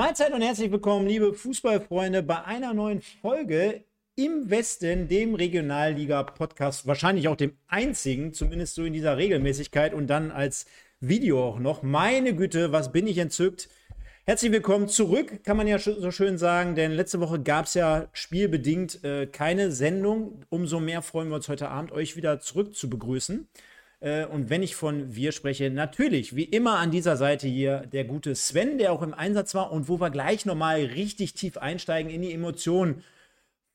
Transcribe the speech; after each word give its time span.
Mahlzeit 0.00 0.32
und 0.32 0.40
herzlich 0.40 0.72
willkommen, 0.72 1.06
liebe 1.06 1.34
Fußballfreunde, 1.34 2.22
bei 2.22 2.42
einer 2.42 2.72
neuen 2.72 3.02
Folge 3.02 3.84
im 4.16 4.48
Westen, 4.48 5.08
dem 5.08 5.34
Regionalliga-Podcast, 5.34 6.86
wahrscheinlich 6.86 7.28
auch 7.28 7.36
dem 7.36 7.52
einzigen, 7.68 8.32
zumindest 8.32 8.76
so 8.76 8.84
in 8.84 8.94
dieser 8.94 9.18
Regelmäßigkeit 9.18 9.92
und 9.92 10.06
dann 10.06 10.30
als 10.30 10.64
Video 11.00 11.44
auch 11.44 11.58
noch. 11.58 11.82
Meine 11.82 12.34
Güte, 12.34 12.72
was 12.72 12.92
bin 12.92 13.06
ich 13.06 13.18
entzückt. 13.18 13.68
Herzlich 14.24 14.52
willkommen 14.52 14.88
zurück, 14.88 15.44
kann 15.44 15.58
man 15.58 15.66
ja 15.66 15.78
so 15.78 16.10
schön 16.10 16.38
sagen, 16.38 16.76
denn 16.76 16.92
letzte 16.92 17.20
Woche 17.20 17.38
gab 17.42 17.66
es 17.66 17.74
ja 17.74 18.08
spielbedingt 18.14 19.04
äh, 19.04 19.26
keine 19.26 19.70
Sendung. 19.70 20.46
Umso 20.48 20.80
mehr 20.80 21.02
freuen 21.02 21.28
wir 21.28 21.36
uns 21.36 21.50
heute 21.50 21.68
Abend, 21.68 21.92
euch 21.92 22.16
wieder 22.16 22.40
zurück 22.40 22.74
zu 22.74 22.88
begrüßen. 22.88 23.48
Äh, 24.00 24.24
und 24.26 24.50
wenn 24.50 24.62
ich 24.62 24.74
von 24.74 25.14
wir 25.14 25.32
spreche, 25.32 25.70
natürlich, 25.70 26.34
wie 26.34 26.44
immer 26.44 26.78
an 26.78 26.90
dieser 26.90 27.16
Seite 27.16 27.46
hier 27.48 27.86
der 27.86 28.04
gute 28.04 28.34
Sven, 28.34 28.78
der 28.78 28.92
auch 28.92 29.02
im 29.02 29.14
Einsatz 29.14 29.54
war 29.54 29.72
und 29.72 29.88
wo 29.88 30.00
wir 30.00 30.10
gleich 30.10 30.46
nochmal 30.46 30.80
richtig 30.80 31.34
tief 31.34 31.56
einsteigen 31.58 32.10
in 32.10 32.22
die 32.22 32.32
Emotionen 32.32 33.04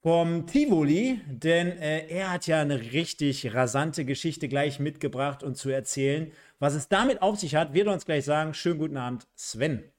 vom 0.01 0.45
Tivoli, 0.45 1.19
denn 1.27 1.71
äh, 1.79 2.07
er 2.07 2.31
hat 2.31 2.45
ja 2.45 2.61
eine 2.61 2.79
richtig 2.93 3.55
rasante 3.55 4.05
Geschichte 4.05 4.47
gleich 4.47 4.79
mitgebracht 4.79 5.41
und 5.41 5.57
zu 5.57 5.69
erzählen. 5.69 6.31
Was 6.59 6.75
es 6.75 6.89
damit 6.89 7.23
auf 7.23 7.39
sich 7.39 7.55
hat, 7.55 7.73
wird 7.73 7.87
er 7.87 7.93
uns 7.93 8.05
gleich 8.05 8.25
sagen. 8.25 8.53
Schönen 8.53 8.79
guten 8.79 8.97
Abend, 8.97 9.27
Sven. 9.35 9.94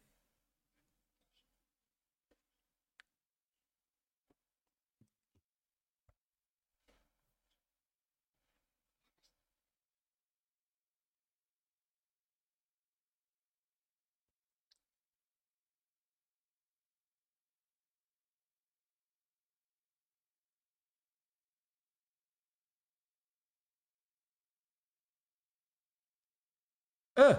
Äh. 27.16 27.34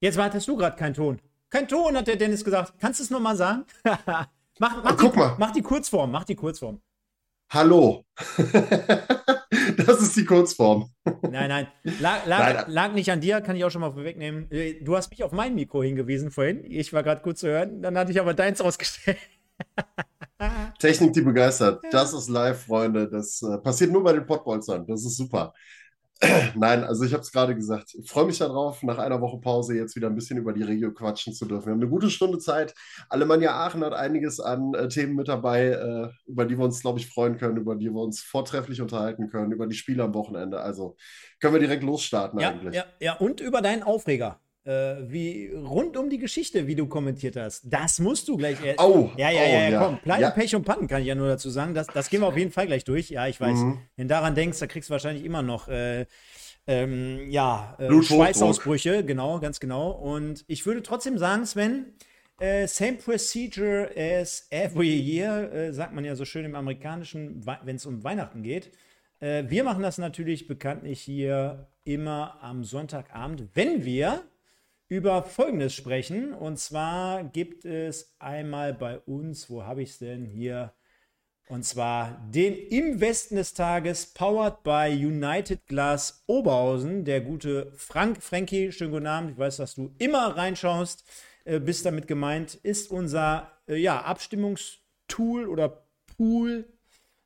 Jetzt 0.00 0.16
wartest 0.16 0.48
du 0.48 0.56
gerade 0.56 0.76
keinen 0.76 0.94
Ton. 0.94 1.20
Kein 1.50 1.68
Ton, 1.68 1.96
hat 1.96 2.06
der 2.06 2.16
Dennis 2.16 2.44
gesagt. 2.44 2.74
Kannst 2.80 3.00
du 3.00 3.04
es 3.04 3.10
nochmal 3.10 3.36
sagen? 3.36 3.64
mach, 3.84 4.82
mach, 4.82 4.96
guck 4.96 5.12
die, 5.12 5.18
mal. 5.18 5.36
mach 5.38 5.50
die 5.52 5.62
Kurzform, 5.62 6.10
mach 6.10 6.24
die 6.24 6.34
Kurzform. 6.34 6.80
Hallo. 7.50 8.04
das 9.76 10.02
ist 10.02 10.16
die 10.16 10.24
Kurzform. 10.24 10.90
Nein, 11.22 11.48
nein. 11.48 11.68
Lag, 12.00 12.26
lag, 12.26 12.66
lag, 12.68 12.92
nicht 12.92 13.10
an 13.10 13.20
dir, 13.20 13.40
kann 13.40 13.56
ich 13.56 13.64
auch 13.64 13.70
schon 13.70 13.80
mal 13.80 13.92
vorwegnehmen. 13.92 14.50
Äh, 14.50 14.82
du 14.82 14.96
hast 14.96 15.10
mich 15.10 15.22
auf 15.22 15.32
mein 15.32 15.54
Mikro 15.54 15.82
hingewiesen 15.82 16.30
vorhin. 16.30 16.64
Ich 16.64 16.92
war 16.92 17.02
gerade 17.02 17.22
gut 17.22 17.38
zu 17.38 17.48
hören. 17.48 17.82
Dann 17.82 17.96
hatte 17.96 18.10
ich 18.10 18.20
aber 18.20 18.34
deins 18.34 18.60
ausgestellt. 18.60 19.18
Technik, 20.78 21.12
die 21.12 21.20
begeistert. 21.20 21.82
Das 21.92 22.12
ist 22.12 22.28
live, 22.28 22.64
Freunde. 22.64 23.08
Das 23.08 23.40
äh, 23.42 23.58
passiert 23.58 23.92
nur 23.92 24.02
bei 24.02 24.12
den 24.12 24.26
Podbolzern. 24.26 24.86
Das 24.86 25.04
ist 25.04 25.16
super. 25.16 25.54
Nein, 26.54 26.84
also 26.84 27.04
ich 27.04 27.12
habe 27.12 27.22
es 27.22 27.32
gerade 27.32 27.54
gesagt. 27.54 27.94
Ich 27.94 28.10
freue 28.10 28.26
mich 28.26 28.38
darauf, 28.38 28.82
nach 28.82 28.98
einer 28.98 29.20
Woche 29.20 29.40
Pause 29.40 29.76
jetzt 29.76 29.96
wieder 29.96 30.08
ein 30.08 30.14
bisschen 30.14 30.38
über 30.38 30.52
die 30.52 30.62
Regio 30.62 30.92
quatschen 30.92 31.34
zu 31.34 31.44
dürfen. 31.44 31.66
Wir 31.66 31.72
haben 31.72 31.80
eine 31.80 31.90
gute 31.90 32.08
Stunde 32.08 32.38
Zeit. 32.38 32.74
Alemannia 33.08 33.52
Aachen 33.52 33.84
hat 33.84 33.92
einiges 33.92 34.40
an 34.40 34.74
äh, 34.74 34.88
Themen 34.88 35.16
mit 35.16 35.28
dabei, 35.28 35.68
äh, 35.68 36.08
über 36.26 36.44
die 36.46 36.56
wir 36.56 36.64
uns, 36.64 36.80
glaube 36.80 37.00
ich, 37.00 37.08
freuen 37.08 37.36
können, 37.36 37.56
über 37.56 37.74
die 37.74 37.90
wir 37.90 38.00
uns 38.00 38.20
vortrefflich 38.22 38.80
unterhalten 38.80 39.28
können, 39.28 39.52
über 39.52 39.66
die 39.66 39.74
Spiele 39.74 40.04
am 40.04 40.14
Wochenende. 40.14 40.60
Also 40.60 40.96
können 41.40 41.54
wir 41.54 41.60
direkt 41.60 41.82
losstarten 41.82 42.38
ja, 42.38 42.50
eigentlich. 42.50 42.74
Ja, 42.74 42.84
ja, 43.00 43.14
und 43.14 43.40
über 43.40 43.60
deinen 43.60 43.82
Aufreger. 43.82 44.40
Äh, 44.66 45.10
wie 45.10 45.50
rund 45.54 45.94
um 45.98 46.08
die 46.08 46.16
Geschichte, 46.16 46.66
wie 46.66 46.74
du 46.74 46.86
kommentiert 46.86 47.36
hast. 47.36 47.64
Das 47.70 47.98
musst 47.98 48.28
du 48.28 48.38
gleich. 48.38 48.64
Äh, 48.64 48.76
oh, 48.78 49.10
ja, 49.14 49.30
ja, 49.30 49.42
oh, 49.42 49.46
ja, 49.46 49.68
ja, 49.68 49.78
komm. 49.78 49.98
Pleite, 49.98 50.22
ja. 50.22 50.30
Pech 50.30 50.56
und 50.56 50.64
Pannen 50.64 50.88
kann 50.88 51.02
ich 51.02 51.08
ja 51.08 51.14
nur 51.14 51.28
dazu 51.28 51.50
sagen. 51.50 51.74
Das, 51.74 51.86
das 51.88 52.08
gehen 52.08 52.22
wir 52.22 52.28
auf 52.28 52.36
jeden 52.38 52.50
Fall 52.50 52.66
gleich 52.66 52.84
durch. 52.84 53.10
Ja, 53.10 53.26
ich 53.26 53.38
weiß. 53.38 53.58
Mhm. 53.58 53.78
Wenn 53.96 54.08
du 54.08 54.14
daran 54.14 54.34
denkst, 54.34 54.58
da 54.58 54.66
kriegst 54.66 54.88
du 54.88 54.92
wahrscheinlich 54.92 55.22
immer 55.22 55.42
noch. 55.42 55.68
Äh, 55.68 56.06
ähm, 56.66 57.30
ja, 57.30 57.76
äh. 57.78 58.02
Schweißausbrüche, 58.02 59.04
genau, 59.04 59.38
ganz 59.38 59.60
genau. 59.60 59.90
Und 59.90 60.46
ich 60.48 60.64
würde 60.64 60.82
trotzdem 60.82 61.18
sagen, 61.18 61.44
Sven, 61.44 61.92
äh, 62.40 62.66
same 62.66 62.94
procedure 62.94 63.90
as 63.94 64.46
every 64.48 64.98
year, 64.98 65.52
äh, 65.52 65.72
sagt 65.74 65.92
man 65.92 66.06
ja 66.06 66.16
so 66.16 66.24
schön 66.24 66.46
im 66.46 66.54
Amerikanischen, 66.54 67.44
wenn 67.64 67.76
es 67.76 67.84
um 67.84 68.02
Weihnachten 68.02 68.42
geht. 68.42 68.70
Äh, 69.20 69.44
wir 69.48 69.62
machen 69.62 69.82
das 69.82 69.98
natürlich 69.98 70.46
bekanntlich 70.46 71.02
hier 71.02 71.68
immer 71.84 72.38
am 72.40 72.64
Sonntagabend, 72.64 73.48
wenn 73.52 73.84
wir 73.84 74.22
über 74.88 75.22
Folgendes 75.22 75.74
sprechen. 75.74 76.32
Und 76.32 76.58
zwar 76.58 77.24
gibt 77.24 77.64
es 77.64 78.14
einmal 78.18 78.74
bei 78.74 78.98
uns, 79.00 79.48
wo 79.50 79.64
habe 79.64 79.82
ich 79.82 79.90
es 79.90 79.98
denn 79.98 80.24
hier? 80.24 80.72
Und 81.48 81.64
zwar 81.64 82.26
den 82.30 82.54
im 82.54 83.00
Westen 83.00 83.36
des 83.36 83.52
Tages, 83.52 84.06
powered 84.06 84.62
by 84.62 84.88
United 84.88 85.66
Glass 85.66 86.24
Oberhausen. 86.26 87.04
Der 87.04 87.20
gute 87.20 87.70
Frank, 87.76 88.22
Frankie, 88.22 88.72
schönen 88.72 88.92
guten 88.92 89.06
Abend. 89.06 89.32
Ich 89.32 89.38
weiß, 89.38 89.58
dass 89.58 89.74
du 89.74 89.94
immer 89.98 90.36
reinschaust, 90.36 91.04
äh, 91.44 91.60
bist 91.60 91.84
damit 91.84 92.06
gemeint, 92.06 92.54
ist 92.54 92.90
unser 92.90 93.50
äh, 93.68 93.76
ja, 93.76 94.00
Abstimmungstool 94.02 95.46
oder 95.46 95.86
Pool. 96.16 96.73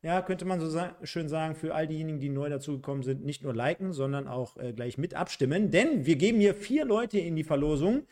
Ja, 0.03 0.23
könnte 0.23 0.45
man 0.45 0.61
so 0.61 0.69
sa 0.69 0.97
schön 1.03 1.29
sagen, 1.29 1.57
für 1.57 1.75
all 1.75 1.89
diejenigen, 1.89 2.21
die 2.21 2.29
neu 2.29 2.49
dazugekommen 2.49 3.03
sind, 3.03 3.25
nicht 3.25 3.43
nur 3.43 3.55
liken, 3.55 3.93
sondern 3.93 4.29
auch 4.29 4.57
äh, 4.57 4.73
gleich 4.73 4.97
mit 4.97 5.15
abstimmen. 5.15 5.71
Denn 5.71 6.07
wir 6.07 6.17
geben 6.17 6.39
hier 6.39 6.55
vier 6.55 6.85
Leute 6.85 7.19
in 7.19 7.35
die 7.35 7.45
Verlosung 7.45 8.07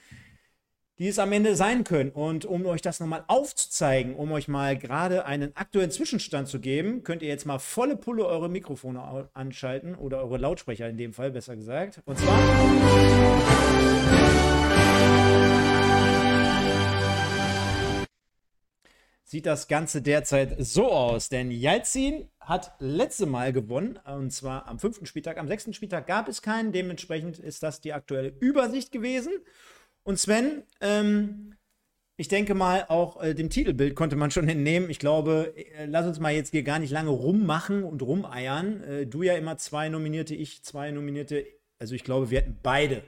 die 0.99 1.09
es 1.09 1.19
am 1.19 1.33
Ende 1.33 1.57
sein 1.57 1.85
können. 1.85 2.11
Und 2.11 2.45
um 2.45 2.65
euch 2.67 2.83
das 2.83 3.01
nochmal 3.01 3.25
aufzuzeigen, 3.27 4.15
um 4.15 4.33
euch 4.33 4.49
mal 4.49 4.77
gerade 4.77 5.27
einen 5.27 5.55
aktuellen 5.57 5.91
Zwischenstand 5.91 6.49
zu 6.49 6.61
geben, 6.61 7.03
könnt 7.03 7.23
ihr 7.23 7.29
jetzt 7.29 7.47
mal 7.47 7.59
volle 7.59 7.97
Pulle 7.97 8.27
eure 8.27 8.49
Mikrofone 8.49 9.29
anschalten 9.35 9.95
oder 9.95 10.19
eure 10.23 10.39
Lautsprecher 10.39 10.89
in 10.89 10.97
dem 10.97 11.13
Fall, 11.13 11.31
besser 11.31 11.57
gesagt. 11.57 12.03
Und 12.07 12.19
zwar. 12.19 13.86
Sieht 19.29 19.45
das 19.45 19.67
Ganze 19.67 20.03
derzeit 20.03 20.55
so 20.61 20.89
aus, 20.89 21.29
denn 21.29 21.51
Jalzin 21.51 22.29
hat 22.39 22.77
letzte 22.79 23.27
Mal 23.27 23.53
gewonnen, 23.53 23.99
und 24.05 24.31
zwar 24.31 24.69
am 24.69 24.79
fünften 24.79 25.05
Spieltag. 25.05 25.37
Am 25.39 25.49
sechsten 25.49 25.75
Spieltag 25.75 26.07
gab 26.07 26.29
es 26.29 26.43
keinen, 26.43 26.71
dementsprechend 26.71 27.41
ist 27.41 27.65
das 27.65 27.81
die 27.81 27.93
aktuelle 27.93 28.29
Übersicht 28.39 28.93
gewesen. 28.93 29.33
Und 30.05 30.21
Sven, 30.21 30.63
ähm, 30.81 31.57
ich 32.17 32.29
denke 32.29 32.55
mal, 32.55 32.85
auch 32.87 33.21
äh, 33.21 33.35
dem 33.35 33.51
Titelbild 33.51 33.97
konnte 33.97 34.15
man 34.15 34.31
schon 34.31 34.49
entnehmen. 34.49 34.91
Ich 34.91 35.01
glaube, 35.01 35.55
äh, 35.57 35.87
lass 35.87 36.07
uns 36.07 36.21
mal 36.21 36.33
jetzt 36.33 36.53
hier 36.53 36.63
gar 36.63 36.79
nicht 36.79 36.93
lange 36.93 37.11
rummachen 37.11 37.83
und 37.83 38.03
rumeiern. 38.03 38.85
Äh, 38.85 39.07
du 39.09 39.25
ja 39.25 39.35
immer 39.35 39.57
zwei 39.57 39.89
Nominierte, 39.89 40.37
ich 40.37 40.63
zwei 40.63 40.93
Nominierte. 40.93 41.45
Also 41.81 41.97
ich 41.97 42.05
glaube, 42.05 42.31
wir 42.31 42.39
hätten 42.39 42.61
beide 42.63 43.03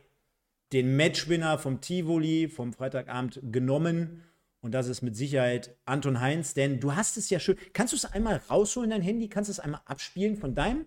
den 0.73 0.97
Matchwinner 0.97 1.59
vom 1.59 1.81
Tivoli 1.81 2.49
vom 2.49 2.73
Freitagabend 2.73 3.41
genommen. 3.53 4.25
Und 4.61 4.73
das 4.73 4.89
ist 4.89 5.03
mit 5.03 5.17
Sicherheit 5.17 5.77
Anton 5.85 6.21
Heinz, 6.21 6.53
denn 6.55 6.81
du 6.81 6.95
hast 6.97 7.17
es 7.17 7.31
ja 7.31 7.39
schön. 7.39 7.57
Kannst 7.73 7.93
du 7.93 7.97
es 7.97 8.05
einmal 8.05 8.41
rausholen, 8.51 8.91
dein 8.91 9.03
Handy? 9.03 9.29
Kannst 9.29 9.49
du 9.49 9.53
es 9.53 9.61
einmal 9.61 9.81
abspielen 9.85 10.37
von 10.37 10.55
deinem? 10.55 10.87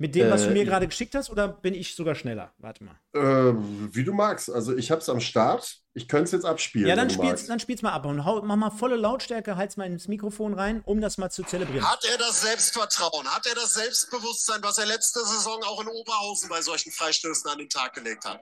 Mit 0.00 0.14
dem, 0.14 0.30
was 0.30 0.44
du 0.44 0.50
mir 0.50 0.62
Äh, 0.62 0.64
gerade 0.64 0.86
geschickt 0.86 1.16
hast, 1.16 1.28
oder 1.28 1.48
bin 1.48 1.74
ich 1.74 1.96
sogar 1.96 2.14
schneller? 2.14 2.52
Warte 2.58 2.84
mal. 2.84 2.94
Äh, 3.14 3.52
wie 3.92 4.04
du 4.04 4.12
magst. 4.12 4.48
Also 4.48 4.76
ich 4.76 4.92
habe 4.92 5.00
es 5.00 5.08
am 5.08 5.18
Start. 5.20 5.78
Ich 5.92 6.06
könnte 6.06 6.24
es 6.26 6.30
jetzt 6.32 6.44
abspielen, 6.44 6.86
Ja, 6.86 6.94
dann 6.94 7.10
spiel's, 7.10 7.30
magst. 7.30 7.48
dann 7.50 7.58
spiel's 7.58 7.82
mal 7.82 7.90
ab 7.92 8.06
und 8.06 8.24
hau, 8.24 8.40
mach 8.42 8.54
mal 8.54 8.70
volle 8.70 8.94
Lautstärke, 8.94 9.56
halt's 9.56 9.76
mal 9.76 9.86
ins 9.88 10.06
Mikrofon 10.06 10.54
rein, 10.54 10.82
um 10.84 11.00
das 11.00 11.18
mal 11.18 11.30
zu 11.30 11.42
zelebrieren. 11.42 11.84
Hat 11.90 12.04
er 12.08 12.16
das 12.16 12.42
Selbstvertrauen? 12.42 13.26
Hat 13.26 13.44
er 13.46 13.56
das 13.56 13.74
Selbstbewusstsein, 13.74 14.62
was 14.62 14.78
er 14.78 14.86
letzte 14.86 15.18
Saison 15.24 15.60
auch 15.64 15.80
in 15.80 15.88
Oberhausen 15.88 16.48
bei 16.48 16.62
solchen 16.62 16.92
Freistößen 16.92 17.50
an 17.50 17.58
den 17.58 17.68
Tag 17.68 17.94
gelegt 17.94 18.24
hat? 18.24 18.40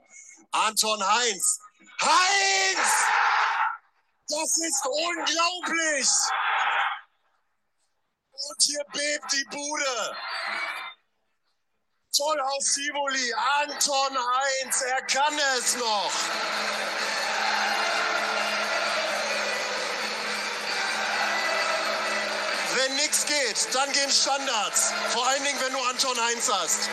Anton 0.51 0.99
Heinz. 1.01 1.59
Heinz! 2.01 2.87
Das 4.29 4.57
ist 4.57 4.85
unglaublich! 4.85 6.09
Und 8.33 8.61
hier 8.61 8.83
bebt 8.91 9.31
die 9.31 9.45
Bude. 9.49 10.17
Toll 12.15 12.39
aus 12.41 12.73
Tivoli. 12.73 13.33
Anton 13.61 14.17
Heinz, 14.17 14.81
er 14.81 15.01
kann 15.03 15.33
es 15.57 15.77
noch. 15.77 16.11
Wenn 22.75 22.95
nichts 22.97 23.25
geht, 23.25 23.73
dann 23.73 23.91
gehen 23.93 24.09
Standards. 24.09 24.91
Vor 25.09 25.25
allen 25.25 25.43
Dingen, 25.43 25.59
wenn 25.61 25.73
du 25.73 25.79
Anton 25.79 26.17
Heinz 26.25 26.51
hast. 26.51 26.89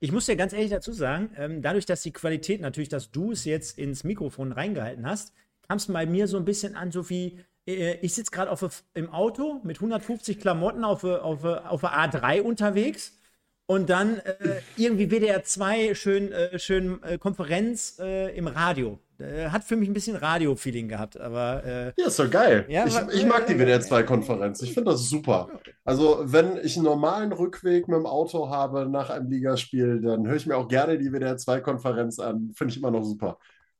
Ich 0.00 0.10
muss 0.12 0.26
dir 0.26 0.36
ganz 0.36 0.52
ehrlich 0.52 0.70
dazu 0.70 0.92
sagen, 0.92 1.32
ähm, 1.36 1.62
dadurch, 1.62 1.86
dass 1.86 2.02
die 2.02 2.12
Qualität 2.12 2.60
natürlich, 2.60 2.88
dass 2.88 3.12
du 3.12 3.32
es 3.32 3.44
jetzt 3.44 3.78
ins 3.78 4.04
Mikrofon 4.04 4.52
reingehalten 4.52 5.06
hast, 5.06 5.32
kam 5.68 5.76
es 5.78 5.86
bei 5.86 6.06
mir 6.06 6.26
so 6.28 6.36
ein 6.36 6.44
bisschen 6.44 6.76
an, 6.76 6.90
so 6.92 7.08
wie 7.10 7.38
äh, 7.68 7.94
ich 8.00 8.14
sitze 8.14 8.30
gerade 8.30 8.50
auf 8.50 8.84
im 8.94 9.10
Auto 9.10 9.60
mit 9.64 9.76
150 9.78 10.38
Klamotten 10.40 10.84
auf, 10.84 11.00
der- 11.02 11.24
auf, 11.24 11.44
auf 11.44 11.80
der 11.80 11.90
A3 11.92 12.40
unterwegs 12.42 13.18
und 13.66 13.90
dann 13.90 14.18
äh, 14.18 14.60
irgendwie 14.76 15.10
WDR 15.10 15.42
2 15.42 15.94
schön, 15.94 16.30
äh, 16.32 16.58
schön 16.58 17.02
äh, 17.02 17.18
Konferenz 17.18 17.98
äh, 18.00 18.36
im 18.36 18.46
Radio. 18.46 19.00
Äh, 19.18 19.48
hat 19.48 19.64
für 19.64 19.76
mich 19.76 19.88
ein 19.88 19.94
bisschen 19.94 20.14
Radio-Feeling 20.14 20.88
gehabt, 20.88 21.18
aber. 21.18 21.92
Ja, 21.96 22.06
ist 22.06 22.18
doch 22.18 22.30
geil. 22.30 22.66
Ja, 22.68 22.86
ich, 22.86 22.94
war- 22.94 23.10
ich 23.12 23.24
mag 23.24 23.46
die 23.46 23.54
WDR 23.58 23.80
2-Konferenz. 23.80 24.60
Ich 24.62 24.74
finde 24.74 24.90
das 24.92 25.08
super. 25.08 25.48
Also, 25.84 26.20
wenn 26.26 26.58
ich 26.62 26.76
einen 26.76 26.84
normalen 26.84 27.32
Rückweg 27.32 27.88
mit 27.88 27.96
dem 27.96 28.04
Auto 28.06 28.50
habe 28.50 28.86
nach 28.86 29.08
einem 29.08 29.30
Ligaspiel, 29.30 30.02
dann 30.02 30.26
höre 30.28 30.36
ich 30.36 30.46
mir 30.46 30.56
auch 30.58 30.68
gerne 30.68 30.98
die 30.98 31.10
WDR 31.10 31.36
2-Konferenz 31.36 32.18
an. 32.20 32.52
Finde 32.54 32.72
ich 32.72 32.78
immer 32.78 32.90
noch 32.90 33.04
super. 33.04 33.38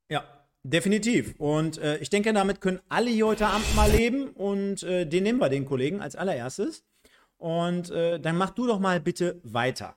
Ja, 0.09 0.25
definitiv. 0.71 1.35
Und 1.39 1.79
äh, 1.79 1.99
ich 1.99 2.11
denke, 2.11 2.33
damit 2.33 2.61
können 2.61 2.81
alle 2.89 3.11
hier 3.11 3.27
heute 3.27 3.47
Abend 3.47 3.75
mal 3.75 3.91
leben 3.91 4.29
und 4.29 4.83
äh, 4.83 5.07
den 5.07 5.25
nehmen 5.25 5.39
wir, 5.39 5.49
den 5.49 5.65
Kollegen, 5.65 6.01
als 6.01 6.17
allererstes. 6.17 6.85
Und 7.39 7.91
äh, 7.91 8.19
dann 8.19 8.37
mach 8.37 8.51
du 8.51 8.67
doch 8.67 8.81
mal 8.81 9.01
bitte 9.01 9.41
weiter. 9.45 9.97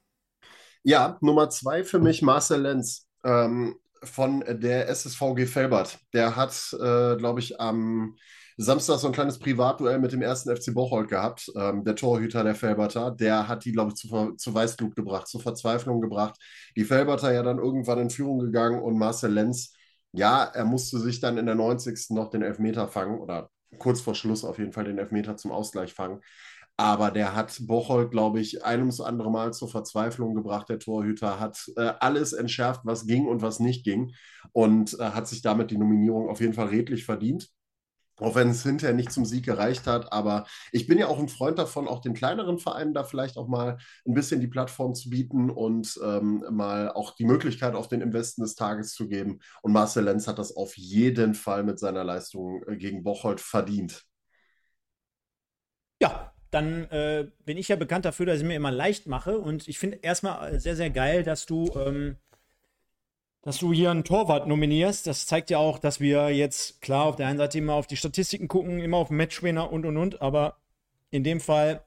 Ja, 0.83 1.17
Nummer 1.21 1.49
zwei 1.49 1.83
für 1.83 1.99
mich 1.99 2.21
Marcel 2.21 2.61
Lenz 2.61 3.07
ähm, 3.23 3.75
von 4.03 4.43
der 4.47 4.87
SSVG 4.89 5.45
Felbert. 5.45 5.99
Der 6.13 6.35
hat, 6.35 6.73
äh, 6.73 7.15
glaube 7.17 7.39
ich, 7.39 7.59
am 7.59 8.15
Samstag 8.61 8.99
so 8.99 9.07
ein 9.07 9.13
kleines 9.13 9.39
Privatduell 9.39 9.99
mit 9.99 10.11
dem 10.11 10.21
ersten 10.21 10.53
FC 10.53 10.73
Bocholt 10.73 11.09
gehabt. 11.09 11.49
Ähm, 11.55 11.85
der 11.85 11.95
Torhüter 11.95 12.43
der 12.43 12.55
Felberter, 12.55 13.11
der 13.11 13.47
hat 13.47 13.63
die, 13.63 13.71
glaube 13.71 13.91
ich, 13.91 13.95
zu, 13.95 14.33
zu 14.35 14.53
Weißglut 14.53 14.95
gebracht, 14.95 15.27
zur 15.27 15.41
Verzweiflung 15.41 16.01
gebracht. 16.01 16.35
Die 16.75 16.83
Felberter 16.83 17.31
ja 17.31 17.41
dann 17.41 17.57
irgendwann 17.57 17.99
in 17.99 18.09
Führung 18.09 18.39
gegangen 18.39 18.81
und 18.81 18.97
Marcel 18.97 19.31
Lenz, 19.31 19.73
ja, 20.11 20.43
er 20.43 20.65
musste 20.65 20.99
sich 20.99 21.19
dann 21.19 21.37
in 21.37 21.45
der 21.45 21.55
90. 21.55 22.13
noch 22.15 22.29
den 22.29 22.41
Elfmeter 22.41 22.87
fangen 22.87 23.19
oder 23.19 23.49
kurz 23.77 24.01
vor 24.01 24.15
Schluss 24.15 24.43
auf 24.43 24.57
jeden 24.59 24.73
Fall 24.73 24.85
den 24.85 24.97
Elfmeter 24.97 25.37
zum 25.37 25.51
Ausgleich 25.51 25.93
fangen. 25.93 26.21
Aber 26.77 27.11
der 27.11 27.35
hat 27.35 27.57
Bocholt, 27.67 28.09
glaube 28.09 28.39
ich, 28.39 28.63
ein 28.63 28.79
ums 28.79 29.01
andere 29.01 29.29
Mal 29.29 29.53
zur 29.53 29.67
Verzweiflung 29.69 30.33
gebracht. 30.33 30.69
Der 30.69 30.79
Torhüter 30.79 31.39
hat 31.39 31.61
äh, 31.75 31.91
alles 31.99 32.31
entschärft, 32.31 32.81
was 32.85 33.05
ging 33.05 33.27
und 33.27 33.41
was 33.41 33.59
nicht 33.59 33.83
ging. 33.83 34.13
Und 34.53 34.97
äh, 34.99 35.03
hat 35.11 35.27
sich 35.27 35.41
damit 35.41 35.71
die 35.71 35.77
Nominierung 35.77 36.29
auf 36.29 36.39
jeden 36.39 36.53
Fall 36.53 36.67
redlich 36.67 37.03
verdient. 37.03 37.49
Auch 38.19 38.35
wenn 38.35 38.49
es 38.49 38.63
hinterher 38.63 38.95
nicht 38.95 39.11
zum 39.11 39.25
Sieg 39.25 39.45
gereicht 39.45 39.87
hat. 39.87 40.11
Aber 40.13 40.45
ich 40.71 40.87
bin 40.87 40.97
ja 40.97 41.07
auch 41.07 41.19
ein 41.19 41.29
Freund 41.29 41.57
davon, 41.57 41.87
auch 41.87 42.01
den 42.01 42.13
kleineren 42.13 42.59
Vereinen 42.59 42.93
da 42.93 43.03
vielleicht 43.03 43.37
auch 43.37 43.47
mal 43.47 43.77
ein 44.07 44.13
bisschen 44.13 44.41
die 44.41 44.47
Plattform 44.47 44.93
zu 44.95 45.09
bieten 45.09 45.49
und 45.49 45.99
ähm, 46.03 46.43
mal 46.51 46.91
auch 46.91 47.15
die 47.15 47.25
Möglichkeit 47.25 47.75
auf 47.75 47.87
den 47.87 48.01
Investen 48.01 48.41
des 48.41 48.55
Tages 48.55 48.93
zu 48.93 49.07
geben. 49.07 49.39
Und 49.61 49.73
Marcel 49.73 50.03
Lenz 50.03 50.27
hat 50.27 50.39
das 50.39 50.55
auf 50.55 50.77
jeden 50.77 51.33
Fall 51.33 51.63
mit 51.63 51.79
seiner 51.79 52.03
Leistung 52.03 52.63
äh, 52.67 52.77
gegen 52.77 53.03
Bocholt 53.03 53.41
verdient. 53.41 54.03
Ja, 56.01 56.33
dann 56.51 56.85
äh, 56.85 57.27
bin 57.45 57.57
ich 57.57 57.67
ja 57.67 57.75
bekannt 57.75 58.05
dafür, 58.05 58.25
dass 58.25 58.39
ich 58.39 58.45
mir 58.45 58.55
immer 58.55 58.71
leicht 58.71 59.07
mache. 59.07 59.37
Und 59.37 59.67
ich 59.67 59.79
finde 59.79 59.97
erstmal 60.01 60.55
äh, 60.55 60.59
sehr, 60.59 60.75
sehr 60.75 60.89
geil, 60.89 61.23
dass 61.23 61.45
du, 61.45 61.69
ähm, 61.75 62.17
dass 63.41 63.57
du 63.57 63.71
hier 63.73 63.91
einen 63.91 64.03
Torwart 64.03 64.47
nominierst. 64.47 65.07
Das 65.07 65.25
zeigt 65.25 65.49
ja 65.49 65.57
auch, 65.57 65.79
dass 65.79 65.99
wir 65.99 66.29
jetzt, 66.29 66.81
klar, 66.81 67.05
auf 67.05 67.15
der 67.15 67.27
einen 67.27 67.37
Seite 67.37 67.57
immer 67.57 67.73
auf 67.73 67.87
die 67.87 67.97
Statistiken 67.97 68.47
gucken, 68.47 68.79
immer 68.79 68.97
auf 68.97 69.09
Matchwinner 69.09 69.71
und 69.71 69.85
und 69.85 69.97
und, 69.97 70.21
aber 70.21 70.57
in 71.11 71.23
dem 71.23 71.39
Fall 71.39 71.83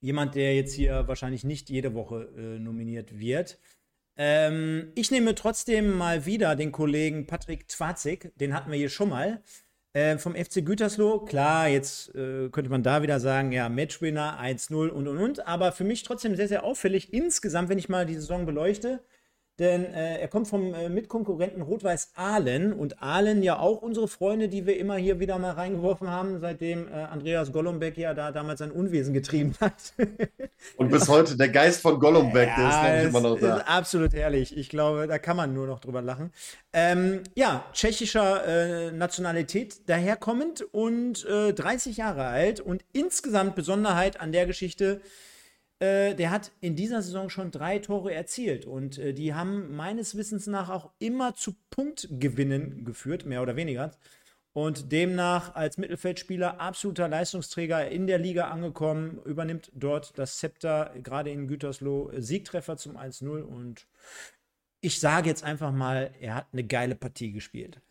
jemand, 0.00 0.34
der 0.34 0.54
jetzt 0.54 0.74
hier 0.74 1.08
wahrscheinlich 1.08 1.44
nicht 1.44 1.70
jede 1.70 1.94
Woche 1.94 2.28
äh, 2.36 2.58
nominiert 2.58 3.18
wird. 3.18 3.58
Ähm, 4.16 4.92
ich 4.94 5.10
nehme 5.10 5.34
trotzdem 5.34 5.96
mal 5.96 6.26
wieder 6.26 6.56
den 6.56 6.72
Kollegen 6.72 7.26
Patrick 7.26 7.68
Twazig, 7.68 8.32
den 8.36 8.54
hatten 8.54 8.70
wir 8.70 8.78
hier 8.78 8.88
schon 8.88 9.10
mal. 9.10 9.42
Äh, 9.92 10.18
vom 10.18 10.34
FC 10.34 10.64
Gütersloh, 10.64 11.20
klar, 11.20 11.68
jetzt 11.68 12.14
äh, 12.14 12.50
könnte 12.50 12.70
man 12.70 12.82
da 12.82 13.02
wieder 13.02 13.18
sagen, 13.18 13.52
ja, 13.52 13.68
Matchwinner 13.68 14.38
1-0 14.38 14.88
und 14.88 15.08
und 15.08 15.18
und, 15.18 15.46
aber 15.46 15.72
für 15.72 15.84
mich 15.84 16.02
trotzdem 16.02 16.36
sehr, 16.36 16.48
sehr 16.48 16.64
auffällig 16.64 17.12
insgesamt, 17.12 17.68
wenn 17.70 17.78
ich 17.78 17.88
mal 17.88 18.04
die 18.04 18.14
Saison 18.14 18.44
beleuchte. 18.44 19.02
Denn 19.58 19.86
äh, 19.86 20.18
er 20.18 20.28
kommt 20.28 20.48
vom 20.48 20.74
äh, 20.74 20.90
Mitkonkurrenten 20.90 21.62
Rot-Weiß 21.62 22.10
Ahlen 22.14 22.74
und 22.74 23.02
Ahlen 23.02 23.42
ja 23.42 23.58
auch 23.58 23.80
unsere 23.80 24.06
Freunde, 24.06 24.48
die 24.48 24.66
wir 24.66 24.78
immer 24.78 24.96
hier 24.96 25.18
wieder 25.18 25.38
mal 25.38 25.52
reingeworfen 25.52 26.10
haben, 26.10 26.40
seitdem 26.40 26.88
äh, 26.88 26.92
Andreas 26.92 27.52
Gollumbeck 27.52 27.96
ja 27.96 28.12
da 28.12 28.32
damals 28.32 28.58
sein 28.58 28.70
Unwesen 28.70 29.14
getrieben 29.14 29.54
hat. 29.60 29.94
Und 30.76 30.90
bis 30.90 31.08
heute 31.08 31.38
der 31.38 31.48
Geist 31.48 31.80
von 31.80 31.98
Gollumbeck, 31.98 32.50
der 32.54 32.68
ist, 32.68 32.74
Ja, 32.74 32.82
glaube 32.82 32.96
ich, 32.96 33.02
es 33.02 33.08
immer 33.08 33.20
noch 33.20 33.40
da. 33.40 33.56
Ist 33.56 33.68
absolut 33.68 34.12
herrlich. 34.12 34.56
Ich 34.56 34.68
glaube, 34.68 35.06
da 35.06 35.18
kann 35.18 35.38
man 35.38 35.54
nur 35.54 35.66
noch 35.66 35.80
drüber 35.80 36.02
lachen. 36.02 36.32
Ähm, 36.74 37.22
ja, 37.34 37.64
tschechischer 37.72 38.46
äh, 38.46 38.92
Nationalität 38.92 39.88
daherkommend 39.88 40.60
und 40.72 41.24
äh, 41.24 41.54
30 41.54 41.96
Jahre 41.96 42.26
alt 42.26 42.60
und 42.60 42.84
insgesamt 42.92 43.54
Besonderheit 43.54 44.20
an 44.20 44.32
der 44.32 44.44
Geschichte. 44.44 45.00
Äh, 45.78 46.14
der 46.14 46.30
hat 46.30 46.52
in 46.60 46.74
dieser 46.74 47.02
Saison 47.02 47.28
schon 47.28 47.50
drei 47.50 47.78
Tore 47.78 48.14
erzielt 48.14 48.64
und 48.64 48.98
äh, 48.98 49.12
die 49.12 49.34
haben 49.34 49.76
meines 49.76 50.16
Wissens 50.16 50.46
nach 50.46 50.70
auch 50.70 50.90
immer 50.98 51.34
zu 51.34 51.54
Punktgewinnen 51.70 52.84
geführt, 52.84 53.26
mehr 53.26 53.42
oder 53.42 53.56
weniger. 53.56 53.90
Und 54.54 54.90
demnach 54.90 55.54
als 55.54 55.76
Mittelfeldspieler 55.76 56.58
absoluter 56.60 57.08
Leistungsträger 57.08 57.90
in 57.90 58.06
der 58.06 58.18
Liga 58.18 58.48
angekommen, 58.48 59.20
übernimmt 59.26 59.70
dort 59.74 60.18
das 60.18 60.38
Zepter, 60.38 60.94
gerade 61.02 61.30
in 61.30 61.46
Gütersloh, 61.46 62.10
Siegtreffer 62.16 62.78
zum 62.78 62.96
1-0. 62.96 63.42
Und 63.42 63.86
ich 64.80 64.98
sage 64.98 65.28
jetzt 65.28 65.44
einfach 65.44 65.72
mal, 65.72 66.14
er 66.20 66.36
hat 66.36 66.46
eine 66.54 66.64
geile 66.64 66.94
Partie 66.94 67.32
gespielt. 67.32 67.82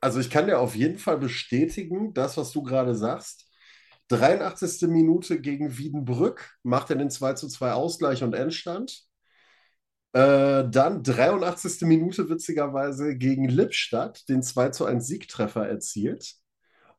Also 0.00 0.20
ich 0.20 0.30
kann 0.30 0.46
dir 0.46 0.58
auf 0.58 0.74
jeden 0.74 0.98
Fall 0.98 1.18
bestätigen, 1.18 2.14
das, 2.14 2.38
was 2.38 2.52
du 2.52 2.62
gerade 2.62 2.94
sagst. 2.94 3.43
83. 4.08 4.88
Minute 4.88 5.40
gegen 5.40 5.78
Wiedenbrück 5.78 6.56
macht 6.62 6.90
er 6.90 6.96
den 6.96 7.10
2 7.10 7.34
zu 7.34 7.48
2 7.48 7.72
Ausgleich 7.72 8.22
und 8.22 8.34
Endstand. 8.34 9.06
Äh, 10.12 10.64
dann 10.70 11.02
83. 11.02 11.86
Minute 11.86 12.28
witzigerweise 12.28 13.16
gegen 13.16 13.48
Lippstadt 13.48 14.28
den 14.28 14.42
2 14.42 14.70
zu 14.70 14.84
1 14.84 15.06
Siegtreffer 15.06 15.66
erzielt. 15.68 16.36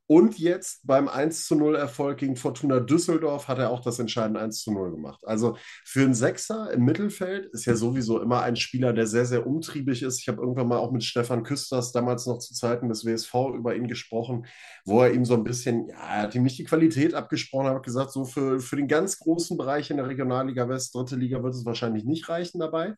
Und 0.08 0.38
jetzt 0.38 0.86
beim 0.86 1.08
1 1.08 1.48
zu 1.48 1.56
0 1.56 1.76
Erfolg 1.76 2.20
gegen 2.20 2.36
Fortuna 2.36 2.80
Düsseldorf 2.80 3.48
hat 3.48 3.58
er 3.58 3.72
auch 3.72 3.80
das 3.80 3.98
entscheidende 3.98 4.40
1 4.40 4.62
zu 4.62 4.72
0 4.72 4.92
gemacht. 4.92 5.22
Also 5.26 5.58
für 5.84 6.02
einen 6.02 6.14
Sechser 6.14 6.72
im 6.72 6.86
Mittelfeld 6.86 7.48
ist 7.54 7.66
ja 7.66 7.76
sowieso 7.76 8.22
immer 8.22 8.44
ein 8.44 8.56
Spieler, 8.56 8.94
der 8.94 9.08
sehr, 9.08 9.26
sehr 9.26 9.48
umtriebig 9.48 10.04
ist. 10.04 10.20
Ich 10.20 10.28
habe 10.28 10.42
irgendwann 10.42 10.68
mal 10.68 10.78
auch 10.78 10.92
mit 10.92 11.04
Stefan 11.04 11.42
Küsters 11.42 11.92
damals 11.92 12.28
noch 12.28 12.38
zu 12.38 12.54
Zeiten 12.54 12.88
des 12.88 13.04
WSV 13.04 13.34
über 13.56 13.76
ihn 13.76 13.88
gesprochen, 13.88 14.46
wo 14.86 15.02
er 15.02 15.12
ihm 15.12 15.26
so 15.26 15.34
ein 15.34 15.44
bisschen, 15.44 15.88
ja, 15.88 15.96
er 15.96 16.22
hat 16.24 16.36
ihm 16.36 16.44
nicht 16.44 16.60
die 16.60 16.66
Qualität 16.66 17.16
abgesprochen, 17.16 17.68
aber 17.68 17.82
gesagt, 17.82 18.12
so 18.12 18.26
für, 18.26 18.60
für 18.60 18.76
den 18.76 18.88
ganz 18.88 19.18
großen 19.18 19.58
Bereich 19.58 19.90
in 19.90 19.98
der 19.98 20.08
Regionalliga 20.08 20.70
West, 20.70 20.94
dritte 20.94 21.16
Liga 21.16 21.42
wird 21.42 21.56
es 21.56 21.66
wahrscheinlich 21.66 22.06
nicht 22.06 22.30
reichen 22.30 22.60
dabei. 22.60 22.96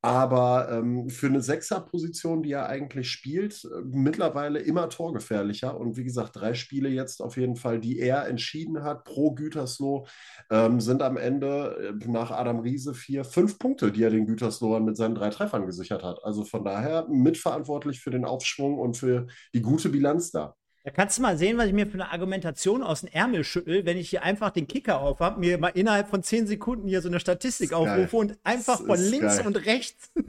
Aber 0.00 0.68
ähm, 0.70 1.10
für 1.10 1.26
eine 1.26 1.42
Sechser-Position, 1.42 2.44
die 2.44 2.52
er 2.52 2.68
eigentlich 2.68 3.10
spielt, 3.10 3.64
äh, 3.64 3.82
mittlerweile 3.84 4.60
immer 4.60 4.88
torgefährlicher. 4.88 5.76
Und 5.78 5.96
wie 5.96 6.04
gesagt, 6.04 6.36
drei 6.36 6.54
Spiele 6.54 6.88
jetzt 6.88 7.20
auf 7.20 7.36
jeden 7.36 7.56
Fall, 7.56 7.80
die 7.80 7.98
er 7.98 8.28
entschieden 8.28 8.84
hat 8.84 9.04
pro 9.04 9.32
Gütersloh, 9.32 10.06
ähm, 10.50 10.80
sind 10.80 11.02
am 11.02 11.16
Ende 11.16 11.98
äh, 12.00 12.08
nach 12.08 12.30
Adam 12.30 12.60
Riese 12.60 12.94
vier, 12.94 13.24
fünf 13.24 13.58
Punkte, 13.58 13.90
die 13.90 14.04
er 14.04 14.10
den 14.10 14.26
Güterslohern 14.26 14.84
mit 14.84 14.96
seinen 14.96 15.16
drei 15.16 15.30
Treffern 15.30 15.66
gesichert 15.66 16.04
hat. 16.04 16.22
Also 16.22 16.44
von 16.44 16.64
daher 16.64 17.08
mitverantwortlich 17.08 18.00
für 18.00 18.10
den 18.10 18.24
Aufschwung 18.24 18.78
und 18.78 18.96
für 18.96 19.26
die 19.52 19.62
gute 19.62 19.88
Bilanz 19.88 20.30
da. 20.30 20.54
Da 20.84 20.90
kannst 20.90 21.18
du 21.18 21.22
mal 21.22 21.36
sehen, 21.36 21.58
was 21.58 21.66
ich 21.66 21.72
mir 21.72 21.86
für 21.86 21.94
eine 21.94 22.10
Argumentation 22.12 22.82
aus 22.82 23.00
dem 23.00 23.10
Ärmel 23.12 23.44
schüttel, 23.44 23.84
wenn 23.84 23.96
ich 23.96 24.10
hier 24.10 24.22
einfach 24.22 24.50
den 24.50 24.66
Kicker 24.66 25.00
auf 25.00 25.20
habe, 25.20 25.38
mir 25.40 25.58
mal 25.58 25.68
innerhalb 25.68 26.08
von 26.08 26.22
10 26.22 26.46
Sekunden 26.46 26.88
hier 26.88 27.02
so 27.02 27.08
eine 27.08 27.20
Statistik 27.20 27.72
aufrufe 27.72 28.16
und 28.16 28.38
einfach 28.44 28.78
von 28.78 28.98
links 28.98 29.38
geil. 29.38 29.46
und 29.46 29.56
rechts. 29.66 30.10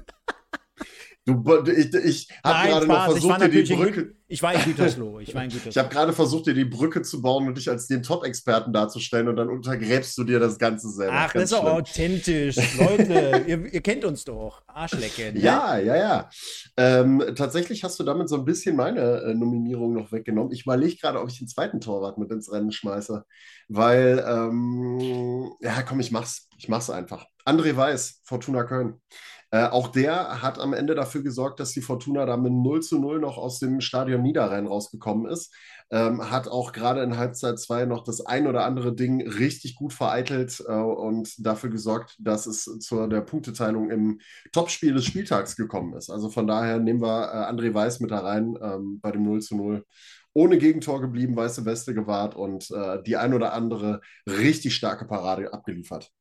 Du, 1.29 1.71
ich 1.71 1.93
ich 1.93 2.27
habe 2.43 2.67
gerade 2.69 2.87
noch 2.87 3.05
versucht, 3.05 3.41
dir 3.41 3.63
die 3.63 3.73
Brücke. 3.75 4.15
Ich 4.27 4.43
war 4.43 4.53
in 4.53 4.61
Gütersloh. 4.63 5.19
Ich 5.19 5.33
war 5.33 5.43
in 5.43 5.51
Ich 5.51 5.77
habe 5.77 5.89
gerade 5.89 6.13
versucht, 6.13 6.47
dir 6.47 6.53
die 6.53 6.65
Brücke 6.65 7.01
zu 7.01 7.21
bauen 7.21 7.47
und 7.47 7.57
dich 7.57 7.69
als 7.69 7.87
den 7.87 8.03
Top-Experten 8.03 8.73
darzustellen 8.73 9.27
und 9.27 9.35
dann 9.35 9.49
untergräbst 9.49 10.17
du 10.17 10.23
dir 10.23 10.39
das 10.39 10.57
Ganze 10.57 10.89
selber. 10.89 11.13
Ach, 11.15 11.23
das 11.25 11.33
Ganz 11.33 11.43
ist 11.45 11.53
doch 11.53 11.61
schlimm. 11.61 11.73
authentisch. 11.73 12.55
Leute, 12.77 13.43
ihr, 13.47 13.73
ihr 13.73 13.81
kennt 13.81 14.05
uns 14.05 14.25
doch. 14.25 14.61
Arschlecken. 14.67 15.35
ne? 15.35 15.39
Ja, 15.39 15.77
ja, 15.77 15.95
ja. 15.95 16.29
Ähm, 16.77 17.23
tatsächlich 17.35 17.83
hast 17.83 17.99
du 17.99 18.03
damit 18.03 18.29
so 18.29 18.35
ein 18.35 18.45
bisschen 18.45 18.75
meine 18.75 19.21
äh, 19.21 19.33
Nominierung 19.33 19.93
noch 19.93 20.11
weggenommen. 20.11 20.51
Ich 20.51 20.63
überlege 20.63 20.97
gerade, 20.97 21.19
ob 21.21 21.29
ich 21.29 21.39
den 21.39 21.47
zweiten 21.47 21.79
Torwart 21.79 22.17
mit 22.17 22.31
ins 22.31 22.51
Rennen 22.51 22.71
schmeiße. 22.71 23.23
Weil, 23.67 24.23
ähm, 24.27 25.51
ja, 25.61 25.81
komm, 25.83 25.99
ich 25.99 26.11
mach's. 26.11 26.47
Ich 26.57 26.67
mach's 26.69 26.89
einfach. 26.89 27.25
André 27.45 27.75
Weiß, 27.75 28.21
Fortuna 28.23 28.63
Köln. 28.63 29.01
Äh, 29.51 29.65
auch 29.65 29.87
der 29.87 30.43
hat 30.43 30.59
am 30.59 30.73
Ende 30.73 30.93
dafür 30.93 31.23
gesorgt, 31.23 31.59
dass 31.59 31.71
die 31.71 31.81
Fortuna 31.81 32.25
da 32.25 32.37
mit 32.37 32.53
0 32.53 32.81
zu 32.81 32.99
0 32.99 33.19
noch 33.19 33.37
aus 33.37 33.57
dem 33.59 33.81
Stadion 33.81 34.21
Niederrhein 34.21 34.67
rausgekommen 34.67 35.27
ist. 35.31 35.53
Ähm, 35.91 36.29
hat 36.29 36.47
auch 36.47 36.71
gerade 36.71 37.01
in 37.01 37.17
Halbzeit 37.17 37.57
2 37.57 37.85
noch 37.85 38.03
das 38.03 38.23
ein 38.23 38.45
oder 38.45 38.63
andere 38.65 38.93
Ding 38.93 39.27
richtig 39.27 39.75
gut 39.75 39.91
vereitelt 39.91 40.63
äh, 40.67 40.71
und 40.71 41.33
dafür 41.43 41.71
gesorgt, 41.71 42.15
dass 42.19 42.45
es 42.45 42.65
zur 42.79 43.09
der 43.09 43.21
Punkteteilung 43.21 43.89
im 43.89 44.19
Topspiel 44.51 44.93
des 44.93 45.05
Spieltags 45.05 45.55
gekommen 45.55 45.95
ist. 45.95 46.11
Also 46.11 46.29
von 46.29 46.45
daher 46.45 46.77
nehmen 46.79 47.01
wir 47.01 47.31
äh, 47.33 47.51
André 47.51 47.73
Weiß 47.73 48.01
mit 48.01 48.11
da 48.11 48.19
rein 48.19 48.55
ähm, 48.61 48.99
bei 49.01 49.11
dem 49.11 49.23
0 49.23 49.41
zu 49.41 49.55
0. 49.55 49.83
Ohne 50.33 50.59
Gegentor 50.59 51.01
geblieben, 51.01 51.35
weiße 51.35 51.65
Weste 51.65 51.95
gewahrt 51.95 52.35
und 52.35 52.69
äh, 52.69 53.01
die 53.01 53.17
ein 53.17 53.33
oder 53.33 53.53
andere 53.53 54.01
richtig 54.27 54.75
starke 54.75 55.05
Parade 55.05 55.51
abgeliefert. 55.51 56.11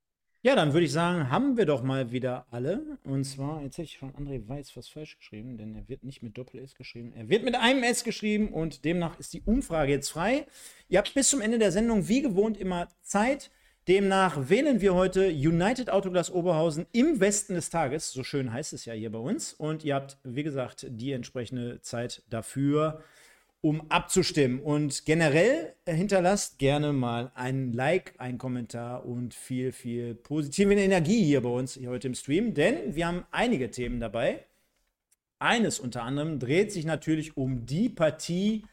Ja, 0.42 0.54
dann 0.54 0.72
würde 0.72 0.86
ich 0.86 0.92
sagen, 0.92 1.30
haben 1.30 1.56
wir 1.56 1.66
doch 1.66 1.82
mal 1.82 2.12
wieder 2.12 2.46
alle. 2.52 2.96
Und 3.02 3.24
zwar, 3.24 3.60
jetzt 3.62 3.76
hätte 3.76 3.86
ich 3.86 3.94
schon 3.94 4.12
André 4.12 4.48
Weiß 4.48 4.76
was 4.76 4.88
falsch 4.88 5.18
geschrieben, 5.18 5.58
denn 5.58 5.74
er 5.74 5.88
wird 5.88 6.04
nicht 6.04 6.22
mit 6.22 6.38
Doppel-S 6.38 6.76
geschrieben. 6.76 7.12
Er 7.16 7.28
wird 7.28 7.42
mit 7.42 7.56
einem 7.56 7.82
S 7.82 8.04
geschrieben 8.04 8.52
und 8.52 8.84
demnach 8.84 9.18
ist 9.18 9.34
die 9.34 9.42
Umfrage 9.42 9.90
jetzt 9.90 10.10
frei. 10.10 10.46
Ihr 10.88 10.98
habt 10.98 11.12
bis 11.12 11.30
zum 11.30 11.40
Ende 11.40 11.58
der 11.58 11.72
Sendung 11.72 12.06
wie 12.06 12.22
gewohnt 12.22 12.56
immer 12.56 12.86
Zeit. 13.02 13.50
Demnach 13.88 14.48
wählen 14.48 14.80
wir 14.80 14.94
heute 14.94 15.26
United 15.26 15.90
Autoglas 15.90 16.30
Oberhausen 16.30 16.86
im 16.92 17.18
Westen 17.18 17.54
des 17.54 17.70
Tages. 17.70 18.12
So 18.12 18.22
schön 18.22 18.52
heißt 18.52 18.72
es 18.74 18.84
ja 18.84 18.92
hier 18.92 19.10
bei 19.10 19.18
uns. 19.18 19.54
Und 19.54 19.82
ihr 19.82 19.96
habt, 19.96 20.18
wie 20.22 20.44
gesagt, 20.44 20.86
die 20.88 21.10
entsprechende 21.10 21.80
Zeit 21.80 22.22
dafür 22.30 23.02
um 23.60 23.90
abzustimmen. 23.90 24.60
Und 24.60 25.04
generell 25.04 25.74
hinterlasst 25.86 26.58
gerne 26.58 26.92
mal 26.92 27.32
ein 27.34 27.72
Like, 27.72 28.14
einen 28.18 28.38
Kommentar 28.38 29.04
und 29.04 29.34
viel, 29.34 29.72
viel 29.72 30.14
positive 30.14 30.74
Energie 30.74 31.24
hier 31.24 31.42
bei 31.42 31.48
uns 31.48 31.74
hier 31.74 31.90
heute 31.90 32.08
im 32.08 32.14
Stream, 32.14 32.54
denn 32.54 32.94
wir 32.94 33.06
haben 33.06 33.24
einige 33.30 33.70
Themen 33.70 34.00
dabei. 34.00 34.44
Eines 35.40 35.78
unter 35.78 36.02
anderem 36.02 36.38
dreht 36.38 36.72
sich 36.72 36.84
natürlich 36.84 37.36
um 37.36 37.64
die 37.64 37.88
Partie 37.88 38.64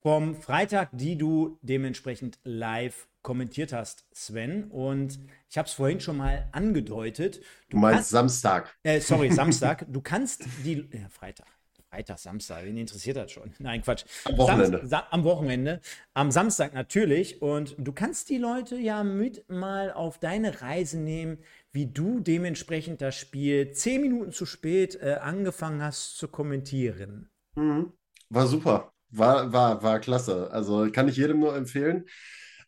vom 0.00 0.34
Freitag, 0.34 0.88
die 0.92 1.16
du 1.16 1.58
dementsprechend 1.62 2.38
live 2.42 3.06
kommentiert 3.22 3.72
hast, 3.72 4.06
Sven. 4.12 4.64
Und 4.64 5.18
ich 5.50 5.58
habe 5.58 5.68
es 5.68 5.74
vorhin 5.74 6.00
schon 6.00 6.16
mal 6.16 6.48
angedeutet. 6.52 7.40
Du, 7.68 7.76
meinst 7.76 7.96
kannst, 7.96 8.10
Samstag. 8.10 8.74
Äh, 8.82 9.00
sorry, 9.00 9.30
Samstag. 9.32 9.84
Du 9.88 10.00
kannst 10.00 10.44
die. 10.64 10.88
Ja, 10.92 11.08
Freitag. 11.10 11.46
Freitag, 11.90 12.20
Samstag, 12.20 12.64
wen 12.64 12.76
interessiert 12.76 13.16
das 13.16 13.32
schon? 13.32 13.52
Nein, 13.58 13.82
Quatsch. 13.82 14.04
Am 14.24 14.38
Wochenende. 14.38 14.86
Sam 14.86 15.02
am 15.10 15.24
Wochenende. 15.24 15.80
Am 16.14 16.30
Samstag 16.30 16.72
natürlich. 16.72 17.42
Und 17.42 17.74
du 17.78 17.92
kannst 17.92 18.30
die 18.30 18.38
Leute 18.38 18.76
ja 18.76 19.02
mit 19.02 19.48
mal 19.50 19.92
auf 19.92 20.18
deine 20.18 20.62
Reise 20.62 21.00
nehmen, 21.00 21.38
wie 21.72 21.86
du 21.86 22.20
dementsprechend 22.20 23.00
das 23.00 23.16
Spiel 23.16 23.72
zehn 23.72 24.02
Minuten 24.02 24.30
zu 24.30 24.46
spät 24.46 25.00
äh, 25.02 25.14
angefangen 25.20 25.82
hast 25.82 26.16
zu 26.16 26.28
kommentieren. 26.28 27.28
Mhm. 27.56 27.92
War 28.28 28.46
super. 28.46 28.92
War, 29.10 29.52
war, 29.52 29.82
war 29.82 29.98
klasse. 29.98 30.48
Also 30.52 30.88
kann 30.92 31.08
ich 31.08 31.16
jedem 31.16 31.40
nur 31.40 31.56
empfehlen. 31.56 32.06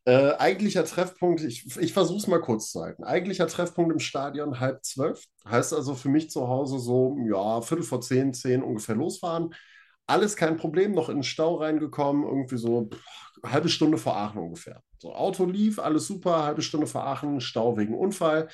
Äh, 0.05 0.33
eigentlicher 0.39 0.85
Treffpunkt, 0.85 1.43
ich, 1.43 1.77
ich 1.77 1.93
versuche 1.93 2.19
es 2.19 2.27
mal 2.27 2.41
kurz 2.41 2.73
zu 2.73 2.83
halten. 2.83 3.05
Eigentlicher 3.05 3.47
Treffpunkt 3.47 3.93
im 3.93 4.01
Stadion 4.01 4.59
halb 4.59 4.85
zwölf. 4.85 5.25
Heißt 5.49 5.73
also 5.73 5.95
für 5.95 6.09
mich 6.09 6.29
zu 6.31 6.49
Hause 6.49 6.81
so, 6.81 7.17
ja, 7.25 7.61
Viertel 7.63 7.85
vor 7.85 8.01
zehn, 8.01 8.35
zehn 8.35 8.63
ungefähr 8.63 8.97
losfahren. 8.97 9.55
Alles 10.09 10.35
kein 10.35 10.57
Problem, 10.57 10.93
noch 10.93 11.09
in 11.09 11.19
den 11.19 11.23
Stau 11.23 11.57
reingekommen, 11.57 12.25
irgendwie 12.25 12.57
so 12.57 12.91
pff, 12.91 13.01
halbe 13.45 13.69
Stunde 13.69 13.97
vor 13.97 14.17
Aachen 14.17 14.43
ungefähr. 14.43 14.83
So, 14.99 15.15
Auto 15.15 15.45
lief, 15.45 15.79
alles 15.79 16.09
super, 16.09 16.43
halbe 16.43 16.63
Stunde 16.63 16.89
vor 16.89 17.05
Aachen, 17.07 17.41
Stau 17.41 17.77
wegen 17.77 17.95
Unfall. 17.95 18.49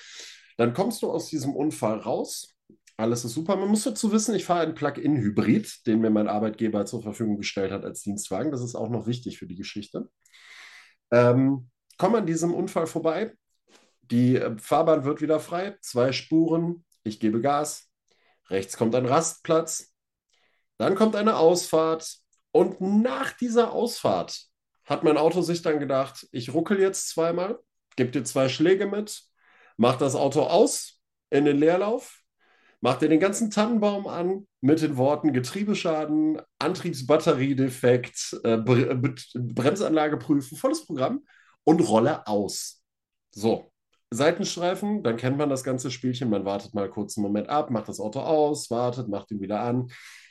Dann 0.59 0.75
kommst 0.75 1.03
du 1.03 1.11
aus 1.11 1.29
diesem 1.29 1.57
Unfall 1.57 1.99
raus, 1.99 2.59
alles 2.99 3.25
ist 3.25 3.35
super. 3.35 3.57
Man 3.57 3.69
muss 3.69 3.85
dazu 3.85 4.11
wissen, 4.13 4.35
ich 4.35 4.45
fahre 4.45 4.63
einen 4.63 4.75
Plug-in-Hybrid, 4.75 5.87
den 5.87 6.01
mir 6.01 6.11
mein 6.11 6.27
Arbeitgeber 6.27 6.85
zur 6.85 7.01
Verfügung 7.01 7.37
gestellt 7.37 7.71
hat 7.71 7.85
als 7.85 8.03
Dienstwagen. 8.03 8.51
Das 8.51 8.61
ist 8.61 8.75
auch 8.75 8.89
noch 8.89 9.07
wichtig 9.07 9.39
für 9.39 9.47
die 9.47 9.55
Geschichte. 9.55 10.09
Ähm, 11.11 11.71
komme 11.97 12.19
an 12.19 12.27
diesem 12.27 12.55
Unfall 12.55 12.87
vorbei. 12.87 13.35
Die 14.03 14.37
äh, 14.37 14.57
Fahrbahn 14.59 15.05
wird 15.05 15.21
wieder 15.21 15.41
frei. 15.41 15.77
Zwei 15.81 16.13
Spuren. 16.13 16.85
Ich 17.03 17.21
gebe 17.21 17.41
Gas. 17.41 17.91
Rechts 18.49 18.77
kommt 18.77 18.95
ein 18.95 19.07
Rastplatz. 19.07 19.93
Dann 20.79 20.95
kommt 20.95 21.17
eine 21.17 21.37
Ausfahrt. 21.37 22.19
Und 22.53 22.81
nach 22.81 23.33
dieser 23.33 23.73
Ausfahrt 23.73 24.49
hat 24.85 25.05
mein 25.05 25.19
Auto 25.19 25.43
sich 25.43 25.63
dann 25.63 25.81
gedacht, 25.81 26.27
ich 26.33 26.55
ruckel 26.55 26.81
jetzt 26.81 27.11
zweimal, 27.11 27.59
gebe 27.97 28.11
dir 28.11 28.25
zwei 28.25 28.49
Schläge 28.49 28.87
mit, 28.87 29.23
mach 29.77 29.97
das 29.97 30.15
Auto 30.15 30.43
aus 30.43 31.01
in 31.31 31.45
den 31.45 31.59
Leerlauf, 31.59 32.23
mach 32.81 32.99
dir 32.99 33.09
den 33.09 33.21
ganzen 33.21 33.51
Tannenbaum 33.51 34.07
an 34.07 34.47
mit 34.61 34.83
den 34.83 34.97
Worten 34.97 35.33
Getriebeschaden, 35.33 36.41
Antriebsbatteriedefekt, 36.59 38.41
äh, 38.45 38.57
Bremsanlage 38.59 40.17
prüfen, 40.17 40.57
volles 40.57 40.85
Programm 40.87 41.25
und 41.65 41.81
Rolle 41.81 42.27
aus. 42.27 42.83
So, 43.31 43.71
Seitenstreifen, 44.11 45.03
dann 45.03 45.17
kennt 45.17 45.37
man 45.37 45.51
das 45.51 45.65
ganze 45.65 45.91
Spielchen, 45.91 46.31
man 46.31 46.45
wartet 46.45 46.75
mal 46.75 46.89
kurz 46.89 47.17
einen 47.17 47.25
Moment 47.25 47.49
ab, 47.49 47.71
macht 47.71 47.89
das 47.89 48.01
Auto 48.01 48.21
aus, 48.21 48.71
wartet, 48.71 49.09
macht 49.09 49.31
ihn 49.31 49.41
wieder 49.41 49.61
an. 49.61 49.89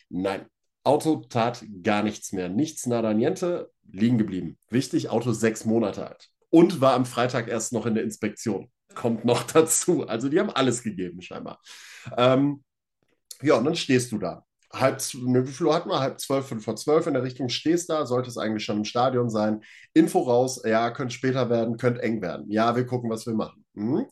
Nein, 0.09 0.47
Auto 0.83 1.17
tat 1.29 1.65
gar 1.83 2.01
nichts 2.01 2.31
mehr. 2.31 2.49
Nichts 2.49 2.85
nada 2.85 3.13
niente, 3.13 3.69
liegen 3.91 4.17
geblieben. 4.17 4.57
Wichtig, 4.69 5.09
Auto 5.09 5.33
sechs 5.33 5.65
Monate 5.65 6.07
alt. 6.07 6.29
Und 6.49 6.79
war 6.79 6.93
am 6.93 7.05
Freitag 7.05 7.49
erst 7.49 7.73
noch 7.73 7.85
in 7.85 7.93
der 7.93 8.03
Inspektion. 8.03 8.71
Kommt 8.97 9.25
noch 9.25 9.43
dazu. 9.53 10.07
Also 10.07 10.27
die 10.27 10.39
haben 10.39 10.49
alles 10.49 10.81
gegeben, 10.81 11.21
scheinbar. 11.21 11.61
Ähm, 12.17 12.63
ja, 13.41 13.55
und 13.55 13.65
dann 13.65 13.75
stehst 13.75 14.11
du 14.11 14.17
da. 14.17 14.43
Halb, 14.73 15.01
ne, 15.13 15.47
wie 15.47 15.51
viel 15.51 15.67
Uhr 15.67 15.75
hatten 15.75 15.89
wir? 15.89 15.99
Halb 15.99 16.19
zwölf, 16.19 16.47
fünf 16.47 16.65
vor 16.65 16.75
zwölf 16.75 17.07
in 17.07 17.13
der 17.13 17.23
Richtung 17.23 17.47
stehst 17.47 17.89
da, 17.89 18.05
sollte 18.05 18.29
es 18.29 18.37
eigentlich 18.37 18.65
schon 18.65 18.77
im 18.77 18.85
Stadion 18.85 19.29
sein. 19.29 19.61
Info 19.93 20.19
raus, 20.19 20.61
ja, 20.65 20.89
könnte 20.91 21.13
später 21.13 21.49
werden, 21.49 21.77
könnte 21.77 22.01
eng 22.01 22.21
werden. 22.21 22.49
Ja, 22.49 22.75
wir 22.75 22.85
gucken, 22.85 23.09
was 23.09 23.25
wir 23.25 23.33
machen. 23.33 23.63
Mhm. 23.73 24.07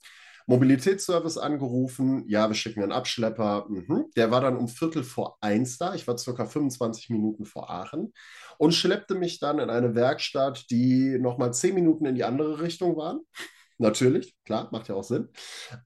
Mobilitätsservice 0.48 1.39
angerufen, 1.39 2.24
ja, 2.27 2.48
wir 2.48 2.54
schicken 2.54 2.84
einen 2.84 2.92
Abschlepper. 2.92 3.65
Mhm. 3.68 4.06
Der 4.15 4.30
war 4.30 4.42
dann 4.42 4.56
um 4.56 4.68
Viertel 4.68 5.04
vor 5.04 5.38
eins 5.42 5.80
da. 5.80 5.96
Ich 5.96 6.08
war 6.08 6.18
circa 6.18 6.46
25 6.46 7.10
Minuten 7.10 7.46
vor 7.46 7.72
Aachen 7.72 8.13
und 8.60 8.74
schleppte 8.74 9.15
mich 9.15 9.39
dann 9.39 9.58
in 9.58 9.72
eine 9.72 9.96
Werkstatt, 9.96 10.70
die 10.70 11.18
nochmal 11.20 11.54
zehn 11.54 11.74
Minuten 11.74 12.06
in 12.06 12.15
die 12.15 12.24
andere 12.24 12.62
Richtung 12.62 12.96
waren. 12.96 13.22
Natürlich, 13.77 14.36
klar, 14.46 14.70
macht 14.72 14.88
ja 14.88 14.96
auch 14.96 15.03
Sinn. 15.03 15.29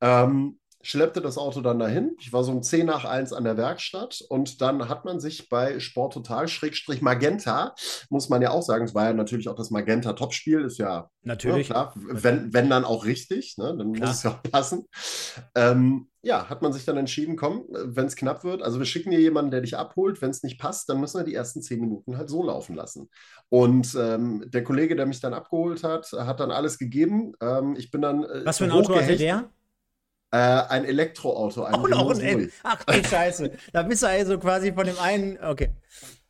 Ähm, 0.01 0.58
schleppte 0.81 1.21
das 1.21 1.37
Auto 1.37 1.61
dann 1.61 1.79
dahin. 1.79 2.15
Ich 2.19 2.31
war 2.31 2.43
so 2.43 2.51
um 2.51 2.63
10 2.63 2.85
nach 2.85 3.05
1 3.05 3.33
an 3.33 3.43
der 3.43 3.57
Werkstatt 3.57 4.23
und 4.29 4.61
dann 4.61 4.87
hat 4.87 5.05
man 5.05 5.19
sich 5.19 5.49
bei 5.49 5.79
Sport 5.79 6.13
Total 6.13 6.47
Schrägstrich 6.47 7.01
Magenta, 7.01 7.75
muss 8.09 8.29
man 8.29 8.41
ja 8.41 8.51
auch 8.51 8.61
sagen, 8.61 8.85
es 8.85 8.95
war 8.95 9.05
ja 9.05 9.13
natürlich 9.13 9.49
auch 9.49 9.55
das 9.55 9.71
Magenta 9.71 10.13
Topspiel, 10.13 10.63
ist 10.63 10.77
ja 10.77 11.09
natürlich 11.23 11.69
ja, 11.69 11.73
klar, 11.73 11.93
wenn, 11.95 12.53
wenn 12.53 12.69
dann 12.69 12.85
auch 12.85 13.05
richtig, 13.05 13.55
ne, 13.57 13.75
dann 13.77 13.93
klar. 13.93 14.07
muss 14.07 14.17
es 14.17 14.23
ja 14.23 14.31
auch 14.31 14.43
passen. 14.43 14.87
Ähm, 15.55 16.07
ja, 16.21 16.49
hat 16.49 16.61
man 16.61 16.73
sich 16.73 16.83
dann 16.83 16.97
entschieden, 16.97 17.37
komm, 17.37 17.65
wenn 17.69 18.05
es 18.05 18.17
knapp 18.17 18.43
wird, 18.43 18.61
also 18.61 18.77
wir 18.79 18.85
schicken 18.85 19.11
dir 19.11 19.21
jemanden, 19.21 19.51
der 19.51 19.61
dich 19.61 19.77
abholt. 19.77 20.21
Wenn 20.21 20.31
es 20.31 20.43
nicht 20.43 20.59
passt, 20.59 20.89
dann 20.89 20.99
müssen 20.99 21.17
wir 21.17 21.23
die 21.23 21.33
ersten 21.33 21.61
zehn 21.61 21.79
Minuten 21.79 22.17
halt 22.17 22.29
so 22.29 22.43
laufen 22.43 22.75
lassen. 22.75 23.09
Und 23.47 23.95
ähm, 23.97 24.43
der 24.47 24.65
Kollege, 24.65 24.97
der 24.97 25.05
mich 25.05 25.21
dann 25.21 25.33
abgeholt 25.33 25.83
hat, 25.83 26.11
hat 26.11 26.41
dann 26.41 26.51
alles 26.51 26.77
gegeben. 26.77 27.31
Ähm, 27.41 27.75
ich 27.77 27.89
bin 27.89 28.01
dann. 28.01 28.23
Äh, 28.23 28.45
Was 28.45 28.57
für 28.57 28.65
ein 28.65 28.71
Auto 28.71 28.95
hatte 28.95 29.15
der? 29.15 29.49
Äh, 30.31 30.37
ein 30.37 30.85
Elektroauto. 30.85 31.63
Ein 31.63 31.73
Auch 31.73 31.87
noch 31.87 32.11
ein 32.11 32.21
L. 32.21 32.51
Ach 32.61 32.83
du 32.83 33.03
Scheiße. 33.03 33.51
da 33.73 33.81
bist 33.81 34.03
du 34.03 34.07
also 34.07 34.37
quasi 34.37 34.71
von 34.71 34.85
dem 34.85 34.99
einen, 34.99 35.43
okay. 35.43 35.69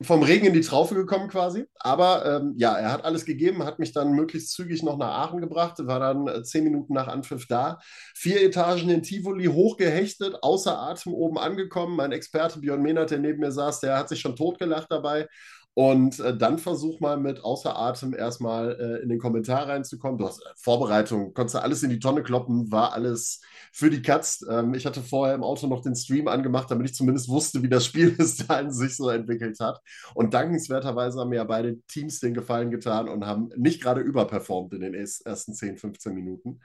Vom 0.02 0.24
Regen 0.24 0.46
in 0.46 0.54
die 0.54 0.62
Traufe 0.62 0.96
gekommen 0.96 1.28
quasi. 1.28 1.66
Aber 1.80 2.26
ähm, 2.26 2.54
ja, 2.56 2.78
er 2.78 2.94
hat 2.94 3.04
alles 3.04 3.26
gegeben, 3.26 3.66
hat 3.66 3.80
mich 3.80 3.92
dann 3.92 4.14
möglichst 4.14 4.54
zügig 4.54 4.84
noch 4.84 4.98
nach 4.98 5.28
Aachen 5.28 5.42
gebracht, 5.42 5.86
war 5.86 6.00
dann 6.00 6.28
äh, 6.30 6.44
zehn 6.44 6.64
Minuten 6.64 6.94
nach 6.94 7.08
Anpfiff 7.10 7.46
da. 7.48 7.80
Vier 8.16 8.42
Etagen 8.42 8.90
in 8.90 9.04
Tivoli, 9.04 9.48
hochgehechtet, 9.48 10.42
außer 10.42 10.80
Atem 10.80 11.14
oben 11.14 11.38
angekommen. 11.38 11.98
Mein 11.98 12.14
Experte 12.14 12.60
Björn 12.60 12.82
Mehnert, 12.82 13.12
der 13.12 13.20
neben 13.20 13.42
mir 13.42 13.52
saß, 13.52 13.82
der 13.82 13.98
hat 13.98 14.08
sich 14.08 14.22
schon 14.22 14.38
totgelacht 14.38 14.90
dabei. 14.90 15.28
Und 15.76 16.20
äh, 16.20 16.36
dann 16.36 16.58
versuch 16.58 17.00
mal 17.00 17.18
mit 17.18 17.44
außer 17.44 17.78
Atem 17.78 18.14
erstmal 18.14 18.72
äh, 18.80 19.02
in 19.02 19.08
den 19.08 19.20
Kommentar 19.20 19.68
reinzukommen. 19.70 20.18
Du 20.18 20.28
hast 20.28 20.42
äh, 20.42 20.50
Vorbereitung, 20.58 21.34
konntest 21.34 21.56
du 21.56 21.62
alles 21.62 21.84
in 21.84 21.90
die 21.90 22.00
Tonne 22.00 22.22
kloppen, 22.22 22.72
war 22.72 22.92
alles 22.94 23.42
für 23.72 23.90
die 23.90 24.02
Katz. 24.02 24.44
Ähm, 24.50 24.74
ich 24.74 24.86
hatte 24.86 25.02
vorher 25.02 25.36
im 25.36 25.44
Auto 25.44 25.68
noch 25.68 25.82
den 25.82 25.96
Stream 25.96 26.28
angemacht, 26.28 26.70
damit 26.70 26.90
ich 26.90 26.96
zumindest 26.96 27.30
wusste, 27.30 27.64
wie 27.64 27.70
das 27.70 27.86
Spiel 27.86 28.12
bis 28.18 28.38
dahin 28.38 28.72
sich 28.72 28.98
so 28.98 29.10
entwickelt 29.10 29.60
hat. 29.60 29.80
Und 30.16 30.34
dankenswerterweise 30.34 31.20
haben 31.20 31.30
mir 31.30 31.38
ja 31.38 31.44
beide 31.46 31.80
Teams 31.88 32.20
den 32.20 32.34
Gefallen 32.34 32.72
getan 32.72 33.08
und 33.08 33.26
haben 33.26 33.50
nicht 33.56 33.82
gerade 33.82 34.02
überperformt 34.02 34.74
in 34.74 34.82
den 34.82 34.94
ersten 34.94 35.54
10, 35.54 35.78
15 35.78 36.14
Minuten. 36.14 36.60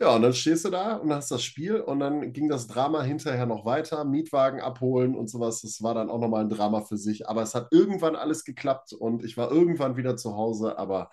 Ja, 0.00 0.14
und 0.14 0.22
dann 0.22 0.32
stehst 0.32 0.64
du 0.64 0.70
da 0.70 0.94
und 0.96 1.12
hast 1.12 1.30
das 1.32 1.42
Spiel 1.42 1.80
und 1.80 1.98
dann 1.98 2.32
ging 2.32 2.48
das 2.48 2.68
Drama 2.68 3.02
hinterher 3.02 3.46
noch 3.46 3.64
weiter, 3.64 4.04
Mietwagen 4.04 4.60
abholen 4.60 5.16
und 5.16 5.28
sowas. 5.28 5.60
Das 5.62 5.82
war 5.82 5.92
dann 5.94 6.08
auch 6.08 6.20
nochmal 6.20 6.44
ein 6.44 6.48
Drama 6.48 6.82
für 6.82 6.96
sich. 6.96 7.28
Aber 7.28 7.42
es 7.42 7.54
hat 7.54 7.68
irgendwann 7.72 8.14
alles 8.14 8.44
geklappt 8.44 8.92
und 8.92 9.24
ich 9.24 9.36
war 9.36 9.50
irgendwann 9.50 9.96
wieder 9.96 10.16
zu 10.16 10.36
Hause. 10.36 10.78
Aber 10.78 11.10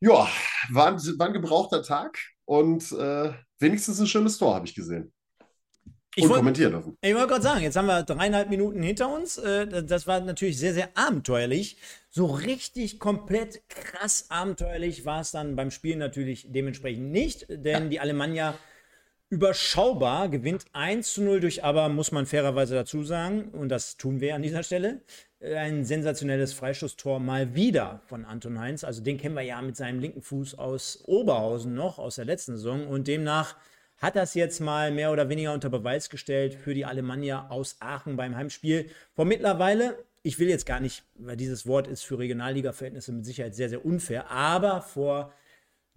ja, 0.00 0.28
war 0.70 0.88
ein, 0.88 0.96
war 1.18 1.28
ein 1.28 1.32
gebrauchter 1.32 1.82
Tag 1.82 2.18
und 2.44 2.92
äh, 2.92 3.32
wenigstens 3.60 3.98
ein 3.98 4.06
schönes 4.06 4.36
Tor 4.36 4.54
habe 4.54 4.66
ich 4.66 4.74
gesehen. 4.74 5.12
Ich 6.18 6.28
wollt, 6.28 6.38
kommentieren 6.38 6.72
dürfen. 6.72 6.96
Ich 7.02 7.14
wollte 7.14 7.28
gerade 7.28 7.42
sagen, 7.42 7.62
jetzt 7.62 7.76
haben 7.76 7.86
wir 7.86 8.02
dreieinhalb 8.02 8.48
Minuten 8.48 8.82
hinter 8.82 9.12
uns. 9.12 9.36
Äh, 9.36 9.84
das 9.84 10.06
war 10.06 10.20
natürlich 10.20 10.58
sehr, 10.58 10.72
sehr 10.72 10.88
abenteuerlich. 10.94 11.76
So 12.08 12.24
richtig 12.26 12.98
komplett 12.98 13.68
krass 13.68 14.24
abenteuerlich 14.30 15.04
war 15.04 15.20
es 15.20 15.30
dann 15.30 15.56
beim 15.56 15.70
Spiel 15.70 15.96
natürlich 15.96 16.46
dementsprechend 16.50 17.12
nicht, 17.12 17.46
denn 17.50 17.84
ja. 17.84 17.88
die 17.90 18.00
Alemannia 18.00 18.54
überschaubar 19.28 20.30
gewinnt 20.30 20.64
1 20.72 21.12
zu 21.12 21.22
0 21.22 21.40
durch 21.40 21.64
aber, 21.64 21.88
muss 21.90 22.12
man 22.12 22.24
fairerweise 22.24 22.74
dazu 22.74 23.04
sagen, 23.04 23.50
und 23.52 23.68
das 23.68 23.98
tun 23.98 24.20
wir 24.20 24.36
an 24.36 24.42
dieser 24.42 24.62
Stelle, 24.62 25.02
ein 25.40 25.84
sensationelles 25.84 26.54
Freistoßtor 26.54 27.20
mal 27.20 27.54
wieder 27.54 28.00
von 28.06 28.24
Anton 28.24 28.58
Heinz. 28.58 28.84
Also 28.84 29.02
den 29.02 29.18
kennen 29.18 29.34
wir 29.34 29.42
ja 29.42 29.60
mit 29.60 29.76
seinem 29.76 30.00
linken 30.00 30.22
Fuß 30.22 30.58
aus 30.58 31.02
Oberhausen 31.04 31.74
noch, 31.74 31.98
aus 31.98 32.16
der 32.16 32.24
letzten 32.24 32.52
Saison. 32.52 32.86
Und 32.86 33.06
demnach 33.06 33.56
hat 33.98 34.16
das 34.16 34.34
jetzt 34.34 34.60
mal 34.60 34.90
mehr 34.90 35.12
oder 35.12 35.28
weniger 35.28 35.52
unter 35.52 35.70
Beweis 35.70 36.10
gestellt 36.10 36.54
für 36.54 36.74
die 36.74 36.84
Alemannia 36.84 37.48
aus 37.48 37.76
Aachen 37.80 38.16
beim 38.16 38.36
Heimspiel. 38.36 38.90
Vor 39.14 39.24
mittlerweile, 39.24 39.98
ich 40.22 40.38
will 40.38 40.48
jetzt 40.48 40.66
gar 40.66 40.80
nicht, 40.80 41.04
weil 41.14 41.36
dieses 41.36 41.66
Wort 41.66 41.86
ist 41.86 42.02
für 42.02 42.18
Regionalliga-Verhältnisse 42.18 43.12
mit 43.12 43.24
Sicherheit 43.24 43.54
sehr, 43.54 43.68
sehr 43.68 43.84
unfair, 43.84 44.30
aber 44.30 44.82
vor 44.82 45.32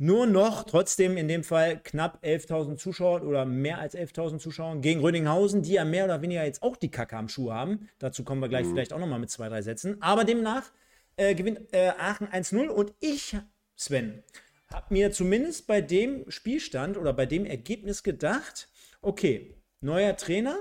nur 0.01 0.27
noch 0.27 0.63
trotzdem 0.63 1.18
in 1.18 1.27
dem 1.27 1.44
Fall 1.44 1.77
knapp 1.84 2.24
11.000 2.24 2.77
Zuschauer 2.77 3.22
oder 3.24 3.44
mehr 3.44 3.79
als 3.79 3.96
11.000 3.96 4.39
Zuschauer 4.39 4.79
gegen 4.79 5.01
Rödinghausen, 5.01 5.62
die 5.62 5.74
ja 5.74 5.84
mehr 5.84 6.06
oder 6.06 6.22
weniger 6.22 6.46
jetzt 6.46 6.63
auch 6.63 6.77
die 6.77 6.89
Kacke 6.89 7.18
am 7.18 7.27
Schuh 7.27 7.51
haben. 7.51 7.89
Dazu 8.00 8.24
kommen 8.24 8.39
wir 8.41 8.48
gleich 8.48 8.65
mhm. 8.65 8.72
vielleicht 8.72 8.94
auch 8.94 9.00
nochmal 9.00 9.20
mit 9.20 9.29
zwei, 9.29 9.50
drei 9.50 9.62
Sätzen. 9.62 10.01
Aber 10.01 10.24
demnach 10.24 10.72
äh, 11.18 11.36
gewinnt 11.36 11.74
äh, 11.74 11.89
Aachen 12.00 12.27
1-0 12.27 12.68
und 12.68 12.94
ich, 13.01 13.36
Sven, 13.75 14.24
habe 14.72 14.94
mir 14.94 15.12
zumindest 15.12 15.68
bei 15.68 15.82
dem 15.82 16.30
Spielstand 16.30 16.98
oder 16.98 17.14
bei 17.14 17.26
dem 17.26 17.46
Ergebnis 17.46 18.04
gedacht, 18.04 18.70
okay, 19.02 19.56
neuer 19.82 20.16
Trainer, 20.16 20.60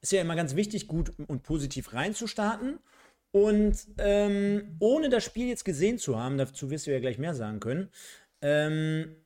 ist 0.00 0.12
ja 0.12 0.20
immer 0.20 0.36
ganz 0.36 0.56
wichtig, 0.56 0.88
gut 0.88 1.12
und 1.28 1.42
positiv 1.42 1.92
reinzustarten. 1.92 2.78
Und 3.30 3.86
ähm, 3.98 4.76
ohne 4.80 5.08
das 5.08 5.24
Spiel 5.24 5.48
jetzt 5.48 5.64
gesehen 5.64 5.98
zu 5.98 6.18
haben, 6.18 6.36
dazu 6.36 6.70
wirst 6.70 6.86
du 6.86 6.92
ja 6.92 7.00
gleich 7.00 7.18
mehr 7.18 7.34
sagen 7.34 7.60
können, 7.60 7.88
ähm, 8.42 9.16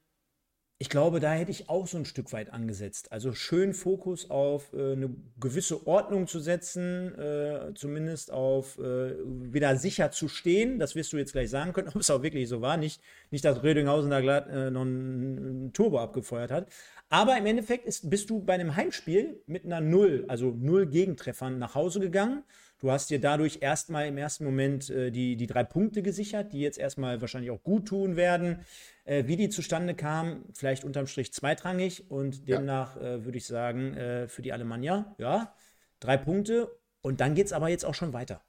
ich 0.78 0.90
glaube, 0.90 1.20
da 1.20 1.32
hätte 1.32 1.50
ich 1.50 1.70
auch 1.70 1.86
so 1.86 1.96
ein 1.96 2.04
Stück 2.04 2.34
weit 2.34 2.52
angesetzt. 2.52 3.10
Also 3.10 3.32
schön 3.32 3.72
Fokus 3.72 4.28
auf 4.30 4.74
äh, 4.74 4.92
eine 4.92 5.14
gewisse 5.40 5.86
Ordnung 5.86 6.26
zu 6.26 6.38
setzen, 6.38 7.18
äh, 7.18 7.72
zumindest 7.74 8.30
auf 8.30 8.78
äh, 8.78 9.14
wieder 9.24 9.76
sicher 9.76 10.10
zu 10.10 10.28
stehen. 10.28 10.78
Das 10.78 10.94
wirst 10.94 11.14
du 11.14 11.16
jetzt 11.16 11.32
gleich 11.32 11.48
sagen 11.48 11.72
können, 11.72 11.88
ob 11.94 11.96
es 11.96 12.10
auch 12.10 12.22
wirklich 12.22 12.46
so 12.50 12.60
war. 12.60 12.76
Nicht, 12.76 13.00
nicht 13.30 13.44
dass 13.44 13.62
Rödinghausen 13.62 14.10
da 14.10 14.20
glatt 14.20 14.48
äh, 14.48 14.70
noch 14.70 14.82
ein, 14.82 15.70
Turbo 15.72 15.98
abgefeuert 15.98 16.50
hat. 16.50 16.68
Aber 17.08 17.38
im 17.38 17.46
Endeffekt 17.46 17.86
ist, 17.86 18.10
bist 18.10 18.28
du 18.28 18.42
bei 18.42 18.54
einem 18.54 18.76
Heimspiel 18.76 19.42
mit 19.46 19.64
einer 19.64 19.80
Null, 19.80 20.26
also 20.28 20.50
Null 20.50 20.86
Gegentreffern 20.86 21.58
nach 21.58 21.74
Hause 21.74 22.00
gegangen. 22.00 22.42
Du 22.78 22.90
hast 22.90 23.08
dir 23.08 23.20
dadurch 23.20 23.58
erstmal 23.62 24.06
im 24.06 24.18
ersten 24.18 24.44
Moment 24.44 24.90
äh, 24.90 25.10
die, 25.10 25.36
die 25.36 25.46
drei 25.46 25.64
Punkte 25.64 26.02
gesichert, 26.02 26.52
die 26.52 26.60
jetzt 26.60 26.78
erstmal 26.78 27.20
wahrscheinlich 27.20 27.50
auch 27.50 27.62
gut 27.62 27.88
tun 27.88 28.16
werden. 28.16 28.60
Äh, 29.04 29.24
wie 29.26 29.36
die 29.36 29.48
zustande 29.48 29.94
kamen, 29.94 30.44
vielleicht 30.52 30.84
unterm 30.84 31.06
Strich 31.06 31.32
zweitrangig 31.32 32.10
und 32.10 32.48
demnach 32.48 32.96
ja. 32.96 33.14
äh, 33.14 33.24
würde 33.24 33.38
ich 33.38 33.46
sagen, 33.46 33.94
äh, 33.94 34.28
für 34.28 34.42
die 34.42 34.52
Alemannia, 34.52 35.14
ja, 35.18 35.54
drei 36.00 36.16
Punkte. 36.16 36.68
Und 37.00 37.20
dann 37.20 37.34
geht 37.34 37.46
es 37.46 37.52
aber 37.52 37.68
jetzt 37.68 37.84
auch 37.84 37.94
schon 37.94 38.12
weiter. 38.12 38.42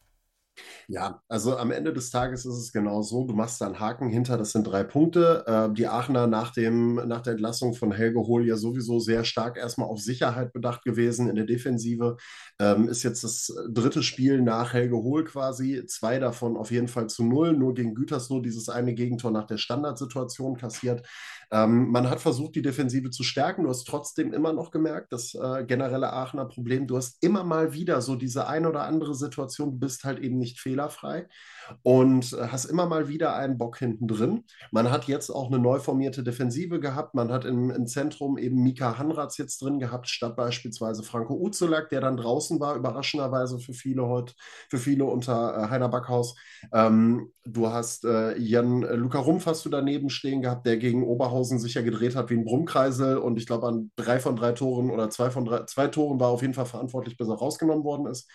Ja, 0.88 1.22
also 1.28 1.58
am 1.58 1.72
Ende 1.72 1.94
des 1.94 2.10
Tages 2.12 2.46
ist 2.46 2.56
es 2.56 2.72
genau 2.72 3.02
so, 3.02 3.26
du 3.26 3.34
machst 3.34 3.60
da 3.62 3.66
einen 3.66 3.80
Haken 3.80 4.10
hinter, 4.10 4.38
das 4.38 4.52
sind 4.52 4.64
drei 4.66 4.84
Punkte. 4.84 5.44
Äh, 5.46 5.74
die 5.74 5.88
Aachener 5.88 6.28
nach, 6.28 6.52
dem, 6.52 6.96
nach 7.08 7.22
der 7.22 7.34
Entlassung 7.34 7.74
von 7.74 7.92
Helge 7.92 8.20
Hohl 8.20 8.48
ja 8.48 8.56
sowieso 8.56 9.00
sehr 9.00 9.24
stark 9.24 9.58
erstmal 9.58 9.88
auf 9.90 10.00
Sicherheit 10.00 10.54
bedacht 10.54 10.84
gewesen 10.84 11.30
in 11.30 11.36
der 11.36 11.46
Defensive. 11.46 12.18
Ähm, 12.60 12.88
ist 12.88 13.04
jetzt 13.04 13.24
das 13.24 13.54
dritte 13.70 14.02
Spiel 14.04 14.42
nach 14.42 14.74
Helge 14.74 14.98
Hohl 14.98 15.26
quasi, 15.26 15.86
zwei 15.88 16.20
davon 16.20 16.58
auf 16.58 16.72
jeden 16.72 16.88
Fall 16.88 17.08
zu 17.08 17.24
null, 17.24 17.54
nur 17.54 17.74
gegen 17.74 17.94
Gütersloh 17.96 18.40
dieses 18.40 18.70
eine 18.70 18.94
Gegentor 18.94 19.32
nach 19.32 19.46
der 19.46 19.58
Standardsituation 19.58 20.58
kassiert. 20.58 21.06
Ähm, 21.52 21.92
man 21.92 22.10
hat 22.10 22.20
versucht, 22.20 22.56
die 22.56 22.62
Defensive 22.62 23.10
zu 23.10 23.24
stärken. 23.24 23.64
Du 23.64 23.70
hast 23.70 23.86
trotzdem 23.86 24.34
immer 24.34 24.54
noch 24.54 24.72
gemerkt, 24.72 25.14
das 25.14 25.34
äh, 25.34 25.64
generelle 25.66 26.12
Aachener 26.12 26.46
Problem, 26.46 26.88
du 26.88 26.98
hast 26.98 27.24
immer 27.24 27.44
mal 27.44 27.74
wieder 27.74 28.02
so 28.02 28.16
diese 28.16 28.48
ein 28.48 28.66
oder 28.66 28.84
andere 28.84 29.16
Situation, 29.16 29.72
du 29.72 29.80
bist 29.80 30.04
halt 30.04 30.20
eben 30.20 30.38
nicht 30.38 30.60
fehlerfrei 30.60 31.28
und 31.84 32.34
äh, 32.34 32.48
hast 32.48 32.66
immer 32.66 32.86
mal 32.86 33.08
wieder 33.08 33.36
einen 33.36 33.58
Bock 33.58 33.78
hinten 33.78 34.08
drin. 34.08 34.44
Man 34.72 34.92
hat 34.92 35.06
jetzt 35.06 35.30
auch 35.30 35.48
eine 35.48 35.60
neu 35.60 35.80
formierte 35.80 36.24
Defensive 36.24 36.80
gehabt. 36.80 37.16
Man 37.16 37.32
hat 37.32 37.46
im, 37.46 37.72
im 37.72 37.88
Zentrum 37.88 38.38
eben 38.38 38.62
Mika 38.64 38.98
Hanratz 38.98 39.38
jetzt 39.38 39.62
drin 39.62 39.80
gehabt, 39.80 40.10
statt 40.10 40.36
beispielsweise 40.36 41.04
Franco 41.04 41.36
Uzulak, 41.36 41.90
der 41.90 42.02
dann 42.02 42.18
draußen 42.18 42.60
war, 42.60 42.76
überraschenderweise 42.76 43.60
für 43.60 43.74
viele 43.74 44.06
heute, 44.08 44.34
für 44.70 44.78
viele 44.78 45.06
unter 45.06 45.58
äh, 45.58 45.70
Heiner 45.70 45.90
Backhaus. 45.90 46.36
Ähm, 46.74 47.32
du 47.46 47.68
hast 47.68 48.06
äh, 48.06 48.38
Jan 48.38 48.84
äh, 48.84 48.96
Luca 48.96 49.20
Rumpf 49.20 49.46
hast 49.46 49.66
du 49.66 49.70
daneben 49.70 50.10
stehen 50.10 50.42
gehabt, 50.42 50.66
der 50.66 50.78
gegen 50.78 51.04
Oberhausen 51.04 51.37
sich 51.44 51.74
ja 51.74 51.82
gedreht 51.82 52.16
hat 52.16 52.30
wie 52.30 52.36
ein 52.36 52.46
Brummkreisel 52.46 53.18
und 53.18 53.38
ich 53.38 53.46
glaube 53.46 53.68
an 53.68 53.92
drei 53.96 54.20
von 54.20 54.36
drei 54.36 54.52
Toren 54.52 54.90
oder 54.90 55.10
zwei 55.10 55.30
von 55.30 55.46
drei, 55.46 55.66
zwei 55.66 55.88
Toren 55.88 56.20
war 56.20 56.30
auf 56.30 56.42
jeden 56.42 56.54
Fall 56.54 56.66
verantwortlich, 56.66 57.18
bis 57.18 57.28
er 57.28 57.36
rausgenommen 57.36 57.84
worden 57.84 58.08
ist. 58.08 58.30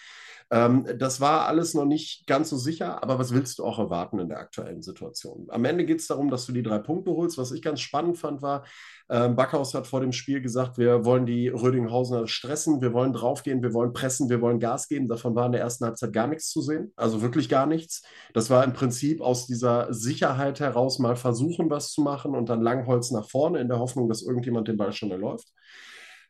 Ähm, 0.52 0.86
das 0.98 1.18
war 1.18 1.46
alles 1.46 1.72
noch 1.72 1.86
nicht 1.86 2.26
ganz 2.26 2.50
so 2.50 2.58
sicher, 2.58 3.02
aber 3.02 3.18
was 3.18 3.32
willst 3.32 3.58
du 3.58 3.64
auch 3.64 3.78
erwarten 3.78 4.18
in 4.18 4.28
der 4.28 4.38
aktuellen 4.38 4.82
Situation? 4.82 5.46
Am 5.48 5.64
Ende 5.64 5.86
geht 5.86 6.00
es 6.00 6.08
darum, 6.08 6.30
dass 6.30 6.44
du 6.44 6.52
die 6.52 6.62
drei 6.62 6.78
Punkte 6.78 7.12
holst. 7.12 7.38
Was 7.38 7.52
ich 7.52 7.62
ganz 7.62 7.80
spannend 7.80 8.18
fand, 8.18 8.42
war, 8.42 8.64
äh, 9.08 9.30
Backhaus 9.30 9.72
hat 9.72 9.86
vor 9.86 10.02
dem 10.02 10.12
Spiel 10.12 10.42
gesagt, 10.42 10.76
wir 10.76 11.06
wollen 11.06 11.24
die 11.24 11.48
Rödinghausener 11.48 12.26
stressen, 12.26 12.82
wir 12.82 12.92
wollen 12.92 13.14
draufgehen, 13.14 13.62
wir 13.62 13.72
wollen 13.72 13.94
pressen, 13.94 14.28
wir 14.28 14.42
wollen 14.42 14.60
Gas 14.60 14.88
geben. 14.88 15.08
Davon 15.08 15.34
war 15.34 15.46
in 15.46 15.52
der 15.52 15.62
ersten 15.62 15.86
Halbzeit 15.86 16.12
gar 16.12 16.26
nichts 16.26 16.50
zu 16.50 16.60
sehen, 16.60 16.92
also 16.96 17.22
wirklich 17.22 17.48
gar 17.48 17.64
nichts. 17.64 18.02
Das 18.34 18.50
war 18.50 18.62
im 18.62 18.74
Prinzip 18.74 19.22
aus 19.22 19.46
dieser 19.46 19.90
Sicherheit 19.94 20.60
heraus 20.60 20.98
mal 20.98 21.16
versuchen, 21.16 21.70
was 21.70 21.92
zu 21.92 22.02
machen 22.02 22.34
und 22.34 22.50
dann 22.50 22.60
Langholz 22.60 23.10
nach 23.10 23.26
vorne 23.26 23.58
in 23.58 23.68
der 23.68 23.78
Hoffnung, 23.78 24.06
dass 24.06 24.22
irgendjemand 24.22 24.68
den 24.68 24.76
Ball 24.76 24.92
schon 24.92 25.10
erläuft. 25.10 25.48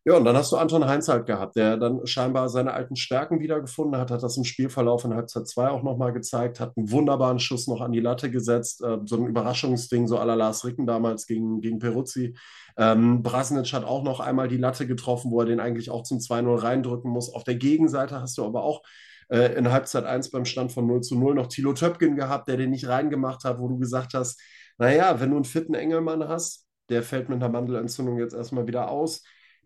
Ja, 0.05 0.17
und 0.17 0.25
dann 0.25 0.37
hast 0.37 0.51
du 0.51 0.57
Anton 0.57 0.85
Heinz 0.87 1.07
halt 1.09 1.27
gehabt, 1.27 1.55
der 1.55 1.77
dann 1.77 2.05
scheinbar 2.09 2.49
seine 2.49 2.73
alten 2.73 2.97
Stärken 2.97 3.39
wiedergefunden 3.39 4.01
hat, 4.01 4.11
hat 4.11 4.25
das 4.25 4.37
im 4.37 4.43
Spielverlauf 4.43 5.05
in 5.05 5.15
Halbzeit 5.15 5.47
2 5.47 5.69
auch 5.69 5.85
nochmal 5.85 6.13
gezeigt, 6.13 6.59
hat 6.59 6.77
einen 6.77 6.91
wunderbaren 6.91 7.39
Schuss 7.39 7.69
noch 7.69 7.81
an 7.81 7.93
die 7.93 8.01
Latte 8.01 8.29
gesetzt, 8.29 8.83
äh, 8.83 8.99
so 9.05 9.17
ein 9.17 9.29
Überraschungsding, 9.29 10.09
so 10.09 10.19
à 10.19 10.25
la 10.25 10.35
Lars 10.35 10.65
Ricken 10.65 10.89
damals 10.89 11.29
gegen, 11.29 11.61
gegen 11.61 11.79
Peruzzi. 11.79 12.35
Ähm, 12.77 13.23
Brasnic 13.23 13.73
hat 13.73 13.85
auch 13.85 14.03
noch 14.03 14.19
einmal 14.19 14.49
die 14.49 14.57
Latte 14.57 14.89
getroffen, 14.89 15.31
wo 15.31 15.39
er 15.39 15.47
den 15.47 15.61
eigentlich 15.61 15.89
auch 15.89 16.03
zum 16.03 16.19
2-0 16.19 16.61
reindrücken 16.61 17.09
muss. 17.09 17.33
Auf 17.33 17.45
der 17.45 17.55
Gegenseite 17.55 18.21
hast 18.21 18.37
du 18.39 18.45
aber 18.45 18.65
auch 18.65 18.83
äh, 19.29 19.55
in 19.57 19.71
Halbzeit 19.71 20.05
1 20.05 20.33
beim 20.33 20.47
Stand 20.47 20.73
von 20.73 20.85
0 20.85 21.03
zu 21.03 21.17
0 21.17 21.37
noch 21.37 21.47
Thilo 21.47 21.75
Töpken 21.75 22.17
gehabt, 22.17 22.49
der 22.49 22.57
den 22.57 22.71
nicht 22.71 22.89
reingemacht 22.89 23.45
hat, 23.45 23.61
wo 23.61 23.69
du 23.69 23.79
gesagt 23.79 24.15
hast, 24.15 24.41
naja, 24.79 25.21
wenn 25.21 25.31
du 25.31 25.37
einen 25.37 25.45
fitten 25.45 25.75
Engelmann 25.75 26.27
hast, 26.27 26.67
der 26.89 27.05
fällt 27.05 27.29
mit 27.29 27.41
einer 27.41 27.53
Mandelentzündung 27.53 28.19
jetzt 28.19 28.35
erstmal 28.35 28.67
wieder 28.67 28.91
aus 28.91 29.23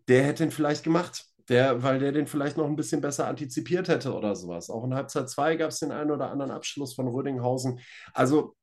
der 0.09 0.25
hätte 0.25 0.45
ihn 0.45 0.51
vielleicht 0.51 0.85
gemacht. 0.85 1.25
Der, 1.49 1.81
weil 1.85 2.01
der 2.01 2.11
den 2.11 2.27
vielleicht 2.27 2.57
noch 2.57 2.67
ein 2.67 2.75
bisschen 2.75 3.01
besser 3.01 3.29
antizipiert 3.29 3.87
hätte 3.87 4.15
oder 4.15 4.35
sowas. 4.35 4.69
Auch 4.69 4.83
in 4.83 4.95
Halbzeit 4.95 5.31
2 5.31 5.55
gab 5.55 5.71
es 5.71 5.79
den 5.79 5.93
einen 5.93 6.11
oder 6.11 6.29
anderen 6.29 6.51
Abschluss 6.51 6.95
von 6.95 7.07
Rödinghausen. 7.07 7.79
Also 8.13 8.57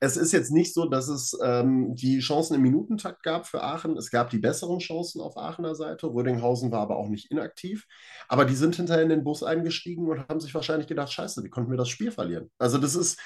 es 0.00 0.16
ist 0.16 0.32
jetzt 0.32 0.50
nicht 0.50 0.74
so, 0.74 0.86
dass 0.86 1.08
es 1.08 1.36
ähm, 1.42 1.94
die 1.94 2.20
Chancen 2.20 2.54
im 2.54 2.62
Minutentakt 2.62 3.22
gab 3.22 3.46
für 3.46 3.62
Aachen. 3.62 3.96
Es 3.96 4.10
gab 4.10 4.30
die 4.30 4.38
besseren 4.38 4.78
Chancen 4.78 5.20
auf 5.20 5.36
Aachener 5.36 5.74
Seite. 5.74 6.06
Rödinghausen 6.06 6.70
war 6.70 6.80
aber 6.80 6.96
auch 6.96 7.08
nicht 7.08 7.30
inaktiv. 7.30 7.86
Aber 8.28 8.44
die 8.44 8.54
sind 8.54 8.76
hinterher 8.76 9.02
in 9.02 9.08
den 9.08 9.24
Bus 9.24 9.42
eingestiegen 9.42 10.08
und 10.08 10.28
haben 10.28 10.40
sich 10.40 10.54
wahrscheinlich 10.54 10.86
gedacht, 10.86 11.12
scheiße, 11.12 11.42
wie 11.42 11.50
konnten 11.50 11.70
wir 11.70 11.78
das 11.78 11.88
Spiel 11.88 12.10
verlieren? 12.10 12.50
Also 12.58 12.78
das 12.78 12.94
ist, 12.94 13.18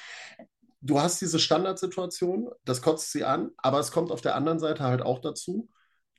du 0.80 1.00
hast 1.00 1.20
diese 1.20 1.38
Standardsituation, 1.38 2.48
das 2.64 2.82
kotzt 2.82 3.12
sie 3.12 3.24
an, 3.24 3.50
aber 3.58 3.80
es 3.80 3.92
kommt 3.92 4.10
auf 4.10 4.20
der 4.20 4.34
anderen 4.34 4.58
Seite 4.58 4.84
halt 4.84 5.02
auch 5.02 5.20
dazu, 5.20 5.68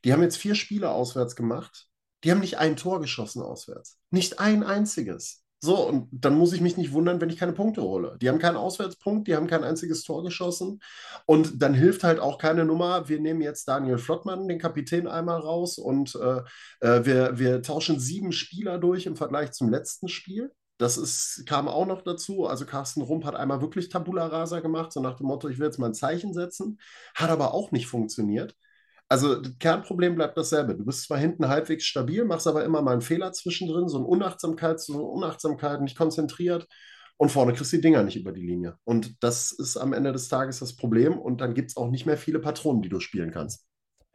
die 0.07 0.13
haben 0.13 0.21
jetzt 0.21 0.37
vier 0.37 0.55
Spiele 0.55 0.89
auswärts 0.89 1.35
gemacht. 1.35 1.89
Die 2.23 2.31
haben 2.31 2.39
nicht 2.39 2.57
ein 2.57 2.77
Tor 2.77 3.01
geschossen 3.01 3.41
auswärts. 3.41 3.99
Nicht 4.09 4.39
ein 4.39 4.63
einziges. 4.63 5.43
So, 5.59 5.85
und 5.85 6.07
dann 6.11 6.37
muss 6.37 6.53
ich 6.53 6.61
mich 6.61 6.77
nicht 6.77 6.93
wundern, 6.93 7.19
wenn 7.19 7.29
ich 7.29 7.35
keine 7.35 7.51
Punkte 7.51 7.81
hole. 7.81 8.17
Die 8.21 8.29
haben 8.29 8.39
keinen 8.39 8.55
Auswärtspunkt, 8.55 9.27
die 9.27 9.35
haben 9.35 9.47
kein 9.47 9.65
einziges 9.65 10.03
Tor 10.03 10.23
geschossen. 10.23 10.79
Und 11.25 11.61
dann 11.61 11.73
hilft 11.73 12.05
halt 12.05 12.19
auch 12.19 12.37
keine 12.37 12.63
Nummer. 12.63 13.09
Wir 13.09 13.19
nehmen 13.19 13.41
jetzt 13.41 13.67
Daniel 13.67 13.97
Flottmann, 13.97 14.47
den 14.47 14.59
Kapitän, 14.59 15.07
einmal 15.07 15.41
raus 15.41 15.77
und 15.77 16.15
äh, 16.15 16.41
äh, 16.79 17.05
wir, 17.05 17.37
wir 17.37 17.61
tauschen 17.61 17.99
sieben 17.99 18.31
Spieler 18.31 18.77
durch 18.77 19.07
im 19.07 19.17
Vergleich 19.17 19.51
zum 19.51 19.67
letzten 19.69 20.07
Spiel. 20.07 20.53
Das 20.77 20.97
ist, 20.97 21.43
kam 21.47 21.67
auch 21.67 21.85
noch 21.85 22.01
dazu. 22.01 22.45
Also 22.45 22.65
Carsten 22.65 23.01
Rump 23.01 23.25
hat 23.25 23.35
einmal 23.35 23.59
wirklich 23.59 23.89
Tabula 23.89 24.27
Rasa 24.27 24.61
gemacht, 24.61 24.93
so 24.93 25.01
nach 25.01 25.17
dem 25.17 25.27
Motto, 25.27 25.49
ich 25.49 25.59
will 25.59 25.65
jetzt 25.65 25.79
mal 25.79 25.87
ein 25.87 25.93
Zeichen 25.93 26.33
setzen. 26.33 26.79
Hat 27.13 27.29
aber 27.29 27.53
auch 27.53 27.71
nicht 27.71 27.87
funktioniert. 27.87 28.55
Also 29.09 29.35
das 29.35 29.57
Kernproblem 29.59 30.15
bleibt 30.15 30.37
dasselbe. 30.37 30.75
Du 30.75 30.85
bist 30.85 31.03
zwar 31.03 31.17
hinten 31.17 31.47
halbwegs 31.47 31.85
stabil, 31.85 32.25
machst 32.25 32.47
aber 32.47 32.65
immer 32.65 32.81
mal 32.81 32.91
einen 32.91 33.01
Fehler 33.01 33.31
zwischendrin, 33.31 33.87
so 33.87 33.97
eine 33.97 34.07
Unachtsamkeit, 34.07 34.81
so 34.81 34.93
eine 34.93 35.03
Unachtsamkeit, 35.03 35.81
nicht 35.81 35.97
konzentriert 35.97 36.67
und 37.17 37.29
vorne 37.29 37.53
kriegst 37.53 37.73
du 37.73 37.77
die 37.77 37.81
Dinger 37.81 38.03
nicht 38.03 38.15
über 38.15 38.31
die 38.31 38.45
Linie. 38.45 38.77
Und 38.83 39.23
das 39.23 39.51
ist 39.51 39.75
am 39.75 39.93
Ende 39.93 40.11
des 40.11 40.29
Tages 40.29 40.59
das 40.59 40.75
Problem 40.75 41.17
und 41.17 41.41
dann 41.41 41.53
gibt 41.53 41.71
es 41.71 41.77
auch 41.77 41.89
nicht 41.89 42.05
mehr 42.05 42.17
viele 42.17 42.39
Patronen, 42.39 42.81
die 42.81 42.89
du 42.89 42.99
spielen 42.99 43.31
kannst. 43.31 43.65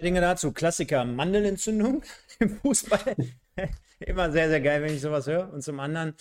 Dinge 0.00 0.20
dazu, 0.20 0.52
Klassiker, 0.52 1.05
Mandelentzündung 1.05 2.02
im 2.38 2.50
Fußball. 2.61 3.16
immer 4.00 4.33
sehr, 4.33 4.48
sehr 4.48 4.61
geil, 4.61 4.83
wenn 4.83 4.94
ich 4.94 5.00
sowas 5.00 5.26
höre. 5.26 5.52
Und 5.52 5.62
zum 5.62 5.81
anderen, 5.81 6.14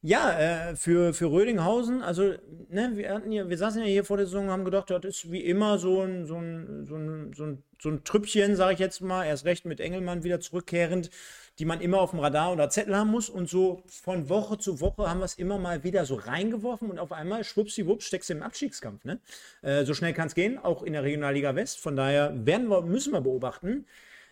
ja, 0.00 0.70
äh, 0.70 0.76
für, 0.76 1.12
für 1.12 1.26
Rödinghausen, 1.26 2.02
also, 2.02 2.34
ne, 2.68 2.92
wir 2.94 3.12
hatten 3.12 3.32
hier, 3.32 3.48
wir 3.48 3.58
saßen 3.58 3.82
ja 3.82 3.88
hier 3.88 4.04
vor 4.04 4.16
der 4.16 4.26
Saison 4.26 4.44
und 4.44 4.50
haben 4.52 4.64
gedacht, 4.64 4.90
das 4.90 5.04
ist 5.04 5.32
wie 5.32 5.44
immer 5.44 5.78
so 5.78 6.02
ein, 6.02 6.24
so 6.24 6.36
ein, 6.36 6.86
so 6.86 6.94
ein, 6.94 7.32
so 7.34 7.44
ein, 7.44 7.64
so 7.80 7.88
ein 7.88 8.04
Trüppchen, 8.04 8.54
sage 8.54 8.74
ich 8.74 8.78
jetzt 8.78 9.00
mal, 9.00 9.24
erst 9.24 9.44
recht 9.44 9.64
mit 9.64 9.80
Engelmann 9.80 10.22
wieder 10.22 10.38
zurückkehrend, 10.38 11.10
die 11.58 11.64
man 11.64 11.80
immer 11.80 12.00
auf 12.00 12.10
dem 12.10 12.20
Radar 12.20 12.52
oder 12.52 12.70
Zettel 12.70 12.96
haben 12.96 13.10
muss. 13.10 13.28
Und 13.28 13.48
so 13.48 13.82
von 13.86 14.28
Woche 14.28 14.58
zu 14.58 14.80
Woche 14.80 15.10
haben 15.10 15.18
wir 15.18 15.24
es 15.24 15.34
immer 15.34 15.58
mal 15.58 15.82
wieder 15.82 16.04
so 16.04 16.14
reingeworfen 16.14 16.90
und 16.90 17.00
auf 17.00 17.10
einmal, 17.10 17.42
schwuppsiwupps, 17.42 18.04
steckst 18.04 18.30
du 18.30 18.34
im 18.34 18.42
Abstiegskampf. 18.42 19.04
Ne? 19.04 19.18
Äh, 19.62 19.84
so 19.84 19.94
schnell 19.94 20.12
kann 20.12 20.28
es 20.28 20.36
gehen, 20.36 20.58
auch 20.58 20.84
in 20.84 20.92
der 20.92 21.02
Regionalliga 21.02 21.56
West. 21.56 21.80
Von 21.80 21.96
daher 21.96 22.32
werden 22.46 22.68
wir, 22.68 22.82
müssen 22.82 23.12
wir 23.12 23.20
beobachten. 23.20 23.86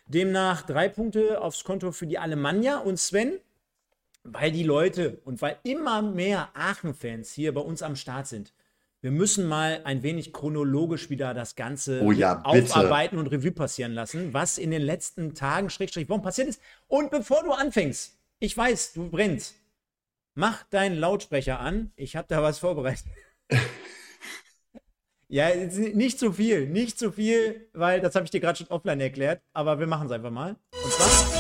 Demnach 0.07 0.63
drei 0.63 0.89
Punkte 0.89 1.41
aufs 1.41 1.65
Konto 1.65 1.91
für 1.91 2.07
die 2.07 2.19
Alemannia 2.19 2.79
und 2.79 2.97
Sven, 2.99 3.41
weil 4.33 4.53
die 4.53 4.63
Leute 4.63 5.21
und 5.25 5.43
weil 5.43 5.59
immer 5.63 6.03
mehr 6.03 6.51
Aachen-Fans 6.55 7.33
hier 7.33 7.55
bei 7.55 7.61
uns 7.61 7.83
am 7.83 7.97
Start 7.97 8.27
sind. 8.27 8.53
Wir 9.03 9.11
müssen 9.11 9.47
mal 9.47 9.83
ein 9.85 10.03
wenig 10.03 10.33
chronologisch 10.33 11.11
wieder 11.11 11.35
das 11.35 11.55
Ganze 11.55 12.03
oh 12.03 12.13
ja, 12.13 12.43
aufarbeiten 12.45 13.19
und 13.19 13.29
Revue 13.29 13.53
passieren 13.53 13.93
lassen, 13.93 14.33
was 14.35 14.59
in 14.59 14.71
den 14.71 14.83
letzten 14.83 15.35
Tagen, 15.35 15.71
Schrägstrich, 15.71 16.09
Wochen 16.09 16.23
passiert 16.23 16.49
ist. 16.49 16.61
Und 16.89 17.11
bevor 17.11 17.43
du 17.45 17.53
anfängst, 17.53 18.19
ich 18.39 18.57
weiß, 18.57 18.95
du 18.95 19.09
brennst. 19.09 19.55
Mach 20.35 20.65
deinen 20.65 20.99
Lautsprecher 20.99 21.61
an. 21.61 21.93
Ich 21.97 22.17
habe 22.17 22.27
da 22.29 22.43
was 22.43 22.59
vorbereitet. 22.59 23.07
ja, 25.29 25.55
nicht 25.55 26.19
zu 26.19 26.33
viel, 26.33 26.67
nicht 26.67 26.99
zu 26.99 27.13
viel, 27.13 27.69
weil 27.73 28.01
das 28.01 28.15
habe 28.15 28.25
ich 28.25 28.31
dir 28.31 28.41
gerade 28.41 28.59
schon 28.59 28.67
offline 28.69 29.01
erklärt. 29.01 29.41
Aber 29.53 29.79
wir 29.79 29.87
machen 29.87 30.07
es 30.07 30.13
einfach 30.13 30.31
mal. 30.31 30.57
Und 30.85 30.93
zwar. 30.93 31.36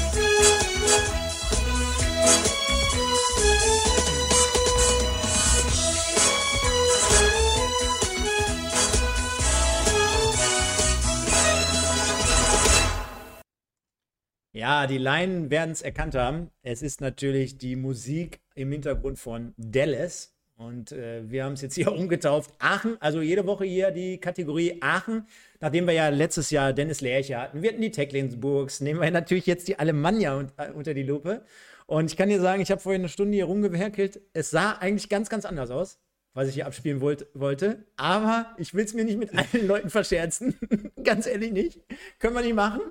Ja, 14.57 14.87
die 14.87 14.97
Laien 14.97 15.51
werden 15.51 15.73
es 15.73 15.83
erkannt 15.83 16.14
haben. 16.14 16.51
Es 16.62 16.81
ist 16.81 17.03
natürlich 17.03 17.59
die 17.59 17.77
Musik 17.77 18.40
im 18.55 18.73
Hintergrund 18.73 19.19
von 19.19 19.53
Dallas. 19.59 20.35
Und 20.57 20.92
äh, 20.92 21.31
wir 21.31 21.45
haben 21.45 21.53
es 21.53 21.61
jetzt 21.61 21.75
hier 21.75 21.92
umgetauft. 21.95 22.51
Aachen, 22.59 22.97
also 22.99 23.21
jede 23.21 23.47
Woche 23.47 23.66
hier 23.66 23.90
die 23.90 24.16
Kategorie 24.19 24.79
Aachen. 24.81 25.27
Nachdem 25.61 25.87
wir 25.87 25.92
ja 25.92 26.09
letztes 26.09 26.49
Jahr 26.49 26.73
Dennis 26.73 27.03
Lerche 27.03 27.38
hatten, 27.38 27.61
wir 27.61 27.69
hatten 27.69 27.83
die 27.83 27.90
Tecklinsburgs, 27.90 28.81
nehmen 28.81 28.99
wir 28.99 29.11
natürlich 29.11 29.45
jetzt 29.45 29.69
die 29.69 29.79
Alemannia 29.79 30.35
un 30.35 30.51
äh, 30.57 30.71
unter 30.71 30.95
die 30.95 31.03
Lupe. 31.03 31.45
Und 31.85 32.11
ich 32.11 32.16
kann 32.16 32.31
dir 32.31 32.40
sagen, 32.40 32.62
ich 32.62 32.71
habe 32.71 32.81
vorhin 32.81 33.03
eine 33.03 33.11
Stunde 33.11 33.35
hier 33.35 33.45
rumgewerkelt. 33.45 34.23
Es 34.33 34.49
sah 34.49 34.73
eigentlich 34.73 35.11
ganz, 35.11 35.29
ganz 35.29 35.45
anders 35.45 35.71
aus 35.71 35.99
was 36.37 36.49
ich 36.49 36.55
hier 36.55 36.66
abspielen 36.66 37.01
wollt, 37.01 37.27
wollte. 37.33 37.87
Aber 37.96 38.55
ich 38.59 38.75
will 38.75 38.85
es 38.85 38.92
mir 38.92 39.07
nicht 39.07 39.18
mit 39.18 39.31
allen 39.35 39.66
Leuten 39.66 39.88
verscherzen. 39.88 40.55
Ganz 41.03 41.27
ehrlich 41.27 41.51
nicht. 41.51 41.81
Können 42.18 42.35
wir 42.35 42.42
nicht 42.42 42.55
machen. 42.55 42.83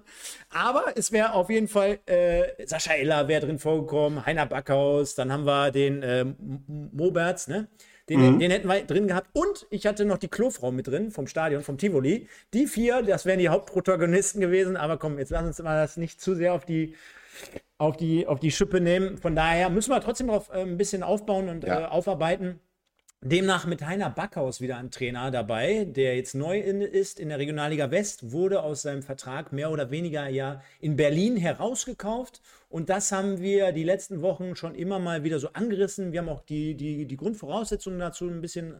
Aber 0.50 0.94
es 0.96 1.12
wäre 1.12 1.34
auf 1.34 1.52
jeden 1.52 1.68
Fall 1.68 2.00
äh, 2.08 2.66
Sascha 2.66 2.94
Eller 2.94 3.28
wäre 3.28 3.46
drin 3.46 3.60
vorgekommen, 3.60 4.26
Heiner 4.26 4.48
Backhaus, 4.48 5.14
dann 5.14 5.32
haben 5.32 5.46
wir 5.46 5.70
den 5.70 6.02
äh, 6.02 6.26
Moberts, 6.68 7.48
ne? 7.48 7.68
Den, 8.10 8.34
mhm. 8.34 8.40
den, 8.40 8.50
hätten 8.50 8.68
wir 8.68 8.84
drin 8.84 9.08
gehabt. 9.08 9.30
Und 9.34 9.68
ich 9.70 9.86
hatte 9.86 10.06
noch 10.06 10.18
die 10.18 10.28
Klofrau 10.28 10.72
mit 10.72 10.88
drin 10.88 11.12
vom 11.12 11.28
Stadion, 11.28 11.62
vom 11.62 11.78
Tivoli. 11.78 12.28
Die 12.54 12.66
vier, 12.66 13.04
das 13.04 13.26
wären 13.26 13.40
die 13.40 13.50
Hauptprotagonisten 13.50 14.42
gewesen. 14.42 14.76
Aber 14.76 14.98
komm, 14.98 15.20
jetzt 15.20 15.30
lass 15.30 15.46
uns 15.46 15.62
mal 15.62 15.80
das 15.80 15.98
nicht 15.98 16.20
zu 16.20 16.34
sehr 16.36 16.54
auf 16.54 16.66
die, 16.66 16.96
auf 17.78 17.98
die, 17.98 18.26
auf 18.26 18.40
die 18.40 18.52
Schippe 18.52 18.82
nehmen. 18.82 19.18
Von 19.18 19.36
daher 19.36 19.70
müssen 19.70 19.92
wir 19.92 20.02
trotzdem 20.02 20.28
noch 20.28 20.50
äh, 20.50 20.62
ein 20.62 20.78
bisschen 20.78 21.04
aufbauen 21.04 21.50
und 21.50 21.64
ja. 21.64 21.82
äh, 21.82 21.86
aufarbeiten. 21.86 22.60
Demnach 23.28 23.66
mit 23.66 23.84
Heiner 23.84 24.12
Backhaus 24.12 24.62
wieder 24.62 24.78
ein 24.78 24.92
Trainer 24.92 25.32
dabei, 25.32 25.86
der 25.86 26.16
jetzt 26.16 26.36
neu 26.36 26.60
in, 26.60 26.80
ist 26.82 27.20
in 27.20 27.30
der 27.30 27.40
Regionalliga 27.40 27.90
West, 27.90 28.32
wurde 28.32 28.62
aus 28.62 28.84
seinem 28.84 29.02
Vertrag 29.02 29.52
mehr 29.52 29.72
oder 29.72 29.90
weniger 29.90 30.28
ja 30.28 30.62
in 30.80 30.96
Berlin 30.96 31.36
herausgekauft. 31.36 32.40
Und 32.70 32.92
das 32.92 33.12
haben 33.12 33.42
wir 33.42 33.72
die 33.72 33.84
letzten 33.84 34.22
Wochen 34.22 34.56
schon 34.56 34.76
immer 34.76 35.00
mal 35.00 35.24
wieder 35.24 35.40
so 35.40 35.50
angerissen. 35.54 36.12
Wir 36.12 36.20
haben 36.20 36.30
auch 36.30 36.44
die, 36.44 36.76
die, 36.76 37.08
die 37.08 37.18
Grundvoraussetzungen 37.18 37.98
dazu 37.98 38.28
ein 38.28 38.42
bisschen 38.42 38.80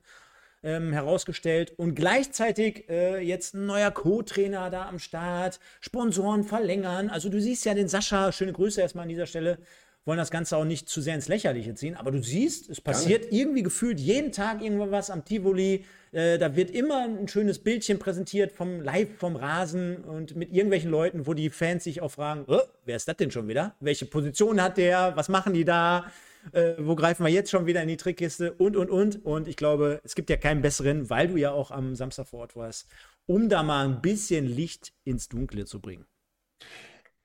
ähm, 0.62 0.94
herausgestellt. 0.94 1.74
Und 1.78 1.96
gleichzeitig 1.96 2.88
äh, 2.88 3.18
jetzt 3.22 3.56
ein 3.56 3.66
neuer 3.66 3.90
Co-Trainer 3.90 4.70
da 4.70 4.88
am 4.88 5.00
Start, 5.00 5.60
Sponsoren 5.82 6.44
verlängern. 6.44 7.10
Also 7.10 7.30
du 7.30 7.42
siehst 7.42 7.66
ja 7.66 7.74
den 7.74 7.88
Sascha, 7.88 8.32
schöne 8.32 8.54
Grüße 8.54 8.80
erstmal 8.80 9.04
an 9.04 9.10
dieser 9.10 9.26
Stelle, 9.26 9.58
wollen 10.06 10.20
das 10.20 10.32
Ganze 10.32 10.56
auch 10.56 10.66
nicht 10.66 10.88
zu 10.88 11.02
sehr 11.02 11.16
ins 11.16 11.28
Lächerliche 11.28 11.74
ziehen, 11.74 11.96
aber 11.96 12.12
du 12.12 12.22
siehst, 12.22 12.70
es 12.70 12.80
passiert 12.80 13.32
irgendwie 13.32 13.64
gefühlt 13.64 14.00
jeden 14.00 14.32
Tag 14.32 14.62
irgendwas 14.62 15.10
am 15.10 15.26
Tivoli. 15.26 15.84
Äh, 16.12 16.38
da 16.38 16.56
wird 16.56 16.70
immer 16.70 17.06
ein 17.06 17.28
schönes 17.28 17.60
Bildchen 17.60 17.98
präsentiert 17.98 18.52
vom 18.52 18.82
Live 18.82 19.18
vom 19.18 19.36
Rasen 19.36 19.98
und 20.04 20.36
mit 20.36 20.54
irgendwelchen 20.54 20.92
Leuten, 20.92 21.26
wo 21.26 21.34
die 21.34 21.50
Fans 21.50 21.84
sich 21.84 22.02
auch 22.02 22.12
fragen, 22.12 22.46
oh, 22.48 22.62
wer 22.86 22.96
ist 22.96 23.08
das 23.08 23.18
denn 23.18 23.32
schon 23.32 23.48
wieder? 23.48 23.76
Welche 23.80 24.06
Position 24.06 24.62
hat 24.62 24.78
der? 24.78 25.14
Was 25.16 25.28
machen 25.28 25.54
die 25.54 25.66
da? 25.66 26.12
Äh, 26.52 26.76
wo 26.78 26.96
greifen 26.96 27.26
wir 27.26 27.32
jetzt 27.32 27.50
schon 27.50 27.66
wieder 27.66 27.82
in 27.82 27.88
die 27.88 27.98
Trickkiste? 27.98 28.54
Und, 28.54 28.78
und, 28.78 28.92
und. 28.92 29.26
Und 29.26 29.48
ich 29.48 29.56
glaube, 29.56 30.02
es 30.04 30.14
gibt 30.14 30.30
ja 30.30 30.38
keinen 30.38 30.62
besseren, 30.62 31.10
weil 31.10 31.30
du 31.30 31.38
ja 31.38 31.52
auch 31.52 31.72
am 31.72 31.96
Samstag 31.96 32.28
vor 32.28 32.42
Ort 32.42 32.56
warst, 32.56 32.88
um 33.26 33.50
da 33.50 33.64
mal 33.64 33.86
ein 33.86 34.02
bisschen 34.02 34.46
Licht 34.46 34.94
ins 35.04 35.30
Dunkle 35.30 35.66
zu 35.66 35.80
bringen. 35.80 36.06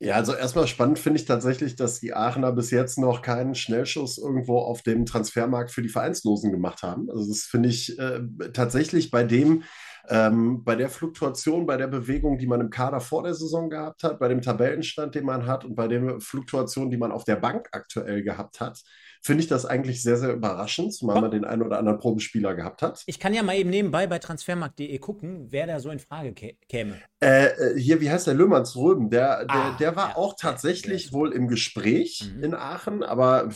Ja, 0.03 0.15
also 0.15 0.35
erstmal 0.35 0.67
spannend 0.67 0.99
finde 0.99 1.21
ich 1.21 1.27
tatsächlich, 1.27 1.77
dass 1.77 2.01
die 2.01 2.15
Aachener 2.15 2.53
bis 2.53 2.71
jetzt 2.71 2.97
noch 2.99 3.21
keinen 3.21 3.55
Schnellschuss 3.55 4.17
irgendwo 4.17 4.59
auf 4.59 4.81
dem 4.81 5.05
Transfermarkt 5.05 5.71
für 5.71 5.83
die 5.83 5.91
Vereinslosen 5.91 6.51
gemacht 6.51 6.83
haben. 6.83 7.11
Also 7.11 7.29
das 7.29 7.43
finde 7.43 7.69
ich 7.69 7.99
äh, 7.99 8.21
tatsächlich 8.55 9.11
bei 9.11 9.25
dem, 9.25 9.63
ähm, 10.09 10.65
bei 10.65 10.75
der 10.75 10.89
Fluktuation, 10.89 11.67
bei 11.67 11.77
der 11.77 11.87
Bewegung, 11.87 12.39
die 12.39 12.47
man 12.47 12.63
im 12.63 12.71
Kader 12.71 13.01
vor 13.01 13.25
der 13.25 13.35
Saison 13.35 13.69
gehabt 13.69 14.03
hat, 14.03 14.19
bei 14.19 14.29
dem 14.29 14.41
Tabellenstand, 14.41 15.15
den 15.15 15.27
man 15.27 15.47
hat 15.47 15.67
und 15.67 15.75
bei 15.75 15.87
der 15.87 16.19
Fluktuation, 16.19 16.91
die 16.91 16.97
man 16.97 17.13
auf 17.13 17.25
der 17.25 17.37
Bank 17.37 17.69
aktuell 17.73 18.23
gehabt 18.23 18.59
hat, 18.61 18.83
finde 19.23 19.43
ich 19.43 19.49
das 19.49 19.67
eigentlich 19.67 20.03
sehr, 20.03 20.17
sehr 20.17 20.33
überraschend, 20.33 20.95
zumal 20.95 21.21
man 21.21 21.31
den 21.31 21.45
einen 21.45 21.63
oder 21.63 21.79
anderen 21.79 21.99
Probenspieler 21.99 22.55
gehabt 22.55 22.83
hat. 22.83 23.03
Ich 23.07 23.19
kann 23.19 23.35
ja 23.35 23.43
mal 23.43 23.57
eben 23.57 23.71
nebenbei 23.71 24.07
bei 24.07 24.19
transfermarkt.de 24.19 24.99
gucken, 24.99 25.47
wer 25.51 25.67
da 25.67 25.81
so 25.81 25.91
in 25.91 25.99
Frage 25.99 26.33
käme. 26.33 26.97
Äh, 27.23 27.49
äh, 27.49 27.79
hier, 27.79 28.01
wie 28.01 28.11
heißt 28.11 28.27
der 28.27 28.35
Löhmanns 28.35 28.77
Röben? 28.77 29.11
Der, 29.11 29.45
der, 29.45 29.55
ah, 29.55 29.77
der 29.79 29.95
war 29.95 30.11
ja, 30.11 30.17
auch 30.17 30.37
tatsächlich 30.39 31.07
ja, 31.07 31.13
wohl 31.13 31.33
im 31.33 31.49
Gespräch 31.49 32.33
mhm. 32.35 32.45
in 32.45 32.55
Aachen, 32.55 33.03
aber 33.03 33.51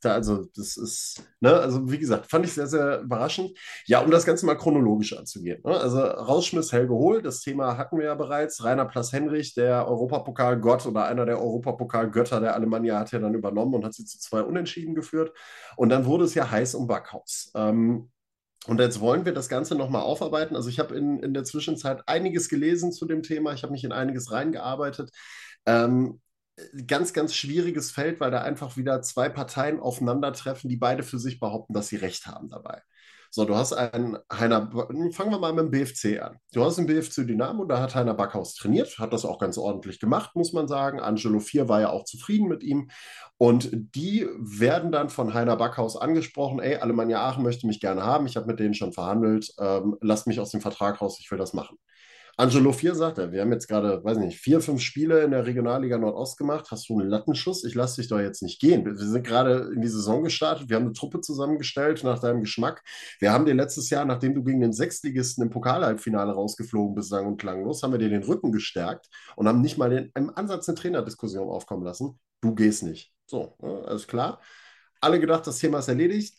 da, 0.00 0.12
also 0.12 0.46
das 0.54 0.76
ist, 0.76 1.24
ne, 1.40 1.52
also 1.54 1.90
wie 1.90 1.98
gesagt, 1.98 2.30
fand 2.30 2.44
ich 2.44 2.52
sehr, 2.52 2.68
sehr 2.68 3.00
überraschend. 3.00 3.58
Ja, 3.86 4.00
um 4.00 4.12
das 4.12 4.24
Ganze 4.24 4.46
mal 4.46 4.54
chronologisch 4.54 5.16
anzugehen. 5.16 5.60
Ne? 5.64 5.76
Also 5.76 5.98
Rausschmiss 5.98 6.70
Helge 6.70 6.94
Hohl, 6.94 7.20
das 7.20 7.40
Thema 7.40 7.76
hatten 7.76 7.98
wir 7.98 8.04
ja 8.04 8.14
bereits. 8.14 8.62
Rainer 8.62 8.84
Plas-Henrich, 8.84 9.54
der 9.54 9.88
Europapokal-Gott 9.88 10.86
oder 10.86 11.06
einer 11.06 11.26
der 11.26 11.40
Europapokal-Götter 11.40 12.40
der 12.40 12.54
Alemannia, 12.54 13.00
hat 13.00 13.10
ja 13.10 13.18
dann 13.18 13.34
übernommen 13.34 13.74
und 13.74 13.84
hat 13.84 13.94
sie 13.94 14.04
zu 14.04 14.20
zwei 14.20 14.42
Unentschieden 14.42 14.94
geführt. 15.00 15.32
Und 15.76 15.88
dann 15.88 16.04
wurde 16.04 16.24
es 16.24 16.34
ja 16.34 16.50
heiß 16.50 16.74
um 16.74 16.86
Backhaus. 16.86 17.50
Ähm, 17.54 18.10
und 18.66 18.78
jetzt 18.78 19.00
wollen 19.00 19.24
wir 19.24 19.32
das 19.32 19.48
Ganze 19.48 19.74
nochmal 19.74 20.02
aufarbeiten. 20.02 20.54
Also 20.54 20.68
ich 20.68 20.78
habe 20.78 20.96
in, 20.96 21.20
in 21.20 21.34
der 21.34 21.44
Zwischenzeit 21.44 22.02
einiges 22.06 22.48
gelesen 22.48 22.92
zu 22.92 23.06
dem 23.06 23.22
Thema. 23.22 23.52
Ich 23.54 23.62
habe 23.62 23.72
mich 23.72 23.84
in 23.84 23.92
einiges 23.92 24.30
reingearbeitet. 24.30 25.10
Ähm, 25.66 26.20
ganz, 26.86 27.12
ganz 27.12 27.34
schwieriges 27.34 27.90
Feld, 27.90 28.20
weil 28.20 28.30
da 28.30 28.42
einfach 28.42 28.76
wieder 28.76 29.02
zwei 29.02 29.28
Parteien 29.28 29.80
aufeinandertreffen, 29.80 30.68
die 30.68 30.76
beide 30.76 31.02
für 31.02 31.18
sich 31.18 31.40
behaupten, 31.40 31.72
dass 31.72 31.88
sie 31.88 31.96
Recht 31.96 32.26
haben 32.26 32.50
dabei. 32.50 32.82
So, 33.32 33.44
du 33.44 33.54
hast 33.54 33.72
einen 33.72 34.18
Heiner, 34.32 34.72
fangen 35.12 35.30
wir 35.30 35.38
mal 35.38 35.52
mit 35.52 35.66
dem 35.66 35.70
BFC 35.70 36.20
an. 36.20 36.38
Du 36.52 36.64
hast 36.64 36.78
den 36.78 36.86
BFC 36.86 37.24
Dynamo, 37.24 37.64
da 37.64 37.80
hat 37.80 37.94
Heiner 37.94 38.12
Backhaus 38.12 38.56
trainiert, 38.56 38.98
hat 38.98 39.12
das 39.12 39.24
auch 39.24 39.38
ganz 39.38 39.56
ordentlich 39.56 40.00
gemacht, 40.00 40.34
muss 40.34 40.52
man 40.52 40.66
sagen. 40.66 40.98
Angelo 40.98 41.38
4 41.38 41.68
war 41.68 41.80
ja 41.80 41.90
auch 41.90 42.04
zufrieden 42.04 42.48
mit 42.48 42.64
ihm. 42.64 42.90
Und 43.38 43.70
die 43.72 44.26
werden 44.36 44.90
dann 44.90 45.10
von 45.10 45.32
Heiner 45.32 45.54
Backhaus 45.56 45.96
angesprochen, 45.96 46.58
ey, 46.58 46.74
Alemannia 46.76 47.20
Aachen 47.20 47.44
möchte 47.44 47.68
mich 47.68 47.78
gerne 47.78 48.02
haben, 48.02 48.26
ich 48.26 48.36
habe 48.36 48.48
mit 48.48 48.58
denen 48.58 48.74
schon 48.74 48.92
verhandelt, 48.92 49.54
ähm, 49.60 49.96
lasst 50.00 50.26
mich 50.26 50.40
aus 50.40 50.50
dem 50.50 50.60
Vertrag 50.60 51.00
raus, 51.00 51.18
ich 51.20 51.30
will 51.30 51.38
das 51.38 51.52
machen. 51.52 51.78
Angelo 52.40 52.72
4 52.72 52.94
sagt 52.94 53.18
er, 53.18 53.32
wir 53.32 53.42
haben 53.42 53.52
jetzt 53.52 53.68
gerade, 53.68 54.02
weiß 54.02 54.16
nicht, 54.16 54.40
vier, 54.40 54.62
fünf 54.62 54.80
Spiele 54.80 55.24
in 55.24 55.30
der 55.30 55.44
Regionalliga 55.44 55.98
Nordost 55.98 56.38
gemacht. 56.38 56.68
Hast 56.70 56.88
du 56.88 56.98
einen 56.98 57.10
Lattenschuss? 57.10 57.64
Ich 57.64 57.74
lasse 57.74 58.00
dich 58.00 58.08
doch 58.08 58.18
jetzt 58.18 58.42
nicht 58.42 58.58
gehen. 58.62 58.86
Wir 58.86 58.96
sind 58.96 59.26
gerade 59.26 59.70
in 59.74 59.82
die 59.82 59.88
Saison 59.88 60.24
gestartet. 60.24 60.70
Wir 60.70 60.76
haben 60.76 60.84
eine 60.84 60.94
Truppe 60.94 61.20
zusammengestellt 61.20 62.02
nach 62.02 62.18
deinem 62.18 62.40
Geschmack. 62.40 62.82
Wir 63.18 63.30
haben 63.30 63.44
dir 63.44 63.52
letztes 63.52 63.90
Jahr, 63.90 64.06
nachdem 64.06 64.34
du 64.34 64.42
gegen 64.42 64.62
den 64.62 64.72
Sechstligisten 64.72 65.44
im 65.44 65.50
Pokalhalbfinale 65.50 66.32
rausgeflogen 66.32 66.94
bist, 66.94 67.10
sang 67.10 67.26
und 67.26 67.36
klanglos, 67.36 67.82
haben 67.82 67.92
wir 67.92 67.98
dir 67.98 68.08
den 68.08 68.24
Rücken 68.24 68.52
gestärkt 68.52 69.10
und 69.36 69.46
haben 69.46 69.60
nicht 69.60 69.76
mal 69.76 69.90
den, 69.90 70.10
im 70.14 70.34
Ansatz 70.34 70.66
eine 70.66 70.78
Trainerdiskussion 70.78 71.50
aufkommen 71.50 71.84
lassen. 71.84 72.18
Du 72.40 72.54
gehst 72.54 72.84
nicht. 72.84 73.12
So, 73.26 73.54
ne, 73.60 73.84
alles 73.86 74.06
klar. 74.06 74.40
Alle 75.02 75.20
gedacht, 75.20 75.46
das 75.46 75.58
Thema 75.58 75.80
ist 75.80 75.88
erledigt. 75.88 76.38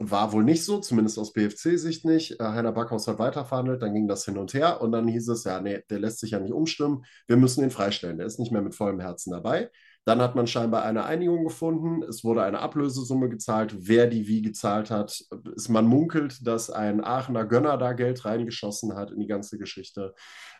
War 0.00 0.32
wohl 0.32 0.44
nicht 0.44 0.64
so, 0.64 0.78
zumindest 0.78 1.18
aus 1.18 1.32
BFC-Sicht 1.32 2.04
nicht. 2.04 2.40
Äh, 2.40 2.44
Heiner 2.44 2.72
Backhaus 2.72 3.08
hat 3.08 3.18
weiterverhandelt, 3.18 3.82
dann 3.82 3.94
ging 3.94 4.06
das 4.06 4.24
hin 4.24 4.38
und 4.38 4.54
her 4.54 4.80
und 4.80 4.92
dann 4.92 5.08
hieß 5.08 5.28
es, 5.28 5.44
ja, 5.44 5.60
nee, 5.60 5.82
der 5.90 5.98
lässt 5.98 6.20
sich 6.20 6.30
ja 6.30 6.38
nicht 6.38 6.52
umstimmen, 6.52 7.04
wir 7.26 7.36
müssen 7.36 7.64
ihn 7.64 7.70
freistellen, 7.70 8.18
der 8.18 8.26
ist 8.26 8.38
nicht 8.38 8.52
mehr 8.52 8.62
mit 8.62 8.76
vollem 8.76 9.00
Herzen 9.00 9.32
dabei. 9.32 9.70
Dann 10.08 10.22
hat 10.22 10.34
man 10.34 10.46
scheinbar 10.46 10.84
eine 10.84 11.04
Einigung 11.04 11.44
gefunden. 11.44 12.02
Es 12.02 12.24
wurde 12.24 12.42
eine 12.42 12.60
Ablösesumme 12.60 13.28
gezahlt. 13.28 13.74
Wer 13.78 14.06
die 14.06 14.26
wie 14.26 14.40
gezahlt 14.40 14.90
hat, 14.90 15.22
ist 15.54 15.68
man 15.68 15.84
munkelt, 15.86 16.46
dass 16.46 16.70
ein 16.70 17.04
Aachener 17.04 17.44
Gönner 17.44 17.76
da 17.76 17.92
Geld 17.92 18.24
reingeschossen 18.24 18.94
hat 18.94 19.10
in 19.10 19.20
die 19.20 19.26
ganze 19.26 19.58
Geschichte. 19.58 20.14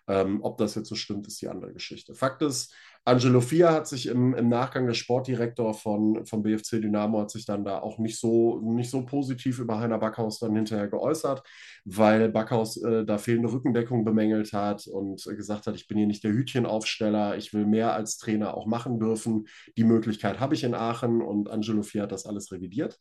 Ähm, 0.06 0.40
ob 0.42 0.58
das 0.58 0.74
jetzt 0.74 0.88
so 0.88 0.96
stimmt, 0.96 1.26
ist 1.28 1.40
die 1.40 1.48
andere 1.48 1.72
Geschichte. 1.72 2.14
Fakt 2.14 2.42
ist, 2.42 2.74
Angelo 3.08 3.40
Fia 3.40 3.72
hat 3.72 3.88
sich 3.88 4.06
im, 4.06 4.34
im 4.34 4.50
Nachgang, 4.50 4.86
der 4.86 4.92
Sportdirektor 4.92 5.72
von, 5.72 6.26
von 6.26 6.42
BFC 6.42 6.72
Dynamo, 6.72 7.20
hat 7.20 7.30
sich 7.30 7.46
dann 7.46 7.64
da 7.64 7.78
auch 7.78 7.98
nicht 7.98 8.20
so, 8.20 8.60
nicht 8.60 8.90
so 8.90 9.06
positiv 9.06 9.58
über 9.60 9.78
Heiner 9.80 9.96
Backhaus 9.96 10.40
dann 10.40 10.54
hinterher 10.54 10.88
geäußert, 10.88 11.42
weil 11.86 12.28
Backhaus 12.28 12.76
äh, 12.76 13.06
da 13.06 13.16
fehlende 13.16 13.50
Rückendeckung 13.50 14.04
bemängelt 14.04 14.52
hat 14.52 14.86
und 14.86 15.24
gesagt 15.24 15.66
hat, 15.66 15.74
ich 15.74 15.88
bin 15.88 15.96
hier 15.96 16.06
nicht 16.06 16.22
der 16.22 16.32
Hütchenaufsteller, 16.32 17.38
ich 17.38 17.54
will 17.54 17.64
mehr 17.64 17.94
als 17.94 18.18
Trainer 18.18 18.54
auch 18.54 18.66
machen 18.66 19.00
dürfen. 19.00 19.48
Die 19.78 19.84
Möglichkeit 19.84 20.38
habe 20.38 20.54
ich 20.54 20.62
in 20.62 20.74
Aachen 20.74 21.22
und 21.22 21.48
Angelo 21.48 21.82
Fia 21.82 22.02
hat 22.02 22.12
das 22.12 22.26
alles 22.26 22.52
revidiert. 22.52 22.98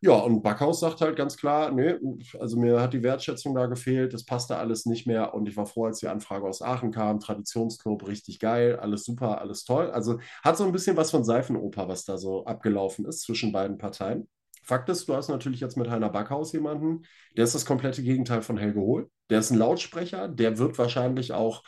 Ja, 0.00 0.12
und 0.12 0.42
Backhaus 0.42 0.78
sagt 0.78 1.00
halt 1.00 1.16
ganz 1.16 1.36
klar, 1.36 1.72
nee, 1.72 1.94
also 2.38 2.56
mir 2.56 2.80
hat 2.80 2.92
die 2.92 3.02
Wertschätzung 3.02 3.52
da 3.56 3.66
gefehlt, 3.66 4.12
das 4.14 4.24
passte 4.24 4.56
alles 4.56 4.86
nicht 4.86 5.08
mehr 5.08 5.34
und 5.34 5.48
ich 5.48 5.56
war 5.56 5.66
froh, 5.66 5.86
als 5.86 5.98
die 5.98 6.06
Anfrage 6.06 6.46
aus 6.46 6.62
Aachen 6.62 6.92
kam, 6.92 7.18
Traditionsclub, 7.18 8.06
richtig 8.06 8.38
geil, 8.38 8.76
alles 8.76 9.04
super, 9.04 9.40
alles 9.40 9.64
toll. 9.64 9.90
Also 9.90 10.20
hat 10.44 10.56
so 10.56 10.64
ein 10.64 10.70
bisschen 10.70 10.96
was 10.96 11.10
von 11.10 11.24
Seifenoper, 11.24 11.88
was 11.88 12.04
da 12.04 12.16
so 12.16 12.44
abgelaufen 12.44 13.06
ist 13.06 13.22
zwischen 13.22 13.50
beiden 13.50 13.76
Parteien. 13.76 14.28
Fakt 14.62 14.88
ist, 14.88 15.08
du 15.08 15.14
hast 15.16 15.30
natürlich 15.30 15.60
jetzt 15.60 15.76
mit 15.76 15.90
Heiner 15.90 16.10
Backhaus 16.10 16.52
jemanden, 16.52 17.02
der 17.36 17.42
ist 17.44 17.56
das 17.56 17.64
komplette 17.66 18.02
Gegenteil 18.04 18.42
von 18.42 18.56
Helge 18.56 18.80
Hohl. 18.80 19.10
Der 19.30 19.40
ist 19.40 19.50
ein 19.50 19.58
Lautsprecher, 19.58 20.28
der 20.28 20.58
wird 20.58 20.78
wahrscheinlich 20.78 21.32
auch 21.32 21.64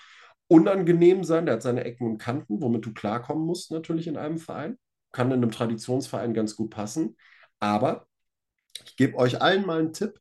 unangenehm 0.47 1.25
sein, 1.25 1.47
der 1.47 1.55
hat 1.57 1.62
seine 1.62 1.83
Ecken 1.85 2.07
und 2.07 2.19
Kanten, 2.19 2.62
womit 2.62 2.87
du 2.87 2.93
klarkommen 2.93 3.45
musst 3.45 3.73
natürlich 3.73 4.07
in 4.07 4.16
einem 4.16 4.38
Verein. 4.38 4.79
Kann 5.12 5.29
in 5.33 5.43
einem 5.43 5.51
Traditionsverein 5.51 6.33
ganz 6.35 6.55
gut 6.55 6.71
passen. 6.71 7.16
Aber 7.59 8.07
ich 8.85 8.97
gebe 8.97 9.17
euch 9.17 9.41
allen 9.41 9.67
mal 9.67 9.79
einen 9.79 9.93
Tipp. 9.93 10.19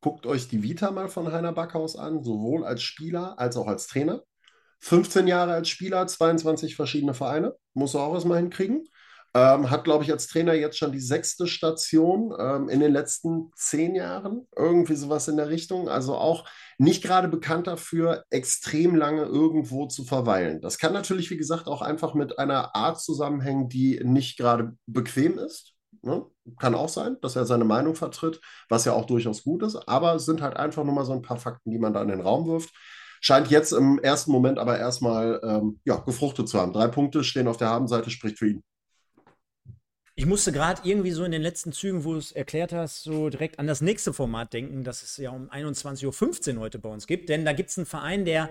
Guckt 0.00 0.26
euch 0.26 0.48
die 0.48 0.62
Vita 0.62 0.90
mal 0.90 1.08
von 1.08 1.32
Heiner 1.32 1.52
Backhaus 1.52 1.96
an, 1.96 2.22
sowohl 2.22 2.64
als 2.64 2.82
Spieler 2.82 3.38
als 3.38 3.56
auch 3.56 3.66
als 3.66 3.86
Trainer. 3.88 4.22
15 4.80 5.26
Jahre 5.26 5.52
als 5.52 5.68
Spieler, 5.68 6.06
22 6.06 6.76
verschiedene 6.76 7.14
Vereine, 7.14 7.56
muss 7.74 7.94
er 7.94 8.02
auch 8.02 8.14
erstmal 8.14 8.38
hinkriegen. 8.38 8.86
Ähm, 9.34 9.70
hat, 9.70 9.84
glaube 9.84 10.04
ich, 10.04 10.10
als 10.10 10.26
Trainer 10.26 10.54
jetzt 10.54 10.78
schon 10.78 10.90
die 10.90 11.00
sechste 11.00 11.46
Station 11.46 12.34
ähm, 12.38 12.68
in 12.70 12.80
den 12.80 12.92
letzten 12.92 13.50
zehn 13.56 13.94
Jahren, 13.94 14.46
irgendwie 14.56 14.94
sowas 14.94 15.28
in 15.28 15.36
der 15.36 15.50
Richtung. 15.50 15.88
Also 15.88 16.16
auch 16.16 16.48
nicht 16.78 17.02
gerade 17.02 17.28
bekannt 17.28 17.66
dafür, 17.66 18.24
extrem 18.30 18.94
lange 18.94 19.24
irgendwo 19.24 19.86
zu 19.86 20.04
verweilen. 20.04 20.62
Das 20.62 20.78
kann 20.78 20.94
natürlich, 20.94 21.30
wie 21.30 21.36
gesagt, 21.36 21.66
auch 21.66 21.82
einfach 21.82 22.14
mit 22.14 22.38
einer 22.38 22.74
Art 22.74 23.00
zusammenhängen, 23.02 23.68
die 23.68 24.00
nicht 24.02 24.38
gerade 24.38 24.76
bequem 24.86 25.38
ist. 25.38 25.74
Ne? 26.00 26.24
Kann 26.58 26.74
auch 26.74 26.88
sein, 26.88 27.16
dass 27.22 27.36
er 27.36 27.44
seine 27.44 27.64
Meinung 27.64 27.94
vertritt, 27.94 28.40
was 28.68 28.84
ja 28.84 28.92
auch 28.92 29.06
durchaus 29.06 29.44
gut 29.44 29.62
ist, 29.62 29.76
aber 29.88 30.14
es 30.14 30.24
sind 30.24 30.40
halt 30.40 30.56
einfach 30.56 30.84
nur 30.84 30.94
mal 30.94 31.04
so 31.04 31.12
ein 31.12 31.22
paar 31.22 31.38
Fakten, 31.38 31.70
die 31.70 31.78
man 31.78 31.92
da 31.92 32.02
in 32.02 32.08
den 32.08 32.20
Raum 32.20 32.46
wirft. 32.46 32.70
Scheint 33.20 33.50
jetzt 33.50 33.72
im 33.72 33.98
ersten 33.98 34.30
Moment 34.30 34.58
aber 34.58 34.78
erstmal 34.78 35.40
ähm, 35.42 35.80
ja, 35.84 35.96
gefruchtet 35.96 36.48
zu 36.48 36.60
haben. 36.60 36.72
Drei 36.72 36.86
Punkte 36.88 37.24
stehen 37.24 37.48
auf 37.48 37.56
der 37.56 37.68
Habenseite, 37.68 38.10
spricht 38.10 38.38
für 38.38 38.48
ihn. 38.48 38.62
Ich 40.18 40.26
musste 40.26 40.50
gerade 40.50 40.80
irgendwie 40.82 41.12
so 41.12 41.22
in 41.22 41.30
den 41.30 41.42
letzten 41.42 41.72
Zügen, 41.72 42.04
wo 42.04 42.12
du 42.12 42.18
es 42.18 42.32
erklärt 42.32 42.72
hast, 42.72 43.04
so 43.04 43.28
direkt 43.28 43.60
an 43.60 43.68
das 43.68 43.80
nächste 43.80 44.12
Format 44.12 44.52
denken, 44.52 44.82
das 44.82 45.04
es 45.04 45.16
ja 45.16 45.30
um 45.30 45.48
21.15 45.48 46.56
Uhr 46.56 46.60
heute 46.60 46.80
bei 46.80 46.88
uns 46.88 47.06
gibt. 47.06 47.28
Denn 47.28 47.44
da 47.44 47.52
gibt 47.52 47.70
es 47.70 47.78
einen 47.78 47.86
Verein, 47.86 48.24
der, 48.24 48.48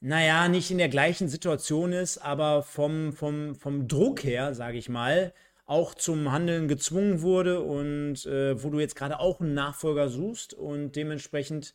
naja, 0.00 0.48
nicht 0.48 0.72
in 0.72 0.78
der 0.78 0.88
gleichen 0.88 1.28
Situation 1.28 1.92
ist, 1.92 2.18
aber 2.18 2.64
vom, 2.64 3.12
vom, 3.12 3.54
vom 3.54 3.86
Druck 3.86 4.24
her, 4.24 4.54
sage 4.54 4.76
ich 4.76 4.88
mal, 4.88 5.32
auch 5.66 5.94
zum 5.94 6.30
Handeln 6.30 6.68
gezwungen 6.68 7.22
wurde 7.22 7.60
und 7.60 8.26
äh, 8.26 8.62
wo 8.62 8.70
du 8.70 8.80
jetzt 8.80 8.96
gerade 8.96 9.18
auch 9.18 9.40
einen 9.40 9.54
Nachfolger 9.54 10.08
suchst 10.08 10.52
und 10.52 10.92
dementsprechend 10.92 11.74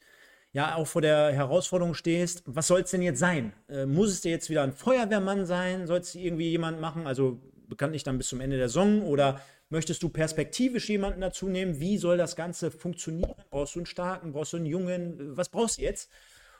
ja 0.52 0.76
auch 0.76 0.88
vor 0.88 1.02
der 1.02 1.32
Herausforderung 1.32 1.94
stehst, 1.94 2.44
was 2.46 2.68
soll 2.68 2.82
es 2.82 2.92
denn 2.92 3.02
jetzt 3.02 3.20
sein? 3.20 3.54
Äh, 3.68 3.86
muss 3.86 4.10
es 4.10 4.22
dir 4.22 4.32
jetzt 4.32 4.50
wieder 4.50 4.64
ein 4.64 4.74
Feuerwehrmann 4.74 5.46
sein? 5.46 5.88
Soll 5.88 6.00
es 6.00 6.16
irgendwie 6.16 6.50
jemand 6.50 6.80
machen? 6.82 7.08
Also 7.08 7.40
bekanntlich 7.68 8.04
dann 8.04 8.18
bis 8.18 8.28
zum 8.28 8.42
Ende 8.42 8.58
der 8.58 8.68
Saison 8.68 9.04
oder 9.04 9.42
möchtest 9.70 10.02
du 10.04 10.10
perspektivisch 10.10 10.90
jemanden 10.90 11.22
dazu 11.22 11.48
nehmen? 11.48 11.80
Wie 11.80 11.98
soll 11.98 12.18
das 12.18 12.36
Ganze 12.36 12.72
funktionieren? 12.72 13.36
Brauchst 13.50 13.76
du 13.76 13.80
einen 13.80 13.86
starken, 13.86 14.34
brauchst 14.34 14.54
du 14.54 14.58
einen 14.58 14.66
jungen? 14.66 15.38
Was 15.38 15.50
brauchst 15.50 15.78
du 15.78 15.84
jetzt? 15.84 16.12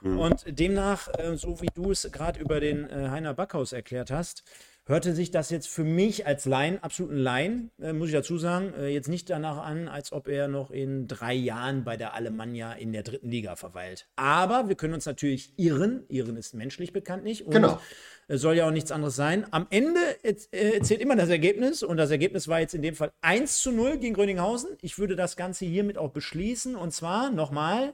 Mhm. 0.02 0.20
Und 0.20 0.60
demnach, 0.60 1.10
äh, 1.18 1.36
so 1.36 1.62
wie 1.62 1.70
du 1.74 1.92
es 1.92 2.10
gerade 2.12 2.40
über 2.40 2.60
den 2.60 2.90
äh, 2.90 3.10
Heiner 3.10 3.34
Backhaus 3.34 3.74
erklärt 3.74 4.12
hast, 4.12 4.44
hörte 4.90 5.14
sich 5.14 5.30
das 5.30 5.52
jetzt 5.52 5.70
für 5.70 5.84
mich 5.84 6.26
als 6.26 6.46
Laien, 6.46 6.82
absoluten 6.82 7.16
Laien, 7.16 7.72
äh, 7.80 7.94
muss 7.94 8.10
ich 8.10 8.14
dazu 8.16 8.40
sagen, 8.40 8.74
äh, 8.74 8.88
jetzt 8.88 9.08
nicht 9.08 9.30
danach 9.30 9.58
an, 9.58 9.88
als 9.88 10.12
ob 10.12 10.28
er 10.28 10.48
noch 10.48 10.72
in 10.72 11.08
drei 11.08 11.34
Jahren 11.36 11.84
bei 11.84 11.96
der 11.96 12.16
Alemannia 12.16 12.74
in 12.74 12.92
der 12.92 13.04
dritten 13.04 13.30
Liga 13.30 13.56
verweilt. 13.56 14.08
Aber 14.16 14.68
wir 14.68 14.76
können 14.76 14.96
uns 14.96 15.06
natürlich 15.06 15.54
irren. 15.58 16.04
Irren 16.10 16.36
ist 16.38 16.56
menschlich 16.56 16.92
bekanntlich. 16.92 17.46
Und 17.46 17.54
genau. 17.54 17.80
soll 18.28 18.56
ja 18.56 18.68
auch 18.68 18.72
nichts 18.72 18.92
anderes 18.92 19.16
sein. 19.16 19.46
Am 19.52 19.68
Ende 19.70 20.00
äh, 20.24 20.82
zählt 20.82 21.02
immer 21.02 21.16
das 21.16 21.30
Ergebnis 21.30 21.84
und 21.84 21.98
das 21.98 22.10
Ergebnis 22.10 22.48
war 22.48 22.60
jetzt 22.60 22.74
in 22.74 22.82
dem 22.82 22.96
Fall 22.96 23.12
1 23.22 23.62
zu 23.62 23.72
0 23.72 24.00
gegen 24.00 24.16
Gröninghausen. 24.16 24.72
Ich 24.82 24.98
würde 24.98 25.16
das 25.16 25.38
Ganze 25.38 25.66
hiermit 25.66 26.00
auch 26.00 26.10
beschließen 26.10 26.76
und 26.76 26.92
zwar 26.92 27.30
nochmal. 27.30 27.94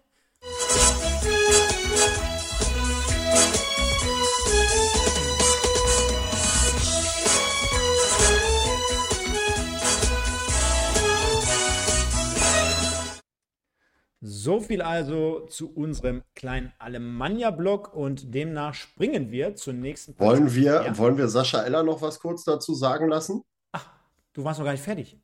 So 14.28 14.60
viel 14.60 14.82
also 14.82 15.46
zu 15.46 15.72
unserem 15.72 16.24
kleinen 16.34 16.74
Alemannia-Blog 16.80 17.94
und 17.94 18.34
demnach 18.34 18.74
springen 18.74 19.30
wir 19.30 19.54
zur 19.54 19.74
nächsten. 19.74 20.18
Wollen 20.18 20.56
wir, 20.56 20.84
ja? 20.84 20.98
wollen 20.98 21.16
wir 21.20 21.28
Sascha 21.28 21.62
Eller 21.62 21.84
noch 21.84 22.02
was 22.02 22.20
kurz 22.20 22.44
dazu 22.44 22.74
sagen 22.74 23.08
lassen? 23.08 23.44
Ach, 23.72 23.88
du 24.34 24.44
warst 24.44 24.58
noch 24.58 24.66
gar 24.66 24.72
nicht 24.72 24.84
fertig. 24.84 25.20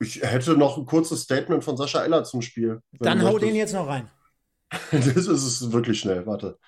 Ich 0.00 0.20
hätte 0.20 0.54
noch 0.54 0.76
ein 0.76 0.84
kurzes 0.84 1.22
Statement 1.22 1.64
von 1.64 1.78
Sascha 1.78 2.04
Eller 2.04 2.24
zum 2.24 2.42
Spiel. 2.42 2.82
Dann 3.00 3.22
hau 3.22 3.38
den 3.38 3.54
jetzt 3.54 3.72
noch 3.72 3.88
rein. 3.88 4.10
das 4.90 5.16
ist 5.16 5.72
wirklich 5.72 5.98
schnell, 5.98 6.26
warte. 6.26 6.58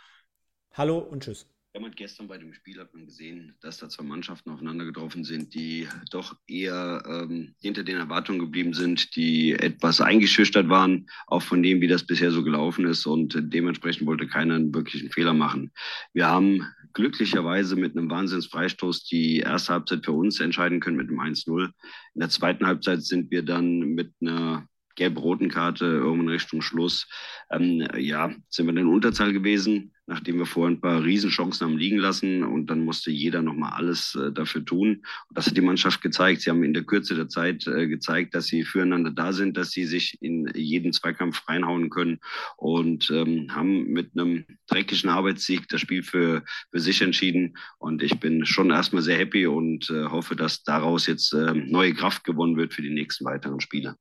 Hallo 0.72 0.96
und 0.96 1.22
tschüss. 1.22 1.46
Man 1.80 1.92
gestern 1.92 2.26
bei 2.26 2.38
dem 2.38 2.52
Spiel 2.52 2.80
hat 2.80 2.92
man 2.92 3.06
gesehen, 3.06 3.54
dass 3.60 3.78
da 3.78 3.88
zwei 3.88 4.02
Mannschaften 4.02 4.50
aufeinander 4.50 4.84
getroffen 4.84 5.22
sind, 5.22 5.54
die 5.54 5.86
doch 6.10 6.36
eher 6.48 7.02
ähm, 7.06 7.54
hinter 7.60 7.84
den 7.84 7.98
Erwartungen 7.98 8.40
geblieben 8.40 8.74
sind, 8.74 9.14
die 9.14 9.52
etwas 9.52 10.00
eingeschüchtert 10.00 10.68
waren, 10.68 11.08
auch 11.28 11.42
von 11.42 11.62
dem, 11.62 11.80
wie 11.80 11.86
das 11.86 12.04
bisher 12.04 12.32
so 12.32 12.42
gelaufen 12.42 12.84
ist. 12.86 13.06
Und 13.06 13.38
dementsprechend 13.38 14.06
wollte 14.06 14.26
keiner 14.26 14.56
einen 14.56 14.74
wirklichen 14.74 15.10
Fehler 15.10 15.34
machen. 15.34 15.70
Wir 16.12 16.26
haben 16.26 16.66
glücklicherweise 16.94 17.76
mit 17.76 17.96
einem 17.96 18.10
Wahnsinnsfreistoß 18.10 19.04
die 19.04 19.38
erste 19.38 19.74
Halbzeit 19.74 20.04
für 20.04 20.12
uns 20.12 20.40
entscheiden 20.40 20.80
können 20.80 20.96
mit 20.96 21.08
einem 21.08 21.20
1-0. 21.20 21.64
In 21.64 21.72
der 22.20 22.30
zweiten 22.30 22.66
Halbzeit 22.66 23.02
sind 23.02 23.30
wir 23.30 23.44
dann 23.44 23.80
mit 23.80 24.12
einer 24.20 24.66
gelb-roten 24.96 25.48
Karte 25.48 25.84
irgendwann 25.84 26.28
Richtung 26.28 26.60
Schluss, 26.60 27.06
ähm, 27.52 27.86
ja, 27.96 28.34
sind 28.48 28.66
wir 28.66 28.76
in 28.76 28.88
Unterzahl 28.88 29.32
gewesen, 29.32 29.92
nachdem 30.08 30.38
wir 30.38 30.46
vorhin 30.46 30.78
ein 30.78 30.80
paar 30.80 31.04
Riesenchancen 31.04 31.66
haben 31.66 31.76
liegen 31.76 31.98
lassen 31.98 32.42
und 32.42 32.66
dann 32.68 32.84
musste 32.84 33.10
jeder 33.10 33.42
nochmal 33.42 33.72
alles 33.74 34.14
äh, 34.14 34.32
dafür 34.32 34.64
tun. 34.64 35.04
Und 35.28 35.38
das 35.38 35.46
hat 35.46 35.56
die 35.56 35.60
Mannschaft 35.60 36.00
gezeigt. 36.00 36.40
Sie 36.40 36.50
haben 36.50 36.64
in 36.64 36.72
der 36.72 36.84
Kürze 36.84 37.14
der 37.14 37.28
Zeit 37.28 37.66
äh, 37.66 37.86
gezeigt, 37.86 38.34
dass 38.34 38.46
sie 38.46 38.64
füreinander 38.64 39.10
da 39.10 39.34
sind, 39.34 39.58
dass 39.58 39.70
sie 39.70 39.84
sich 39.84 40.16
in 40.22 40.50
jeden 40.54 40.94
Zweikampf 40.94 41.46
reinhauen 41.46 41.90
können 41.90 42.20
und 42.56 43.10
ähm, 43.10 43.54
haben 43.54 43.84
mit 43.88 44.12
einem 44.16 44.46
dreckigen 44.66 45.10
Arbeitssieg 45.10 45.68
das 45.68 45.82
Spiel 45.82 46.02
für, 46.02 46.42
für 46.70 46.80
sich 46.80 47.02
entschieden. 47.02 47.58
Und 47.78 48.02
ich 48.02 48.18
bin 48.18 48.46
schon 48.46 48.70
erstmal 48.70 49.02
sehr 49.02 49.18
happy 49.18 49.46
und 49.46 49.90
äh, 49.90 50.06
hoffe, 50.06 50.36
dass 50.36 50.62
daraus 50.62 51.06
jetzt 51.06 51.34
äh, 51.34 51.52
neue 51.52 51.92
Kraft 51.92 52.24
gewonnen 52.24 52.56
wird 52.56 52.72
für 52.72 52.82
die 52.82 52.94
nächsten 52.94 53.26
weiteren 53.26 53.60
Spiele. 53.60 53.94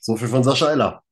So 0.00 0.16
viel 0.16 0.28
von 0.28 0.42
Sascha 0.42 0.72
Eller. 0.72 1.02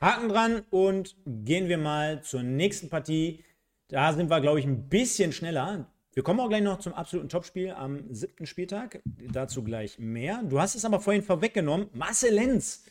Haken 0.00 0.28
dran 0.28 0.62
und 0.70 1.16
gehen 1.26 1.68
wir 1.68 1.78
mal 1.78 2.22
zur 2.22 2.42
nächsten 2.42 2.88
Partie. 2.88 3.44
Da 3.88 4.12
sind 4.12 4.30
wir, 4.30 4.40
glaube 4.40 4.60
ich, 4.60 4.66
ein 4.66 4.88
bisschen 4.88 5.32
schneller. 5.32 5.90
Wir 6.12 6.22
kommen 6.22 6.40
auch 6.40 6.48
gleich 6.48 6.62
noch 6.62 6.78
zum 6.78 6.94
absoluten 6.94 7.28
Topspiel 7.28 7.72
am 7.72 8.12
siebten 8.12 8.46
Spieltag. 8.46 9.02
Dazu 9.32 9.64
gleich 9.64 9.98
mehr. 9.98 10.42
Du 10.44 10.60
hast 10.60 10.74
es 10.74 10.84
aber 10.84 11.00
vorhin 11.00 11.22
vorweggenommen. 11.22 11.88
Marcel 11.92 12.32
Lenz, 12.32 12.84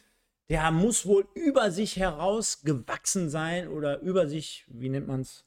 der 0.50 0.72
muss 0.72 1.06
wohl 1.06 1.28
über 1.34 1.72
sich 1.72 1.98
herausgewachsen 1.98 3.30
sein 3.30 3.68
oder 3.70 4.00
über 4.02 4.28
sich, 4.28 4.66
wie 4.68 4.90
nennt 4.90 5.08
man 5.08 5.22
es? 5.22 5.47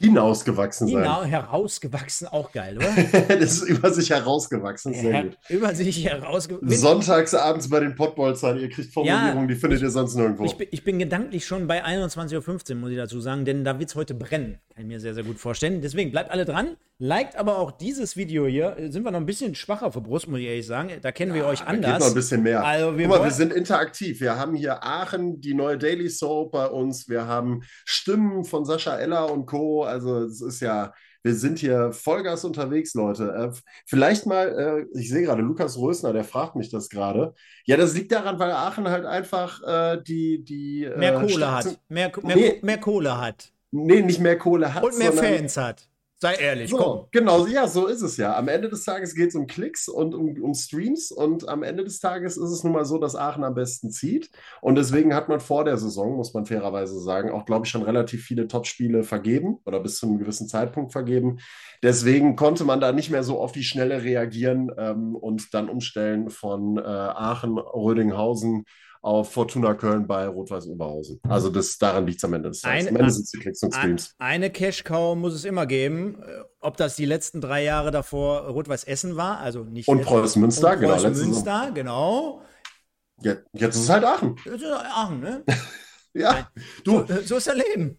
Hinausgewachsen 0.00 0.88
sein. 0.88 1.02
Genau, 1.02 1.24
herausgewachsen, 1.24 2.28
auch 2.28 2.52
geil, 2.52 2.76
oder? 2.76 2.86
das 3.28 3.56
ist 3.56 3.62
über 3.62 3.92
sich 3.92 4.10
herausgewachsen, 4.10 4.94
sehr 4.94 5.12
Her 5.12 5.22
gut. 5.24 5.38
Über 5.48 5.74
sich 5.74 6.04
herausgewachsen. 6.04 6.76
Sonntags 6.76 7.34
abends 7.34 7.68
bei 7.68 7.80
den 7.80 7.96
Potbolzern, 7.96 8.58
ihr 8.58 8.68
kriegt 8.68 8.92
Formulierungen, 8.92 9.48
ja, 9.48 9.54
die 9.54 9.56
findet 9.56 9.78
ich, 9.78 9.82
ihr 9.84 9.90
sonst 9.90 10.14
nirgendwo. 10.14 10.44
Ich 10.44 10.56
bin, 10.56 10.68
ich 10.70 10.84
bin, 10.84 10.98
gedanklich 11.00 11.44
schon 11.44 11.66
bei 11.66 11.84
21.15 11.84 12.70
Uhr, 12.70 12.76
muss 12.76 12.90
ich 12.90 12.96
dazu 12.96 13.20
sagen, 13.20 13.44
denn 13.44 13.64
da 13.64 13.78
wird 13.80 13.90
es 13.90 13.96
heute 13.96 14.14
brennen. 14.14 14.58
Kann 14.78 14.86
ich 14.86 14.92
mir 14.92 15.00
sehr, 15.00 15.12
sehr 15.14 15.24
gut 15.24 15.40
vorstellen. 15.40 15.80
Deswegen 15.82 16.12
bleibt 16.12 16.30
alle 16.30 16.44
dran. 16.44 16.76
Liked 17.00 17.34
aber 17.34 17.58
auch 17.58 17.72
dieses 17.72 18.16
Video 18.16 18.46
hier. 18.46 18.76
Sind 18.90 19.02
wir 19.02 19.10
noch 19.10 19.18
ein 19.18 19.26
bisschen 19.26 19.56
schwacher 19.56 19.90
für 19.90 20.00
Brust, 20.00 20.28
muss 20.28 20.38
ich 20.38 20.46
ehrlich 20.46 20.68
sagen. 20.68 20.92
Da 21.02 21.10
kennen 21.10 21.34
wir 21.34 21.46
euch 21.46 21.66
anders. 21.66 21.94
Geht 21.94 22.00
noch 22.00 22.06
ein 22.06 22.14
bisschen 22.14 22.42
mehr. 22.44 22.64
Also 22.64 22.96
wir, 22.96 23.08
Guck 23.08 23.18
mal, 23.18 23.24
wir 23.24 23.32
sind 23.32 23.52
interaktiv. 23.52 24.20
Wir 24.20 24.36
haben 24.38 24.54
hier 24.54 24.84
Aachen, 24.84 25.40
die 25.40 25.54
neue 25.54 25.78
Daily 25.78 26.08
Soap 26.08 26.52
bei 26.52 26.66
uns. 26.68 27.08
Wir 27.08 27.26
haben 27.26 27.62
Stimmen 27.84 28.44
von 28.44 28.64
Sascha 28.64 28.96
Eller 28.96 29.32
und 29.32 29.46
Co. 29.46 29.82
Also 29.82 30.22
es 30.22 30.40
ist 30.40 30.60
ja, 30.60 30.92
wir 31.24 31.34
sind 31.34 31.58
hier 31.58 31.90
Vollgas 31.90 32.44
unterwegs, 32.44 32.94
Leute. 32.94 33.32
Äh, 33.52 33.58
vielleicht 33.84 34.26
mal, 34.26 34.86
äh, 34.94 34.96
ich 34.96 35.08
sehe 35.08 35.22
gerade 35.22 35.42
Lukas 35.42 35.76
Rösner, 35.76 36.12
der 36.12 36.22
fragt 36.22 36.54
mich 36.54 36.70
das 36.70 36.88
gerade. 36.88 37.34
Ja, 37.64 37.76
das 37.76 37.94
liegt 37.94 38.12
daran, 38.12 38.38
weil 38.38 38.52
Aachen 38.52 38.88
halt 38.88 39.06
einfach 39.06 39.60
äh, 39.66 40.00
die, 40.06 40.44
die 40.44 40.88
mehr 40.96 41.14
Kohle 41.14 41.30
Stadt- 41.30 41.64
hat. 41.64 41.80
Mehr, 41.88 42.12
mehr, 42.22 42.36
Nee. 42.36 42.58
mehr 42.62 42.78
Kohle 42.78 43.20
hat. 43.20 43.52
Nee, 43.70 44.02
nicht 44.02 44.20
mehr 44.20 44.38
Kohle 44.38 44.74
hat, 44.74 44.82
Und 44.82 44.98
mehr 44.98 45.12
Fans 45.12 45.56
hat. 45.56 45.88
Sei 46.20 46.34
ehrlich, 46.34 46.72
komm. 46.72 46.80
So, 46.80 47.08
genau, 47.12 47.46
ja, 47.46 47.68
so 47.68 47.86
ist 47.86 48.02
es 48.02 48.16
ja. 48.16 48.36
Am 48.36 48.48
Ende 48.48 48.68
des 48.68 48.82
Tages 48.82 49.14
geht 49.14 49.28
es 49.28 49.36
um 49.36 49.46
Klicks 49.46 49.86
und 49.86 50.16
um, 50.16 50.36
um 50.42 50.52
Streams 50.52 51.12
und 51.12 51.48
am 51.48 51.62
Ende 51.62 51.84
des 51.84 52.00
Tages 52.00 52.36
ist 52.36 52.50
es 52.50 52.64
nun 52.64 52.72
mal 52.72 52.84
so, 52.84 52.98
dass 52.98 53.14
Aachen 53.14 53.44
am 53.44 53.54
besten 53.54 53.92
zieht 53.92 54.28
und 54.60 54.74
deswegen 54.74 55.14
hat 55.14 55.28
man 55.28 55.38
vor 55.38 55.64
der 55.64 55.76
Saison, 55.76 56.16
muss 56.16 56.34
man 56.34 56.44
fairerweise 56.44 56.98
sagen, 56.98 57.30
auch, 57.30 57.44
glaube 57.44 57.66
ich, 57.66 57.70
schon 57.70 57.84
relativ 57.84 58.24
viele 58.24 58.48
Top-Spiele 58.48 59.04
vergeben 59.04 59.58
oder 59.64 59.78
bis 59.78 59.98
zu 59.98 60.06
einem 60.06 60.18
gewissen 60.18 60.48
Zeitpunkt 60.48 60.90
vergeben. 60.90 61.38
Deswegen 61.84 62.34
konnte 62.34 62.64
man 62.64 62.80
da 62.80 62.90
nicht 62.90 63.10
mehr 63.10 63.22
so 63.22 63.38
auf 63.38 63.52
die 63.52 63.62
Schnelle 63.62 64.02
reagieren 64.02 64.72
ähm, 64.76 65.14
und 65.14 65.54
dann 65.54 65.68
umstellen 65.68 66.30
von 66.30 66.78
äh, 66.78 66.82
Aachen, 66.82 67.58
Rödinghausen 67.58 68.64
auf 69.08 69.32
Fortuna 69.32 69.74
Köln 69.74 70.06
bei 70.06 70.26
Rot-Weiß 70.28 70.66
Oberhausen. 70.66 71.18
Also 71.28 71.48
das, 71.50 71.78
daran 71.78 72.06
liegt 72.06 72.18
es 72.18 72.24
am 72.24 72.34
Ende 72.34 72.50
des 72.50 72.60
Tages. 72.60 72.86
Am 72.88 72.96
Ende 72.96 73.10
sind 73.10 73.24
es 73.24 73.30
die 73.30 73.38
Klicks 73.38 73.62
und 73.62 73.74
Ein, 73.74 73.80
Streams. 73.98 74.14
eine 74.18 74.50
Cash-Cow 74.50 75.16
muss 75.16 75.32
es 75.34 75.44
immer 75.44 75.66
geben. 75.66 76.22
Äh, 76.22 76.42
Ob 76.60 76.76
das 76.76 76.96
die 76.96 77.06
letzten 77.06 77.40
drei 77.40 77.64
Jahre 77.64 77.90
davor 77.90 78.48
Rot-Weiß 78.48 78.84
Essen 78.84 79.16
war, 79.16 79.38
also 79.38 79.64
nicht. 79.64 79.88
Und 79.88 80.02
Preußen 80.02 80.40
Münster, 80.40 80.72
und 80.72 80.80
genau, 80.80 80.92
Preußen 80.92 81.08
letzte 81.08 81.24
Saison. 81.24 81.32
Münster, 81.32 81.70
genau. 81.74 82.42
Ja, 83.22 83.34
jetzt 83.52 83.76
ist 83.76 83.82
es 83.82 83.88
halt 83.88 84.04
Aachen. 84.04 84.36
Das 84.44 84.54
ist 84.60 84.64
Aachen, 84.70 85.20
ne? 85.20 85.44
Ja, 86.14 86.50
du, 86.84 87.04
So, 87.06 87.14
so 87.24 87.36
ist 87.36 87.46
das 87.46 87.54
Leben. 87.56 87.98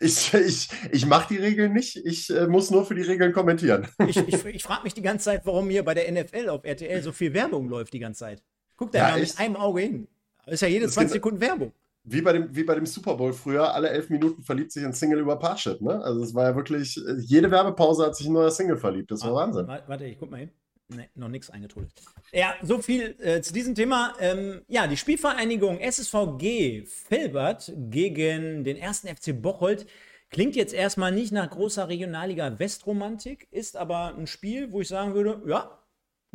ich, 0.00 0.34
ich, 0.34 0.68
ich 0.92 1.06
mache 1.06 1.28
die 1.34 1.38
Regeln 1.38 1.72
nicht. 1.72 1.96
Ich 2.04 2.28
äh, 2.30 2.46
muss 2.46 2.70
nur 2.70 2.84
für 2.84 2.94
die 2.94 3.02
Regeln 3.02 3.32
kommentieren. 3.32 3.88
Ich, 4.06 4.16
ich, 4.16 4.44
ich 4.44 4.62
frage 4.62 4.82
mich 4.84 4.94
die 4.94 5.02
ganze 5.02 5.26
Zeit, 5.26 5.42
warum 5.44 5.70
hier 5.70 5.84
bei 5.84 5.94
der 5.94 6.10
NFL 6.12 6.48
auf 6.50 6.64
RTL 6.64 7.02
so 7.02 7.12
viel 7.12 7.32
Werbung 7.34 7.68
läuft 7.68 7.92
die 7.94 7.98
ganze 7.98 8.20
Zeit. 8.20 8.42
Guck 8.76 8.92
da 8.92 9.10
Ja, 9.10 9.16
mit 9.16 9.38
einem 9.38 9.56
Auge 9.56 9.80
hin. 9.82 10.08
Das 10.46 10.54
ist 10.54 10.60
ja 10.62 10.68
jede 10.68 10.86
Das 10.86 10.94
20 10.94 11.12
geht- 11.12 11.16
Sekunden 11.22 11.40
Werbung. 11.40 11.72
Wie 12.08 12.22
bei 12.22 12.32
dem, 12.32 12.54
wie 12.54 12.62
bei 12.62 12.76
dem 12.76 12.86
Super 12.86 13.16
Bowl 13.16 13.32
früher, 13.32 13.74
alle 13.74 13.90
elf 13.90 14.10
Minuten 14.10 14.42
verliebt 14.44 14.70
sich 14.70 14.84
ein 14.84 14.92
Single 14.92 15.18
über 15.18 15.36
Parship. 15.40 15.80
Ne? 15.80 16.00
Also 16.02 16.22
es 16.22 16.32
war 16.34 16.44
ja 16.44 16.54
wirklich, 16.56 16.96
äh, 16.98 17.14
jede 17.18 17.50
Werbepause 17.50 18.06
hat 18.06 18.14
sich 18.16 18.28
ein 18.28 18.32
neuer 18.32 18.52
Single 18.52 18.76
verliebt. 18.76 19.10
Das 19.10 19.22
war 19.22 19.34
Wahnsinn. 19.34 19.66
Warte, 19.66 20.04
ich 20.04 20.16
guck 20.18 20.30
mal 20.30 20.38
hin. 20.38 20.50
Nee, 20.88 21.08
noch 21.16 21.26
nichts 21.28 21.50
eingetrudelt. 21.50 21.90
Ja, 22.32 22.54
so 22.62 22.78
viel 22.78 23.16
äh, 23.18 23.40
zu 23.42 23.52
diesem 23.52 23.74
Thema. 23.74 24.14
Ähm, 24.20 24.60
ja, 24.68 24.86
die 24.86 24.96
Spielvereinigung 24.96 25.80
SSVG 25.80 26.84
Felbert 26.86 27.72
gegen 27.90 28.62
den 28.62 28.76
ersten 28.76 29.08
FC 29.08 29.32
Bocholt 29.42 29.86
klingt 30.30 30.54
jetzt 30.54 30.72
erstmal 30.74 31.10
nicht 31.10 31.32
nach 31.32 31.50
großer 31.50 31.88
Regionalliga 31.88 32.56
Westromantik, 32.60 33.48
ist 33.50 33.76
aber 33.76 34.14
ein 34.16 34.28
Spiel, 34.28 34.70
wo 34.70 34.80
ich 34.80 34.86
sagen 34.86 35.14
würde, 35.14 35.42
ja, 35.48 35.76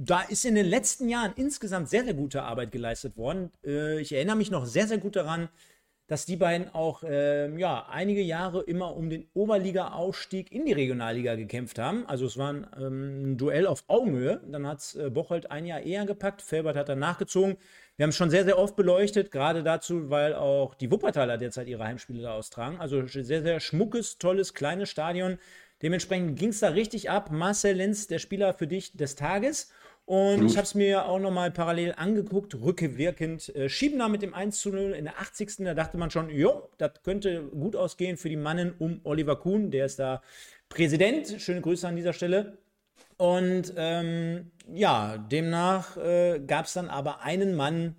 da 0.04 0.22
ist 0.22 0.46
in 0.46 0.56
den 0.56 0.66
letzten 0.66 1.10
Jahren 1.10 1.34
insgesamt 1.36 1.90
sehr, 1.90 2.04
sehr 2.04 2.16
gute 2.16 2.42
Arbeit 2.42 2.72
geleistet 2.72 3.18
worden. 3.18 3.52
Äh, 3.64 4.02
ich 4.02 4.12
erinnere 4.14 4.36
mich 4.36 4.50
noch 4.50 4.66
sehr, 4.66 4.88
sehr 4.88 4.98
gut 4.98 5.16
daran, 5.16 5.50
dass 6.08 6.26
die 6.26 6.36
beiden 6.36 6.68
auch 6.74 7.04
ähm, 7.08 7.58
ja, 7.58 7.88
einige 7.90 8.22
Jahre 8.22 8.64
immer 8.64 8.98
um 8.98 9.10
den 9.10 9.30
Oberliga-Aufstieg 9.34 10.52
in 10.52 10.66
die 10.66 10.74
Regionalliga 10.74 11.36
gekämpft 11.36 11.80
haben. 11.80 12.06
Also 12.08 12.26
es 12.26 12.38
war 12.38 12.52
ein, 12.52 12.68
ähm, 12.78 13.38
Duell 13.38 13.68
auf 13.68 13.86
Augenhöhe. 13.88 14.42
Dann 14.48 14.68
hat 14.68 14.80
es 14.80 14.96
äh, 14.96 15.10
Bocholt 15.10 15.52
ein 15.52 15.66
Jahr 15.66 15.82
eher 15.82 16.06
gepackt, 16.06 16.42
Felbert 16.42 16.76
hat 16.76 16.90
dann 16.90 17.00
nachgezogen. 17.00 17.58
Wir 17.96 18.04
haben 18.04 18.10
es 18.10 18.18
schon 18.18 18.32
sehr, 18.32 18.44
sehr 18.44 18.58
oft 18.58 18.76
beleuchtet, 18.76 19.32
gerade 19.32 19.62
dazu, 19.62 20.10
weil 20.10 20.34
auch 20.34 20.74
die 20.74 20.90
Wuppertaler 20.92 21.38
derzeit 21.38 21.68
ihre 21.68 21.84
Heimspiele 21.84 22.24
da 22.24 22.34
austragen. 22.34 22.78
Also 22.80 23.06
sehr, 23.06 23.44
sehr 23.44 23.60
schmuckes, 23.60 24.18
tolles, 24.18 24.56
kleines 24.56 24.90
Stadion. 24.90 25.38
Dementsprechend 25.82 26.38
ging 26.38 26.50
es 26.50 26.60
da 26.60 26.70
richtig 26.70 27.10
ab. 27.10 27.32
Marcel 27.32 27.76
Lenz, 27.76 28.08
der 28.08 28.20
Spieler 28.20 28.54
für 28.54 28.68
dich 28.68 28.98
des 28.98 29.16
Tages. 29.16 29.72
Und 30.06 30.46
ich 30.46 30.58
habe 30.58 30.66
es 30.66 30.76
mir 30.76 31.06
auch 31.06 31.20
nochmal 31.20 31.52
parallel 31.52 31.94
angeguckt, 31.96 32.56
rückwirkend. 32.56 33.56
Äh, 33.56 33.70
Schiebner 33.70 34.10
mit 34.10 34.22
dem 34.22 34.34
1 34.34 34.60
zu 34.60 34.70
0 34.70 34.92
in 34.92 35.06
der 35.06 35.20
80. 35.20 35.58
Da 35.60 35.74
dachte 35.74 35.98
man 35.98 36.12
schon, 36.12 36.30
jo, 36.30 36.70
das 36.78 36.92
könnte 37.04 37.44
gut 37.44 37.76
ausgehen 37.76 38.18
für 38.18 38.28
die 38.28 38.36
Mannen 38.36 38.74
um 38.78 39.00
Oliver 39.04 39.38
Kuhn. 39.38 39.72
Der 39.72 39.86
ist 39.86 40.00
da 40.00 40.22
Präsident. 40.70 41.36
Schöne 41.40 41.62
Grüße 41.62 41.88
an 41.88 41.96
dieser 41.96 42.14
Stelle. 42.14 42.58
Und 43.18 43.74
ähm, 43.78 44.52
ja, 44.74 45.18
demnach 45.18 45.96
äh, 45.98 46.40
gab 46.40 46.66
es 46.66 46.74
dann 46.74 46.90
aber 46.90 47.22
einen 47.22 47.56
Mann, 47.56 47.96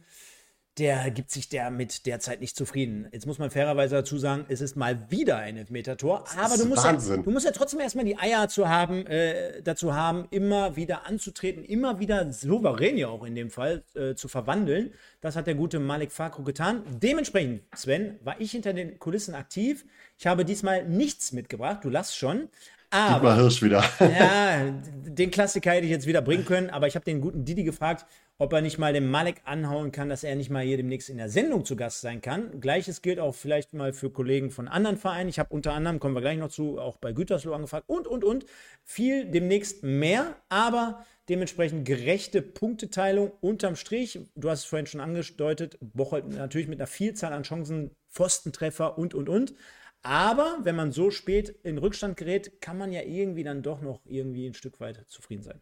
der 0.79 1.11
gibt 1.11 1.31
sich 1.31 1.51
damit 1.51 2.07
derzeit 2.07 2.41
nicht 2.41 2.57
zufrieden. 2.57 3.07
Jetzt 3.13 3.27
muss 3.27 3.39
man 3.39 3.51
fairerweise 3.51 3.97
dazu 3.97 4.17
sagen, 4.17 4.47
es 4.49 4.63
ist 4.63 4.75
mal 4.75 5.11
wieder 5.11 5.37
ein 5.37 5.59
Elfmeter-Tor, 5.59 6.25
aber 6.39 6.57
du 6.57 6.65
musst, 6.65 6.85
ja, 6.85 6.93
du 6.95 7.31
musst 7.31 7.45
ja 7.45 7.53
trotzdem 7.53 7.81
erstmal 7.81 8.07
die 8.07 8.17
Eier 8.17 8.49
zu 8.49 8.69
haben, 8.69 9.07
äh, 9.07 9.61
dazu 9.63 9.95
haben, 9.95 10.27
immer 10.31 10.75
wieder 10.77 11.07
anzutreten, 11.07 11.63
immer 11.63 11.99
wieder 12.01 12.33
souverän 12.33 12.97
ja 12.97 13.09
auch 13.09 13.25
in 13.25 13.35
dem 13.35 13.51
Fall 13.51 13.83
äh, 13.95 14.15
zu 14.15 14.29
verwandeln. 14.29 14.95
Das 15.21 15.37
hat 15.37 15.47
der 15.47 15.55
gute 15.55 15.79
Malik 15.79 16.11
Fakro 16.11 16.43
getan. 16.43 16.83
Dementsprechend, 16.89 17.63
Sven, 17.75 18.19
war 18.25 18.41
ich 18.41 18.53
hinter 18.53 18.73
den 18.73 18.99
Kulissen 18.99 19.35
aktiv. 19.35 19.85
Ich 20.19 20.27
habe 20.27 20.47
diesmal 20.47 20.89
nichts 20.89 21.33
mitgebracht, 21.33 21.81
du 21.83 21.91
lachst 21.91 22.17
schon. 22.17 22.49
Aber 22.93 23.15
Dietmar 23.15 23.37
Hirsch 23.37 23.63
wieder. 23.63 23.85
ja, 24.01 24.71
den 24.93 25.31
Klassiker 25.31 25.71
hätte 25.71 25.85
ich 25.85 25.91
jetzt 25.91 26.07
wieder 26.07 26.21
bringen 26.21 26.45
können, 26.45 26.69
aber 26.69 26.87
ich 26.87 26.95
habe 26.95 27.05
den 27.05 27.23
guten 27.23 27.45
Didi 27.45 27.65
gefragt, 27.65 28.05
ob 28.39 28.53
er 28.53 28.61
nicht 28.61 28.79
mal 28.79 28.93
den 28.93 29.09
Malek 29.09 29.43
anhauen 29.45 29.93
kann, 29.93 30.09
dass 30.09 30.25
er 30.25 30.35
nicht 30.35 30.51
mal 30.51 30.65
hier 30.65 30.77
demnächst 30.77 31.09
in 31.09 31.19
der 31.19 31.29
Sendung 31.29 31.65
zu 31.65 31.77
Gast 31.77 32.01
sein 32.01 32.21
kann. 32.21 32.61
Gleiches 32.61 33.03
gilt 33.03 33.21
auch 33.21 33.35
vielleicht 33.35 33.73
mal 33.73 33.93
für 33.93 34.11
Kollegen 34.11 34.51
von 34.51 34.69
anderen 34.69 34.97
Vereinen. 34.97 35.29
Ich 35.29 35.39
habe 35.39 35.55
unter 35.55 35.73
anderem, 35.73 36.01
kommen 36.01 36.15
wir 36.15 36.21
gleich 36.21 36.39
noch 36.39 36.51
zu, 36.51 36.79
auch 36.79 36.97
bei 36.97 37.13
Gütersloh 37.13 37.55
angefragt 37.55 37.85
und, 37.89 38.07
und, 38.07 38.25
und. 38.25 38.47
Viel 38.83 39.27
demnächst 39.27 39.85
mehr, 39.85 40.37
aber 40.49 41.05
dementsprechend 41.29 41.87
gerechte 41.87 42.43
Punkteteilung 42.43 43.31
unterm 43.41 43.77
Strich. 43.77 44.19
Du 44.35 44.51
hast 44.51 44.61
es 44.61 44.65
vorhin 44.65 44.87
schon 44.87 45.01
angedeutet, 45.01 45.79
Bocholt 45.81 46.29
natürlich 46.29 46.69
mit 46.69 46.81
einer 46.81 46.89
Vielzahl 46.89 47.33
an 47.33 47.45
Chancen, 47.45 47.93
Pfostentreffer 48.11 48.99
und, 48.99 49.15
und, 49.15 49.29
und. 49.29 49.55
Aber 50.03 50.59
wenn 50.63 50.75
man 50.75 50.91
so 50.91 51.11
spät 51.13 51.49
in 51.63 51.79
Rückstand 51.79 52.17
gerät, 52.17 52.61
kann 52.61 52.77
man 52.77 52.91
ja 52.91 53.03
irgendwie 53.03 53.45
dann 53.45 53.63
doch 53.63 53.81
noch 53.81 54.01
irgendwie 54.05 54.49
ein 54.49 54.55
Stück 54.55 54.81
weit 54.81 55.05
zufrieden 55.07 55.45
sein. 55.45 55.61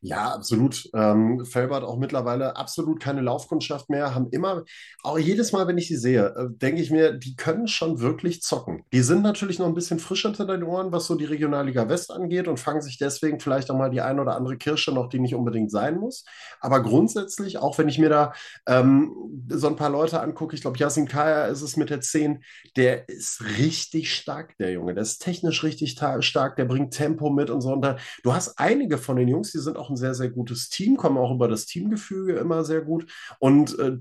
Ja, 0.00 0.34
absolut. 0.34 0.88
Ähm, 0.94 1.46
Felbert 1.46 1.82
auch 1.82 1.96
mittlerweile 1.96 2.56
absolut 2.56 3.00
keine 3.00 3.22
Laufkundschaft 3.22 3.88
mehr, 3.88 4.14
haben 4.14 4.28
immer, 4.32 4.64
auch 5.02 5.18
jedes 5.18 5.52
Mal, 5.52 5.66
wenn 5.66 5.78
ich 5.78 5.88
sie 5.88 5.96
sehe, 5.96 6.26
äh, 6.36 6.46
denke 6.50 6.82
ich 6.82 6.90
mir, 6.90 7.12
die 7.14 7.36
können 7.36 7.68
schon 7.68 8.00
wirklich 8.00 8.42
zocken. 8.42 8.84
Die 8.92 9.00
sind 9.00 9.22
natürlich 9.22 9.58
noch 9.58 9.66
ein 9.66 9.74
bisschen 9.74 9.98
frisch 9.98 10.22
hinter 10.22 10.44
den 10.46 10.62
Ohren, 10.62 10.92
was 10.92 11.06
so 11.06 11.14
die 11.14 11.24
Regionalliga 11.24 11.88
West 11.88 12.10
angeht 12.10 12.48
und 12.48 12.60
fangen 12.60 12.82
sich 12.82 12.98
deswegen 12.98 13.40
vielleicht 13.40 13.70
auch 13.70 13.78
mal 13.78 13.88
die 13.90 14.02
ein 14.02 14.20
oder 14.20 14.36
andere 14.36 14.58
Kirsche 14.58 14.92
noch, 14.92 15.08
die 15.08 15.20
nicht 15.20 15.34
unbedingt 15.34 15.70
sein 15.70 15.96
muss. 15.96 16.24
Aber 16.60 16.82
grundsätzlich, 16.82 17.56
auch 17.58 17.78
wenn 17.78 17.88
ich 17.88 17.98
mir 17.98 18.10
da 18.10 18.32
ähm, 18.66 19.12
so 19.48 19.68
ein 19.68 19.76
paar 19.76 19.90
Leute 19.90 20.20
angucke, 20.20 20.54
ich 20.54 20.60
glaube, 20.62 20.78
Yasin 20.78 21.06
Kaya 21.08 21.46
ist 21.46 21.62
es 21.62 21.76
mit 21.76 21.90
der 21.90 22.00
10, 22.00 22.42
der 22.76 23.08
ist 23.08 23.42
richtig 23.58 24.14
stark, 24.14 24.56
der 24.58 24.72
Junge. 24.72 24.94
Der 24.94 25.02
ist 25.02 25.18
technisch 25.18 25.62
richtig 25.62 25.94
ta- 25.94 26.22
stark, 26.22 26.56
der 26.56 26.64
bringt 26.64 26.92
Tempo 26.94 27.30
mit 27.30 27.50
und 27.50 27.60
so. 27.60 27.72
Und 27.72 27.82
da, 27.82 27.96
du 28.22 28.34
hast 28.34 28.58
einige 28.58 28.98
von 28.98 29.16
den 29.16 29.28
Jungs, 29.28 29.52
die 29.52 29.58
sind 29.64 29.76
auch 29.76 29.90
ein 29.90 29.96
sehr, 29.96 30.14
sehr 30.14 30.30
gutes 30.30 30.68
Team, 30.68 30.96
kommen 30.96 31.18
auch 31.18 31.32
über 31.32 31.48
das 31.48 31.66
Teamgefüge 31.66 32.34
immer 32.34 32.64
sehr 32.64 32.82
gut. 32.82 33.10
Und 33.38 33.78
äh, 33.78 33.98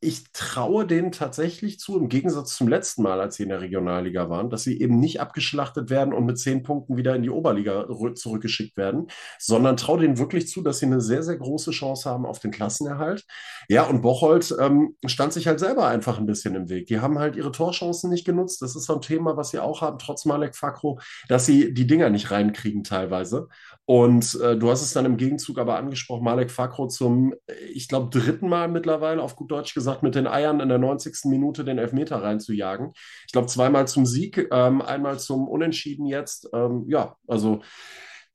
ich 0.00 0.24
traue 0.32 0.86
denen 0.86 1.12
tatsächlich 1.12 1.78
zu, 1.78 1.98
im 1.98 2.08
Gegensatz 2.08 2.56
zum 2.56 2.68
letzten 2.68 3.02
Mal, 3.02 3.20
als 3.20 3.36
sie 3.36 3.44
in 3.44 3.48
der 3.48 3.60
Regionalliga 3.60 4.28
waren, 4.28 4.50
dass 4.50 4.62
sie 4.62 4.80
eben 4.80 4.98
nicht 4.98 5.20
abgeschlachtet 5.20 5.90
werden 5.90 6.12
und 6.12 6.26
mit 6.26 6.38
zehn 6.38 6.62
Punkten 6.62 6.96
wieder 6.96 7.14
in 7.14 7.22
die 7.22 7.30
Oberliga 7.30 7.82
rü- 7.82 8.14
zurückgeschickt 8.14 8.76
werden, 8.76 9.08
sondern 9.38 9.76
traue 9.76 10.00
denen 10.00 10.18
wirklich 10.18 10.48
zu, 10.48 10.62
dass 10.62 10.78
sie 10.78 10.86
eine 10.86 11.00
sehr, 11.00 11.22
sehr 11.22 11.36
große 11.36 11.70
Chance 11.70 12.08
haben 12.08 12.26
auf 12.26 12.38
den 12.38 12.50
Klassenerhalt. 12.50 13.24
Ja, 13.68 13.84
und 13.84 14.02
Bocholt 14.02 14.54
ähm, 14.60 14.96
stand 15.06 15.32
sich 15.32 15.46
halt 15.46 15.60
selber 15.60 15.86
einfach 15.86 16.18
ein 16.18 16.26
bisschen 16.26 16.54
im 16.54 16.68
Weg. 16.68 16.86
Die 16.86 17.00
haben 17.00 17.18
halt 17.18 17.36
ihre 17.36 17.52
Torchancen 17.52 18.10
nicht 18.10 18.24
genutzt. 18.24 18.62
Das 18.62 18.76
ist 18.76 18.84
so 18.84 18.94
ein 18.94 19.00
Thema, 19.00 19.36
was 19.36 19.50
sie 19.50 19.58
auch 19.58 19.80
haben, 19.80 19.98
trotz 19.98 20.24
Malek 20.24 20.56
Fakro, 20.56 20.98
dass 21.28 21.46
sie 21.46 21.72
die 21.72 21.86
Dinger 21.86 22.10
nicht 22.10 22.30
reinkriegen 22.30 22.84
teilweise. 22.84 23.48
Und 23.86 24.38
äh, 24.40 24.56
du 24.56 24.70
hast 24.70 24.82
es 24.82 24.92
dann 24.92 25.04
im 25.04 25.16
Gegenzug 25.16 25.58
aber 25.58 25.76
angesprochen, 25.76 26.24
Malek 26.24 26.50
Fakro 26.50 26.86
zum, 26.86 27.34
äh, 27.46 27.54
ich 27.72 27.88
glaube, 27.88 28.10
dritten 28.10 28.48
Mal 28.48 28.68
mittlerweile, 28.68 29.22
auf 29.22 29.36
gut 29.36 29.50
Deutsch 29.50 29.69
gesagt, 29.74 30.02
mit 30.02 30.14
den 30.14 30.26
Eiern 30.26 30.60
in 30.60 30.68
der 30.68 30.78
90. 30.78 31.24
Minute 31.24 31.64
den 31.64 31.78
Elfmeter 31.78 32.22
reinzujagen. 32.22 32.92
Ich 33.26 33.32
glaube, 33.32 33.48
zweimal 33.48 33.88
zum 33.88 34.06
Sieg, 34.06 34.48
ähm, 34.50 34.82
einmal 34.82 35.18
zum 35.18 35.48
Unentschieden 35.48 36.06
jetzt. 36.06 36.48
Ähm, 36.52 36.84
ja, 36.88 37.16
also 37.26 37.60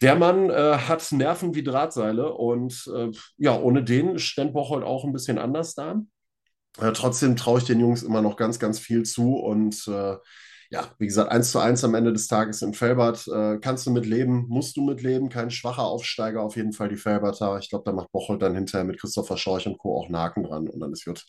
der 0.01 0.15
Mann 0.15 0.49
äh, 0.49 0.77
hat 0.77 1.11
Nerven 1.11 1.55
wie 1.55 1.63
Drahtseile 1.63 2.33
und 2.33 2.89
äh, 2.93 3.11
ja, 3.38 3.57
ohne 3.57 3.83
den 3.83 4.19
stand 4.19 4.53
Bocholt 4.53 4.83
auch 4.83 5.05
ein 5.05 5.13
bisschen 5.13 5.38
anders 5.38 5.73
da. 5.73 6.01
Äh, 6.79 6.91
trotzdem 6.91 7.36
traue 7.36 7.59
ich 7.59 7.65
den 7.65 7.79
Jungs 7.79 8.03
immer 8.03 8.21
noch 8.21 8.36
ganz, 8.36 8.59
ganz 8.59 8.79
viel 8.79 9.03
zu 9.03 9.36
und 9.38 9.88
äh, 9.88 10.17
ja, 10.72 10.93
wie 10.99 11.07
gesagt, 11.07 11.32
1 11.32 11.51
zu 11.51 11.59
1 11.59 11.84
am 11.84 11.95
Ende 11.95 12.11
des 12.13 12.28
Tages 12.28 12.61
in 12.61 12.74
Felbert. 12.74 13.28
Äh, 13.28 13.59
kannst 13.59 13.86
du 13.86 13.91
mit 13.91 14.05
leben, 14.05 14.45
musst 14.49 14.78
du 14.78 14.84
mit 14.84 15.01
leben. 15.01 15.30
Kein 15.30 15.51
schwacher 15.51 15.84
Aufsteiger, 15.84 16.41
auf 16.41 16.55
jeden 16.55 16.74
Fall 16.74 16.89
die 16.89 16.97
Felberter. 16.97 17.57
Ich 17.59 17.70
glaube, 17.70 17.84
da 17.86 17.91
macht 17.91 18.11
Bocholt 18.11 18.41
dann 18.41 18.55
hinterher 18.55 18.86
mit 18.86 18.99
Christopher 18.99 19.38
Schorch 19.38 19.68
und 19.68 19.78
Co. 19.78 19.97
auch 19.97 20.05
einen 20.05 20.18
Haken 20.18 20.43
dran 20.43 20.68
und 20.70 20.80
dann 20.80 20.91
ist 20.91 21.05
gut. 21.05 21.26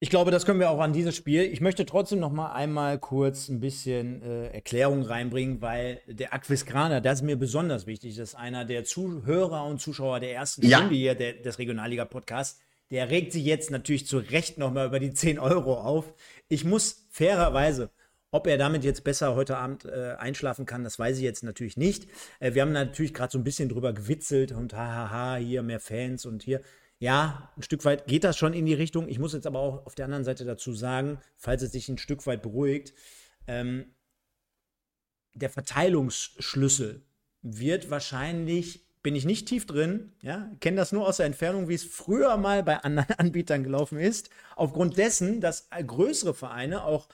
Ich 0.00 0.10
glaube, 0.10 0.32
das 0.32 0.44
können 0.44 0.58
wir 0.58 0.68
auch 0.70 0.80
an 0.80 0.92
dieses 0.92 1.14
Spiel. 1.14 1.42
Ich 1.42 1.60
möchte 1.60 1.86
trotzdem 1.86 2.18
noch 2.18 2.32
mal 2.32 2.50
einmal 2.52 2.98
kurz 2.98 3.48
ein 3.48 3.60
bisschen 3.60 4.20
äh, 4.22 4.48
Erklärung 4.48 5.02
reinbringen, 5.02 5.62
weil 5.62 6.00
der 6.08 6.34
Aquisgraner, 6.34 7.00
das 7.00 7.20
ist 7.20 7.22
mir 7.22 7.36
besonders 7.36 7.86
wichtig, 7.86 8.16
das 8.16 8.30
ist 8.30 8.34
einer 8.34 8.64
der 8.64 8.82
Zuhörer 8.84 9.64
und 9.64 9.80
Zuschauer 9.80 10.18
der 10.18 10.34
ersten 10.34 10.66
Ja. 10.66 10.78
Stunde 10.78 10.96
hier 10.96 11.14
der, 11.14 11.34
des 11.34 11.58
Regionalliga-Podcasts. 11.60 12.58
Der 12.90 13.10
regt 13.10 13.32
sich 13.32 13.44
jetzt 13.44 13.70
natürlich 13.70 14.08
zu 14.08 14.18
Recht 14.18 14.58
noch 14.58 14.72
mal 14.72 14.88
über 14.88 14.98
die 14.98 15.12
10 15.14 15.38
Euro 15.38 15.74
auf. 15.80 16.12
Ich 16.48 16.64
muss 16.64 17.06
fairerweise, 17.10 17.90
ob 18.32 18.46
er 18.46 18.58
damit 18.58 18.82
jetzt 18.82 19.04
besser 19.04 19.36
heute 19.36 19.58
Abend 19.58 19.84
äh, 19.84 20.14
einschlafen 20.18 20.66
kann, 20.66 20.82
das 20.82 20.98
weiß 20.98 21.18
ich 21.18 21.22
jetzt 21.22 21.44
natürlich 21.44 21.76
nicht. 21.76 22.08
Äh, 22.40 22.54
wir 22.54 22.62
haben 22.62 22.72
natürlich 22.72 23.14
gerade 23.14 23.30
so 23.30 23.38
ein 23.38 23.44
bisschen 23.44 23.68
drüber 23.68 23.92
gewitzelt 23.92 24.52
und 24.52 24.74
hahaha, 24.74 25.36
hier 25.36 25.62
mehr 25.62 25.80
Fans 25.80 26.26
und 26.26 26.42
hier. 26.42 26.62
Ja, 26.98 27.52
ein 27.56 27.62
Stück 27.62 27.84
weit 27.84 28.06
geht 28.06 28.24
das 28.24 28.38
schon 28.38 28.54
in 28.54 28.64
die 28.64 28.74
Richtung. 28.74 29.08
Ich 29.08 29.18
muss 29.18 29.34
jetzt 29.34 29.46
aber 29.46 29.60
auch 29.60 29.86
auf 29.86 29.94
der 29.94 30.06
anderen 30.06 30.24
Seite 30.24 30.44
dazu 30.44 30.72
sagen, 30.72 31.18
falls 31.36 31.62
es 31.62 31.72
sich 31.72 31.88
ein 31.88 31.98
Stück 31.98 32.26
weit 32.26 32.42
beruhigt, 32.42 32.94
ähm, 33.46 33.94
der 35.34 35.50
Verteilungsschlüssel 35.50 37.04
wird 37.42 37.90
wahrscheinlich, 37.90 38.86
bin 39.02 39.14
ich 39.14 39.24
nicht 39.24 39.48
tief 39.48 39.66
drin, 39.66 40.12
ja, 40.22 40.50
kenne 40.60 40.76
das 40.76 40.92
nur 40.92 41.06
aus 41.06 41.18
der 41.18 41.26
Entfernung, 41.26 41.68
wie 41.68 41.74
es 41.74 41.84
früher 41.84 42.36
mal 42.38 42.62
bei 42.62 42.78
anderen 42.78 43.14
Anbietern 43.18 43.62
gelaufen 43.62 43.98
ist. 43.98 44.30
Aufgrund 44.56 44.96
dessen, 44.96 45.40
dass 45.40 45.68
größere 45.70 46.34
Vereine 46.34 46.84
auch 46.84 47.08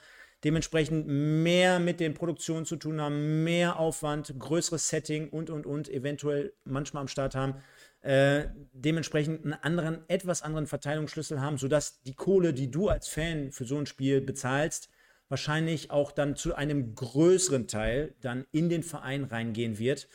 dementsprechend 0.45 1.07
mehr 1.07 1.80
mit 1.80 2.01
den 2.01 2.14
Produktionen 2.14 2.64
zu 2.64 2.76
tun 2.76 3.01
haben, 3.01 3.45
mehr 3.45 3.78
Aufwand, 3.78 4.32
größeres 4.39 4.89
Setting 4.89 5.28
und 5.28 5.51
und 5.51 5.66
und 5.66 5.89
eventuell 5.89 6.53
manchmal 6.64 7.01
am 7.03 7.09
Start 7.09 7.34
haben, 7.34 7.55
äh, 8.01 8.45
dementsprechend 8.72 9.45
einen 9.45 9.55
anderen, 9.55 10.09
etwas 10.09 10.43
anderen 10.43 10.66
Verteilungsschlüssel 10.66 11.41
haben, 11.41 11.59
sodass 11.59 12.03
die 12.03 12.14
Kohle, 12.14 12.55
die 12.55 12.70
du 12.70 12.89
als 12.89 13.09
Fan 13.09 13.51
für 13.51 13.64
so 13.64 13.76
ein 13.76 13.86
Spiel 13.86 14.20
bezahlst, 14.20 14.89
wahrscheinlich 15.28 15.91
auch 15.91 16.12
dann 16.12 16.36
zu 16.36 16.55
einem 16.55 16.95
größeren 16.95 17.66
Teil 17.66 18.14
dann 18.20 18.47
in 18.53 18.68
den 18.68 18.82
Verein 18.82 19.24
reingehen 19.24 19.78
wird. 19.78 20.09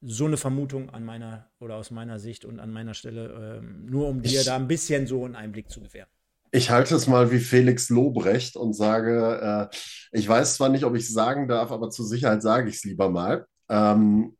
So 0.00 0.26
eine 0.26 0.36
Vermutung 0.36 0.90
an 0.90 1.04
meiner 1.04 1.50
oder 1.58 1.74
aus 1.74 1.90
meiner 1.90 2.20
Sicht 2.20 2.44
und 2.44 2.60
an 2.60 2.70
meiner 2.70 2.94
Stelle, 2.94 3.58
ähm, 3.58 3.86
nur 3.86 4.06
um 4.06 4.22
dir 4.22 4.44
da 4.44 4.54
ein 4.54 4.68
bisschen 4.68 5.08
so 5.08 5.24
einen 5.24 5.34
Einblick 5.34 5.68
zu 5.70 5.80
gewähren. 5.80 6.08
Ich 6.50 6.70
halte 6.70 6.94
es 6.94 7.06
mal 7.06 7.30
wie 7.30 7.40
Felix 7.40 7.90
Lobrecht 7.90 8.56
und 8.56 8.72
sage, 8.74 9.68
äh, 9.72 9.76
ich 10.12 10.28
weiß 10.28 10.54
zwar 10.54 10.68
nicht, 10.68 10.84
ob 10.84 10.94
ich 10.94 11.04
es 11.04 11.12
sagen 11.12 11.48
darf, 11.48 11.70
aber 11.70 11.90
zur 11.90 12.06
Sicherheit 12.06 12.42
sage 12.42 12.68
ich 12.70 12.76
es 12.76 12.84
lieber 12.84 13.10
mal. 13.10 13.46
Ähm, 13.68 14.36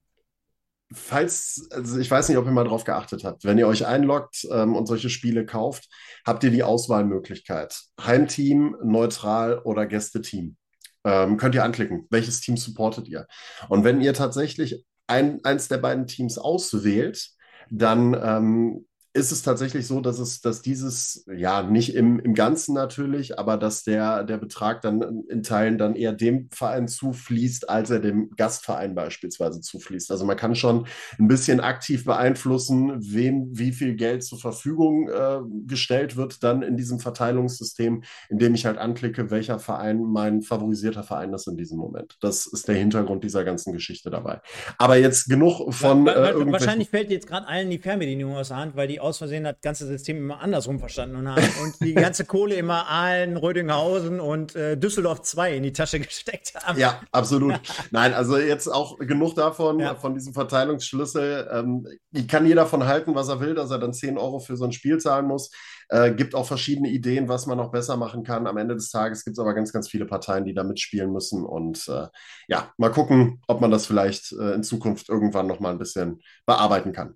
falls, 0.93 1.69
also 1.71 1.99
ich 1.99 2.11
weiß 2.11 2.29
nicht, 2.29 2.39
ob 2.39 2.47
ihr 2.47 2.53
mal 2.53 2.65
drauf 2.65 2.85
geachtet 2.85 3.25
habt, 3.25 3.45
wenn 3.45 3.59
ihr 3.59 3.69
euch 3.69 3.87
einloggt 3.87 4.47
ähm, 4.51 4.75
und 4.75 4.87
solche 4.87 5.11
Spiele 5.11 5.45
kauft, 5.45 5.89
habt 6.25 6.45
ihr 6.45 6.51
die 6.51 6.63
Auswahlmöglichkeit. 6.63 7.79
Heimteam, 8.01 8.77
neutral 8.83 9.59
oder 9.59 9.87
Gästeteam. 9.87 10.57
Ähm, 11.05 11.37
könnt 11.37 11.55
ihr 11.55 11.65
anklicken, 11.65 12.07
welches 12.11 12.41
Team 12.41 12.57
supportet 12.57 13.09
ihr. 13.09 13.27
Und 13.69 13.85
wenn 13.85 14.01
ihr 14.01 14.15
tatsächlich 14.15 14.85
ein, 15.07 15.41
eins 15.45 15.69
der 15.69 15.79
beiden 15.79 16.07
Teams 16.07 16.39
auswählt, 16.39 17.31
dann 17.71 18.15
ähm, 18.21 18.87
ist 19.15 19.33
es 19.33 19.43
tatsächlich 19.43 19.87
so, 19.87 20.01
dass 20.01 20.19
es, 20.19 20.41
dass 20.43 20.63
dieses, 20.63 21.25
ja, 21.35 21.63
nicht 21.63 21.95
im, 21.95 22.21
im 22.21 22.35
Ganzen 22.35 22.75
natürlich, 22.75 23.39
aber 23.39 23.57
dass 23.57 23.83
der, 23.83 24.23
der 24.23 24.37
Betrag 24.37 24.83
dann 24.83 25.25
in 25.29 25.43
Teilen 25.43 25.79
dann 25.79 25.97
eher 25.97 26.13
dem 26.13 26.49
Verein 26.53 26.89
zufließt, 26.89 27.69
als 27.71 27.91
er 27.91 28.01
dem 28.01 28.31
Gastverein 28.37 28.95
beispielsweise 28.95 29.61
zufließt. 29.61 30.11
Also 30.11 30.25
man 30.25 30.37
kann 30.37 30.55
schon 30.55 30.87
ein 31.19 31.27
bisschen 31.27 31.61
aktiv 31.61 32.05
beeinflussen, 32.05 32.97
wem 32.99 33.49
wie 33.59 33.73
viel 33.73 33.97
Geld 33.97 34.25
zur 34.25 34.39
Verfügung 34.39 35.09
äh, 35.09 35.39
gestellt 35.67 36.17
wird, 36.17 36.45
dann 36.45 36.63
in 36.63 36.77
diesem 36.77 37.01
Verteilungssystem, 37.01 38.03
indem 38.29 38.55
ich 38.55 38.67
halt 38.67 38.79
anklicke, 38.79 39.31
welcher 39.31 39.59
Verein 39.59 40.03
mein 40.03 40.43
favorisierter 40.43 41.03
Verein 41.03 41.33
ist 41.33 41.49
in 41.49 41.57
diesem 41.57 41.79
Moment. 41.79 42.17
Das 42.21 42.47
ist 42.47 42.69
der 42.69 42.77
Hintergrund 42.77 43.25
dieser 43.25 43.45
ganzen 43.45 43.73
Geschichte 43.73 44.11
dabei. 44.11 44.43
Aber 44.77 44.97
jetzt 44.97 45.29
genug 45.29 45.73
von 45.73 46.05
Wa- 46.07 46.31
äh, 46.31 46.53
wahrscheinlich 46.53 46.91
fällt 46.91 47.11
jetzt 47.11 47.27
gerade 47.27 47.49
allen 47.49 47.71
die 47.71 47.79
Fernbedienung 47.79 48.37
aus 48.37 48.49
der 48.49 48.59
Hand, 48.59 48.77
weil 48.77 48.87
die 48.87 48.98
aus 49.01 49.19
Versehen 49.19 49.45
das 49.45 49.57
ganze 49.63 49.87
System 49.87 50.19
immer 50.19 50.41
andersrum 50.41 50.79
verstanden 50.79 51.17
und 51.17 51.29
haben 51.29 51.43
und 51.63 51.75
die 51.81 51.95
ganze 51.95 52.25
Kohle 52.25 52.55
immer 52.55 52.87
Aalen, 52.89 53.37
Rödinghausen 53.37 54.21
und 54.21 54.55
äh, 54.57 54.77
Düsseldorf 54.77 55.23
2 55.23 55.57
in 55.57 55.63
die 55.63 55.73
Tasche 55.73 56.01
gesteckt 56.01 56.55
haben. 56.55 56.79
Ja, 56.79 57.01
absolut. 57.13 57.61
Nein, 57.91 58.15
also 58.15 58.39
jetzt 58.39 58.69
auch 58.69 58.99
genug 58.99 59.35
davon, 59.35 59.81
Ja. 59.81 59.95
von 59.95 60.15
diesem 60.15 60.33
Verteilungsschlüssel. 60.35 61.49
Ähm, 61.53 61.87
kann 62.29 62.47
jeder 62.47 62.67
von 62.67 62.87
halten, 62.87 63.15
was 63.15 63.29
er 63.29 63.41
will, 63.41 63.55
dass 63.55 63.71
er 63.71 63.79
dann 63.79 63.93
10 63.93 64.19
Euro 64.19 64.39
für 64.39 64.57
so 64.57 64.65
ein 64.65 64.73
Spiel 64.73 64.99
zahlen 64.99 65.27
muss. 65.27 65.51
Äh, 65.91 66.13
gibt 66.13 66.35
auch 66.35 66.47
verschiedene 66.47 66.89
Ideen, 66.91 67.29
was 67.29 67.47
man 67.47 67.57
noch 67.57 67.71
besser 67.71 67.97
machen 67.97 68.23
kann. 68.23 68.47
Am 68.47 68.59
Ende 68.59 68.75
des 68.75 68.91
Tages 68.91 69.25
gibt 69.25 69.37
es 69.37 69.41
aber 69.41 69.55
ganz, 69.55 69.73
ganz 69.73 69.89
viele 69.89 70.05
Parteien, 70.05 70.45
die 70.45 70.53
da 70.53 70.63
mitspielen 70.63 71.11
müssen. 71.11 71.47
Und 71.47 71.89
äh, 71.89 72.09
ja, 72.47 72.73
mal 72.77 72.91
gucken, 72.91 73.41
ob 73.47 73.63
man 73.63 73.71
das 73.71 73.87
vielleicht 73.87 74.33
äh, 74.33 74.53
in 74.53 74.63
Zukunft 74.63 75.09
irgendwann 75.09 75.47
noch 75.47 75.61
mal 75.61 75.71
ein 75.71 75.79
bisschen 75.79 76.21
bearbeiten 76.45 76.93
kann. 76.93 77.15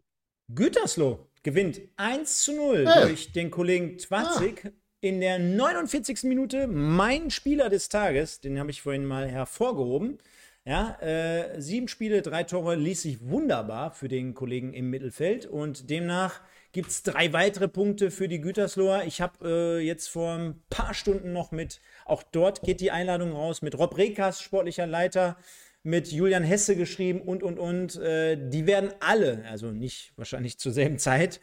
Gütersloh 0.49 1.29
gewinnt 1.43 1.81
1 1.97 2.43
zu 2.45 2.53
0 2.55 2.87
Hey. 2.89 3.03
durch 3.09 3.33
den 3.33 3.51
Kollegen 3.51 3.99
Twatzig 3.99 4.73
in 5.01 5.21
der 5.21 5.39
49. 5.39 6.25
Minute. 6.25 6.67
Mein 6.69 7.31
Spieler 7.31 7.69
des 7.69 7.89
Tages, 7.89 8.41
den 8.41 8.59
habe 8.59 8.71
ich 8.71 8.83
vorhin 8.83 9.05
mal 9.05 9.29
hervorgehoben. 9.29 10.19
Ja, 10.65 10.97
äh, 11.01 11.61
sieben 11.61 11.89
Spiele, 11.89 12.23
drei 12.23 12.45
Tore 12.45 12.77
ließ 12.77 13.03
sich 13.03 13.21
wunderbar 13.29 13.91
für 13.91 14.07
den 14.07 14.33
Kollegen 14.33 14.73
im 14.73 14.91
Mittelfeld 14.91 15.45
und 15.47 15.91
demnach 15.91 16.41
gibt 16.71 16.89
es 16.89 17.03
drei 17.03 17.33
weitere 17.33 17.67
Punkte 17.67 18.13
für 18.13 18.29
die 18.29 18.41
Gütersloher. 18.41 19.03
Ich 19.05 19.21
habe 19.21 19.79
äh, 19.81 19.85
jetzt 19.85 20.07
vor 20.07 20.35
ein 20.35 20.63
paar 20.71 20.95
Stunden 20.95 21.33
noch 21.33 21.51
mit, 21.51 21.81
auch 22.05 22.23
dort 22.23 22.63
geht 22.63 22.81
die 22.81 22.93
Einladung 22.93 23.33
raus, 23.33 23.61
mit 23.61 23.77
Rob 23.77 23.99
Rekas, 23.99 24.41
sportlicher 24.41 24.87
Leiter, 24.87 25.37
mit 25.83 26.13
Julian 26.13 26.45
Hesse 26.45 26.77
geschrieben 26.77 27.21
und, 27.21 27.43
und, 27.43 27.59
und. 27.59 27.97
Äh, 27.97 28.37
die 28.49 28.67
werden 28.67 28.91
alle, 29.01 29.45
also 29.49 29.71
nicht 29.71 30.13
wahrscheinlich 30.17 30.59
zur 30.59 30.73
selben 30.73 30.99
Zeit, 30.99 31.41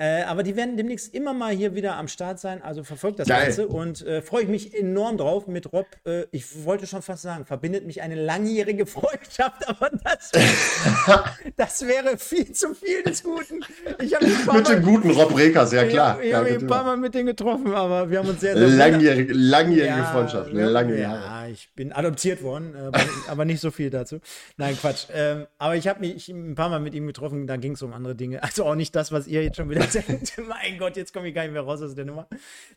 äh, 0.00 0.22
aber 0.22 0.44
die 0.44 0.54
werden 0.54 0.76
demnächst 0.76 1.12
immer 1.12 1.34
mal 1.34 1.52
hier 1.52 1.74
wieder 1.74 1.96
am 1.96 2.06
Start 2.06 2.38
sein. 2.38 2.62
Also 2.62 2.84
verfolgt 2.84 3.18
das 3.18 3.26
Geil. 3.26 3.46
Ganze 3.46 3.66
und 3.66 4.06
äh, 4.06 4.22
freue 4.22 4.42
ich 4.44 4.48
mich 4.48 4.74
enorm 4.74 5.18
drauf 5.18 5.48
mit 5.48 5.72
Rob. 5.72 5.86
Äh, 6.06 6.26
ich 6.30 6.64
wollte 6.64 6.86
schon 6.86 7.02
fast 7.02 7.22
sagen, 7.22 7.44
verbindet 7.46 7.84
mich 7.84 8.00
eine 8.00 8.14
langjährige 8.14 8.86
Freundschaft, 8.86 9.68
aber 9.68 9.90
das, 10.04 10.30
das 11.56 11.86
wäre 11.86 12.16
viel 12.16 12.52
zu 12.52 12.74
viel 12.74 13.02
des 13.02 13.24
Guten. 13.24 13.64
Ich 14.00 14.14
Mit 14.52 14.68
dem 14.68 14.82
guten 14.82 15.10
Rob 15.10 15.36
Rekers, 15.36 15.72
ja 15.72 15.84
klar. 15.84 16.22
Ich 16.22 16.30
Gar 16.30 16.40
habe 16.40 16.50
mich 16.52 16.62
ein 16.62 16.66
paar. 16.66 16.78
Mal 16.84 16.96
mit 16.96 17.12
denen 17.12 17.26
getroffen, 17.26 17.74
aber 17.74 18.08
wir 18.08 18.20
haben 18.20 18.28
uns 18.28 18.40
sehr, 18.40 18.56
sehr 18.56 18.68
Langjährige, 18.68 19.32
langjährige 19.34 19.98
ja, 19.98 20.04
Freundschaft. 20.04 20.52
ja, 20.52 20.68
Lange 20.68 20.98
Jahre. 20.98 21.24
Ja, 21.24 21.48
ich 21.48 21.70
bin 21.74 21.92
adoptiert 21.92 22.42
worden, 22.42 22.74
äh, 22.74 22.86
aber, 22.86 23.00
aber 23.26 23.44
nicht 23.44 23.60
so 23.60 23.72
viel 23.72 23.90
dazu. 23.90 24.20
Nein, 24.56 24.78
Quatsch. 24.80 25.06
Ähm, 25.12 25.46
aber 25.58 25.74
ich 25.74 25.88
habe 25.88 26.00
mich 26.00 26.28
ein 26.28 26.54
paar 26.54 26.68
Mal 26.68 26.78
mit 26.78 26.94
ihm 26.94 27.06
getroffen, 27.06 27.48
da 27.48 27.56
ging 27.56 27.72
es 27.72 27.82
um 27.82 27.92
andere 27.92 28.14
Dinge. 28.14 28.42
Also 28.42 28.64
auch 28.64 28.76
nicht 28.76 28.94
das, 28.94 29.10
was 29.10 29.26
ihr 29.26 29.42
jetzt 29.42 29.56
schon 29.56 29.68
wieder 29.68 29.87
denkt. 29.90 30.34
mein 30.48 30.78
Gott, 30.78 30.96
jetzt 30.96 31.12
komme 31.12 31.28
ich 31.28 31.34
gar 31.34 31.42
nicht 31.42 31.52
mehr 31.52 31.62
raus 31.62 31.82
aus 31.82 31.94
der 31.94 32.04
Nummer. 32.04 32.28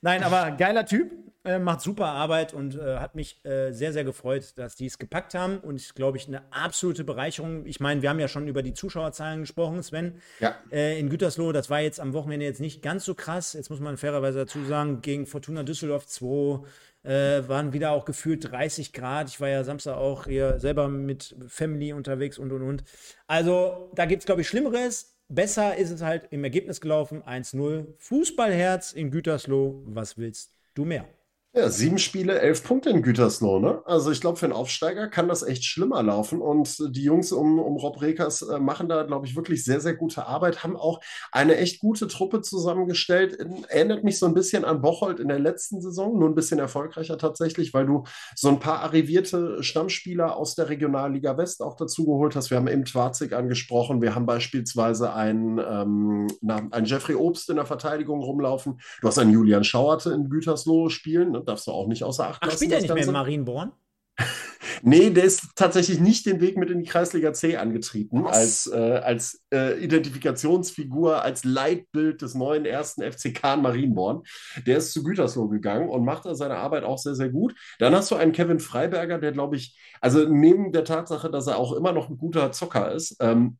Nein, 0.01 0.23
aber 0.23 0.51
geiler 0.51 0.85
Typ, 0.85 1.11
äh, 1.43 1.57
macht 1.57 1.81
super 1.81 2.07
Arbeit 2.07 2.53
und 2.53 2.75
äh, 2.75 2.97
hat 2.97 3.15
mich 3.15 3.43
äh, 3.45 3.71
sehr, 3.71 3.93
sehr 3.93 4.03
gefreut, 4.03 4.53
dass 4.57 4.75
die 4.75 4.85
es 4.85 4.99
gepackt 4.99 5.33
haben. 5.33 5.57
Und 5.57 5.75
ist, 5.75 5.95
glaube 5.95 6.17
ich, 6.17 6.27
eine 6.27 6.43
absolute 6.51 7.03
Bereicherung. 7.03 7.65
Ich 7.65 7.79
meine, 7.79 8.01
wir 8.01 8.09
haben 8.09 8.19
ja 8.19 8.27
schon 8.27 8.47
über 8.47 8.61
die 8.61 8.73
Zuschauerzahlen 8.73 9.41
gesprochen, 9.41 9.81
Sven. 9.81 10.21
Ja. 10.39 10.55
Äh, 10.71 10.99
in 10.99 11.09
Gütersloh, 11.09 11.51
das 11.51 11.69
war 11.69 11.79
jetzt 11.79 11.99
am 11.99 12.13
Wochenende 12.13 12.45
jetzt 12.45 12.61
nicht 12.61 12.83
ganz 12.83 13.05
so 13.05 13.15
krass. 13.15 13.53
Jetzt 13.53 13.69
muss 13.69 13.79
man 13.79 13.97
fairerweise 13.97 14.39
dazu 14.39 14.63
sagen, 14.65 15.01
gegen 15.01 15.25
Fortuna 15.25 15.63
Düsseldorf 15.63 16.05
2 16.05 16.63
äh, 17.03 17.47
waren 17.47 17.73
wieder 17.73 17.91
auch 17.91 18.05
gefühlt 18.05 18.51
30 18.51 18.93
Grad. 18.93 19.27
Ich 19.29 19.41
war 19.41 19.49
ja 19.49 19.63
Samstag 19.63 19.97
auch 19.97 20.25
hier 20.25 20.59
selber 20.59 20.87
mit 20.87 21.35
Family 21.47 21.93
unterwegs 21.93 22.37
und 22.37 22.51
und 22.51 22.61
und. 22.61 22.83
Also 23.25 23.91
da 23.95 24.05
gibt 24.05 24.21
es, 24.21 24.25
glaube 24.27 24.41
ich, 24.41 24.47
Schlimmeres. 24.47 25.10
Besser 25.33 25.77
ist 25.77 25.91
es 25.91 26.01
halt 26.01 26.27
im 26.31 26.43
Ergebnis 26.43 26.81
gelaufen, 26.81 27.23
1-0. 27.23 27.85
Fußballherz 27.99 28.91
in 28.91 29.11
Gütersloh. 29.11 29.81
Was 29.85 30.17
willst 30.17 30.51
du 30.73 30.83
mehr? 30.83 31.07
Ja, 31.53 31.69
sieben 31.69 31.97
Spiele, 31.97 32.39
elf 32.39 32.63
Punkte 32.63 32.91
in 32.91 33.01
Gütersloh, 33.01 33.59
ne? 33.59 33.81
Also 33.85 34.09
ich 34.09 34.21
glaube, 34.21 34.37
für 34.37 34.45
einen 34.45 34.53
Aufsteiger 34.53 35.09
kann 35.09 35.27
das 35.27 35.43
echt 35.43 35.65
schlimmer 35.65 36.01
laufen. 36.01 36.39
Und 36.39 36.77
die 36.95 37.03
Jungs 37.03 37.33
um, 37.33 37.59
um 37.59 37.75
Rob 37.75 38.01
Rekers 38.01 38.41
äh, 38.41 38.57
machen 38.57 38.87
da, 38.87 39.03
glaube 39.03 39.27
ich, 39.27 39.35
wirklich 39.35 39.65
sehr, 39.65 39.81
sehr 39.81 39.93
gute 39.93 40.25
Arbeit, 40.25 40.63
haben 40.63 40.77
auch 40.77 41.01
eine 41.29 41.57
echt 41.57 41.81
gute 41.81 42.07
Truppe 42.07 42.39
zusammengestellt. 42.39 43.33
In, 43.33 43.65
erinnert 43.65 44.05
mich 44.05 44.17
so 44.17 44.27
ein 44.27 44.33
bisschen 44.33 44.63
an 44.63 44.81
Bocholt 44.81 45.19
in 45.19 45.27
der 45.27 45.39
letzten 45.39 45.81
Saison, 45.81 46.17
nur 46.17 46.29
ein 46.29 46.35
bisschen 46.35 46.57
erfolgreicher 46.57 47.17
tatsächlich, 47.17 47.73
weil 47.73 47.85
du 47.85 48.03
so 48.33 48.47
ein 48.47 48.61
paar 48.61 48.79
arrivierte 48.79 49.61
Stammspieler 49.61 50.37
aus 50.37 50.55
der 50.55 50.69
Regionalliga 50.69 51.37
West 51.37 51.61
auch 51.61 51.75
dazu 51.75 52.05
geholt 52.05 52.37
hast. 52.37 52.49
Wir 52.49 52.55
haben 52.59 52.69
eben 52.69 52.85
Twarzig 52.85 53.33
angesprochen, 53.33 54.01
wir 54.01 54.15
haben 54.15 54.25
beispielsweise 54.25 55.13
einen, 55.13 55.57
ähm, 55.59 56.27
einen 56.71 56.85
Jeffrey 56.85 57.15
Obst 57.15 57.49
in 57.49 57.57
der 57.57 57.65
Verteidigung 57.65 58.21
rumlaufen. 58.21 58.79
Du 59.01 59.07
hast 59.09 59.17
einen 59.17 59.33
Julian 59.33 59.65
Schauerte 59.65 60.11
in 60.11 60.29
Gütersloh 60.29 60.87
spielen, 60.87 61.31
ne? 61.31 61.40
Darfst 61.45 61.67
du 61.67 61.71
auch 61.71 61.87
nicht 61.87 62.03
außer 62.03 62.27
Acht 62.27 62.39
Ach, 62.41 62.47
lassen. 62.47 62.57
spielt 62.57 62.71
er 62.73 62.81
nicht 62.81 62.93
mehr 62.93 63.03
in. 63.03 63.11
Marienborn? 63.11 63.71
Nee, 64.83 65.11
der 65.11 65.25
ist 65.25 65.49
tatsächlich 65.55 65.99
nicht 65.99 66.25
den 66.25 66.41
Weg 66.41 66.57
mit 66.57 66.69
in 66.71 66.79
die 66.79 66.89
Kreisliga 66.89 67.33
C 67.33 67.57
angetreten, 67.57 68.23
Was? 68.23 68.35
als, 68.35 68.67
äh, 68.67 68.97
als 69.03 69.43
äh, 69.53 69.83
Identifikationsfigur, 69.83 71.21
als 71.21 71.43
Leitbild 71.43 72.21
des 72.21 72.33
neuen 72.35 72.65
ersten 72.65 73.03
FC 73.03 73.33
Kahn 73.33 73.61
Marienborn. 73.61 74.23
Der 74.65 74.77
ist 74.77 74.93
zu 74.93 75.03
Gütersloh 75.03 75.47
gegangen 75.49 75.89
und 75.89 76.03
macht 76.03 76.25
da 76.25 76.35
seine 76.35 76.57
Arbeit 76.57 76.83
auch 76.83 76.97
sehr, 76.97 77.15
sehr 77.15 77.29
gut. 77.29 77.53
Dann 77.79 77.93
hast 77.93 78.09
du 78.11 78.15
einen 78.15 78.31
Kevin 78.31 78.59
Freiberger, 78.59 79.19
der, 79.19 79.31
glaube 79.31 79.55
ich, 79.55 79.77
also 79.99 80.27
neben 80.27 80.71
der 80.71 80.83
Tatsache, 80.83 81.29
dass 81.29 81.47
er 81.47 81.57
auch 81.57 81.73
immer 81.73 81.91
noch 81.91 82.09
ein 82.09 82.17
guter 82.17 82.51
Zocker 82.51 82.91
ist, 82.91 83.17
ähm, 83.19 83.57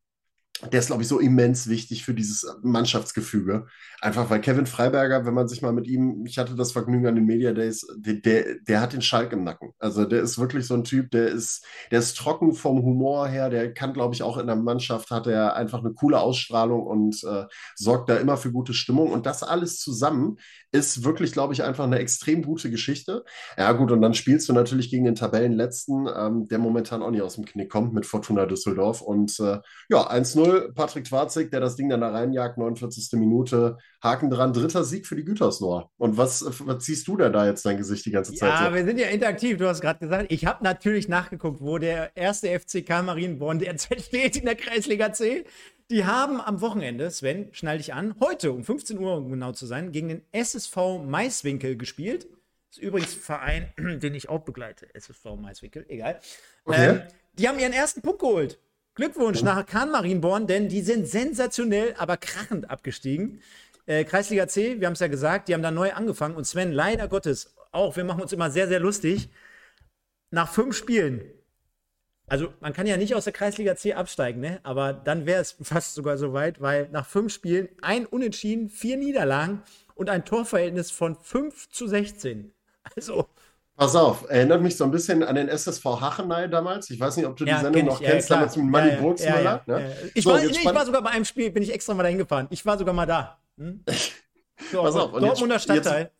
der 0.70 0.78
ist, 0.78 0.86
glaube 0.86 1.02
ich, 1.02 1.08
so 1.08 1.18
immens 1.18 1.68
wichtig 1.68 2.04
für 2.04 2.14
dieses 2.14 2.46
Mannschaftsgefüge. 2.62 3.66
Einfach 4.00 4.30
weil 4.30 4.40
Kevin 4.40 4.66
Freiberger, 4.66 5.26
wenn 5.26 5.34
man 5.34 5.48
sich 5.48 5.60
mal 5.60 5.72
mit 5.72 5.88
ihm, 5.88 6.24
ich 6.24 6.38
hatte 6.38 6.54
das 6.54 6.72
Vergnügen 6.72 7.06
an 7.06 7.16
den 7.16 7.24
Media 7.24 7.52
Days, 7.52 7.86
der, 7.96 8.14
der, 8.14 8.44
der, 8.60 8.80
hat 8.80 8.92
den 8.92 9.02
Schalk 9.02 9.32
im 9.32 9.42
Nacken. 9.42 9.72
Also 9.80 10.04
der 10.04 10.22
ist 10.22 10.38
wirklich 10.38 10.66
so 10.66 10.74
ein 10.74 10.84
Typ, 10.84 11.10
der 11.10 11.28
ist, 11.28 11.64
der 11.90 11.98
ist 11.98 12.16
trocken 12.16 12.52
vom 12.54 12.82
Humor 12.82 13.26
her, 13.28 13.50
der 13.50 13.74
kann, 13.74 13.92
glaube 13.92 14.14
ich, 14.14 14.22
auch 14.22 14.38
in 14.38 14.46
der 14.46 14.56
Mannschaft 14.56 15.10
hat 15.10 15.26
er 15.26 15.56
einfach 15.56 15.80
eine 15.80 15.94
coole 15.94 16.20
Ausstrahlung 16.20 16.86
und 16.86 17.22
äh, 17.24 17.44
sorgt 17.74 18.08
da 18.08 18.16
immer 18.16 18.36
für 18.36 18.52
gute 18.52 18.74
Stimmung. 18.74 19.10
Und 19.10 19.26
das 19.26 19.42
alles 19.42 19.78
zusammen 19.80 20.38
ist 20.72 21.04
wirklich, 21.04 21.32
glaube 21.32 21.52
ich, 21.52 21.62
einfach 21.62 21.84
eine 21.84 21.98
extrem 21.98 22.42
gute 22.42 22.70
Geschichte. 22.70 23.24
Ja, 23.58 23.72
gut, 23.72 23.92
und 23.92 24.00
dann 24.00 24.14
spielst 24.14 24.48
du 24.48 24.54
natürlich 24.54 24.90
gegen 24.90 25.04
den 25.04 25.14
Tabellenletzten, 25.14 26.08
ähm, 26.16 26.48
der 26.48 26.58
momentan 26.58 27.02
auch 27.02 27.10
nicht 27.10 27.22
aus 27.22 27.34
dem 27.34 27.44
Knick 27.44 27.70
kommt 27.70 27.92
mit 27.92 28.06
Fortuna 28.06 28.46
Düsseldorf. 28.46 29.02
Und 29.02 29.38
äh, 29.38 29.58
ja, 29.90 30.10
1-0, 30.10 30.72
Patrick 30.72 31.04
Twarzig, 31.04 31.50
der 31.50 31.60
das 31.60 31.76
Ding 31.76 31.90
dann 31.90 32.00
da 32.00 32.10
reinjagt, 32.10 32.56
49. 32.56 33.18
Minute, 33.18 33.76
Haken 34.02 34.30
dran, 34.30 34.54
dritter 34.54 34.82
Sieg 34.82 35.06
für 35.06 35.14
die 35.14 35.24
Gütersloher. 35.24 35.90
Und 35.98 36.16
was, 36.16 36.44
was 36.66 36.84
ziehst 36.84 37.06
du 37.06 37.16
denn 37.18 37.32
da 37.32 37.46
jetzt 37.46 37.64
dein 37.66 37.76
Gesicht 37.76 38.06
die 38.06 38.10
ganze 38.10 38.34
Zeit? 38.34 38.48
Ja, 38.48 38.68
so? 38.68 38.74
wir 38.74 38.84
sind 38.84 38.98
ja 38.98 39.08
interaktiv, 39.08 39.58
du 39.58 39.68
hast 39.68 39.82
gerade 39.82 40.00
gesagt. 40.00 40.32
Ich 40.32 40.46
habe 40.46 40.64
natürlich 40.64 41.08
nachgeguckt, 41.08 41.60
wo 41.60 41.76
der 41.76 42.16
erste 42.16 42.48
FCK 42.48 43.02
Marienborn 43.04 43.58
derzeit 43.58 44.00
steht 44.02 44.36
in 44.36 44.46
der 44.46 44.56
Kreisliga 44.56 45.12
C. 45.12 45.44
Die 45.92 46.06
haben 46.06 46.40
am 46.40 46.62
Wochenende, 46.62 47.10
Sven, 47.10 47.50
schnall 47.52 47.76
dich 47.76 47.92
an, 47.92 48.14
heute 48.18 48.50
um 48.50 48.64
15 48.64 48.98
Uhr, 48.98 49.18
um 49.18 49.30
genau 49.30 49.52
zu 49.52 49.66
sein, 49.66 49.92
gegen 49.92 50.08
den 50.08 50.22
SSV 50.32 51.04
Maiswinkel 51.04 51.76
gespielt. 51.76 52.24
Das 52.70 52.78
ist 52.78 52.82
übrigens 52.82 53.14
ein 53.14 53.20
Verein, 53.20 53.72
den 54.00 54.14
ich 54.14 54.30
auch 54.30 54.40
begleite. 54.40 54.86
SSV 54.94 55.36
Maiswinkel, 55.38 55.84
egal. 55.90 56.18
Okay. 56.64 56.88
Ähm, 56.88 57.02
die 57.34 57.46
haben 57.46 57.58
ihren 57.58 57.74
ersten 57.74 58.00
Punkt 58.00 58.20
geholt. 58.20 58.58
Glückwunsch 58.94 59.42
oh. 59.42 59.44
nach 59.44 59.66
Kahn 59.66 59.90
Marienborn, 59.90 60.46
denn 60.46 60.70
die 60.70 60.80
sind 60.80 61.06
sensationell, 61.06 61.94
aber 61.98 62.16
krachend 62.16 62.70
abgestiegen. 62.70 63.42
Äh, 63.84 64.04
Kreisliga 64.04 64.48
C, 64.48 64.80
wir 64.80 64.86
haben 64.86 64.94
es 64.94 65.00
ja 65.00 65.08
gesagt, 65.08 65.48
die 65.48 65.52
haben 65.52 65.62
da 65.62 65.70
neu 65.70 65.92
angefangen. 65.92 66.36
Und 66.36 66.46
Sven, 66.46 66.72
leider 66.72 67.06
Gottes, 67.06 67.54
auch, 67.70 67.96
wir 67.96 68.04
machen 68.04 68.22
uns 68.22 68.32
immer 68.32 68.50
sehr, 68.50 68.66
sehr 68.66 68.80
lustig. 68.80 69.28
Nach 70.30 70.50
fünf 70.50 70.74
Spielen 70.74 71.20
also 72.26 72.52
man 72.60 72.72
kann 72.72 72.86
ja 72.86 72.96
nicht 72.96 73.14
aus 73.14 73.24
der 73.24 73.32
Kreisliga 73.32 73.76
C 73.76 73.94
absteigen, 73.94 74.40
ne? 74.40 74.60
aber 74.62 74.92
dann 74.92 75.26
wäre 75.26 75.40
es 75.40 75.56
fast 75.60 75.94
sogar 75.94 76.16
so 76.16 76.32
weit, 76.32 76.60
weil 76.60 76.88
nach 76.90 77.06
fünf 77.06 77.32
Spielen 77.32 77.68
ein 77.82 78.06
Unentschieden, 78.06 78.70
vier 78.70 78.96
Niederlagen 78.96 79.62
und 79.94 80.08
ein 80.08 80.24
Torverhältnis 80.24 80.90
von 80.90 81.16
5 81.16 81.70
zu 81.70 81.86
16. 81.86 82.52
Also. 82.96 83.28
Pass 83.76 83.96
auf, 83.96 84.28
erinnert 84.28 84.60
mich 84.60 84.76
so 84.76 84.84
ein 84.84 84.90
bisschen 84.90 85.22
an 85.22 85.34
den 85.34 85.48
SSV 85.48 85.84
Hachenay 85.84 86.48
damals. 86.48 86.90
Ich 86.90 87.00
weiß 87.00 87.16
nicht, 87.16 87.26
ob 87.26 87.36
du 87.36 87.44
ja, 87.44 87.56
die 87.56 87.64
Sendung 87.64 87.86
noch 87.86 88.00
ich, 88.00 88.06
kennst, 88.06 88.28
ja, 88.28 88.36
damals 88.36 88.56
mit 88.56 88.66
Manny 88.66 88.90
ja, 88.90 89.00
Burgsmüller. 89.00 89.62
Ja, 89.66 89.78
ne? 89.78 89.96
ich, 90.14 90.24
so, 90.24 90.30
war, 90.30 90.40
nee, 90.40 90.46
ich 90.46 90.64
war 90.64 90.84
sogar 90.84 91.02
bei 91.02 91.10
einem 91.10 91.24
Spiel, 91.24 91.50
bin 91.50 91.62
ich 91.62 91.72
extra 91.72 91.94
mal 91.94 92.02
dahin 92.02 92.18
gefahren. 92.18 92.48
Ich 92.50 92.66
war 92.66 92.76
sogar 92.76 92.94
mal 92.94 93.06
da. 93.06 93.38
Hm? 93.58 93.84
So, 94.70 94.82
Pass 94.82 94.94
auf, 94.94 95.10
Dortmunder 95.12 95.56
jetzt, 95.56 95.64
Stadtteil. 95.64 96.02
Jetzt, 96.02 96.12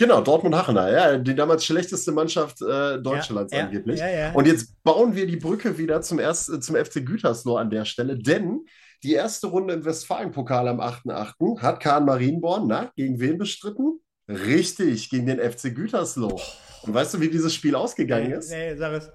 Genau, 0.00 0.22
Dortmund-Hachener, 0.22 0.90
ja, 0.90 1.18
die 1.18 1.34
damals 1.34 1.62
schlechteste 1.62 2.10
Mannschaft 2.10 2.62
äh, 2.62 3.02
Deutschlands 3.02 3.52
ja, 3.52 3.66
angeblich. 3.66 4.00
Ja, 4.00 4.32
und 4.32 4.46
jetzt 4.46 4.82
bauen 4.82 5.14
wir 5.14 5.26
die 5.26 5.36
Brücke 5.36 5.76
wieder 5.76 6.00
zum, 6.00 6.18
erst, 6.18 6.62
zum 6.62 6.74
FC 6.74 7.04
Gütersloh 7.04 7.58
an 7.58 7.68
der 7.68 7.84
Stelle, 7.84 8.16
denn 8.16 8.64
die 9.02 9.12
erste 9.12 9.48
Runde 9.48 9.74
im 9.74 9.84
Westfalen-Pokal 9.84 10.68
am 10.68 10.80
8.8. 10.80 11.60
hat 11.60 11.80
Kahn 11.80 12.06
Marienborn 12.06 12.66
na, 12.66 12.90
gegen 12.96 13.20
wen 13.20 13.36
bestritten? 13.36 14.00
Richtig, 14.26 15.10
gegen 15.10 15.26
den 15.26 15.38
FC 15.38 15.74
Gütersloh. 15.74 16.40
Und 16.80 16.94
weißt 16.94 17.12
du, 17.12 17.20
wie 17.20 17.28
dieses 17.28 17.54
Spiel 17.54 17.74
ausgegangen 17.74 18.30
nee, 18.30 18.36
ist? 18.36 18.50
Nee, 18.50 18.76
sag 18.76 18.94
es. 18.94 19.10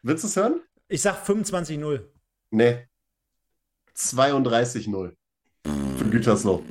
Willst 0.00 0.24
du 0.24 0.28
es 0.28 0.36
hören? 0.36 0.62
Ich 0.88 1.02
sag 1.02 1.22
25-0. 1.22 2.00
Nee. 2.50 2.88
32-0 3.94 5.12
für 5.98 6.04
Gütersloh. 6.10 6.64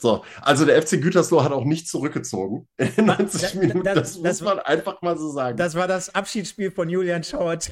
So, 0.00 0.24
also 0.40 0.64
der 0.64 0.80
FC 0.80 1.00
Gütersloh 1.00 1.42
hat 1.42 1.52
auch 1.52 1.64
nicht 1.64 1.88
zurückgezogen 1.88 2.66
in 2.78 3.06
90 3.06 3.40
das, 3.40 3.54
Minuten. 3.54 3.84
Das, 3.84 3.94
das, 3.94 4.22
das, 4.22 4.40
muss 4.40 4.40
man 4.40 4.58
einfach 4.60 5.02
mal 5.02 5.18
so 5.18 5.30
sagen. 5.30 5.56
Das 5.56 5.74
war 5.74 5.86
das 5.86 6.14
Abschiedsspiel 6.14 6.70
von 6.70 6.88
Julian 6.88 7.22
Schauert. 7.22 7.70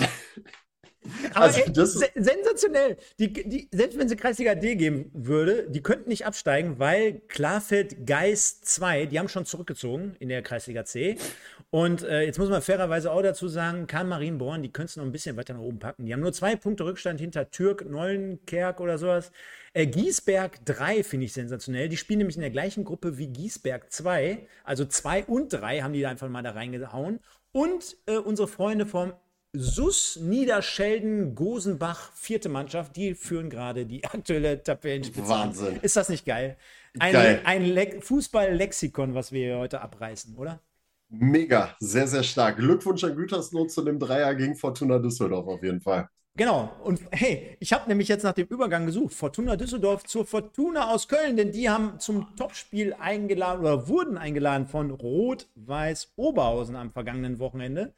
Aber 1.33 1.45
also, 1.45 1.61
ey, 1.61 1.71
das 1.71 1.93
sensationell. 1.93 2.97
Die, 3.19 3.31
die, 3.31 3.69
selbst 3.71 3.97
wenn 3.97 4.09
sie 4.09 4.15
Kreisliga 4.15 4.53
D 4.55 4.75
geben 4.75 5.09
würde, 5.13 5.69
die 5.69 5.81
könnten 5.81 6.09
nicht 6.09 6.25
absteigen, 6.25 6.77
weil 6.77 7.21
Klarfeld 7.27 8.05
Geist 8.05 8.65
2, 8.67 9.05
die 9.05 9.17
haben 9.17 9.29
schon 9.29 9.45
zurückgezogen 9.45 10.15
in 10.19 10.29
der 10.29 10.41
Kreisliga 10.41 10.85
C. 10.85 11.17
Und 11.71 12.03
äh, 12.03 12.23
jetzt 12.23 12.37
muss 12.37 12.49
man 12.49 12.61
fairerweise 12.61 13.11
auch 13.11 13.21
dazu 13.21 13.47
sagen, 13.47 13.87
Kahn 13.87 14.09
Marienborn, 14.09 14.61
die 14.61 14.71
können 14.71 14.87
es 14.87 14.97
noch 14.97 15.05
ein 15.05 15.11
bisschen 15.11 15.37
weiter 15.37 15.53
nach 15.53 15.61
oben 15.61 15.79
packen. 15.79 16.05
Die 16.05 16.13
haben 16.13 16.21
nur 16.21 16.33
zwei 16.33 16.55
Punkte 16.55 16.85
Rückstand 16.85 17.19
hinter 17.19 17.49
Türk, 17.49 17.89
Neuenkerk 17.89 18.79
oder 18.79 18.97
sowas. 18.97 19.31
Äh, 19.73 19.87
Giesberg 19.87 20.63
3 20.65 21.03
finde 21.03 21.25
ich 21.25 21.33
sensationell. 21.33 21.89
Die 21.89 21.97
spielen 21.97 22.19
nämlich 22.19 22.37
in 22.37 22.41
der 22.41 22.51
gleichen 22.51 22.83
Gruppe 22.83 23.17
wie 23.17 23.27
Giesberg 23.27 23.91
2. 23.91 24.47
Also 24.63 24.85
2 24.85 25.25
und 25.25 25.53
3 25.53 25.81
haben 25.81 25.93
die 25.93 26.01
da 26.01 26.09
einfach 26.09 26.29
mal 26.29 26.41
da 26.41 26.51
reingehauen. 26.51 27.19
Und 27.51 27.97
äh, 28.05 28.17
unsere 28.17 28.47
Freunde 28.47 28.85
vom 28.85 29.13
SUS 29.53 30.19
Niederschelden 30.21 31.33
Gosenbach, 31.33 32.11
vierte 32.13 32.49
Mannschaft, 32.49 32.95
die 32.95 33.15
führen 33.15 33.49
gerade 33.49 33.85
die 33.85 34.03
aktuelle 34.03 34.61
Tabellenspitze. 34.61 35.27
Wahnsinn. 35.27 35.79
Ist 35.81 35.95
das 35.95 36.09
nicht 36.09 36.25
geil? 36.25 36.57
Ein, 36.99 37.13
geil. 37.13 37.41
ein 37.45 37.65
Le 37.65 38.01
Fußball-Lexikon, 38.01 39.15
was 39.15 39.31
wir 39.31 39.57
heute 39.57 39.81
abreißen, 39.81 40.35
oder? 40.35 40.59
Mega, 41.09 41.75
sehr, 41.79 42.07
sehr 42.07 42.21
stark. 42.21 42.57
Glückwunsch 42.57 43.03
an 43.03 43.15
Gütersloh 43.15 43.65
zu 43.65 43.81
dem 43.81 43.97
Dreier 43.97 44.35
gegen 44.35 44.55
Fortuna 44.55 44.99
Düsseldorf 44.99 45.47
auf 45.47 45.63
jeden 45.63 45.81
Fall. 45.81 46.07
Genau. 46.39 46.71
Und 46.85 47.01
hey, 47.11 47.57
ich 47.59 47.73
habe 47.73 47.89
nämlich 47.89 48.07
jetzt 48.07 48.23
nach 48.23 48.31
dem 48.31 48.47
Übergang 48.47 48.85
gesucht. 48.85 49.13
Fortuna 49.13 49.57
Düsseldorf 49.57 50.05
zur 50.05 50.25
Fortuna 50.25 50.89
aus 50.89 51.09
Köln, 51.09 51.35
denn 51.35 51.51
die 51.51 51.69
haben 51.69 51.99
zum 51.99 52.33
Topspiel 52.37 52.93
eingeladen 52.93 53.59
oder 53.59 53.89
wurden 53.89 54.17
eingeladen 54.17 54.65
von 54.65 54.89
Rot-Weiß 54.89 56.13
Oberhausen 56.15 56.77
am 56.77 56.93
vergangenen 56.93 57.39
Wochenende. 57.39 57.93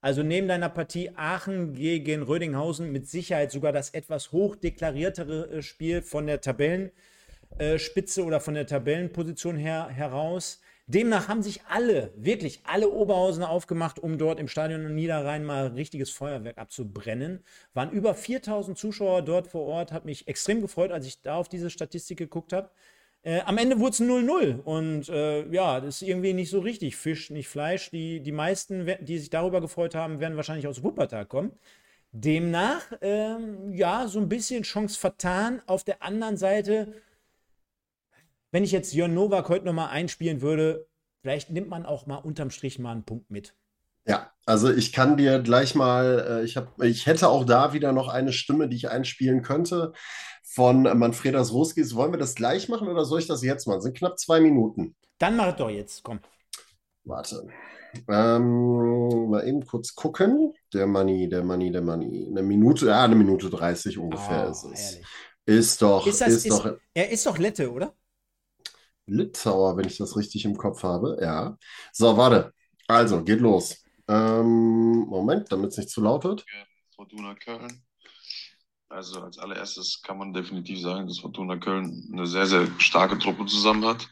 Also 0.00 0.22
neben 0.22 0.48
deiner 0.48 0.70
Partie 0.70 1.10
Aachen 1.14 1.74
gegen 1.74 2.22
Rödinghausen 2.22 2.90
mit 2.90 3.06
Sicherheit 3.06 3.52
sogar 3.52 3.72
das 3.72 3.90
etwas 3.90 4.32
hochdeklariertere 4.32 5.50
äh, 5.50 5.62
Spiel 5.62 6.00
von 6.00 6.26
der 6.26 6.40
Tabellenspitze 6.40 8.24
oder 8.24 8.40
von 8.40 8.54
der 8.54 8.66
Tabellenposition 8.66 9.58
her 9.58 9.90
heraus. 9.90 10.62
Demnach 10.86 11.28
haben 11.28 11.42
sich 11.42 11.62
alle, 11.66 12.12
wirklich 12.14 12.60
alle 12.64 12.90
Oberhausener 12.90 13.48
aufgemacht, 13.48 13.98
um 13.98 14.18
dort 14.18 14.38
im 14.38 14.48
Stadion 14.48 14.94
Niederrhein 14.94 15.44
mal 15.44 15.68
richtiges 15.68 16.10
Feuerwerk 16.10 16.58
abzubrennen. 16.58 17.42
Waren 17.72 17.90
über 17.90 18.14
4000 18.14 18.76
Zuschauer 18.76 19.22
dort 19.22 19.46
vor 19.46 19.62
Ort. 19.62 19.92
Hat 19.92 20.04
mich 20.04 20.28
extrem 20.28 20.60
gefreut, 20.60 20.92
als 20.92 21.06
ich 21.06 21.22
da 21.22 21.36
auf 21.36 21.48
diese 21.48 21.70
Statistik 21.70 22.18
geguckt 22.18 22.52
habe. 22.52 22.70
Äh, 23.22 23.40
am 23.46 23.56
Ende 23.56 23.80
wurde 23.80 23.92
es 23.92 24.00
0-0 24.02 24.60
und 24.60 25.08
äh, 25.08 25.48
ja, 25.50 25.80
das 25.80 26.02
ist 26.02 26.08
irgendwie 26.08 26.34
nicht 26.34 26.50
so 26.50 26.60
richtig 26.60 26.96
Fisch, 26.96 27.30
nicht 27.30 27.48
Fleisch. 27.48 27.90
Die, 27.90 28.20
die 28.20 28.32
meisten, 28.32 28.86
die 29.00 29.18
sich 29.18 29.30
darüber 29.30 29.62
gefreut 29.62 29.94
haben, 29.94 30.20
werden 30.20 30.36
wahrscheinlich 30.36 30.66
aus 30.66 30.82
Wuppertal 30.82 31.24
kommen. 31.24 31.52
Demnach, 32.12 32.92
ähm, 33.00 33.72
ja, 33.72 34.06
so 34.06 34.20
ein 34.20 34.28
bisschen 34.28 34.62
Chance 34.62 34.98
vertan. 34.98 35.62
Auf 35.66 35.84
der 35.84 36.02
anderen 36.02 36.36
Seite, 36.36 36.92
wenn 38.54 38.62
ich 38.62 38.70
jetzt 38.70 38.94
Jörn 38.94 39.12
Nowak 39.12 39.48
heute 39.48 39.64
nochmal 39.64 39.88
einspielen 39.88 40.40
würde, 40.40 40.86
vielleicht 41.22 41.50
nimmt 41.50 41.68
man 41.68 41.84
auch 41.84 42.06
mal 42.06 42.18
unterm 42.18 42.50
Strich 42.50 42.78
mal 42.78 42.92
einen 42.92 43.02
Punkt 43.02 43.28
mit. 43.28 43.56
Ja, 44.06 44.30
also 44.46 44.72
ich 44.72 44.92
kann 44.92 45.16
dir 45.16 45.40
gleich 45.40 45.74
mal, 45.74 46.24
äh, 46.28 46.44
ich, 46.44 46.56
hab, 46.56 46.80
ich 46.80 47.06
hätte 47.06 47.30
auch 47.30 47.44
da 47.44 47.72
wieder 47.72 47.90
noch 47.90 48.06
eine 48.06 48.32
Stimme, 48.32 48.68
die 48.68 48.76
ich 48.76 48.88
einspielen 48.88 49.42
könnte 49.42 49.92
von 50.44 50.82
Manfreda 50.82 51.44
Sroskis. 51.44 51.96
Wollen 51.96 52.12
wir 52.12 52.18
das 52.18 52.36
gleich 52.36 52.68
machen 52.68 52.86
oder 52.86 53.04
soll 53.04 53.18
ich 53.18 53.26
das 53.26 53.42
jetzt 53.42 53.66
machen? 53.66 53.78
Das 53.78 53.84
sind 53.84 53.96
knapp 53.96 54.20
zwei 54.20 54.40
Minuten. 54.40 54.94
Dann 55.18 55.36
mach 55.36 55.48
es 55.48 55.56
doch 55.56 55.70
jetzt, 55.70 56.04
komm. 56.04 56.20
Warte. 57.02 57.48
Ähm, 58.06 59.30
mal 59.30 59.48
eben 59.48 59.66
kurz 59.66 59.96
gucken. 59.96 60.54
Der 60.72 60.86
Money, 60.86 61.28
der 61.28 61.42
Money, 61.42 61.72
der 61.72 61.82
Money. 61.82 62.28
Eine 62.30 62.42
Minute, 62.44 62.86
ja, 62.86 63.02
eine 63.02 63.16
Minute 63.16 63.50
30 63.50 63.98
ungefähr 63.98 64.46
oh, 64.46 64.50
ist 64.52 64.64
es. 64.64 64.92
Ehrlich. 64.92 65.06
Ist 65.46 65.82
doch, 65.82 66.06
ist, 66.06 66.20
das, 66.20 66.28
ist, 66.28 66.46
ist 66.46 66.52
doch. 66.52 66.76
Er 66.94 67.10
ist 67.10 67.26
doch 67.26 67.36
Lette, 67.36 67.72
oder? 67.72 67.92
Litauer, 69.06 69.76
wenn 69.76 69.86
ich 69.86 69.98
das 69.98 70.16
richtig 70.16 70.44
im 70.44 70.56
Kopf 70.56 70.82
habe, 70.82 71.18
ja. 71.20 71.56
So, 71.92 72.16
warte. 72.16 72.52
Also, 72.88 73.22
geht 73.24 73.40
los. 73.40 73.84
Ähm, 74.08 75.06
Moment, 75.08 75.50
damit 75.52 75.70
es 75.72 75.78
nicht 75.78 75.90
zu 75.90 76.00
laut 76.02 76.24
wird. 76.24 76.46
Fortuna 76.96 77.34
Köln. 77.34 77.82
Also 78.88 79.20
als 79.22 79.38
allererstes 79.38 80.00
kann 80.02 80.18
man 80.18 80.32
definitiv 80.32 80.80
sagen, 80.80 81.06
dass 81.08 81.18
Fortuna 81.18 81.58
Köln 81.58 82.08
eine 82.12 82.26
sehr, 82.26 82.46
sehr 82.46 82.68
starke 82.78 83.18
Truppe 83.18 83.46
zusammen 83.46 83.84
hat. 83.84 84.08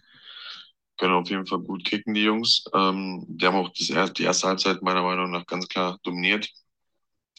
können 0.98 1.14
auf 1.14 1.28
jeden 1.30 1.46
Fall 1.46 1.60
gut 1.60 1.84
kicken, 1.84 2.14
die 2.14 2.22
Jungs. 2.24 2.64
Ähm, 2.74 3.24
die 3.28 3.46
haben 3.46 3.56
auch 3.56 3.70
das, 3.70 4.12
die 4.14 4.22
erste 4.24 4.48
Halbzeit 4.48 4.82
meiner 4.82 5.02
Meinung 5.02 5.30
nach 5.30 5.46
ganz 5.46 5.68
klar 5.68 5.98
dominiert. 6.02 6.48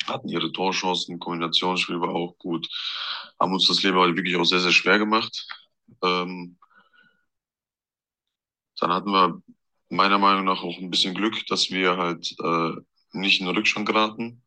Hatten 0.06 0.30
ihre 0.30 0.52
Torchancen, 0.52 1.20
Kombinationsspiel 1.20 2.02
war 2.02 2.10
auch 2.10 2.38
gut. 2.38 2.68
Haben 3.40 3.54
uns 3.54 3.68
das 3.68 3.84
Leben 3.84 3.98
halt 4.00 4.16
wirklich 4.16 4.36
auch 4.36 4.44
sehr, 4.46 4.60
sehr 4.60 4.72
schwer 4.72 5.00
gemacht. 5.00 5.48
Ähm, 6.04 6.58
dann 8.80 8.92
hatten 8.92 9.12
wir 9.12 9.42
meiner 9.90 10.18
Meinung 10.18 10.46
nach 10.46 10.64
auch 10.64 10.78
ein 10.78 10.90
bisschen 10.90 11.14
Glück, 11.14 11.46
dass 11.48 11.70
wir 11.70 11.98
halt 11.98 12.36
äh, 12.40 12.72
nicht 13.12 13.40
in 13.40 13.46
den 13.46 13.56
Rückstand 13.56 13.86
geraten. 13.86 14.42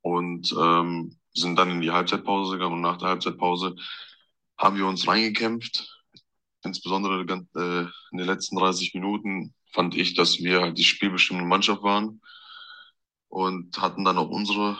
Und 0.00 0.52
ähm, 0.52 1.18
sind 1.34 1.58
dann 1.58 1.70
in 1.70 1.80
die 1.80 1.90
Halbzeitpause 1.90 2.52
gegangen 2.52 2.74
und 2.74 2.80
nach 2.80 2.96
der 2.96 3.08
Halbzeitpause 3.08 3.74
haben 4.56 4.76
wir 4.76 4.86
uns 4.86 5.06
reingekämpft. 5.06 5.92
Insbesondere 6.64 7.20
äh, 7.20 7.86
in 8.12 8.18
den 8.18 8.26
letzten 8.26 8.56
30 8.56 8.94
Minuten 8.94 9.54
fand 9.72 9.94
ich, 9.96 10.14
dass 10.14 10.38
wir 10.38 10.62
halt 10.62 10.78
die 10.78 10.84
spielbestimmende 10.84 11.48
Mannschaft 11.48 11.82
waren 11.82 12.20
und 13.28 13.78
hatten 13.80 14.04
dann 14.04 14.18
auch 14.18 14.30
unsere, 14.30 14.78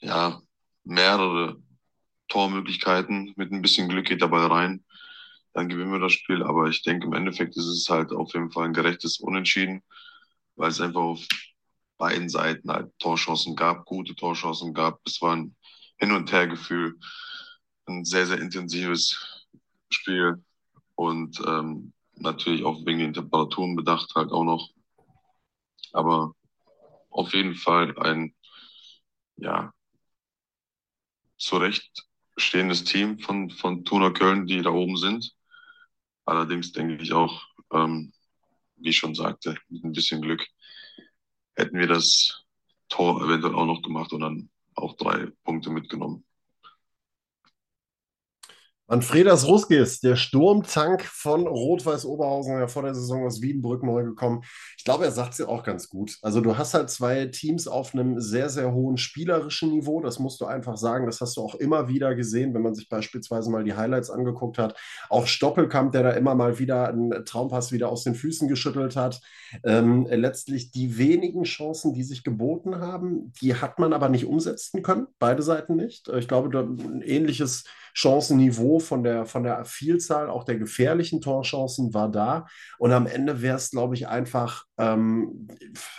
ja, 0.00 0.40
mehrere 0.84 1.62
Tormöglichkeiten. 2.28 3.34
Mit 3.36 3.52
ein 3.52 3.62
bisschen 3.62 3.88
Glück 3.88 4.06
geht 4.06 4.22
dabei 4.22 4.46
rein. 4.46 4.84
Dann 5.58 5.68
gewinnen 5.68 5.90
wir 5.90 5.98
das 5.98 6.12
Spiel. 6.12 6.44
Aber 6.44 6.68
ich 6.68 6.82
denke, 6.82 7.08
im 7.08 7.14
Endeffekt 7.14 7.56
ist 7.56 7.66
es 7.66 7.90
halt 7.90 8.12
auf 8.12 8.32
jeden 8.32 8.52
Fall 8.52 8.66
ein 8.66 8.72
gerechtes 8.72 9.18
Unentschieden, 9.18 9.82
weil 10.54 10.70
es 10.70 10.80
einfach 10.80 11.00
auf 11.00 11.26
beiden 11.96 12.28
Seiten 12.28 12.70
halt 12.70 12.96
Torchancen 13.00 13.56
gab, 13.56 13.84
gute 13.84 14.14
Torchancen 14.14 14.72
gab. 14.72 15.00
Es 15.04 15.20
war 15.20 15.34
ein 15.34 15.56
Hin- 15.96 16.12
und 16.12 16.30
Her-Gefühl, 16.30 16.96
ein 17.86 18.04
sehr, 18.04 18.26
sehr 18.26 18.38
intensives 18.40 19.48
Spiel 19.90 20.44
und 20.94 21.42
ähm, 21.44 21.92
natürlich 22.14 22.62
auch 22.64 22.86
wegen 22.86 23.00
den 23.00 23.14
Temperaturen 23.14 23.74
bedacht 23.74 24.14
halt 24.14 24.30
auch 24.30 24.44
noch. 24.44 24.70
Aber 25.92 26.34
auf 27.10 27.34
jeden 27.34 27.56
Fall 27.56 27.98
ein, 27.98 28.32
ja, 29.38 29.72
zurecht 31.36 32.06
stehendes 32.36 32.84
Team 32.84 33.18
von, 33.18 33.50
von 33.50 33.84
Tuna 33.84 34.10
Köln, 34.10 34.46
die 34.46 34.62
da 34.62 34.70
oben 34.70 34.96
sind. 34.96 35.34
Allerdings 36.28 36.72
denke 36.72 37.02
ich 37.02 37.14
auch, 37.14 37.46
ähm, 37.72 38.12
wie 38.76 38.90
ich 38.90 38.98
schon 38.98 39.14
sagte, 39.14 39.56
mit 39.70 39.82
ein 39.82 39.92
bisschen 39.92 40.20
Glück 40.20 40.46
hätten 41.56 41.78
wir 41.78 41.86
das 41.86 42.44
Tor 42.90 43.24
eventuell 43.24 43.54
auch 43.54 43.64
noch 43.64 43.80
gemacht 43.80 44.12
und 44.12 44.20
dann 44.20 44.50
auch 44.74 44.94
drei 44.98 45.28
Punkte 45.44 45.70
mitgenommen. 45.70 46.24
Manfredas 48.90 49.46
Ruskis, 49.46 50.00
der 50.00 50.16
Sturmtank 50.16 51.02
von 51.02 51.46
Rot-Weiß 51.46 52.06
Oberhausen, 52.06 52.58
ja 52.58 52.68
vor 52.68 52.84
der 52.84 52.94
Saison 52.94 53.26
aus 53.26 53.42
Wiedenbrück 53.42 53.82
neu 53.82 54.02
gekommen. 54.02 54.40
Ich 54.78 54.84
glaube, 54.84 55.04
er 55.04 55.12
sagt 55.12 55.32
es 55.32 55.38
ja 55.40 55.46
auch 55.46 55.62
ganz 55.62 55.90
gut. 55.90 56.16
Also 56.22 56.40
du 56.40 56.56
hast 56.56 56.72
halt 56.72 56.88
zwei 56.88 57.26
Teams 57.26 57.68
auf 57.68 57.92
einem 57.92 58.18
sehr, 58.18 58.48
sehr 58.48 58.72
hohen 58.72 58.96
spielerischen 58.96 59.72
Niveau. 59.72 60.00
Das 60.00 60.18
musst 60.18 60.40
du 60.40 60.46
einfach 60.46 60.78
sagen. 60.78 61.04
Das 61.04 61.20
hast 61.20 61.36
du 61.36 61.42
auch 61.42 61.54
immer 61.56 61.88
wieder 61.88 62.14
gesehen, 62.14 62.54
wenn 62.54 62.62
man 62.62 62.74
sich 62.74 62.88
beispielsweise 62.88 63.50
mal 63.50 63.62
die 63.62 63.74
Highlights 63.74 64.08
angeguckt 64.08 64.56
hat. 64.56 64.74
Auch 65.10 65.26
Stoppelkamp, 65.26 65.92
der 65.92 66.04
da 66.04 66.10
immer 66.12 66.34
mal 66.34 66.58
wieder 66.58 66.88
einen 66.88 67.26
Traumpass 67.26 67.72
wieder 67.72 67.90
aus 67.90 68.04
den 68.04 68.14
Füßen 68.14 68.48
geschüttelt 68.48 68.96
hat. 68.96 69.20
Ähm, 69.64 70.06
letztlich 70.10 70.70
die 70.70 70.96
wenigen 70.96 71.42
Chancen, 71.42 71.92
die 71.92 72.04
sich 72.04 72.24
geboten 72.24 72.80
haben, 72.80 73.34
die 73.42 73.54
hat 73.54 73.78
man 73.78 73.92
aber 73.92 74.08
nicht 74.08 74.24
umsetzen 74.24 74.82
können. 74.82 75.08
Beide 75.18 75.42
Seiten 75.42 75.76
nicht. 75.76 76.08
Ich 76.08 76.26
glaube, 76.26 76.58
ein 76.58 77.02
ähnliches 77.02 77.64
Chancenniveau 77.98 78.78
von 78.78 79.02
der, 79.02 79.26
von 79.26 79.42
der 79.42 79.64
Vielzahl 79.64 80.30
auch 80.30 80.44
der 80.44 80.56
gefährlichen 80.56 81.20
Torchancen 81.20 81.92
war 81.94 82.08
da. 82.08 82.46
Und 82.78 82.92
am 82.92 83.08
Ende 83.08 83.42
wäre 83.42 83.56
es, 83.56 83.70
glaube 83.72 83.96
ich, 83.96 84.06
einfach, 84.06 84.66
ähm, 84.78 85.48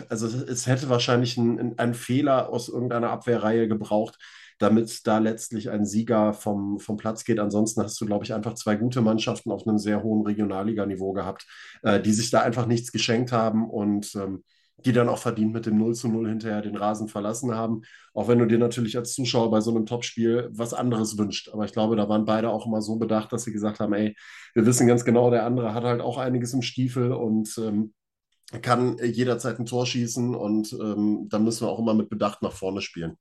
also 0.08 0.28
es 0.28 0.66
hätte 0.66 0.88
wahrscheinlich 0.88 1.36
ein, 1.36 1.78
ein 1.78 1.94
Fehler 1.94 2.48
aus 2.50 2.70
irgendeiner 2.70 3.10
Abwehrreihe 3.10 3.68
gebraucht, 3.68 4.18
damit 4.60 5.06
da 5.08 5.18
letztlich 5.18 5.72
ein 5.72 5.86
Sieger 5.86 6.34
vom, 6.34 6.80
vom 6.80 6.96
Platz 6.96 7.26
geht. 7.26 7.38
Ansonsten 7.38 7.84
hast 7.84 8.00
du, 8.00 8.06
glaube 8.06 8.24
ich, 8.24 8.34
einfach 8.34 8.54
zwei 8.54 8.78
gute 8.78 9.02
Mannschaften 9.02 9.52
auf 9.52 9.68
einem 9.68 9.78
sehr 9.78 10.02
hohen 10.02 10.26
Regionalliganiveau 10.26 11.12
gehabt, 11.12 11.48
äh, 11.84 12.00
die 12.00 12.14
sich 12.14 12.30
da 12.30 12.44
einfach 12.44 12.66
nichts 12.66 12.94
geschenkt 12.94 13.34
haben 13.34 13.70
und 13.70 14.16
ähm, 14.16 14.46
die 14.86 14.94
dann 14.94 15.10
auch 15.10 15.18
verdient 15.18 15.54
mit 15.54 15.66
dem 15.66 15.78
0 15.78 15.94
zu 15.96 16.08
0 16.08 16.30
hinterher 16.30 16.62
den 16.62 16.76
Rasen 16.76 17.08
verlassen 17.08 17.54
haben. 17.54 17.82
Auch 18.14 18.28
wenn 18.28 18.40
du 18.40 18.46
dir 18.46 18.58
natürlich 18.58 18.98
als 18.98 19.14
Zuschauer 19.14 19.52
bei 19.52 19.62
so 19.62 19.72
einem 19.72 19.86
Topspiel 19.86 20.50
was 20.52 20.74
anderes 20.74 21.18
wünscht. 21.18 21.50
Aber 21.50 21.66
ich 21.66 21.74
glaube, 21.74 21.96
da 21.96 22.08
waren 22.10 22.26
beide 22.26 22.50
auch 22.50 22.66
immer 22.66 22.82
so 22.82 22.98
bedacht, 22.98 23.32
dass 23.34 23.44
sie 23.44 23.54
gesagt 23.54 23.80
haben, 23.80 23.94
ey, 23.94 24.16
wir 24.54 24.66
wissen 24.66 24.88
ganz 24.88 25.06
genau, 25.06 25.30
der 25.30 25.46
andere 25.46 25.74
hat 25.74 25.84
halt 25.84 26.02
auch 26.02 26.18
einiges 26.18 26.54
im 26.54 26.62
Stiefel 26.62 27.12
und 27.12 27.58
ähm, 27.58 27.94
kann 28.62 28.98
jederzeit 28.98 29.60
ein 29.60 29.66
Tor 29.66 29.86
schießen 29.86 30.34
und 30.34 30.74
ähm, 30.74 31.28
dann 31.30 31.44
müssen 31.44 31.66
wir 31.66 31.70
auch 31.70 31.80
immer 31.80 31.94
mit 31.94 32.10
Bedacht 32.10 32.42
nach 32.42 32.54
vorne 32.54 32.82
spielen. 32.82 33.18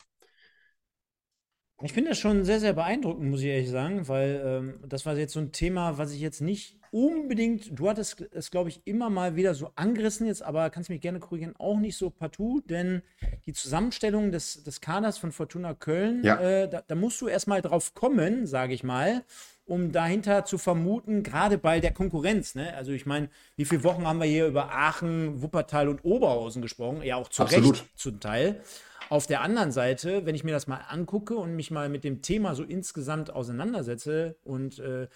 Ich 1.82 1.92
finde 1.92 2.10
das 2.10 2.18
schon 2.18 2.44
sehr, 2.44 2.58
sehr 2.58 2.72
beeindruckend, 2.72 3.30
muss 3.30 3.40
ich 3.40 3.46
ehrlich 3.46 3.70
sagen, 3.70 4.08
weil 4.08 4.42
ähm, 4.44 4.80
das 4.86 5.06
war 5.06 5.16
jetzt 5.16 5.32
so 5.32 5.40
ein 5.40 5.52
Thema, 5.52 5.96
was 5.96 6.12
ich 6.12 6.20
jetzt 6.20 6.40
nicht 6.40 6.76
unbedingt, 6.90 7.78
du 7.78 7.88
hattest 7.88 8.20
es, 8.32 8.50
glaube 8.50 8.70
ich, 8.70 8.82
immer 8.84 9.10
mal 9.10 9.36
wieder 9.36 9.54
so 9.54 9.70
angerissen 9.76 10.26
jetzt, 10.26 10.42
aber 10.42 10.70
kannst 10.70 10.90
mich 10.90 11.00
gerne 11.00 11.20
korrigieren, 11.20 11.54
auch 11.58 11.78
nicht 11.78 11.96
so 11.96 12.10
partout, 12.10 12.62
denn 12.68 13.02
die 13.46 13.52
Zusammenstellung 13.52 14.32
des, 14.32 14.64
des 14.64 14.80
Kaders 14.80 15.18
von 15.18 15.30
Fortuna 15.30 15.74
Köln, 15.74 16.22
ja. 16.24 16.40
äh, 16.40 16.68
da, 16.68 16.82
da, 16.86 16.94
musst 16.94 17.20
du 17.20 17.28
erstmal 17.28 17.62
drauf 17.62 17.94
kommen, 17.94 18.46
sage 18.46 18.74
ich 18.74 18.82
mal, 18.82 19.22
um 19.68 19.92
dahinter 19.92 20.44
zu 20.44 20.58
vermuten, 20.58 21.22
gerade 21.22 21.58
bei 21.58 21.80
der 21.80 21.92
Konkurrenz. 21.92 22.54
Ne? 22.54 22.74
Also 22.74 22.92
ich 22.92 23.06
meine, 23.06 23.28
wie 23.56 23.64
viele 23.64 23.84
Wochen 23.84 24.06
haben 24.06 24.18
wir 24.18 24.26
hier 24.26 24.46
über 24.46 24.72
Aachen, 24.72 25.42
Wuppertal 25.42 25.88
und 25.88 26.04
Oberhausen 26.04 26.62
gesprochen? 26.62 27.02
Ja, 27.02 27.16
auch 27.16 27.28
zu 27.28 27.42
Absolut. 27.42 27.74
Recht 27.74 27.98
zum 27.98 28.18
Teil. 28.18 28.62
Auf 29.10 29.26
der 29.26 29.42
anderen 29.42 29.70
Seite, 29.70 30.26
wenn 30.26 30.34
ich 30.34 30.44
mir 30.44 30.52
das 30.52 30.66
mal 30.66 30.80
angucke 30.88 31.36
und 31.36 31.54
mich 31.54 31.70
mal 31.70 31.88
mit 31.88 32.04
dem 32.04 32.22
Thema 32.22 32.54
so 32.54 32.62
insgesamt 32.62 33.30
auseinandersetze 33.30 34.36
und 34.44 34.78
äh, 34.78 35.06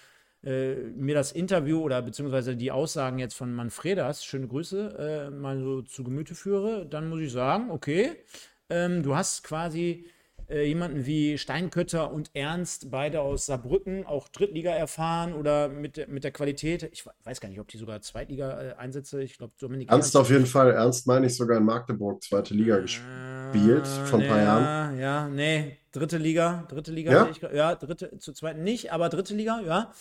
äh, 0.45 0.75
mir 0.97 1.15
das 1.15 1.33
Interview 1.33 1.81
oder 1.81 2.03
beziehungsweise 2.03 2.57
die 2.57 2.71
Aussagen 2.73 3.19
jetzt 3.19 3.35
von 3.35 3.55
Manfredas, 3.55 4.25
schöne 4.25 4.49
Grüße, 4.49 5.29
äh, 5.29 5.31
mal 5.31 5.59
so 5.61 5.83
zu 5.83 6.05
Gemüte 6.05 6.35
führe, 6.35 6.87
dann 6.87 7.09
muss 7.09 7.21
ich 7.21 7.33
sagen, 7.33 7.71
okay, 7.71 8.17
ähm, 8.69 9.03
du 9.03 9.15
hast 9.15 9.45
quasi 9.45 10.07
äh, 10.53 10.65
jemanden 10.65 11.07
wie 11.07 11.39
Steinkötter 11.39 12.13
und 12.13 12.31
Ernst, 12.35 12.91
beide 12.91 13.21
aus 13.21 13.47
Saarbrücken, 13.47 14.07
auch 14.07 14.29
Drittliga 14.29 14.71
erfahren 14.71 15.33
oder 15.33 15.69
mit, 15.69 16.09
mit 16.09 16.25
der 16.25 16.31
Qualität. 16.31 16.89
Ich 16.93 17.05
weiß 17.25 17.41
gar 17.41 17.49
nicht, 17.49 17.59
ob 17.59 17.69
die 17.69 17.79
sogar 17.79 18.01
Zweitliga-Einsätze, 18.01 19.23
ich 19.23 19.39
glaube, 19.39 19.55
Dominik. 19.59 19.91
Ernst 19.91 20.17
auf 20.17 20.31
jeden 20.31 20.47
Fall. 20.47 20.73
Ernst 20.73 21.07
meine 21.07 21.27
ich 21.27 21.37
sogar 21.37 21.57
in 21.59 21.65
Magdeburg, 21.65 22.23
zweite 22.23 22.55
Liga 22.55 22.79
gespielt, 22.79 23.87
äh, 23.87 24.07
vor 24.07 24.21
ein 24.21 24.29
paar 24.29 24.43
Jahren. 24.43 24.99
Ja, 24.99 25.29
nee, 25.29 25.79
dritte 25.91 26.19
Liga, 26.19 26.67
dritte 26.69 26.93
Liga, 26.93 27.13
ja, 27.13 27.29
ich, 27.31 27.41
ja 27.41 27.75
dritte, 27.75 28.19
zur 28.19 28.35
zweiten 28.35 28.63
nicht, 28.63 28.93
aber 28.93 29.09
dritte 29.09 29.35
Liga, 29.35 29.61
ja. 29.67 29.93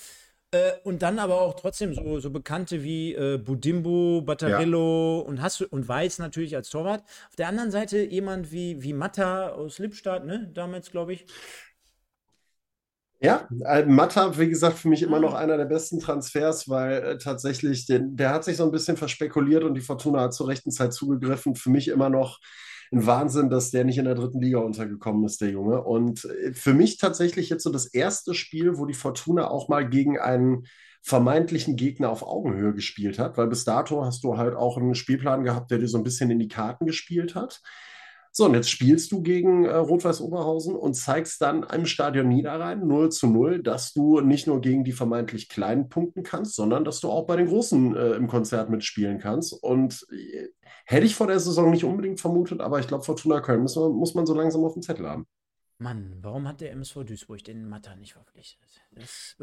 Äh, 0.53 0.73
und 0.83 1.01
dann 1.01 1.17
aber 1.17 1.39
auch 1.41 1.53
trotzdem 1.53 1.93
so, 1.93 2.19
so 2.19 2.29
Bekannte 2.29 2.83
wie 2.83 3.13
äh, 3.13 3.37
Budimbo, 3.37 4.21
Battarello 4.21 5.21
ja. 5.21 5.27
und, 5.29 5.41
Hass, 5.41 5.61
und 5.61 5.87
Weiß 5.87 6.19
natürlich 6.19 6.55
als 6.55 6.69
Torwart. 6.69 7.03
Auf 7.29 7.35
der 7.37 7.47
anderen 7.47 7.71
Seite 7.71 8.03
jemand 8.03 8.51
wie, 8.51 8.81
wie 8.83 8.93
Matta 8.93 9.49
aus 9.49 9.79
Lippstadt, 9.79 10.25
ne? 10.25 10.51
Damals, 10.53 10.91
glaube 10.91 11.13
ich. 11.13 11.25
Ja, 13.21 13.47
äh, 13.65 13.85
Matta, 13.85 14.37
wie 14.37 14.49
gesagt, 14.49 14.79
für 14.79 14.89
mich 14.89 15.03
immer 15.03 15.19
noch 15.19 15.35
einer 15.35 15.55
der 15.55 15.65
besten 15.65 15.99
Transfers, 15.99 16.67
weil 16.67 17.03
äh, 17.03 17.17
tatsächlich, 17.17 17.85
den, 17.85 18.17
der 18.17 18.31
hat 18.31 18.43
sich 18.43 18.57
so 18.57 18.65
ein 18.65 18.71
bisschen 18.71 18.97
verspekuliert 18.97 19.63
und 19.63 19.75
die 19.75 19.81
Fortuna 19.81 20.21
hat 20.21 20.33
zur 20.33 20.47
rechten 20.47 20.71
Zeit 20.71 20.91
zugegriffen. 20.91 21.55
Für 21.55 21.69
mich 21.69 21.87
immer 21.87 22.09
noch 22.09 22.39
ein 22.91 23.05
Wahnsinn, 23.05 23.49
dass 23.49 23.71
der 23.71 23.85
nicht 23.85 23.97
in 23.97 24.05
der 24.05 24.15
dritten 24.15 24.41
Liga 24.41 24.59
untergekommen 24.59 25.23
ist, 25.25 25.41
der 25.41 25.49
Junge. 25.49 25.81
Und 25.81 26.25
äh, 26.25 26.53
für 26.53 26.73
mich 26.73 26.97
tatsächlich 26.97 27.49
jetzt 27.49 27.63
so 27.63 27.71
das 27.71 27.85
erste 27.85 28.33
Spiel, 28.33 28.77
wo 28.77 28.85
die 28.85 28.93
Fortuna 28.93 29.49
auch 29.49 29.69
mal 29.69 29.87
gegen 29.87 30.19
einen 30.19 30.65
vermeintlichen 31.03 31.77
Gegner 31.77 32.09
auf 32.09 32.21
Augenhöhe 32.21 32.73
gespielt 32.73 33.17
hat, 33.17 33.37
weil 33.37 33.47
bis 33.47 33.63
dato 33.63 34.05
hast 34.05 34.23
du 34.23 34.37
halt 34.37 34.55
auch 34.55 34.77
einen 34.77 34.93
Spielplan 34.93 35.43
gehabt, 35.43 35.71
der 35.71 35.79
dir 35.79 35.87
so 35.87 35.97
ein 35.97 36.03
bisschen 36.03 36.29
in 36.29 36.39
die 36.39 36.47
Karten 36.47 36.85
gespielt 36.85 37.33
hat. 37.33 37.61
So, 38.33 38.45
und 38.45 38.53
jetzt 38.53 38.69
spielst 38.69 39.11
du 39.11 39.21
gegen 39.21 39.65
äh, 39.65 39.75
Rot-Weiß 39.75 40.21
Oberhausen 40.21 40.73
und 40.73 40.93
zeigst 40.93 41.41
dann 41.41 41.63
im 41.63 41.85
Stadion 41.85 42.29
Niederrhein 42.29 42.87
0 42.87 43.09
zu 43.09 43.27
0, 43.27 43.61
dass 43.61 43.91
du 43.91 44.21
nicht 44.21 44.47
nur 44.47 44.61
gegen 44.61 44.85
die 44.85 44.93
vermeintlich 44.93 45.49
kleinen 45.49 45.89
punkten 45.89 46.23
kannst, 46.23 46.55
sondern 46.55 46.85
dass 46.85 47.01
du 47.01 47.09
auch 47.09 47.25
bei 47.25 47.35
den 47.35 47.47
Großen 47.47 47.95
äh, 47.95 48.11
im 48.11 48.27
Konzert 48.27 48.69
mitspielen 48.69 49.19
kannst. 49.19 49.51
Und 49.51 50.07
äh, 50.11 50.47
hätte 50.85 51.05
ich 51.05 51.15
vor 51.15 51.27
der 51.27 51.41
Saison 51.41 51.71
nicht 51.71 51.83
unbedingt 51.83 52.21
vermutet, 52.21 52.61
aber 52.61 52.79
ich 52.79 52.87
glaube, 52.87 53.03
Fortuna 53.03 53.41
Köln 53.41 53.63
muss 53.63 53.75
man, 53.75 53.91
muss 53.91 54.13
man 54.13 54.25
so 54.25 54.33
langsam 54.33 54.63
auf 54.63 54.73
dem 54.73 54.81
Zettel 54.81 55.09
haben. 55.09 55.27
Mann, 55.81 56.19
warum 56.21 56.47
hat 56.47 56.61
der 56.61 56.71
MSV 56.73 57.03
Duisburg 57.05 57.43
den 57.43 57.67
Matter 57.67 57.95
nicht 57.95 58.13
verpflichtet? 58.13 58.59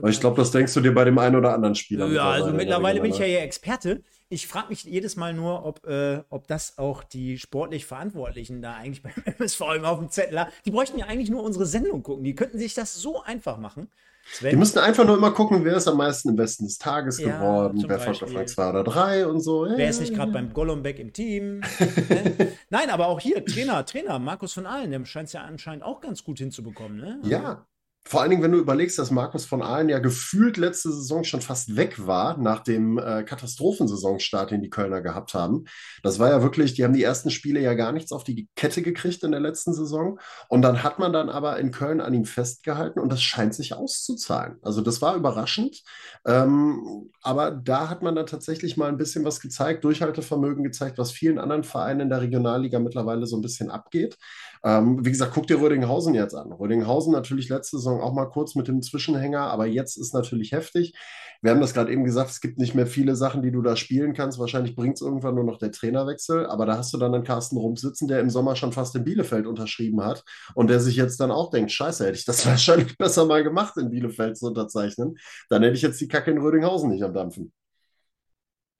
ich 0.07 0.20
glaube, 0.20 0.36
das 0.36 0.53
denkst 0.53 0.72
du 0.72 0.80
dir 0.80 0.95
bei 0.95 1.05
dem 1.05 1.18
einen 1.18 1.34
oder 1.34 1.53
anderen 1.53 1.74
Spieler. 1.74 2.07
Ja, 2.07 2.30
also 2.30 2.53
mittlerweile 2.53 3.01
bin 3.01 3.11
ich 3.11 3.18
ja 3.18 3.24
hier 3.24 3.43
Experte. 3.43 4.03
Ich 4.28 4.47
frage 4.47 4.68
mich 4.68 4.84
jedes 4.84 5.16
Mal 5.16 5.34
nur, 5.34 5.64
ob, 5.64 5.84
äh, 5.86 6.22
ob 6.28 6.47
das 6.47 6.78
auch 6.78 7.03
die 7.03 7.39
sportlich 7.39 7.86
Verantwortlichen 7.86 8.62
da 8.62 8.76
eigentlich 8.76 9.03
beim 9.03 9.14
MSV 9.39 9.61
immer 9.76 9.89
auf 9.89 9.99
dem 9.99 10.11
Zettel 10.11 10.39
haben. 10.39 10.53
Die 10.64 10.70
bräuchten 10.70 10.99
ja 10.99 11.07
eigentlich 11.07 11.30
nur 11.30 11.43
unsere 11.43 11.66
Sendung 11.66 12.05
gucken. 12.05 12.22
Die 12.22 12.36
könnten 12.36 12.59
sich 12.59 12.74
das 12.74 12.95
so 12.95 13.20
einfach 13.22 13.59
machen. 13.59 13.89
Sven? 14.31 14.51
Die 14.51 14.57
müssten 14.57 14.79
einfach 14.79 15.05
nur 15.05 15.16
immer 15.16 15.31
gucken, 15.31 15.64
wer 15.64 15.76
ist 15.76 15.89
am 15.89 15.97
meisten 15.97 16.31
im 16.31 16.39
Westen 16.39 16.64
des 16.64 16.79
Tages 16.79 17.18
ja, 17.18 17.37
geworden, 17.37 17.85
wer 17.87 17.99
folgt 17.99 18.22
auf 18.22 18.35
Rang 18.35 18.47
2 18.47 18.70
oder 18.70 18.85
3 18.85 19.26
und 19.26 19.41
so. 19.41 19.66
Ja, 19.66 19.76
wer 19.76 19.91
ist 19.91 20.01
nicht 20.01 20.14
gerade 20.14 20.33
beim 20.33 20.53
Golombek 20.53 20.99
im 20.99 21.12
Team? 21.12 21.61
ne? 22.09 22.53
Nein, 22.70 22.91
aber 22.91 23.09
auch 23.09 23.20
hier, 23.20 23.45
Trainer, 23.45 23.85
Trainer, 23.85 24.18
Markus 24.18 24.53
von 24.53 24.66
Allen, 24.66 24.91
der 24.91 25.05
scheint 25.05 25.29
es 25.29 25.33
ja 25.33 25.43
anscheinend 25.43 25.83
auch 25.83 26.01
ganz 26.01 26.24
gut 26.24 26.39
hinzubekommen. 26.39 26.99
Ne? 26.99 27.20
Ja, 27.22 27.66
vor 28.09 28.23
allen 28.23 28.31
Dingen, 28.31 28.43
wenn 28.43 28.53
du 28.53 28.59
überlegst, 28.59 28.99
dass 28.99 29.11
Markus 29.11 29.45
von 29.45 29.61
Ahlen 29.61 29.91
ja 29.91 29.99
gefühlt 29.99 30.57
letzte 30.57 30.91
Saison 30.91 31.25
schon 31.25 31.43
fast 31.43 31.77
weg 31.77 32.07
war 32.07 32.39
nach 32.39 32.61
dem 32.61 32.97
äh, 32.97 33.23
Katastrophensaisonstart, 33.23 34.51
den 34.51 34.63
die 34.63 34.71
Kölner 34.71 35.03
gehabt 35.03 35.35
haben. 35.35 35.65
Das 36.03 36.19
war 36.19 36.31
ja 36.31 36.43
wirklich, 36.43 36.73
die 36.73 36.85
haben 36.85 36.95
die 36.95 37.03
ersten 37.03 37.31
Spiele 37.31 37.61
ja 37.61 37.75
gar 37.75 37.93
nichts 37.93 38.11
auf 38.11 38.25
die 38.25 38.49
Kette 38.57 38.81
gekriegt 38.81 39.25
in 39.25 39.33
der 39.33 39.41
letzten 39.41 39.75
Saison. 39.75 40.19
Und 40.49 40.63
dann 40.63 40.83
hat 40.83 40.99
man 40.99 41.13
dann 41.13 41.29
aber 41.29 41.59
in 41.59 41.71
Köln 41.71 42.01
an 42.01 42.15
ihm 42.15 42.25
festgehalten 42.25 42.99
und 42.99 43.13
das 43.13 43.21
scheint 43.21 43.53
sich 43.53 43.75
auszuzahlen. 43.75 44.57
Also 44.63 44.81
das 44.81 45.03
war 45.03 45.15
überraschend. 45.15 45.83
Ähm, 46.27 47.11
aber 47.21 47.51
da 47.51 47.91
hat 47.91 48.01
man 48.01 48.17
dann 48.17 48.25
tatsächlich 48.25 48.79
mal 48.79 48.89
ein 48.89 48.97
bisschen 48.97 49.27
was 49.27 49.39
gezeigt, 49.39 49.85
Durchhaltevermögen 49.85 50.65
gezeigt, 50.65 50.97
was 50.97 51.13
vielen 51.13 51.39
anderen 51.39 51.63
Vereinen 51.63 52.01
in 52.01 52.09
der 52.09 52.23
Regionalliga 52.23 52.79
mittlerweile 52.79 53.27
so 53.27 53.37
ein 53.37 53.43
bisschen 53.43 53.71
abgeht. 53.71 54.17
Ähm, 54.65 55.05
wie 55.05 55.11
gesagt, 55.11 55.33
guck 55.35 55.47
dir 55.47 55.61
Rödinghausen 55.61 56.15
jetzt 56.15 56.35
an. 56.35 56.53
Rödinghausen 56.53 57.13
natürlich 57.13 57.49
letzte 57.49 57.79
Saison 57.79 58.01
auch 58.01 58.13
mal 58.13 58.27
kurz 58.27 58.55
mit 58.55 58.69
dem 58.69 58.83
Zwischenhänger, 58.83 59.41
aber 59.41 59.67
jetzt 59.67 59.97
ist 59.97 60.15
natürlich 60.15 60.53
heftig. 60.53 60.95
Wir 61.41 61.53
haben 61.53 61.61
das 61.61 61.73
gerade 61.73 61.93
eben 61.93 62.05
gesagt, 62.05 62.31
es 62.31 62.41
gibt 62.41 62.59
nicht 62.59 62.75
mehr 62.75 62.87
viele 62.87 63.15
Sachen, 63.15 63.43
die 63.43 63.53
du 63.53 63.63
da 63.63 63.77
spielen 63.77 64.13
kannst. 64.13 64.41
Wahrscheinlich 64.41 64.75
bringt 64.75 64.97
es 64.97 65.03
irgendwann 65.03 65.37
nur 65.37 65.45
noch 65.45 65.59
der 65.59 65.71
Trainerwechsel, 65.71 66.47
aber 66.47 66.67
da 66.67 66.77
hast 66.77 66.93
du 66.93 66.99
dann 66.99 67.15
einen 67.15 67.23
Carsten 67.23 67.57
Rump 67.57 67.79
sitzen, 67.79 68.09
der 68.09 68.21
im 68.21 68.31
Sommer 68.31 68.57
schon 68.57 68.73
fast 68.73 68.97
in 68.97 69.05
Bielefeld 69.05 69.47
unterschrieben 69.47 70.03
hat 70.05 70.25
und 70.55 70.69
der 70.69 70.81
sich 70.81 70.97
jetzt 70.97 71.21
dann 71.21 71.31
auch 71.31 71.51
denkt, 71.51 71.71
scheiße, 71.71 72.05
hätte 72.05 72.19
ich 72.19 72.25
das 72.25 72.45
wahrscheinlich 72.47 72.99
besser 72.99 73.27
mal 73.27 73.45
gemacht, 73.45 73.77
in 73.77 73.91
Bielefeld 73.91 74.37
zu 74.37 74.47
unterzeichnen. 74.47 75.17
Dann 75.49 75.63
hätte 75.63 75.77
ich 75.77 75.83
jetzt 75.83 76.01
die 76.01 76.09
Kacke 76.09 76.31
in 76.33 76.39
Rödinghausen 76.39 76.91
nicht 76.91 77.05
am 77.05 77.15
Dampfen. 77.15 77.53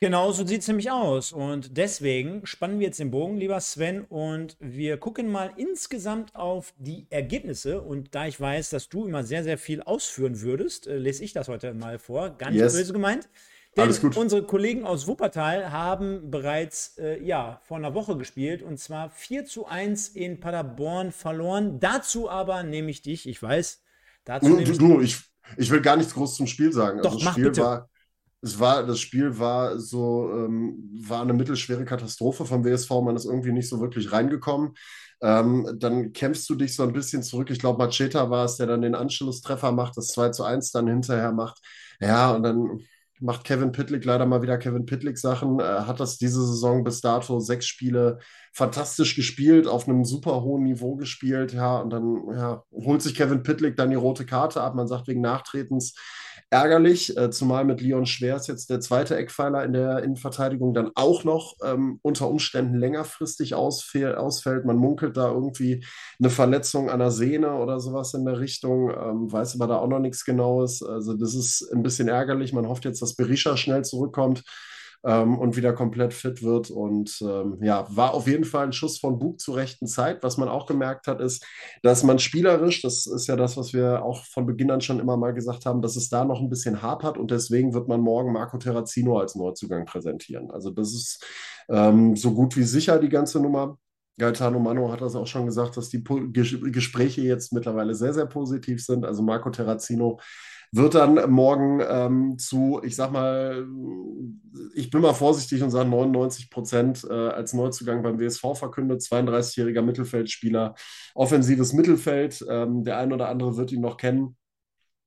Genau, 0.01 0.30
so 0.30 0.46
sieht 0.46 0.61
es 0.61 0.68
nämlich 0.68 0.92
aus. 0.92 1.32
Und 1.32 1.76
deswegen 1.76 2.46
spannen 2.46 2.78
wir 2.78 2.86
jetzt 2.86 3.01
den 3.01 3.11
Bogen, 3.11 3.36
lieber 3.36 3.61
Sven, 3.61 4.03
und 4.03 4.57
wir 4.61 4.96
gucken 4.96 5.28
mal 5.28 5.53
insgesamt 5.57 6.36
auf 6.36 6.72
die 6.78 7.09
Ergebnisse. 7.11 7.80
Und 7.80 8.14
da 8.14 8.28
ich 8.28 8.40
weiß, 8.40 8.70
dass 8.70 8.88
du 8.88 9.07
immer 9.07 9.24
sehr, 9.24 9.42
sehr 9.42 9.59
viel 9.59 9.82
ausführen 9.82 10.40
würdest, 10.40 10.86
äh, 10.86 10.96
lese 10.96 11.24
ich 11.24 11.32
das 11.32 11.49
heute 11.49 11.74
mal 11.74 11.99
vor. 11.99 12.30
Gar 12.30 12.51
nicht 12.51 12.61
yes. 12.61 12.74
böse 12.74 12.92
gemeint. 12.92 13.28
Denn 13.76 13.90
unsere 14.14 14.44
Kollegen 14.44 14.84
aus 14.84 15.07
Wuppertal 15.07 15.70
haben 15.72 16.30
bereits 16.30 16.96
äh, 16.99 17.22
ja, 17.22 17.61
vor 17.64 17.76
einer 17.76 17.94
Woche 17.94 18.16
gespielt 18.16 18.62
und 18.62 18.78
zwar 18.78 19.11
4 19.11 19.44
zu 19.44 19.66
1 19.66 20.09
in 20.09 20.40
Paderborn 20.40 21.12
verloren. 21.12 21.78
Dazu 21.78 22.30
aber 22.30 22.62
nehme 22.62 22.90
ich 22.90 23.03
dich, 23.03 23.28
ich 23.28 23.40
weiß. 23.40 23.82
Dazu 24.24 24.57
du, 24.57 24.72
du, 24.72 25.01
ich, 25.01 25.18
ich 25.57 25.70
will 25.70 25.80
gar 25.80 25.96
nichts 25.96 26.14
groß 26.14 26.36
zum 26.36 26.46
Spiel 26.46 26.72
sagen. 26.72 27.03
Doch, 27.03 27.12
also 27.12 27.24
das 27.24 27.32
Spiel 27.32 27.44
bitte. 27.44 27.62
war 27.62 27.90
es 28.41 28.61
war, 28.61 28.86
das 28.86 29.01
Spiel 29.01 29.39
war 29.39 29.78
so, 29.78 30.30
ähm, 30.32 30.91
war 31.09 31.22
eine 31.22 31.32
mittelschwere 31.32 31.84
Katastrophe 31.84 32.45
vom 32.45 32.64
WSV. 32.64 32.91
Man 33.03 33.16
ist 33.16 33.24
irgendwie 33.24 33.53
nicht 33.53 33.68
so 33.68 33.80
wirklich 33.80 34.12
reingekommen. 34.12 34.74
Ähm, 35.20 35.76
dann 35.78 36.12
kämpfst 36.12 36.49
du 36.49 36.55
dich 36.55 36.76
so 36.76 36.84
ein 36.84 36.93
bisschen 36.93 37.22
zurück. 37.22 37.51
Ich 37.51 37.59
glaube, 37.59 37.84
Macheta 37.84 38.30
war 38.30 38.45
es, 38.45 38.57
der 38.57 38.68
dann 38.68 38.82
den 38.82 38.95
Anschlusstreffer 38.95 39.72
macht, 39.72 39.97
das 39.97 40.09
2 40.09 40.30
zu 40.30 40.45
1 40.45 40.70
dann 40.70 40.86
hinterher 40.86 41.32
macht. 41.32 41.61
Ja, 42.01 42.30
und 42.32 42.45
dann 42.45 42.80
macht 43.20 43.43
Kevin 43.43 43.72
Pitlick 43.72 44.05
leider 44.05 44.26
mal 44.26 44.43
wieder 44.43 44.59
Kevin 44.59 44.86
Pitlick 44.86 45.18
Sachen. 45.18 45.59
Äh, 45.59 45.62
hat 45.64 45.99
das 45.99 46.18
diese 46.18 46.47
Saison 46.47 46.84
bis 46.84 47.01
dato 47.01 47.41
sechs 47.41 47.66
Spiele 47.66 48.18
fantastisch 48.53 49.16
gespielt, 49.16 49.66
auf 49.66 49.89
einem 49.89 50.05
super 50.05 50.43
hohen 50.43 50.62
Niveau 50.62 50.95
gespielt. 50.95 51.53
Ja, 51.53 51.78
und 51.78 51.91
dann 51.91 52.22
ja, 52.32 52.62
holt 52.72 53.03
sich 53.03 53.16
Kevin 53.16 53.43
Pitlick 53.43 53.76
dann 53.76 53.91
die 53.91 53.97
rote 53.97 54.24
Karte 54.24 54.61
ab. 54.62 54.76
Man 54.76 54.86
sagt 54.86 55.09
wegen 55.09 55.20
Nachtretens 55.20 55.95
ärgerlich, 56.51 57.16
äh, 57.16 57.30
zumal 57.30 57.64
mit 57.64 57.80
Leon 57.80 58.07
Schwers 58.07 58.46
jetzt 58.46 58.70
der 58.70 58.80
zweite 58.80 59.16
Eckpfeiler 59.16 59.64
in 59.64 59.72
der 59.72 60.03
Innenverteidigung 60.03 60.72
dann 60.72 60.90
auch 60.94 61.24
noch 61.24 61.57
ähm, 61.64 61.99
unter 62.03 62.28
Umständen 62.28 62.78
längerfristig 62.78 63.55
ausfällt. 63.55 64.64
Man 64.64 64.76
munkelt 64.76 65.16
da 65.16 65.30
irgendwie 65.30 65.84
eine 66.18 66.30
Verletzung 66.30 66.88
an 66.90 67.01
der 67.01 67.11
Sehne 67.11 67.55
oder 67.55 67.80
sowas 67.80 68.14
in 68.14 68.24
der 68.24 68.40
Richtung, 68.40 68.90
ähm, 68.90 69.30
weiß 69.30 69.55
aber 69.57 69.66
da 69.66 69.78
auch 69.78 69.88
noch 69.88 70.01
nichts 70.01 70.24
Genaues. 70.24 70.82
Also 70.82 71.14
das 71.14 71.34
ist 71.34 71.70
ein 71.72 71.82
bisschen 71.82 72.09
ärgerlich. 72.09 72.53
Man 72.53 72.68
hofft 72.68 72.84
jetzt, 72.84 73.03
dass 73.03 73.14
Berisha 73.14 73.57
schnell 73.57 73.84
zurückkommt 73.84 74.42
ähm, 75.05 75.38
und 75.38 75.57
wieder 75.57 75.72
komplett 75.72 76.14
fit 76.14 76.42
wird. 76.42 76.70
Und 76.70 77.20
ähm, 77.22 77.59
ja, 77.62 77.86
war 77.90 78.14
auf 78.14 78.26
jeden 78.26 78.44
Fall 78.44 78.66
ein 78.66 78.72
Schuss 78.72 78.99
von 78.99 79.18
Bug 79.18 79.40
zur 79.40 79.57
rechten 79.57 79.86
Zeit. 79.86 80.22
Was 80.22 80.36
man 80.36 80.49
auch 80.49 80.66
gemerkt 80.66 81.07
hat, 81.07 81.20
ist, 81.20 81.44
dass 81.82 82.03
man 82.03 82.18
spielerisch, 82.18 82.82
das 82.82 83.07
ist 83.07 83.26
ja 83.26 83.36
das, 83.36 83.57
was 83.57 83.72
wir 83.72 84.05
auch 84.05 84.24
von 84.24 84.46
Beginn 84.46 84.70
an 84.70 84.80
schon 84.80 85.01
immer 85.01 85.16
mal 85.16 85.32
gesagt 85.34 85.66
haben, 85.66 85.82
dass 85.82 85.96
es 85.96 86.09
da 86.09 86.24
noch 86.24 86.40
ein 86.40 86.51
bisschen 86.51 86.82
hapert 86.82 87.18
und 87.18 87.30
deswegen 87.30 87.74
wird 87.74 87.88
man 87.88 88.01
morgen 88.01 88.32
Marco 88.32 88.59
Terrazino 88.59 89.18
als 89.18 89.34
Neuzugang 89.34 89.84
präsentieren. 89.84 90.51
Also 90.51 90.70
das 90.70 90.92
ist 90.92 91.24
ähm, 91.68 92.16
so 92.16 92.32
gut 92.32 92.57
wie 92.57 92.64
sicher 92.64 92.99
die 92.99 93.09
ganze 93.09 93.40
Nummer. 93.40 93.78
Gaetano 94.18 94.59
Mano 94.59 94.90
hat 94.90 95.01
das 95.01 95.14
auch 95.14 95.28
schon 95.28 95.46
gesagt, 95.46 95.76
dass 95.76 95.90
die 95.90 96.03
Gespräche 96.03 97.22
jetzt 97.22 97.53
mittlerweile 97.53 97.94
sehr, 97.94 98.12
sehr 98.12 98.26
positiv 98.26 98.84
sind. 98.84 99.05
Also 99.05 99.22
Marco 99.22 99.49
Terrazino 99.49 100.18
wird 100.73 100.95
dann 100.95 101.31
morgen 101.31 101.81
ähm, 101.89 102.39
zu, 102.39 102.81
ich 102.83 102.97
sag 102.97 103.11
mal, 103.11 103.66
ich 104.75 104.91
bin 104.91 105.01
mal 105.01 105.14
vorsichtig 105.14 105.62
und 105.62 105.71
sage 105.71 105.89
99 105.89 106.51
Prozent 106.51 107.07
äh, 107.09 107.12
als 107.12 107.55
Neuzugang 107.55 108.03
beim 108.03 108.19
WSV 108.19 108.55
verkündet, 108.55 109.01
32-jähriger 109.01 109.83
Mittelfeldspieler, 109.83 110.75
offensives 111.14 111.73
Mittelfeld. 111.73 112.45
Ähm, 112.49 112.85
der 112.85 112.99
ein 112.99 113.12
oder 113.12 113.29
andere 113.29 113.57
wird 113.57 113.73
ihn 113.73 113.81
noch 113.81 113.97
kennen. 113.97 114.37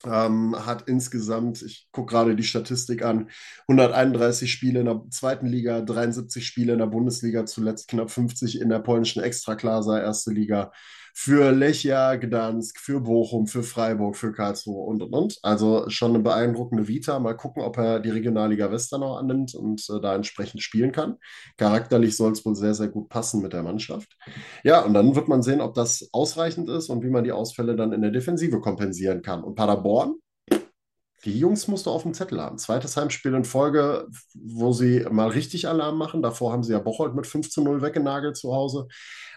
Ähm, 0.03 0.55
hat 0.65 0.87
insgesamt, 0.87 1.61
ich 1.61 1.87
gucke 1.91 2.11
gerade 2.11 2.35
die 2.35 2.43
Statistik 2.43 3.03
an, 3.03 3.29
131 3.67 4.51
Spiele 4.51 4.79
in 4.79 4.85
der 4.87 5.03
zweiten 5.11 5.45
Liga, 5.45 5.81
73 5.81 6.45
Spiele 6.45 6.73
in 6.73 6.79
der 6.79 6.87
Bundesliga, 6.87 7.45
zuletzt 7.45 7.87
knapp 7.87 8.09
50 8.09 8.59
in 8.59 8.69
der 8.69 8.79
polnischen 8.79 9.21
Extraklasa, 9.21 9.99
erste 9.99 10.31
Liga 10.31 10.71
für 11.13 11.51
Lechia, 11.51 12.15
Gdansk, 12.15 12.79
für 12.79 13.01
Bochum, 13.01 13.47
für 13.47 13.63
Freiburg, 13.63 14.15
für 14.15 14.31
Karlsruhe 14.31 14.85
und 14.85 15.01
und 15.01 15.13
und. 15.13 15.39
Also 15.43 15.89
schon 15.89 16.11
eine 16.11 16.19
beeindruckende 16.23 16.87
Vita. 16.87 17.19
Mal 17.19 17.35
gucken, 17.35 17.63
ob 17.63 17.77
er 17.77 17.99
die 17.99 18.09
Regionalliga 18.09 18.71
West 18.71 18.91
noch 18.91 19.17
annimmt 19.17 19.53
und 19.55 19.87
äh, 19.89 19.99
da 20.01 20.15
entsprechend 20.15 20.61
spielen 20.61 20.91
kann. 20.91 21.17
Charakterlich 21.57 22.17
soll 22.17 22.33
es 22.33 22.45
wohl 22.45 22.55
sehr, 22.55 22.73
sehr 22.73 22.87
gut 22.89 23.09
passen 23.09 23.41
mit 23.41 23.53
der 23.53 23.63
Mannschaft. 23.63 24.17
Ja, 24.63 24.81
und 24.81 24.93
dann 24.93 25.15
wird 25.15 25.27
man 25.27 25.43
sehen, 25.43 25.61
ob 25.61 25.73
das 25.73 26.09
ausreichend 26.11 26.69
ist 26.69 26.89
und 26.89 27.03
wie 27.03 27.09
man 27.09 27.23
die 27.23 27.31
Ausfälle 27.31 27.75
dann 27.75 27.93
in 27.93 28.01
der 28.01 28.11
Defensive 28.11 28.59
kompensieren 28.59 29.21
kann. 29.21 29.43
Und 29.43 29.55
Paderborn, 29.55 30.15
die 31.25 31.37
Jungs 31.37 31.67
musst 31.67 31.85
du 31.85 31.91
auf 31.91 32.01
dem 32.01 32.13
Zettel 32.13 32.41
haben. 32.41 32.57
Zweites 32.57 32.97
Heimspiel 32.97 33.35
in 33.35 33.45
Folge, 33.45 34.07
wo 34.33 34.73
sie 34.73 35.05
mal 35.11 35.29
richtig 35.29 35.67
Alarm 35.67 35.97
machen. 35.97 36.23
Davor 36.23 36.51
haben 36.51 36.63
sie 36.63 36.73
ja 36.73 36.79
Bocholt 36.79 37.13
mit 37.13 37.27
15 37.27 37.63
0 37.63 37.81
weggenagelt 37.81 38.37
zu 38.37 38.53
Hause. 38.53 38.87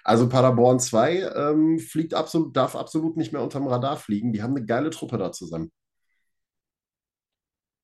Also 0.05 0.29
Paderborn 0.29 0.79
2 0.79 1.33
ähm, 1.35 1.79
fliegt 1.79 2.13
absolut, 2.13 2.55
darf 2.55 2.77
absolut 2.77 3.17
nicht 3.17 3.33
mehr 3.33 3.43
unterm 3.43 3.67
Radar 3.67 3.97
fliegen. 3.97 4.33
Die 4.33 4.43
haben 4.43 4.55
eine 4.55 4.67
geile 4.67 4.91
Truppe 4.91 5.17
da 5.17 5.33
zusammen. 5.33 5.73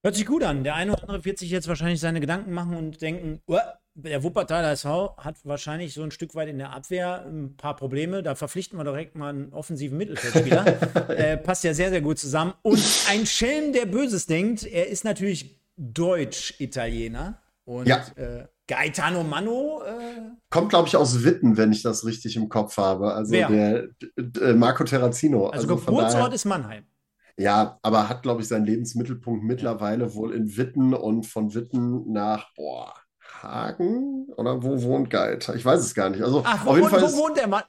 Hört 0.02 0.14
sich 0.14 0.26
gut 0.26 0.44
an. 0.44 0.62
Der 0.62 0.74
eine 0.74 0.92
oder 0.92 1.02
andere 1.02 1.24
wird 1.24 1.38
sich 1.38 1.50
jetzt 1.50 1.68
wahrscheinlich 1.68 2.00
seine 2.00 2.20
Gedanken 2.20 2.52
machen 2.52 2.76
und 2.76 3.00
denken, 3.00 3.40
oh, 3.46 3.58
der 3.94 4.22
Wuppertaler 4.22 4.72
SV 4.72 5.16
hat 5.18 5.36
wahrscheinlich 5.44 5.94
so 5.94 6.02
ein 6.02 6.10
Stück 6.10 6.34
weit 6.34 6.48
in 6.48 6.58
der 6.58 6.72
Abwehr 6.72 7.24
ein 7.26 7.56
paar 7.56 7.76
Probleme. 7.76 8.22
Da 8.22 8.34
verpflichten 8.34 8.78
wir 8.78 8.84
direkt 8.84 9.14
mal 9.16 9.30
einen 9.30 9.52
offensiven 9.52 9.98
Mittelfeldspieler. 9.98 11.08
äh, 11.10 11.36
passt 11.38 11.64
ja 11.64 11.74
sehr, 11.74 11.90
sehr 11.90 12.00
gut 12.00 12.18
zusammen. 12.18 12.54
Und 12.62 12.82
ein 13.10 13.26
Schelm, 13.26 13.72
der 13.72 13.86
Böses 13.86 14.26
denkt, 14.26 14.64
er 14.64 14.88
ist 14.88 15.04
natürlich 15.04 15.58
Deutsch-Italiener. 15.76 17.40
Und 17.70 17.86
ja. 17.86 18.04
äh, 18.16 18.48
Gaetano 18.66 19.22
Mano. 19.22 19.82
Äh 19.86 20.32
Kommt, 20.50 20.70
glaube 20.70 20.88
ich, 20.88 20.96
aus 20.96 21.22
Witten, 21.22 21.56
wenn 21.56 21.70
ich 21.70 21.82
das 21.82 22.04
richtig 22.04 22.34
im 22.34 22.48
Kopf 22.48 22.76
habe. 22.78 23.14
Also 23.14 23.30
Wer? 23.30 23.48
der, 23.48 23.88
der 24.16 24.54
Marco 24.56 24.82
Terrazino. 24.82 25.50
Also, 25.50 25.68
also 25.68 25.76
Geburtsort 25.76 26.34
ist 26.34 26.46
Mannheim. 26.46 26.84
Ja, 27.38 27.78
aber 27.82 28.08
hat, 28.08 28.22
glaube 28.22 28.42
ich, 28.42 28.48
seinen 28.48 28.64
Lebensmittelpunkt 28.64 29.44
mittlerweile 29.44 30.06
ja. 30.06 30.14
wohl 30.14 30.34
in 30.34 30.56
Witten 30.56 30.94
und 30.94 31.26
von 31.26 31.54
Witten 31.54 32.12
nach, 32.12 32.52
boah, 32.56 32.92
Hagen? 33.40 34.26
Oder 34.36 34.64
wo 34.64 34.82
wohnt 34.82 35.08
Gaeta? 35.08 35.54
Ich 35.54 35.64
weiß 35.64 35.80
es 35.80 35.94
gar 35.94 36.10
nicht. 36.10 36.22
Also, 36.22 36.42
Ach, 36.44 36.66
wo, 36.66 36.70
auf 36.70 36.76
jeden 36.76 36.88
Fall 36.88 37.02
wo 37.02 37.16
wohnt 37.18 37.36
der 37.36 37.46
Mann? 37.46 37.62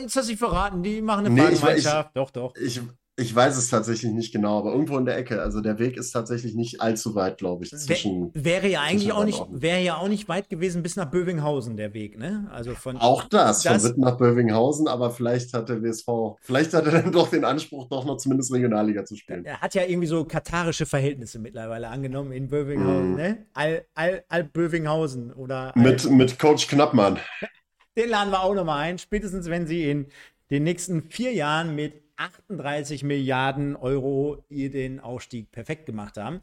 Jetzt 0.00 0.14
hast 0.14 0.28
du 0.28 0.30
dich 0.30 0.38
verraten, 0.38 0.84
die 0.84 1.02
machen 1.02 1.26
eine 1.26 1.34
nee, 1.34 1.42
Fahrgemeinschaft. 1.42 2.16
Doch, 2.16 2.30
doch. 2.30 2.54
Ich, 2.56 2.80
Ich 3.16 3.34
weiß 3.34 3.58
es 3.58 3.68
tatsächlich 3.68 4.10
nicht 4.12 4.32
genau, 4.32 4.58
aber 4.58 4.72
irgendwo 4.72 4.96
in 4.96 5.04
der 5.04 5.18
Ecke. 5.18 5.42
Also 5.42 5.60
der 5.60 5.78
Weg 5.78 5.98
ist 5.98 6.12
tatsächlich 6.12 6.54
nicht 6.54 6.80
allzu 6.80 7.14
weit, 7.14 7.36
glaube 7.36 7.64
ich, 7.64 7.70
zwischen. 7.70 8.30
wäre 8.32 8.68
ja 8.68 8.80
eigentlich 8.80 9.12
auch 9.12 9.24
nicht, 9.24 9.44
wäre 9.50 9.82
ja 9.82 9.96
auch 9.96 10.08
nicht 10.08 10.30
weit 10.30 10.48
gewesen 10.48 10.82
bis 10.82 10.96
nach 10.96 11.10
Bövinghausen 11.10 11.76
der 11.76 11.92
Weg, 11.92 12.18
ne? 12.18 12.48
Also 12.50 12.74
von. 12.74 12.96
Auch 12.96 13.24
das, 13.24 13.64
das 13.64 13.82
von 13.82 13.90
Witten 13.90 14.00
nach 14.00 14.16
Bövinghausen, 14.16 14.88
aber 14.88 15.10
vielleicht 15.10 15.52
hat 15.52 15.68
der 15.68 15.82
WSV, 15.82 16.38
vielleicht 16.40 16.72
hat 16.72 16.86
er 16.86 17.02
dann 17.02 17.12
doch 17.12 17.28
den 17.28 17.44
Anspruch, 17.44 17.86
doch 17.90 18.06
noch 18.06 18.16
zumindest 18.16 18.50
Regionalliga 18.50 19.04
zu 19.04 19.14
spielen. 19.16 19.44
Er 19.44 19.60
hat 19.60 19.74
ja 19.74 19.82
irgendwie 19.84 20.08
so 20.08 20.24
katarische 20.24 20.86
Verhältnisse 20.86 21.38
mittlerweile 21.38 21.88
angenommen 21.88 22.32
in 22.32 22.48
Bövinghausen, 22.48 23.12
mm. 23.12 23.16
ne? 23.16 23.46
Al, 23.52 23.84
Al, 23.92 24.24
Al 24.28 24.44
Bövinghausen 24.44 25.34
oder. 25.34 25.76
Al 25.76 25.82
mit, 25.82 26.10
mit 26.10 26.38
Coach 26.38 26.66
Knappmann. 26.66 27.18
Den 27.98 28.08
laden 28.08 28.30
wir 28.30 28.42
auch 28.42 28.54
nochmal 28.54 28.84
ein, 28.84 28.98
spätestens 28.98 29.50
wenn 29.50 29.66
sie 29.66 29.90
in 29.90 30.06
den 30.50 30.62
nächsten 30.62 31.02
vier 31.02 31.34
Jahren 31.34 31.74
mit 31.74 32.01
38 32.22 33.02
Milliarden 33.02 33.76
Euro 33.76 34.44
ihr 34.48 34.70
den 34.70 35.00
Aufstieg 35.00 35.50
perfekt 35.50 35.86
gemacht 35.86 36.16
haben. 36.16 36.40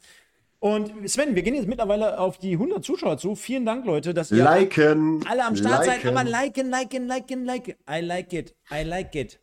Und 0.60 1.10
Sven, 1.10 1.36
wir 1.36 1.42
gehen 1.42 1.56
jetzt 1.56 1.68
mittlerweile 1.68 2.20
auf 2.20 2.38
die 2.38 2.54
100 2.54 2.84
Zuschauer 2.84 3.18
zu. 3.18 3.36
Vielen 3.36 3.66
Dank, 3.66 3.86
Leute, 3.86 4.14
dass 4.14 4.30
ihr 4.30 4.44
liken, 4.44 5.26
alle 5.26 5.46
am 5.46 5.56
Start 5.56 5.86
liken. 5.86 6.02
seid. 6.02 6.12
Aber 6.14 6.30
liken, 6.30 6.70
liken, 6.70 7.08
liken, 7.08 7.46
liken. 7.46 7.76
I 7.90 8.02
like 8.02 8.34
it. 8.34 8.56
I 8.70 8.84
like 8.84 9.16
it. 9.16 9.40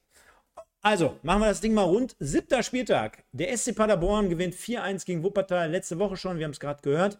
Also, 0.82 1.16
machen 1.22 1.40
wir 1.40 1.48
das 1.48 1.62
Ding 1.62 1.72
mal 1.72 1.84
rund. 1.84 2.14
Siebter 2.18 2.62
Spieltag. 2.62 3.24
Der 3.32 3.56
SC 3.56 3.74
Paderborn 3.74 4.28
gewinnt 4.28 4.54
4-1 4.54 5.06
gegen 5.06 5.22
Wuppertal. 5.24 5.70
Letzte 5.70 5.98
Woche 5.98 6.16
schon, 6.16 6.38
wir 6.38 6.44
haben 6.44 6.52
es 6.52 6.60
gerade 6.60 6.82
gehört. 6.82 7.18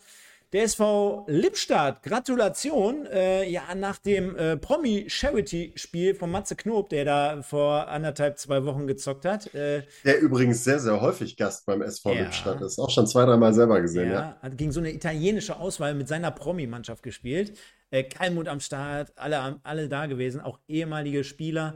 Der 0.53 0.63
SV 0.63 1.25
Lippstadt, 1.27 2.05
Gratulation, 2.05 3.05
äh, 3.07 3.49
ja, 3.49 3.63
nach 3.75 3.99
dem 3.99 4.37
äh, 4.37 4.57
Promi-Charity-Spiel 4.57 6.15
von 6.15 6.31
Matze 6.31 6.55
Knob, 6.55 6.89
der 6.89 7.05
da 7.05 7.43
vor 7.43 7.89
anderthalb, 7.89 8.39
zwei 8.39 8.65
Wochen 8.65 8.87
gezockt 8.87 9.25
hat. 9.25 9.53
Äh, 9.55 9.83
der 10.05 10.21
übrigens 10.21 10.63
sehr, 10.63 10.79
sehr 10.79 11.01
häufig 11.01 11.37
Gast 11.37 11.67
beim 11.67 11.83
SV 11.83 12.13
ja. 12.13 12.23
Lippstadt 12.23 12.61
ist. 12.61 12.79
Auch 12.79 12.91
schon 12.91 13.09
zwei, 13.09 13.25
dreimal 13.25 13.55
selber 13.55 13.81
gesehen, 13.81 14.13
ja. 14.13 14.21
ja. 14.21 14.39
Hat 14.41 14.57
gegen 14.57 14.71
so 14.71 14.79
eine 14.79 14.93
italienische 14.93 15.57
Auswahl 15.57 15.95
mit 15.95 16.07
seiner 16.07 16.31
Promi-Mannschaft 16.31 17.03
gespielt. 17.03 17.59
Äh, 17.91 18.05
Kalmut 18.05 18.47
am 18.47 18.61
Start, 18.61 19.13
alle, 19.17 19.59
alle 19.65 19.89
da 19.89 20.07
gewesen, 20.07 20.41
auch 20.41 20.61
ehemalige 20.69 21.25
Spieler. 21.25 21.75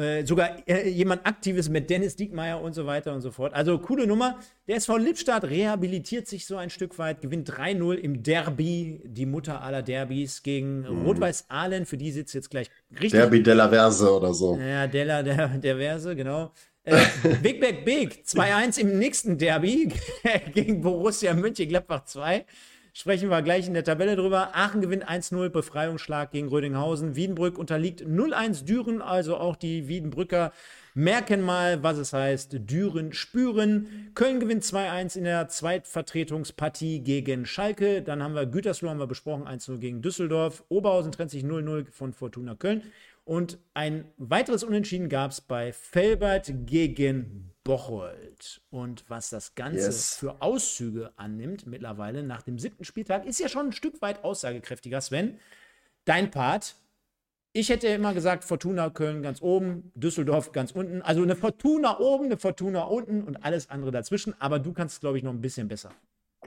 Äh, 0.00 0.24
sogar 0.24 0.56
äh, 0.66 0.88
jemand 0.88 1.26
Aktives 1.26 1.68
mit 1.68 1.90
Dennis 1.90 2.16
Diekmeyer 2.16 2.60
und 2.60 2.72
so 2.72 2.86
weiter 2.86 3.12
und 3.12 3.20
so 3.20 3.30
fort. 3.30 3.52
Also 3.52 3.78
coole 3.78 4.06
Nummer. 4.06 4.38
Der 4.66 4.76
SV 4.76 4.96
Lippstadt 4.96 5.44
rehabilitiert 5.44 6.26
sich 6.26 6.46
so 6.46 6.56
ein 6.56 6.70
Stück 6.70 6.98
weit, 6.98 7.20
gewinnt 7.20 7.50
3-0 7.50 7.94
im 7.94 8.22
Derby, 8.22 9.02
die 9.04 9.26
Mutter 9.26 9.60
aller 9.60 9.82
Derbys 9.82 10.42
gegen 10.42 10.80
mhm. 10.80 11.04
Rot-Weiß 11.04 11.50
Ahlen. 11.50 11.84
Für 11.84 11.98
die 11.98 12.12
sitzt 12.12 12.34
jetzt 12.34 12.50
gleich 12.50 12.70
richtig. 12.92 13.12
Derby 13.12 13.42
della 13.42 13.68
Verse 13.68 14.10
oder 14.10 14.32
so. 14.32 14.56
Ja, 14.56 14.86
Della 14.86 15.22
der, 15.22 15.48
der 15.48 15.76
Verse, 15.76 16.16
genau. 16.16 16.52
Äh, 16.84 16.96
Big 17.42 17.60
Back 17.60 17.84
Big, 17.84 18.24
2-1 18.26 18.80
im 18.80 18.98
nächsten 18.98 19.36
Derby 19.36 19.92
gegen 20.54 20.80
Borussia 20.80 21.34
Mönchengladbach 21.34 22.06
2. 22.06 22.46
Sprechen 22.92 23.30
wir 23.30 23.42
gleich 23.42 23.66
in 23.66 23.74
der 23.74 23.84
Tabelle 23.84 24.16
drüber. 24.16 24.50
Aachen 24.54 24.80
gewinnt 24.80 25.08
1-0, 25.08 25.48
Befreiungsschlag 25.48 26.32
gegen 26.32 26.48
Rödinghausen. 26.48 27.14
Wiedenbrück 27.14 27.58
unterliegt 27.58 28.02
0-1 28.02 28.64
Düren, 28.64 29.00
also 29.00 29.36
auch 29.36 29.56
die 29.56 29.86
Wiedenbrücker 29.88 30.52
merken 30.94 31.40
mal, 31.40 31.82
was 31.82 31.98
es 31.98 32.12
heißt, 32.12 32.68
Düren 32.68 33.12
spüren. 33.12 34.10
Köln 34.14 34.40
gewinnt 34.40 34.64
2-1 34.64 35.16
in 35.16 35.24
der 35.24 35.48
Zweitvertretungspartie 35.48 37.00
gegen 37.00 37.46
Schalke. 37.46 38.02
Dann 38.02 38.22
haben 38.22 38.34
wir 38.34 38.46
Gütersloh, 38.46 38.90
haben 38.90 38.98
wir 38.98 39.06
besprochen, 39.06 39.46
1-0 39.46 39.78
gegen 39.78 40.02
Düsseldorf. 40.02 40.64
Oberhausen 40.68 41.12
trennt 41.12 41.30
sich 41.30 41.44
0-0 41.44 41.90
von 41.90 42.12
Fortuna 42.12 42.54
Köln. 42.54 42.82
Und 43.24 43.58
ein 43.74 44.06
weiteres 44.16 44.64
Unentschieden 44.64 45.08
gab 45.08 45.30
es 45.30 45.40
bei 45.40 45.72
Felbert 45.72 46.52
gegen 46.66 47.49
Bocholt. 47.64 48.62
Und 48.70 49.04
was 49.08 49.30
das 49.30 49.54
Ganze 49.54 49.86
yes. 49.86 50.16
für 50.16 50.40
Auszüge 50.40 51.12
annimmt, 51.16 51.66
mittlerweile 51.66 52.22
nach 52.22 52.42
dem 52.42 52.58
siebten 52.58 52.84
Spieltag, 52.84 53.26
ist 53.26 53.40
ja 53.40 53.48
schon 53.48 53.66
ein 53.66 53.72
Stück 53.72 54.00
weit 54.02 54.24
aussagekräftiger, 54.24 55.00
Sven. 55.00 55.38
Dein 56.04 56.30
Part. 56.30 56.76
Ich 57.52 57.68
hätte 57.68 57.88
immer 57.88 58.14
gesagt, 58.14 58.44
Fortuna 58.44 58.90
Köln 58.90 59.22
ganz 59.22 59.42
oben, 59.42 59.90
Düsseldorf 59.96 60.52
ganz 60.52 60.70
unten. 60.70 61.02
Also 61.02 61.22
eine 61.22 61.34
Fortuna 61.34 61.98
oben, 61.98 62.26
eine 62.26 62.36
Fortuna 62.36 62.82
unten 62.84 63.24
und 63.24 63.44
alles 63.44 63.70
andere 63.70 63.90
dazwischen. 63.90 64.40
Aber 64.40 64.60
du 64.60 64.72
kannst, 64.72 65.00
glaube 65.00 65.18
ich, 65.18 65.24
noch 65.24 65.32
ein 65.32 65.40
bisschen 65.40 65.66
besser. 65.66 65.90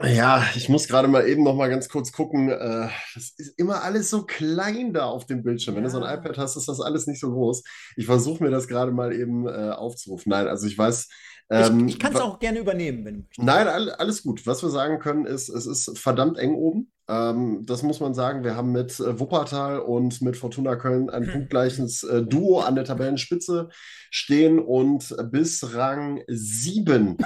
Ja, 0.02 0.44
ich 0.56 0.68
muss 0.68 0.88
gerade 0.88 1.06
mal 1.06 1.28
eben 1.28 1.44
noch 1.44 1.54
mal 1.54 1.70
ganz 1.70 1.88
kurz 1.88 2.10
gucken. 2.10 2.48
Äh, 2.48 2.88
das 3.14 3.34
ist 3.36 3.58
immer 3.58 3.84
alles 3.84 4.10
so 4.10 4.24
klein 4.24 4.92
da 4.92 5.06
auf 5.06 5.26
dem 5.26 5.44
Bildschirm. 5.44 5.76
Wenn 5.76 5.84
du 5.84 5.90
so 5.90 6.02
ein 6.02 6.18
iPad 6.18 6.36
hast, 6.36 6.56
ist 6.56 6.68
das 6.68 6.80
alles 6.80 7.06
nicht 7.06 7.20
so 7.20 7.30
groß. 7.30 7.62
Ich 7.96 8.06
versuche 8.06 8.42
mir 8.42 8.50
das 8.50 8.66
gerade 8.66 8.90
mal 8.90 9.12
eben 9.12 9.46
äh, 9.46 9.70
aufzurufen. 9.70 10.30
Nein, 10.30 10.48
also 10.48 10.66
ich 10.66 10.76
weiß. 10.76 11.08
Ähm, 11.50 11.86
ich, 11.86 11.94
ich 11.94 12.00
kann 12.00 12.12
es 12.12 12.20
auch 12.20 12.40
gerne 12.40 12.58
übernehmen, 12.58 13.04
wenn 13.04 13.14
du 13.14 13.20
möchtest. 13.20 13.46
Nein, 13.46 13.68
alles 13.68 14.24
gut. 14.24 14.44
Was 14.46 14.64
wir 14.64 14.70
sagen 14.70 14.98
können, 14.98 15.26
ist, 15.26 15.48
es 15.48 15.66
ist 15.66 15.96
verdammt 15.96 16.38
eng 16.38 16.54
oben. 16.54 16.90
Ähm, 17.06 17.62
das 17.64 17.84
muss 17.84 18.00
man 18.00 18.14
sagen. 18.14 18.42
Wir 18.42 18.56
haben 18.56 18.72
mit 18.72 18.98
äh, 18.98 19.20
Wuppertal 19.20 19.78
und 19.78 20.20
mit 20.22 20.36
Fortuna 20.36 20.74
Köln 20.74 21.08
ein 21.08 21.28
punktgleiches 21.32 22.02
äh, 22.02 22.22
Duo 22.24 22.58
an 22.58 22.74
der 22.74 22.84
Tabellenspitze 22.84 23.68
stehen 24.10 24.58
und 24.58 25.14
bis 25.30 25.72
Rang 25.76 26.20
7 26.26 27.16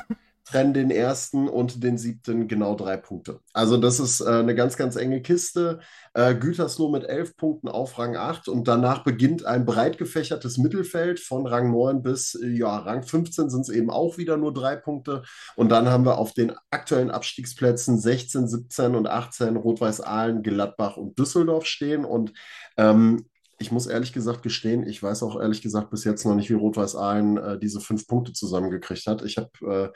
trennen 0.49 0.73
den 0.73 0.91
ersten 0.91 1.49
und 1.49 1.83
den 1.83 1.99
siebten 1.99 2.49
genau 2.49 2.75
drei 2.75 2.97
Punkte. 2.97 3.41
Also 3.53 3.77
das 3.77 4.01
ist 4.01 4.21
äh, 4.21 4.29
eine 4.29 4.55
ganz, 4.55 4.77
ganz 4.77 4.97
enge 4.97 5.21
Kiste. 5.21 5.81
Äh, 6.15 6.35
Gütersloh 6.35 6.91
mit 6.91 7.05
elf 7.05 7.37
Punkten 7.37 7.69
auf 7.69 7.99
Rang 7.99 8.17
8 8.17 8.49
und 8.49 8.67
danach 8.67 9.05
beginnt 9.05 9.45
ein 9.45 9.67
breit 9.67 9.99
gefächertes 9.99 10.57
Mittelfeld 10.57 11.21
von 11.21 11.47
Rang 11.47 11.71
9 11.71 12.03
bis 12.03 12.39
ja, 12.43 12.79
Rang 12.79 13.03
15 13.03 13.51
sind 13.51 13.61
es 13.63 13.69
eben 13.69 13.91
auch 13.91 14.17
wieder 14.17 14.37
nur 14.37 14.55
drei 14.55 14.77
Punkte. 14.77 15.23
Und 15.55 15.69
dann 15.71 15.89
haben 15.89 16.07
wir 16.07 16.19
auf 16.19 16.33
den 16.33 16.53
aktuellen 16.71 17.11
Abstiegsplätzen 17.11 17.99
16, 17.99 18.49
17 18.49 18.95
und 18.95 19.07
18 19.07 19.57
Rot-Weiß 19.57 20.01
Aalen, 20.01 20.43
Gladbach 20.43 20.97
und 20.97 21.19
Düsseldorf 21.19 21.67
stehen. 21.67 22.05
Und 22.05 22.33
ähm, 22.77 23.27
ich 23.61 23.73
muss 23.73 23.87
ehrlich 23.87 24.13
gesagt 24.13 24.43
gestehen, 24.43 24.87
ich 24.87 25.03
weiß 25.03 25.25
auch 25.25 25.41
ehrlich 25.41 25.63
gesagt 25.63 25.91
bis 25.91 26.05
jetzt 26.05 26.25
noch 26.25 26.37
nicht, 26.37 26.49
wie 26.49 26.55
Rot-Weiß 26.55 26.95
Aalen 26.95 27.37
äh, 27.37 27.59
diese 27.59 27.81
fünf 27.81 28.07
Punkte 28.07 28.33
zusammengekriegt 28.33 29.07
hat. 29.07 29.23
Ich 29.23 29.37
habe 29.37 29.51
äh, 29.63 29.89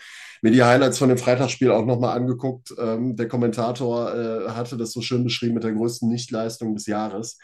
mir 0.43 0.51
die 0.51 0.65
Highlights 0.65 0.99
von 0.99 1.09
dem 1.09 1.19
Freitagsspiel 1.19 1.71
auch 1.71 1.87
nochmal 1.87 2.17
angeguckt. 2.17 2.75
Ähm, 2.77 3.15
der 3.15 3.29
Kommentator 3.29 4.15
äh, 4.15 4.51
hatte 4.51 4.77
das 4.77 4.91
so 4.91 5.01
schön 5.01 5.23
beschrieben 5.23 5.55
mit 5.55 5.63
der 5.63 5.73
größten 5.73 6.09
Nichtleistung 6.09 6.75
des 6.75 6.87
Jahres. 6.87 7.39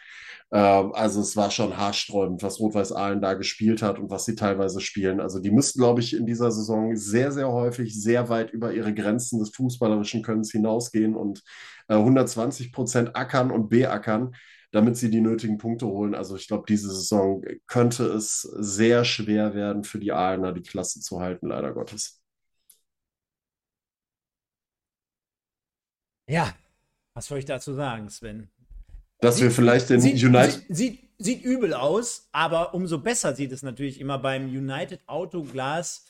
Ähm, 0.50 0.92
also 0.92 1.20
es 1.20 1.36
war 1.36 1.52
schon 1.52 1.76
haarsträubend, 1.76 2.42
was 2.42 2.58
Rot-Weiß 2.58 2.92
Aalen 2.92 3.20
da 3.20 3.34
gespielt 3.34 3.80
hat 3.80 4.00
und 4.00 4.10
was 4.10 4.24
sie 4.24 4.34
teilweise 4.34 4.80
spielen. 4.80 5.20
Also 5.20 5.38
die 5.38 5.52
müssten, 5.52 5.78
glaube 5.78 6.00
ich, 6.00 6.16
in 6.16 6.26
dieser 6.26 6.50
Saison 6.50 6.96
sehr, 6.96 7.30
sehr 7.30 7.52
häufig 7.52 8.00
sehr 8.00 8.28
weit 8.28 8.50
über 8.50 8.72
ihre 8.72 8.92
Grenzen 8.92 9.38
des 9.38 9.50
fußballerischen 9.50 10.22
Könnens 10.22 10.50
hinausgehen 10.50 11.14
und 11.14 11.44
120 11.86 12.66
äh, 12.66 12.70
Prozent 12.70 13.14
ackern 13.14 13.52
und 13.52 13.68
beackern 13.68 14.34
damit 14.70 14.96
sie 14.96 15.10
die 15.10 15.20
nötigen 15.20 15.58
Punkte 15.58 15.86
holen. 15.86 16.14
Also 16.14 16.36
ich 16.36 16.48
glaube, 16.48 16.64
diese 16.68 16.90
Saison 16.90 17.42
könnte 17.66 18.04
es 18.04 18.42
sehr 18.42 19.04
schwer 19.04 19.54
werden 19.54 19.84
für 19.84 19.98
die 19.98 20.12
Aalener, 20.12 20.52
die 20.52 20.62
Klasse 20.62 21.00
zu 21.00 21.20
halten, 21.20 21.48
leider 21.48 21.72
Gottes. 21.72 22.20
Ja, 26.28 26.54
was 27.14 27.26
soll 27.26 27.38
ich 27.38 27.46
dazu 27.46 27.72
sagen, 27.72 28.10
Sven? 28.10 28.50
Dass 29.20 29.36
sieht, 29.36 29.44
wir 29.44 29.50
vielleicht 29.50 29.88
den 29.88 30.00
sieht, 30.00 30.22
United. 30.22 30.64
Sieht, 30.68 31.08
sieht, 31.18 31.42
übel 31.42 31.72
aus, 31.72 32.28
aber 32.32 32.74
umso 32.74 32.98
besser 32.98 33.34
sieht 33.34 33.50
es 33.50 33.62
natürlich 33.62 33.98
immer 34.00 34.18
beim 34.18 34.44
United 34.44 35.00
Autoglas 35.06 36.04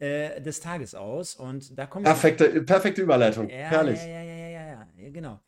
äh, 0.00 0.40
des 0.42 0.60
Tages 0.60 0.94
aus. 0.94 1.36
Und 1.36 1.78
da 1.78 1.86
kommt. 1.86 2.04
Perfekte, 2.04 2.62
perfekte 2.62 3.02
Überleitung. 3.02 3.48
Ja, 3.48 3.56
Herrlich. 3.56 4.00
Ja, 4.00 4.22
ja, 4.22 4.34
ja, 4.34 4.48
ja, 4.48 4.88
ja, 4.96 5.10
genau. 5.10 5.40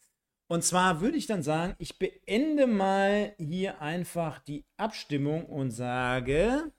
Und 0.50 0.64
zwar 0.64 1.00
würde 1.00 1.16
ich 1.16 1.28
dann 1.28 1.44
sagen, 1.44 1.76
ich 1.78 2.00
beende 2.00 2.66
mal 2.66 3.36
hier 3.38 3.80
einfach 3.80 4.40
die 4.40 4.64
Abstimmung 4.76 5.46
und 5.46 5.70
sage, 5.70 6.72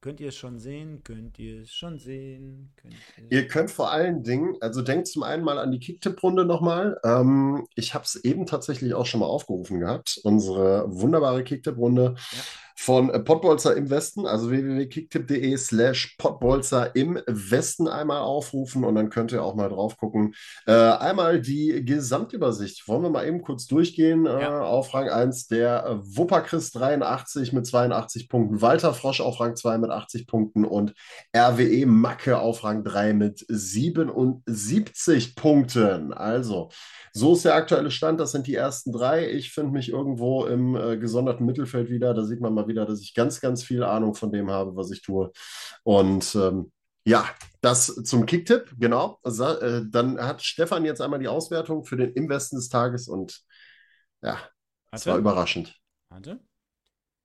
Könnt 0.00 0.20
ihr 0.20 0.28
es 0.28 0.36
schon 0.36 0.60
sehen? 0.60 1.02
Könnt 1.02 1.40
ihr 1.40 1.62
es 1.62 1.72
schon 1.72 1.98
sehen? 1.98 2.72
Könnt 2.76 2.94
ihr, 3.30 3.38
ihr, 3.38 3.48
könnt 3.48 3.70
vor 3.72 3.90
allen 3.90 4.22
Dingen, 4.22 4.54
also 4.60 4.80
denkt 4.80 5.08
zum 5.08 5.24
einen 5.24 5.42
mal 5.42 5.58
an 5.58 5.72
die 5.72 5.80
Kicktipp-Runde 5.80 6.44
nochmal. 6.44 7.00
Ähm, 7.02 7.66
ich 7.74 7.94
habe 7.94 8.04
es 8.04 8.14
eben 8.14 8.46
tatsächlich 8.46 8.94
auch 8.94 9.06
schon 9.06 9.18
mal 9.18 9.26
aufgerufen 9.26 9.80
gehabt. 9.80 10.20
Unsere 10.22 10.84
wunderbare 10.86 11.42
Kicktipp-Runde. 11.42 12.14
Ja 12.16 12.38
von 12.80 13.08
Pottbolzer 13.24 13.74
im 13.74 13.90
Westen, 13.90 14.24
also 14.24 14.50
www.kicktipp.de 14.50 15.56
slash 15.56 16.14
Pottbolzer 16.16 16.94
im 16.94 17.20
Westen 17.26 17.88
einmal 17.88 18.20
aufrufen 18.20 18.84
und 18.84 18.94
dann 18.94 19.10
könnt 19.10 19.32
ihr 19.32 19.42
auch 19.42 19.56
mal 19.56 19.68
drauf 19.68 19.96
gucken. 19.96 20.36
Äh, 20.64 20.72
einmal 20.72 21.40
die 21.40 21.84
Gesamtübersicht. 21.84 22.86
Wollen 22.86 23.02
wir 23.02 23.10
mal 23.10 23.26
eben 23.26 23.42
kurz 23.42 23.66
durchgehen. 23.66 24.26
Äh, 24.26 24.42
ja. 24.42 24.60
auf 24.62 24.94
Rang 24.94 25.08
1 25.08 25.48
der 25.48 25.98
Wupperchris 26.04 26.70
83 26.70 27.52
mit 27.52 27.66
82 27.66 28.28
Punkten, 28.28 28.62
Walter 28.62 28.94
Frosch 28.94 29.20
auf 29.20 29.40
Rang 29.40 29.56
2 29.56 29.78
mit 29.78 29.87
80 29.90 30.26
Punkten 30.26 30.64
und 30.64 30.94
RWE 31.36 31.86
Macke 31.86 32.38
auf 32.38 32.64
Rang 32.64 32.84
3 32.84 33.12
mit 33.12 33.44
77 33.48 35.34
Punkten. 35.34 36.12
Also, 36.12 36.70
so 37.12 37.34
ist 37.34 37.44
der 37.44 37.54
aktuelle 37.54 37.90
Stand. 37.90 38.20
Das 38.20 38.32
sind 38.32 38.46
die 38.46 38.54
ersten 38.54 38.92
drei. 38.92 39.30
Ich 39.30 39.52
finde 39.52 39.72
mich 39.72 39.88
irgendwo 39.88 40.46
im 40.46 40.76
äh, 40.76 40.96
gesonderten 40.98 41.46
Mittelfeld 41.46 41.90
wieder. 41.90 42.14
Da 42.14 42.24
sieht 42.24 42.40
man 42.40 42.54
mal 42.54 42.68
wieder, 42.68 42.86
dass 42.86 43.00
ich 43.00 43.14
ganz, 43.14 43.40
ganz 43.40 43.62
viel 43.62 43.82
Ahnung 43.82 44.14
von 44.14 44.32
dem 44.32 44.50
habe, 44.50 44.76
was 44.76 44.90
ich 44.90 45.02
tue. 45.02 45.32
Und 45.82 46.34
ähm, 46.34 46.72
ja, 47.04 47.24
das 47.62 47.86
zum 48.04 48.26
Kicktipp, 48.26 48.74
genau. 48.78 49.18
Äh, 49.24 49.82
dann 49.88 50.20
hat 50.20 50.42
Stefan 50.42 50.84
jetzt 50.84 51.00
einmal 51.00 51.18
die 51.18 51.28
Auswertung 51.28 51.84
für 51.84 51.96
den 51.96 52.12
Im 52.12 52.28
Westen 52.28 52.56
des 52.56 52.68
Tages 52.68 53.08
und 53.08 53.40
ja, 54.22 54.38
es 54.90 55.06
war 55.06 55.16
überraschend. 55.16 55.74
Warte. 56.10 56.40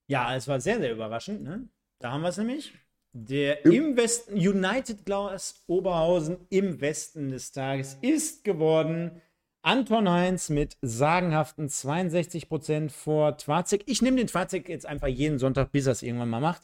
Ja, 0.07 0.35
es 0.35 0.47
war 0.47 0.59
sehr, 0.59 0.79
sehr 0.79 0.93
überraschend. 0.93 1.43
Ne? 1.43 1.67
Da 2.03 2.11
haben 2.11 2.23
wir 2.23 2.29
es 2.29 2.37
nämlich. 2.37 2.73
Der 3.13 3.63
im 3.65 3.95
Westen 3.95 4.33
United 4.33 5.05
Glass 5.05 5.63
Oberhausen 5.67 6.35
im 6.49 6.81
Westen 6.81 7.29
des 7.29 7.53
Tages 7.53 7.97
ist 8.01 8.43
geworden 8.43 9.21
Anton 9.61 10.09
Heinz 10.09 10.49
mit 10.49 10.75
sagenhaften 10.81 11.69
62% 11.69 12.89
vor 12.89 13.37
Twarzig. 13.37 13.83
Ich 13.85 14.01
nehme 14.01 14.17
den 14.17 14.27
Twarzig 14.27 14.67
jetzt 14.67 14.85
einfach 14.85 15.07
jeden 15.07 15.39
Sonntag, 15.39 15.71
bis 15.71 15.85
er 15.85 15.93
es 15.93 16.03
irgendwann 16.03 16.29
mal 16.29 16.41
macht. 16.41 16.63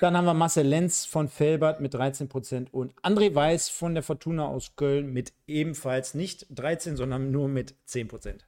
Dann 0.00 0.16
haben 0.16 0.24
wir 0.24 0.34
Marcel 0.34 0.66
Lenz 0.66 1.04
von 1.04 1.28
Felbert 1.28 1.80
mit 1.80 1.94
13% 1.94 2.68
und 2.72 2.92
André 3.02 3.32
Weiß 3.32 3.68
von 3.68 3.94
der 3.94 4.02
Fortuna 4.02 4.46
aus 4.46 4.74
Köln 4.74 5.12
mit 5.12 5.32
ebenfalls 5.46 6.14
nicht 6.14 6.46
13, 6.50 6.96
sondern 6.96 7.30
nur 7.30 7.46
mit 7.46 7.76
10%. 7.86 8.40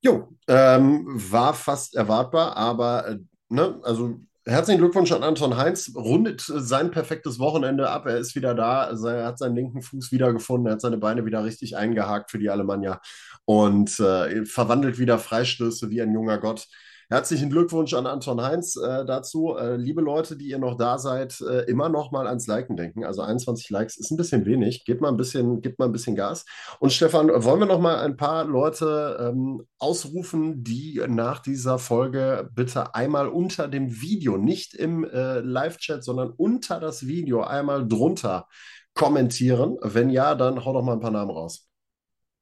Jo, 0.00 0.28
ähm, 0.46 1.06
war 1.08 1.54
fast 1.54 1.96
erwartbar, 1.96 2.56
aber 2.56 3.08
äh, 3.08 3.18
ne, 3.48 3.80
also 3.82 4.20
herzlichen 4.46 4.80
Glückwunsch 4.80 5.12
an 5.12 5.22
Anton 5.22 5.56
Heinz. 5.56 5.92
Rundet 5.94 6.40
sein 6.46 6.90
perfektes 6.90 7.38
Wochenende 7.38 7.88
ab. 7.88 8.06
Er 8.06 8.18
ist 8.18 8.34
wieder 8.34 8.54
da. 8.54 8.82
Also 8.82 9.08
er 9.08 9.26
hat 9.26 9.38
seinen 9.38 9.56
linken 9.56 9.82
Fuß 9.82 10.12
wiedergefunden. 10.12 10.66
Er 10.66 10.72
hat 10.72 10.80
seine 10.80 10.98
Beine 10.98 11.24
wieder 11.24 11.44
richtig 11.44 11.76
eingehakt 11.76 12.30
für 12.30 12.38
die 12.38 12.50
Alemannia 12.50 13.00
und 13.44 13.98
äh, 14.00 14.44
verwandelt 14.44 14.98
wieder 14.98 15.18
Freistöße 15.18 15.90
wie 15.90 16.02
ein 16.02 16.12
junger 16.12 16.38
Gott. 16.38 16.66
Herzlichen 17.14 17.48
Glückwunsch 17.48 17.94
an 17.94 18.08
Anton 18.08 18.42
Heinz 18.42 18.74
äh, 18.74 19.04
dazu. 19.04 19.54
Äh, 19.56 19.76
liebe 19.76 20.02
Leute, 20.02 20.36
die 20.36 20.48
ihr 20.48 20.58
noch 20.58 20.76
da 20.76 20.98
seid, 20.98 21.40
äh, 21.42 21.60
immer 21.70 21.88
noch 21.88 22.10
mal 22.10 22.26
ans 22.26 22.48
Liken 22.48 22.76
denken. 22.76 23.04
Also 23.04 23.22
21 23.22 23.70
Likes 23.70 23.96
ist 23.96 24.10
ein 24.10 24.16
bisschen 24.16 24.44
wenig. 24.46 24.84
Gebt 24.84 25.00
mal 25.00 25.10
ein 25.10 25.16
bisschen, 25.16 25.60
gebt 25.60 25.78
mal 25.78 25.84
ein 25.84 25.92
bisschen 25.92 26.16
Gas. 26.16 26.44
Und 26.80 26.92
Stefan, 26.92 27.28
wollen 27.28 27.60
wir 27.60 27.66
noch 27.66 27.78
mal 27.78 28.00
ein 28.00 28.16
paar 28.16 28.44
Leute 28.44 29.30
ähm, 29.30 29.62
ausrufen, 29.78 30.64
die 30.64 31.00
nach 31.06 31.38
dieser 31.38 31.78
Folge 31.78 32.50
bitte 32.52 32.96
einmal 32.96 33.28
unter 33.28 33.68
dem 33.68 34.00
Video, 34.02 34.36
nicht 34.36 34.74
im 34.74 35.04
äh, 35.04 35.38
Live-Chat, 35.38 36.02
sondern 36.02 36.30
unter 36.30 36.80
das 36.80 37.06
Video 37.06 37.44
einmal 37.44 37.86
drunter 37.86 38.48
kommentieren? 38.94 39.76
Wenn 39.82 40.10
ja, 40.10 40.34
dann 40.34 40.64
hau 40.64 40.72
doch 40.72 40.82
mal 40.82 40.94
ein 40.94 41.00
paar 41.00 41.12
Namen 41.12 41.30
raus. 41.30 41.68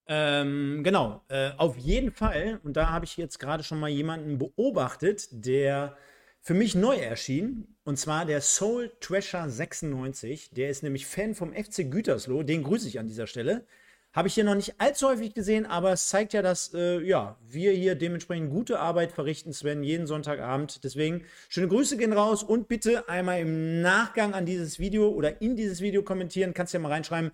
Ähm, 0.07 0.82
genau, 0.82 1.22
äh, 1.28 1.50
auf 1.57 1.76
jeden 1.76 2.11
Fall. 2.11 2.61
Und 2.64 2.76
da 2.76 2.90
habe 2.90 3.05
ich 3.05 3.16
jetzt 3.16 3.38
gerade 3.38 3.62
schon 3.62 3.80
mal 3.80 3.90
jemanden 3.90 4.38
beobachtet, 4.38 5.28
der 5.30 5.96
für 6.40 6.55
mich 6.55 6.74
neu 6.74 6.96
erschien. 6.96 7.76
Und 7.84 7.98
zwar 7.98 8.24
der 8.26 8.40
Soul 8.40 8.92
Trasher 9.00 9.48
96. 9.48 10.50
Der 10.50 10.70
ist 10.70 10.82
nämlich 10.82 11.07
Fan 11.07 11.34
vom 11.34 11.53
FC 11.53 11.90
Gütersloh. 11.90 12.42
Den 12.42 12.64
grüße 12.64 12.88
ich 12.88 12.98
an 12.98 13.07
dieser 13.07 13.26
Stelle. 13.26 13.64
Habe 14.12 14.28
ich 14.28 14.34
hier 14.34 14.44
noch 14.44 14.55
nicht 14.55 14.74
allzu 14.78 15.09
häufig 15.09 15.32
gesehen, 15.32 15.64
aber 15.64 15.92
es 15.92 16.09
zeigt 16.09 16.34
ja, 16.34 16.42
dass 16.42 16.74
äh, 16.74 17.00
ja, 17.00 17.38
wir 17.48 17.72
hier 17.72 17.94
dementsprechend 17.94 18.50
gute 18.50 18.78
Arbeit 18.78 19.11
verrichten, 19.11 19.55
Sven, 19.55 19.82
jeden 19.82 20.07
Sonntagabend. 20.07 20.84
Deswegen 20.84 21.24
schöne 21.48 21.68
Grüße 21.68 21.96
gehen 21.96 22.12
raus 22.12 22.42
und 22.42 22.68
bitte 22.68 23.09
einmal 23.09 23.40
im 23.40 23.80
Nachgang 23.80 24.34
an 24.34 24.44
dieses 24.44 24.78
Video 24.78 25.09
oder 25.09 25.40
in 25.40 25.57
dieses 25.57 25.80
Video 25.80 26.03
kommentieren. 26.03 26.53
Kannst 26.53 26.74
ja 26.74 26.80
mal 26.80 26.92
reinschreiben, 26.92 27.30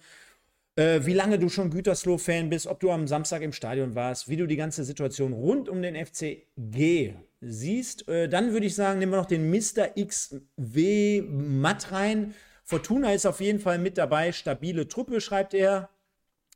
äh, 0.79 1.05
wie 1.05 1.13
lange 1.13 1.41
du 1.41 1.49
schon 1.49 1.71
Gütersloh-Fan 1.71 2.51
bist, 2.51 2.69
ob 2.69 2.79
du 2.79 2.93
am 2.93 3.09
Samstag 3.09 3.43
im 3.43 3.53
Stadion 3.53 3.97
warst, 3.97 4.29
wie 4.29 4.37
du 4.37 4.47
die 4.47 4.57
ganze 4.57 4.85
Situation 4.85 5.33
rund 5.33 5.69
um 5.69 5.83
den 5.83 5.97
FCG 5.97 7.15
siehst. 7.41 8.09
Äh, 8.09 8.29
dann 8.29 8.53
würde 8.53 8.67
ich 8.67 8.77
sagen, 8.77 9.01
nehmen 9.01 9.13
wir 9.13 9.17
noch 9.17 9.27
den 9.27 9.51
Mr. 9.51 9.89
XW 10.01 11.23
Matt 11.23 11.91
rein. 11.91 12.33
Fortuna 12.63 13.13
ist 13.13 13.27
auf 13.27 13.41
jeden 13.41 13.59
Fall 13.59 13.79
mit 13.79 13.99
dabei. 13.99 14.31
Stabile 14.31 14.87
Truppe, 14.87 15.21
schreibt 15.21 15.53
er. 15.53 15.91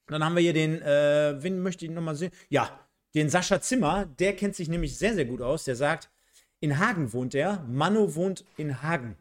Dann 0.07 0.25
haben 0.25 0.37
wir 0.37 0.43
hier 0.43 0.53
den, 0.53 0.81
äh, 0.83 1.43
wen 1.43 1.61
möchte 1.61 1.85
ich 1.85 1.91
nochmal 1.91 2.15
sehen? 2.15 2.31
Ja, 2.49 2.79
den 3.15 3.29
Sascha 3.29 3.61
Zimmer. 3.61 4.07
Der 4.21 4.37
kennt 4.37 4.55
sich 4.55 4.69
nämlich 4.69 4.97
sehr, 4.99 5.15
sehr 5.15 5.25
gut 5.25 5.43
aus. 5.43 5.65
Der 5.65 5.75
sagt, 5.75 6.11
in 6.61 6.79
Hagen 6.79 7.13
wohnt 7.13 7.35
er. 7.35 7.65
Mano 7.69 8.15
wohnt 8.15 8.45
in 8.57 8.83
Hagen. 8.83 9.17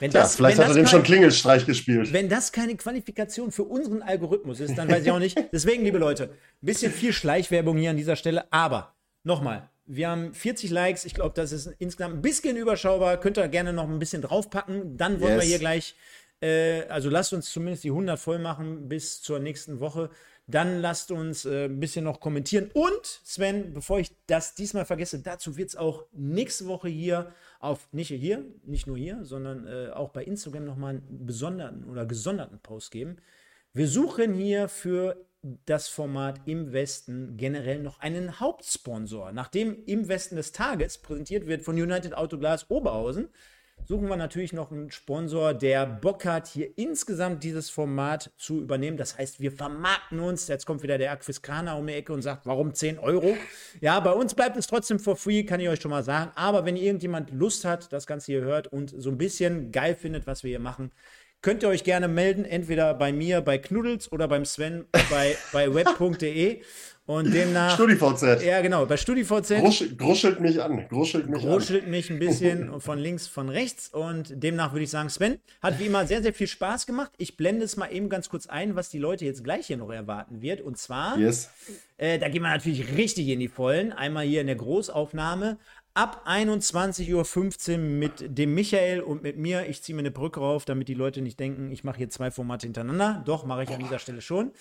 Wenn 0.00 0.10
das, 0.10 0.32
ja, 0.32 0.36
vielleicht 0.36 0.58
hat 0.58 0.68
er 0.68 0.74
dem 0.74 0.86
schon 0.86 1.02
Klingelstreich 1.02 1.66
gespielt. 1.66 2.12
Wenn 2.12 2.28
das 2.28 2.52
keine 2.52 2.76
Qualifikation 2.76 3.50
für 3.50 3.64
unseren 3.64 4.02
Algorithmus 4.02 4.60
ist, 4.60 4.76
dann 4.76 4.88
weiß 4.88 5.04
ich 5.04 5.10
auch 5.10 5.18
nicht. 5.18 5.36
Deswegen, 5.52 5.84
liebe 5.84 5.98
Leute, 5.98 6.24
ein 6.24 6.66
bisschen 6.66 6.92
viel 6.92 7.12
Schleichwerbung 7.12 7.76
hier 7.76 7.90
an 7.90 7.96
dieser 7.96 8.16
Stelle. 8.16 8.52
Aber 8.52 8.94
nochmal, 9.24 9.68
wir 9.86 10.08
haben 10.08 10.34
40 10.34 10.70
Likes. 10.70 11.04
Ich 11.04 11.14
glaube, 11.14 11.32
das 11.34 11.52
ist 11.52 11.66
insgesamt 11.78 12.16
ein 12.16 12.22
bisschen 12.22 12.56
überschaubar. 12.56 13.18
Könnt 13.18 13.38
ihr 13.38 13.48
gerne 13.48 13.72
noch 13.72 13.88
ein 13.88 13.98
bisschen 13.98 14.22
draufpacken. 14.22 14.96
Dann 14.96 15.20
wollen 15.20 15.34
yes. 15.34 15.42
wir 15.42 15.48
hier 15.48 15.58
gleich, 15.58 15.96
äh, 16.40 16.82
also 16.88 17.10
lasst 17.10 17.32
uns 17.32 17.50
zumindest 17.50 17.84
die 17.84 17.90
100 17.90 18.18
voll 18.18 18.38
machen 18.38 18.88
bis 18.88 19.22
zur 19.22 19.38
nächsten 19.40 19.80
Woche. 19.80 20.10
Dann 20.50 20.80
lasst 20.80 21.10
uns 21.10 21.44
äh, 21.44 21.66
ein 21.66 21.78
bisschen 21.78 22.06
noch 22.06 22.20
kommentieren. 22.20 22.70
Und 22.72 23.04
Sven, 23.04 23.74
bevor 23.74 24.00
ich 24.00 24.10
das 24.26 24.54
diesmal 24.54 24.86
vergesse, 24.86 25.20
dazu 25.20 25.58
wird 25.58 25.68
es 25.68 25.76
auch 25.76 26.06
nächste 26.12 26.66
Woche 26.66 26.88
hier 26.88 27.32
auf, 27.60 27.86
nicht 27.92 28.08
hier, 28.08 28.44
nicht 28.64 28.86
nur 28.86 28.96
hier, 28.96 29.24
sondern 29.24 29.66
äh, 29.66 29.90
auch 29.90 30.08
bei 30.08 30.24
Instagram 30.24 30.64
nochmal 30.64 30.96
einen 30.96 31.26
besonderen 31.26 31.84
oder 31.84 32.06
gesonderten 32.06 32.58
Post 32.60 32.90
geben. 32.90 33.16
Wir 33.74 33.88
suchen 33.88 34.32
hier 34.32 34.68
für 34.68 35.22
das 35.66 35.88
Format 35.88 36.40
im 36.46 36.72
Westen 36.72 37.36
generell 37.36 37.80
noch 37.80 38.00
einen 38.00 38.40
Hauptsponsor. 38.40 39.32
Nachdem 39.32 39.84
im 39.84 40.08
Westen 40.08 40.36
des 40.36 40.52
Tages 40.52 40.98
präsentiert 40.98 41.46
wird 41.46 41.62
von 41.62 41.74
United 41.76 42.14
Autoglas 42.14 42.70
Oberhausen, 42.70 43.28
suchen 43.84 44.08
wir 44.08 44.16
natürlich 44.16 44.52
noch 44.52 44.70
einen 44.70 44.90
Sponsor, 44.90 45.54
der 45.54 45.86
Bock 45.86 46.24
hat, 46.24 46.46
hier 46.48 46.76
insgesamt 46.76 47.42
dieses 47.44 47.70
Format 47.70 48.30
zu 48.36 48.60
übernehmen. 48.60 48.96
Das 48.96 49.16
heißt, 49.16 49.40
wir 49.40 49.52
vermarkten 49.52 50.20
uns. 50.20 50.48
Jetzt 50.48 50.66
kommt 50.66 50.82
wieder 50.82 50.98
der 50.98 51.12
Aquiskaner 51.12 51.76
um 51.76 51.86
die 51.86 51.94
Ecke 51.94 52.12
und 52.12 52.22
sagt, 52.22 52.46
warum 52.46 52.74
10 52.74 52.98
Euro? 52.98 53.36
Ja, 53.80 53.98
bei 54.00 54.12
uns 54.12 54.34
bleibt 54.34 54.56
es 54.56 54.66
trotzdem 54.66 54.98
for 54.98 55.16
free, 55.16 55.44
kann 55.44 55.60
ich 55.60 55.68
euch 55.68 55.80
schon 55.80 55.90
mal 55.90 56.04
sagen. 56.04 56.30
Aber 56.34 56.64
wenn 56.64 56.76
irgendjemand 56.76 57.30
Lust 57.30 57.64
hat, 57.64 57.92
das 57.92 58.06
Ganze 58.06 58.32
hier 58.32 58.42
hört 58.42 58.66
und 58.66 58.94
so 58.96 59.10
ein 59.10 59.18
bisschen 59.18 59.72
geil 59.72 59.94
findet, 59.94 60.26
was 60.26 60.42
wir 60.42 60.50
hier 60.50 60.60
machen, 60.60 60.90
könnt 61.42 61.62
ihr 61.62 61.68
euch 61.68 61.84
gerne 61.84 62.08
melden, 62.08 62.44
entweder 62.44 62.94
bei 62.94 63.12
mir, 63.12 63.40
bei 63.40 63.58
Knuddels 63.58 64.10
oder 64.10 64.28
beim 64.28 64.44
Sven 64.44 64.86
bei, 65.10 65.36
bei 65.52 65.72
web.de. 65.74 66.62
Und 67.08 67.32
demnach. 67.32 67.72
StudiVZ. 67.72 68.44
Ja, 68.44 68.60
genau, 68.60 68.84
bei 68.84 68.98
StudiVZ. 68.98 69.60
Gruschelt, 69.60 69.96
gruschelt 69.96 70.40
mich 70.40 70.60
an. 70.62 70.86
Gruschelt 70.90 71.26
mich 71.26 71.40
gruschelt 71.42 71.84
an. 71.84 71.90
mich 71.90 72.10
ein 72.10 72.18
bisschen 72.18 72.78
von 72.82 72.98
links, 72.98 73.26
von 73.26 73.48
rechts. 73.48 73.88
Und 73.88 74.42
demnach 74.42 74.72
würde 74.74 74.84
ich 74.84 74.90
sagen, 74.90 75.08
Sven 75.08 75.38
hat 75.62 75.78
wie 75.78 75.86
immer 75.86 76.06
sehr, 76.06 76.22
sehr 76.22 76.34
viel 76.34 76.46
Spaß 76.46 76.84
gemacht. 76.84 77.12
Ich 77.16 77.38
blende 77.38 77.64
es 77.64 77.78
mal 77.78 77.90
eben 77.90 78.10
ganz 78.10 78.28
kurz 78.28 78.46
ein, 78.46 78.76
was 78.76 78.90
die 78.90 78.98
Leute 78.98 79.24
jetzt 79.24 79.42
gleich 79.42 79.68
hier 79.68 79.78
noch 79.78 79.88
erwarten 79.88 80.42
wird. 80.42 80.60
Und 80.60 80.76
zwar, 80.76 81.16
yes. 81.16 81.48
äh, 81.96 82.18
da 82.18 82.28
gehen 82.28 82.42
wir 82.42 82.50
natürlich 82.50 82.94
richtig 82.94 83.28
in 83.28 83.40
die 83.40 83.48
Vollen. 83.48 83.92
Einmal 83.92 84.26
hier 84.26 84.42
in 84.42 84.46
der 84.46 84.56
Großaufnahme 84.56 85.56
ab 85.98 86.22
21.15 86.28 87.72
Uhr 87.72 87.78
mit 87.78 88.38
dem 88.38 88.54
Michael 88.54 89.00
und 89.00 89.24
mit 89.24 89.36
mir. 89.36 89.68
Ich 89.68 89.82
ziehe 89.82 89.96
mir 89.96 90.02
eine 90.02 90.12
Brücke 90.12 90.38
rauf, 90.38 90.64
damit 90.64 90.86
die 90.86 90.94
Leute 90.94 91.20
nicht 91.22 91.40
denken, 91.40 91.72
ich 91.72 91.82
mache 91.82 91.96
hier 91.98 92.08
zwei 92.08 92.30
Formate 92.30 92.68
hintereinander. 92.68 93.24
Doch, 93.26 93.44
mache 93.44 93.64
ich 93.64 93.70
an 93.70 93.80
dieser 93.80 93.98
Stelle 93.98 94.20
schon. 94.20 94.52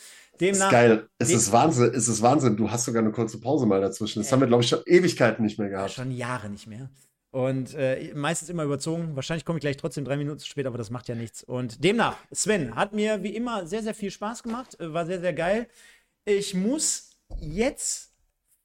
Demnach, 0.41 0.65
ist 0.65 0.71
geil. 0.71 1.07
Es 1.19 1.29
ist 1.29 1.51
Wahnsinn. 1.51 1.91
Es 1.93 2.07
ist 2.07 2.23
Wahnsinn. 2.23 2.57
Du 2.57 2.71
hast 2.71 2.85
sogar 2.85 3.03
eine 3.03 3.11
kurze 3.11 3.39
Pause 3.39 3.67
mal 3.67 3.79
dazwischen. 3.79 4.19
Das 4.19 4.29
ja. 4.29 4.31
haben 4.31 4.39
wir, 4.39 4.47
glaube 4.47 4.63
ich, 4.63 4.69
schon 4.69 4.79
Ewigkeiten 4.87 5.45
nicht 5.45 5.59
mehr 5.59 5.69
gehabt. 5.69 5.91
Schon 5.91 6.09
Jahre 6.09 6.49
nicht 6.49 6.65
mehr. 6.65 6.89
Und 7.29 7.75
äh, 7.75 8.13
meistens 8.15 8.49
immer 8.49 8.63
überzogen. 8.63 9.15
Wahrscheinlich 9.15 9.45
komme 9.45 9.59
ich 9.59 9.61
gleich 9.61 9.77
trotzdem 9.77 10.05
drei 10.05 10.17
Minuten 10.17 10.39
zu 10.39 10.47
spät, 10.47 10.65
aber 10.65 10.79
das 10.79 10.89
macht 10.89 11.07
ja 11.07 11.13
nichts. 11.13 11.43
Und 11.43 11.83
demnach, 11.83 12.17
Sven, 12.31 12.75
hat 12.75 12.93
mir 12.93 13.21
wie 13.21 13.35
immer 13.35 13.67
sehr, 13.67 13.83
sehr 13.83 13.93
viel 13.93 14.09
Spaß 14.09 14.41
gemacht. 14.41 14.79
Äh, 14.79 14.91
war 14.91 15.05
sehr, 15.05 15.19
sehr 15.19 15.33
geil. 15.33 15.67
Ich 16.25 16.55
muss 16.55 17.11
jetzt 17.39 18.16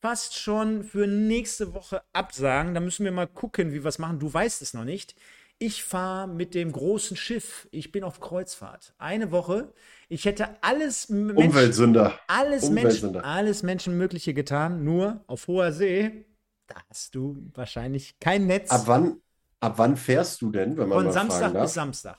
fast 0.03 0.37
schon 0.37 0.83
für 0.83 1.07
nächste 1.07 1.75
Woche 1.75 2.03
absagen. 2.13 2.75
Da 2.75 2.81
müssen 2.81 3.05
wir 3.05 3.13
mal 3.13 3.29
gucken, 3.29 3.73
wie 3.73 3.85
wir 3.85 3.89
es 3.89 4.01
machen. 4.01 4.19
Du 4.19 4.33
weißt 4.33 4.61
es 4.61 4.75
noch 4.75 4.85
nicht. 4.85 5.15
Ich 5.59 5.85
fahre 5.85 6.27
mit 6.27 6.55
dem 6.55 6.73
großen 6.73 7.17
Schiff. 7.17 7.69
Ich 7.71 7.93
bin 7.93 8.03
auf 8.03 8.19
Kreuzfahrt. 8.19 8.95
Eine 8.99 9.31
Woche. 9.31 9.73
Ich 10.09 10.25
hätte 10.25 10.49
alles 10.61 11.09
Menschen, 11.09 11.37
Umweltsünder. 11.37 12.19
Alles 12.27 12.65
Umweltsünder. 12.65 13.21
Menschen, 13.21 13.31
alles 13.31 13.63
Menschenmögliche 13.63 14.35
getan. 14.35 14.83
Nur 14.83 15.23
auf 15.29 15.47
hoher 15.47 15.73
See, 15.73 16.27
da 16.67 16.75
hast 16.91 17.15
du 17.15 17.37
wahrscheinlich 17.55 18.19
kein 18.19 18.49
Netz. 18.49 18.71
Ab 18.71 18.83
wann, 18.87 19.21
ab 19.61 19.75
wann 19.77 19.97
fährst 19.97 20.43
du 20.43 20.51
denn, 20.51 20.77
wenn 20.77 20.89
man 20.89 21.05
Von 21.05 21.13
Samstag 21.13 21.53
bis 21.53 21.75
Samstag. 21.75 22.19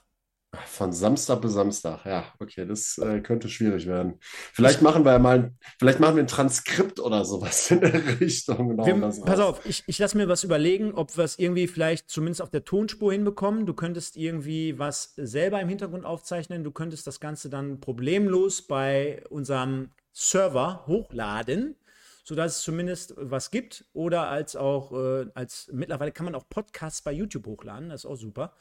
Von 0.66 0.94
Samstag 0.94 1.42
bis 1.42 1.54
Samstag, 1.54 2.06
ja, 2.06 2.26
okay, 2.40 2.66
das 2.68 3.00
äh, 3.00 3.22
könnte 3.22 3.50
schwierig 3.50 3.88
werden. 3.88 4.20
Vielleicht 4.22 4.84
machen 4.84 5.04
wir 5.04 5.14
ja 5.14 5.20
mal, 5.20 5.54
vielleicht 5.80 6.00
machen 6.00 6.16
wir 6.16 6.24
ein 6.24 6.28
Transkript 6.28 7.00
oder 7.00 7.26
sowas 7.26 7.72
in 7.72 7.82
der 7.82 7.94
Richtung. 8.20 8.78
Genau 8.78 8.86
wir, 8.86 9.26
pass 9.26 9.40
auf, 9.40 9.66
ich, 9.66 9.84
ich 9.88 9.98
lasse 9.98 10.16
mir 10.16 10.28
was 10.28 10.44
überlegen, 10.44 10.94
ob 10.94 11.18
wir 11.18 11.24
es 11.24 11.40
irgendwie 11.40 11.68
vielleicht 11.68 12.10
zumindest 12.10 12.42
auf 12.42 12.52
der 12.52 12.66
Tonspur 12.66 13.12
hinbekommen. 13.12 13.66
Du 13.66 13.74
könntest 13.74 14.16
irgendwie 14.16 14.78
was 14.78 15.14
selber 15.16 15.60
im 15.60 15.70
Hintergrund 15.70 16.06
aufzeichnen. 16.06 16.64
Du 16.64 16.72
könntest 16.72 17.08
das 17.08 17.20
Ganze 17.20 17.50
dann 17.50 17.80
problemlos 17.80 18.62
bei 18.62 19.24
unserem 19.30 19.90
Server 20.12 20.84
hochladen, 20.86 21.76
sodass 22.24 22.58
es 22.58 22.64
zumindest 22.64 23.16
was 23.18 23.50
gibt. 23.50 23.86
Oder 23.94 24.30
als 24.30 24.56
auch, 24.56 24.92
äh, 24.92 25.26
als 25.34 25.70
mittlerweile 25.74 26.12
kann 26.12 26.26
man 26.26 26.36
auch 26.36 26.48
Podcasts 26.48 27.02
bei 27.02 27.12
YouTube 27.12 27.48
hochladen, 27.48 27.90
das 27.90 28.02
ist 28.02 28.06
auch 28.06 28.16
super. 28.18 28.54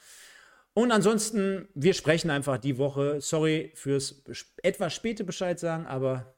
Und 0.74 0.90
ansonsten, 0.90 1.68
wir 1.74 1.92
sprechen 1.92 2.30
einfach 2.30 2.58
die 2.58 2.78
Woche. 2.78 3.20
Sorry 3.20 3.72
fürs 3.74 4.22
etwas 4.62 4.94
späte 4.94 5.24
Bescheid 5.24 5.60
sagen, 5.60 5.86
aber 5.86 6.34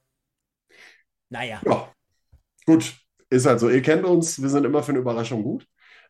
naja. 1.30 1.60
Ja, 1.64 1.92
gut. 2.66 2.94
Ist 3.30 3.46
halt 3.46 3.58
so. 3.58 3.68
Ihr 3.68 3.82
kennt 3.82 4.04
uns, 4.04 4.40
wir 4.40 4.48
sind 4.48 4.64
immer 4.64 4.82
für 4.82 4.92
eine 4.92 5.00
Überraschung 5.00 5.42
gut. 5.42 5.66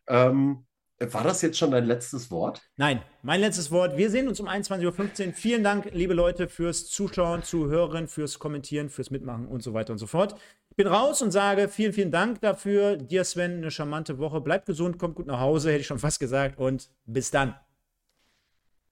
Ähm, 0.07 0.65
war 0.99 1.23
das 1.23 1.41
jetzt 1.41 1.57
schon 1.57 1.71
dein 1.71 1.85
letztes 1.85 2.29
Wort? 2.31 2.61
Nein, 2.77 3.01
mein 3.21 3.41
letztes 3.41 3.71
Wort. 3.71 3.97
Wir 3.97 4.09
sehen 4.09 4.27
uns 4.27 4.39
um 4.39 4.47
21.15 4.47 5.27
Uhr. 5.27 5.33
Vielen 5.33 5.63
Dank, 5.63 5.89
liebe 5.91 6.13
Leute, 6.13 6.47
fürs 6.47 6.87
Zuschauen, 6.87 7.43
Zuhören, 7.43 8.07
fürs 8.07 8.39
Kommentieren, 8.39 8.89
fürs 8.89 9.11
Mitmachen 9.11 9.47
und 9.47 9.61
so 9.61 9.73
weiter 9.73 9.91
und 9.91 9.99
so 9.99 10.07
fort. 10.07 10.35
Ich 10.69 10.75
bin 10.75 10.87
raus 10.87 11.21
und 11.21 11.31
sage 11.31 11.67
vielen, 11.67 11.93
vielen 11.93 12.11
Dank 12.11 12.41
dafür. 12.41 12.95
Dir, 12.97 13.23
Sven, 13.23 13.57
eine 13.57 13.71
charmante 13.71 14.19
Woche. 14.19 14.39
Bleibt 14.39 14.67
gesund, 14.67 14.99
kommt 14.99 15.15
gut 15.15 15.27
nach 15.27 15.39
Hause, 15.39 15.71
hätte 15.71 15.81
ich 15.81 15.87
schon 15.87 15.99
fast 15.99 16.19
gesagt. 16.19 16.59
Und 16.59 16.89
bis 17.05 17.31
dann. 17.31 17.55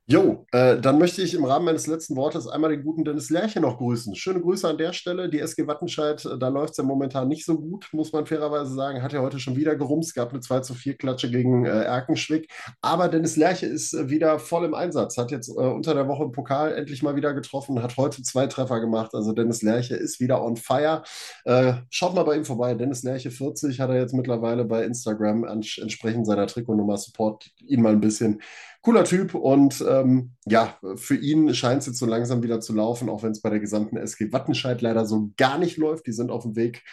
Jo, 0.05 0.45
äh, 0.51 0.81
dann 0.81 0.99
möchte 0.99 1.21
ich 1.21 1.33
im 1.33 1.45
Rahmen 1.45 1.63
meines 1.63 1.87
letzten 1.87 2.17
Wortes 2.17 2.45
einmal 2.45 2.71
den 2.71 2.83
guten 2.83 3.05
Dennis 3.05 3.29
Lerche 3.29 3.61
noch 3.61 3.77
grüßen. 3.77 4.15
Schöne 4.15 4.41
Grüße 4.41 4.67
an 4.67 4.77
der 4.77 4.91
Stelle. 4.91 5.29
Die 5.29 5.39
SG 5.39 5.65
Wattenscheid, 5.65 6.25
äh, 6.25 6.37
da 6.37 6.49
läuft 6.49 6.71
es 6.71 6.77
ja 6.77 6.83
momentan 6.83 7.29
nicht 7.29 7.45
so 7.45 7.57
gut, 7.57 7.87
muss 7.93 8.11
man 8.11 8.25
fairerweise 8.25 8.73
sagen. 8.73 9.01
Hat 9.01 9.13
ja 9.13 9.21
heute 9.21 9.39
schon 9.39 9.55
wieder 9.55 9.77
gerumst, 9.77 10.13
gab 10.13 10.31
eine 10.31 10.41
2 10.41 10.59
zu 10.59 10.73
4 10.73 10.97
Klatsche 10.97 11.31
gegen 11.31 11.65
äh, 11.65 11.83
Erkenschwick. 11.83 12.51
Aber 12.81 13.07
Dennis 13.07 13.37
Lerche 13.37 13.65
ist 13.65 13.93
äh, 13.93 14.09
wieder 14.09 14.39
voll 14.39 14.65
im 14.65 14.73
Einsatz, 14.73 15.15
hat 15.15 15.31
jetzt 15.31 15.47
äh, 15.47 15.53
unter 15.53 15.93
der 15.93 16.09
Woche 16.09 16.25
im 16.25 16.33
Pokal 16.33 16.73
endlich 16.73 17.01
mal 17.01 17.15
wieder 17.15 17.33
getroffen, 17.33 17.81
hat 17.81 17.95
heute 17.95 18.23
zwei 18.23 18.47
Treffer 18.47 18.81
gemacht. 18.81 19.15
Also 19.15 19.31
Dennis 19.31 19.61
Lerche 19.61 19.95
ist 19.95 20.19
wieder 20.19 20.43
on 20.43 20.57
fire. 20.57 21.03
Äh, 21.45 21.75
schaut 21.89 22.13
mal 22.13 22.23
bei 22.23 22.35
ihm 22.35 22.43
vorbei. 22.43 22.73
Dennis 22.73 23.03
Lerche 23.03 23.31
40 23.31 23.79
hat 23.79 23.89
er 23.89 24.01
jetzt 24.01 24.13
mittlerweile 24.13 24.65
bei 24.65 24.83
Instagram 24.83 25.45
entsprechend 25.45 26.27
seiner 26.27 26.47
Trikotnummer. 26.47 26.97
Support 26.97 27.51
ihn 27.65 27.81
mal 27.81 27.93
ein 27.93 28.01
bisschen 28.01 28.41
cooler 28.83 29.05
Typ 29.05 29.33
und 29.33 29.83
ähm, 29.87 30.33
ja, 30.45 30.77
für 30.95 31.15
ihn 31.15 31.55
scheint 31.55 31.81
es 31.81 31.87
jetzt 31.87 31.99
so 31.99 32.05
langsam 32.05 32.43
wieder 32.43 32.59
zu 32.59 32.73
laufen, 32.73 33.09
auch 33.09 33.23
wenn 33.23 33.31
es 33.31 33.41
bei 33.41 33.49
der 33.49 33.61
gesamten 33.61 33.97
SG 33.97 34.31
Wattenscheid 34.31 34.81
leider 34.81 35.05
so 35.05 35.31
gar 35.37 35.57
nicht 35.57 35.77
läuft. 35.77 36.05
Die 36.05 36.11
sind 36.11 36.29
auf 36.29 36.43
dem 36.43 36.57
Weg, 36.57 36.83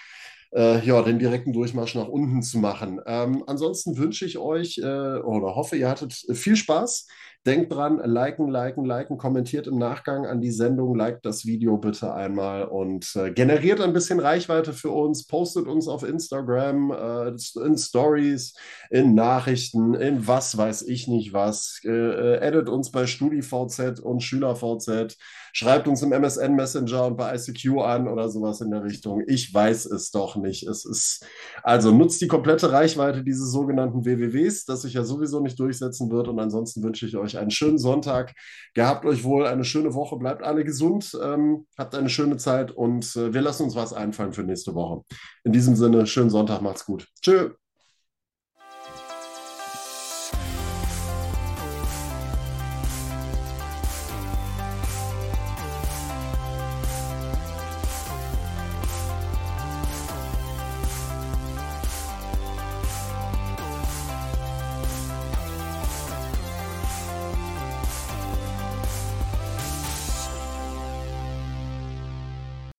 äh, 0.54 0.84
ja, 0.86 1.02
den 1.02 1.18
direkten 1.18 1.52
Durchmarsch 1.52 1.96
nach 1.96 2.06
unten 2.06 2.42
zu 2.42 2.58
machen. 2.58 3.00
Ähm, 3.06 3.42
ansonsten 3.46 3.98
wünsche 3.98 4.24
ich 4.24 4.38
euch 4.38 4.78
äh, 4.78 5.18
oder 5.18 5.56
hoffe, 5.56 5.76
ihr 5.76 5.88
hattet 5.88 6.14
viel 6.32 6.54
Spaß. 6.54 7.08
Denkt 7.46 7.72
dran, 7.72 8.02
liken, 8.04 8.48
liken, 8.48 8.84
liken, 8.84 9.16
kommentiert 9.16 9.66
im 9.66 9.78
Nachgang 9.78 10.26
an 10.26 10.42
die 10.42 10.50
Sendung, 10.50 10.94
liked 10.94 11.24
das 11.24 11.46
Video 11.46 11.78
bitte 11.78 12.12
einmal 12.12 12.64
und 12.64 13.16
äh, 13.16 13.30
generiert 13.30 13.80
ein 13.80 13.94
bisschen 13.94 14.20
Reichweite 14.20 14.74
für 14.74 14.90
uns, 14.90 15.26
postet 15.26 15.66
uns 15.66 15.88
auf 15.88 16.02
Instagram, 16.02 16.90
äh, 16.90 17.64
in 17.64 17.78
Stories, 17.78 18.52
in 18.90 19.14
Nachrichten, 19.14 19.94
in 19.94 20.26
was 20.26 20.58
weiß 20.58 20.82
ich 20.82 21.08
nicht 21.08 21.32
was, 21.32 21.80
äh, 21.86 21.88
äh 21.88 22.46
addet 22.46 22.68
uns 22.68 22.90
bei 22.90 23.06
StudiVZ 23.06 24.00
und 24.00 24.22
SchülerVZ, 24.22 25.16
schreibt 25.54 25.88
uns 25.88 26.02
im 26.02 26.12
MSN 26.12 26.54
Messenger 26.54 27.06
und 27.06 27.16
bei 27.16 27.34
ICQ 27.34 27.78
an 27.78 28.06
oder 28.06 28.28
sowas 28.28 28.60
in 28.60 28.70
der 28.70 28.84
Richtung. 28.84 29.22
Ich 29.26 29.52
weiß 29.52 29.86
es 29.86 30.10
doch 30.10 30.36
nicht. 30.36 30.66
Es 30.66 30.84
ist, 30.84 31.24
also 31.62 31.90
nutzt 31.90 32.20
die 32.20 32.28
komplette 32.28 32.70
Reichweite 32.70 33.24
dieses 33.24 33.50
sogenannten 33.50 34.04
WWWs, 34.04 34.66
das 34.66 34.82
sich 34.82 34.92
ja 34.92 35.04
sowieso 35.04 35.40
nicht 35.40 35.58
durchsetzen 35.58 36.10
wird 36.10 36.28
und 36.28 36.38
ansonsten 36.38 36.82
wünsche 36.82 37.06
ich 37.06 37.16
euch 37.16 37.29
euch 37.30 37.38
einen 37.38 37.50
schönen 37.50 37.78
Sonntag. 37.78 38.34
Gehabt 38.74 39.04
euch 39.04 39.24
wohl 39.24 39.46
eine 39.46 39.64
schöne 39.64 39.94
Woche. 39.94 40.16
Bleibt 40.16 40.42
alle 40.42 40.64
gesund. 40.64 41.16
Ähm, 41.22 41.66
habt 41.78 41.94
eine 41.94 42.08
schöne 42.08 42.36
Zeit 42.36 42.70
und 42.70 43.04
äh, 43.16 43.32
wir 43.32 43.40
lassen 43.40 43.64
uns 43.64 43.74
was 43.74 43.92
einfallen 43.92 44.32
für 44.32 44.42
nächste 44.42 44.74
Woche. 44.74 45.02
In 45.44 45.52
diesem 45.52 45.76
Sinne, 45.76 46.06
schönen 46.06 46.30
Sonntag. 46.30 46.62
Macht's 46.62 46.84
gut. 46.84 47.06
Tschö. 47.22 47.50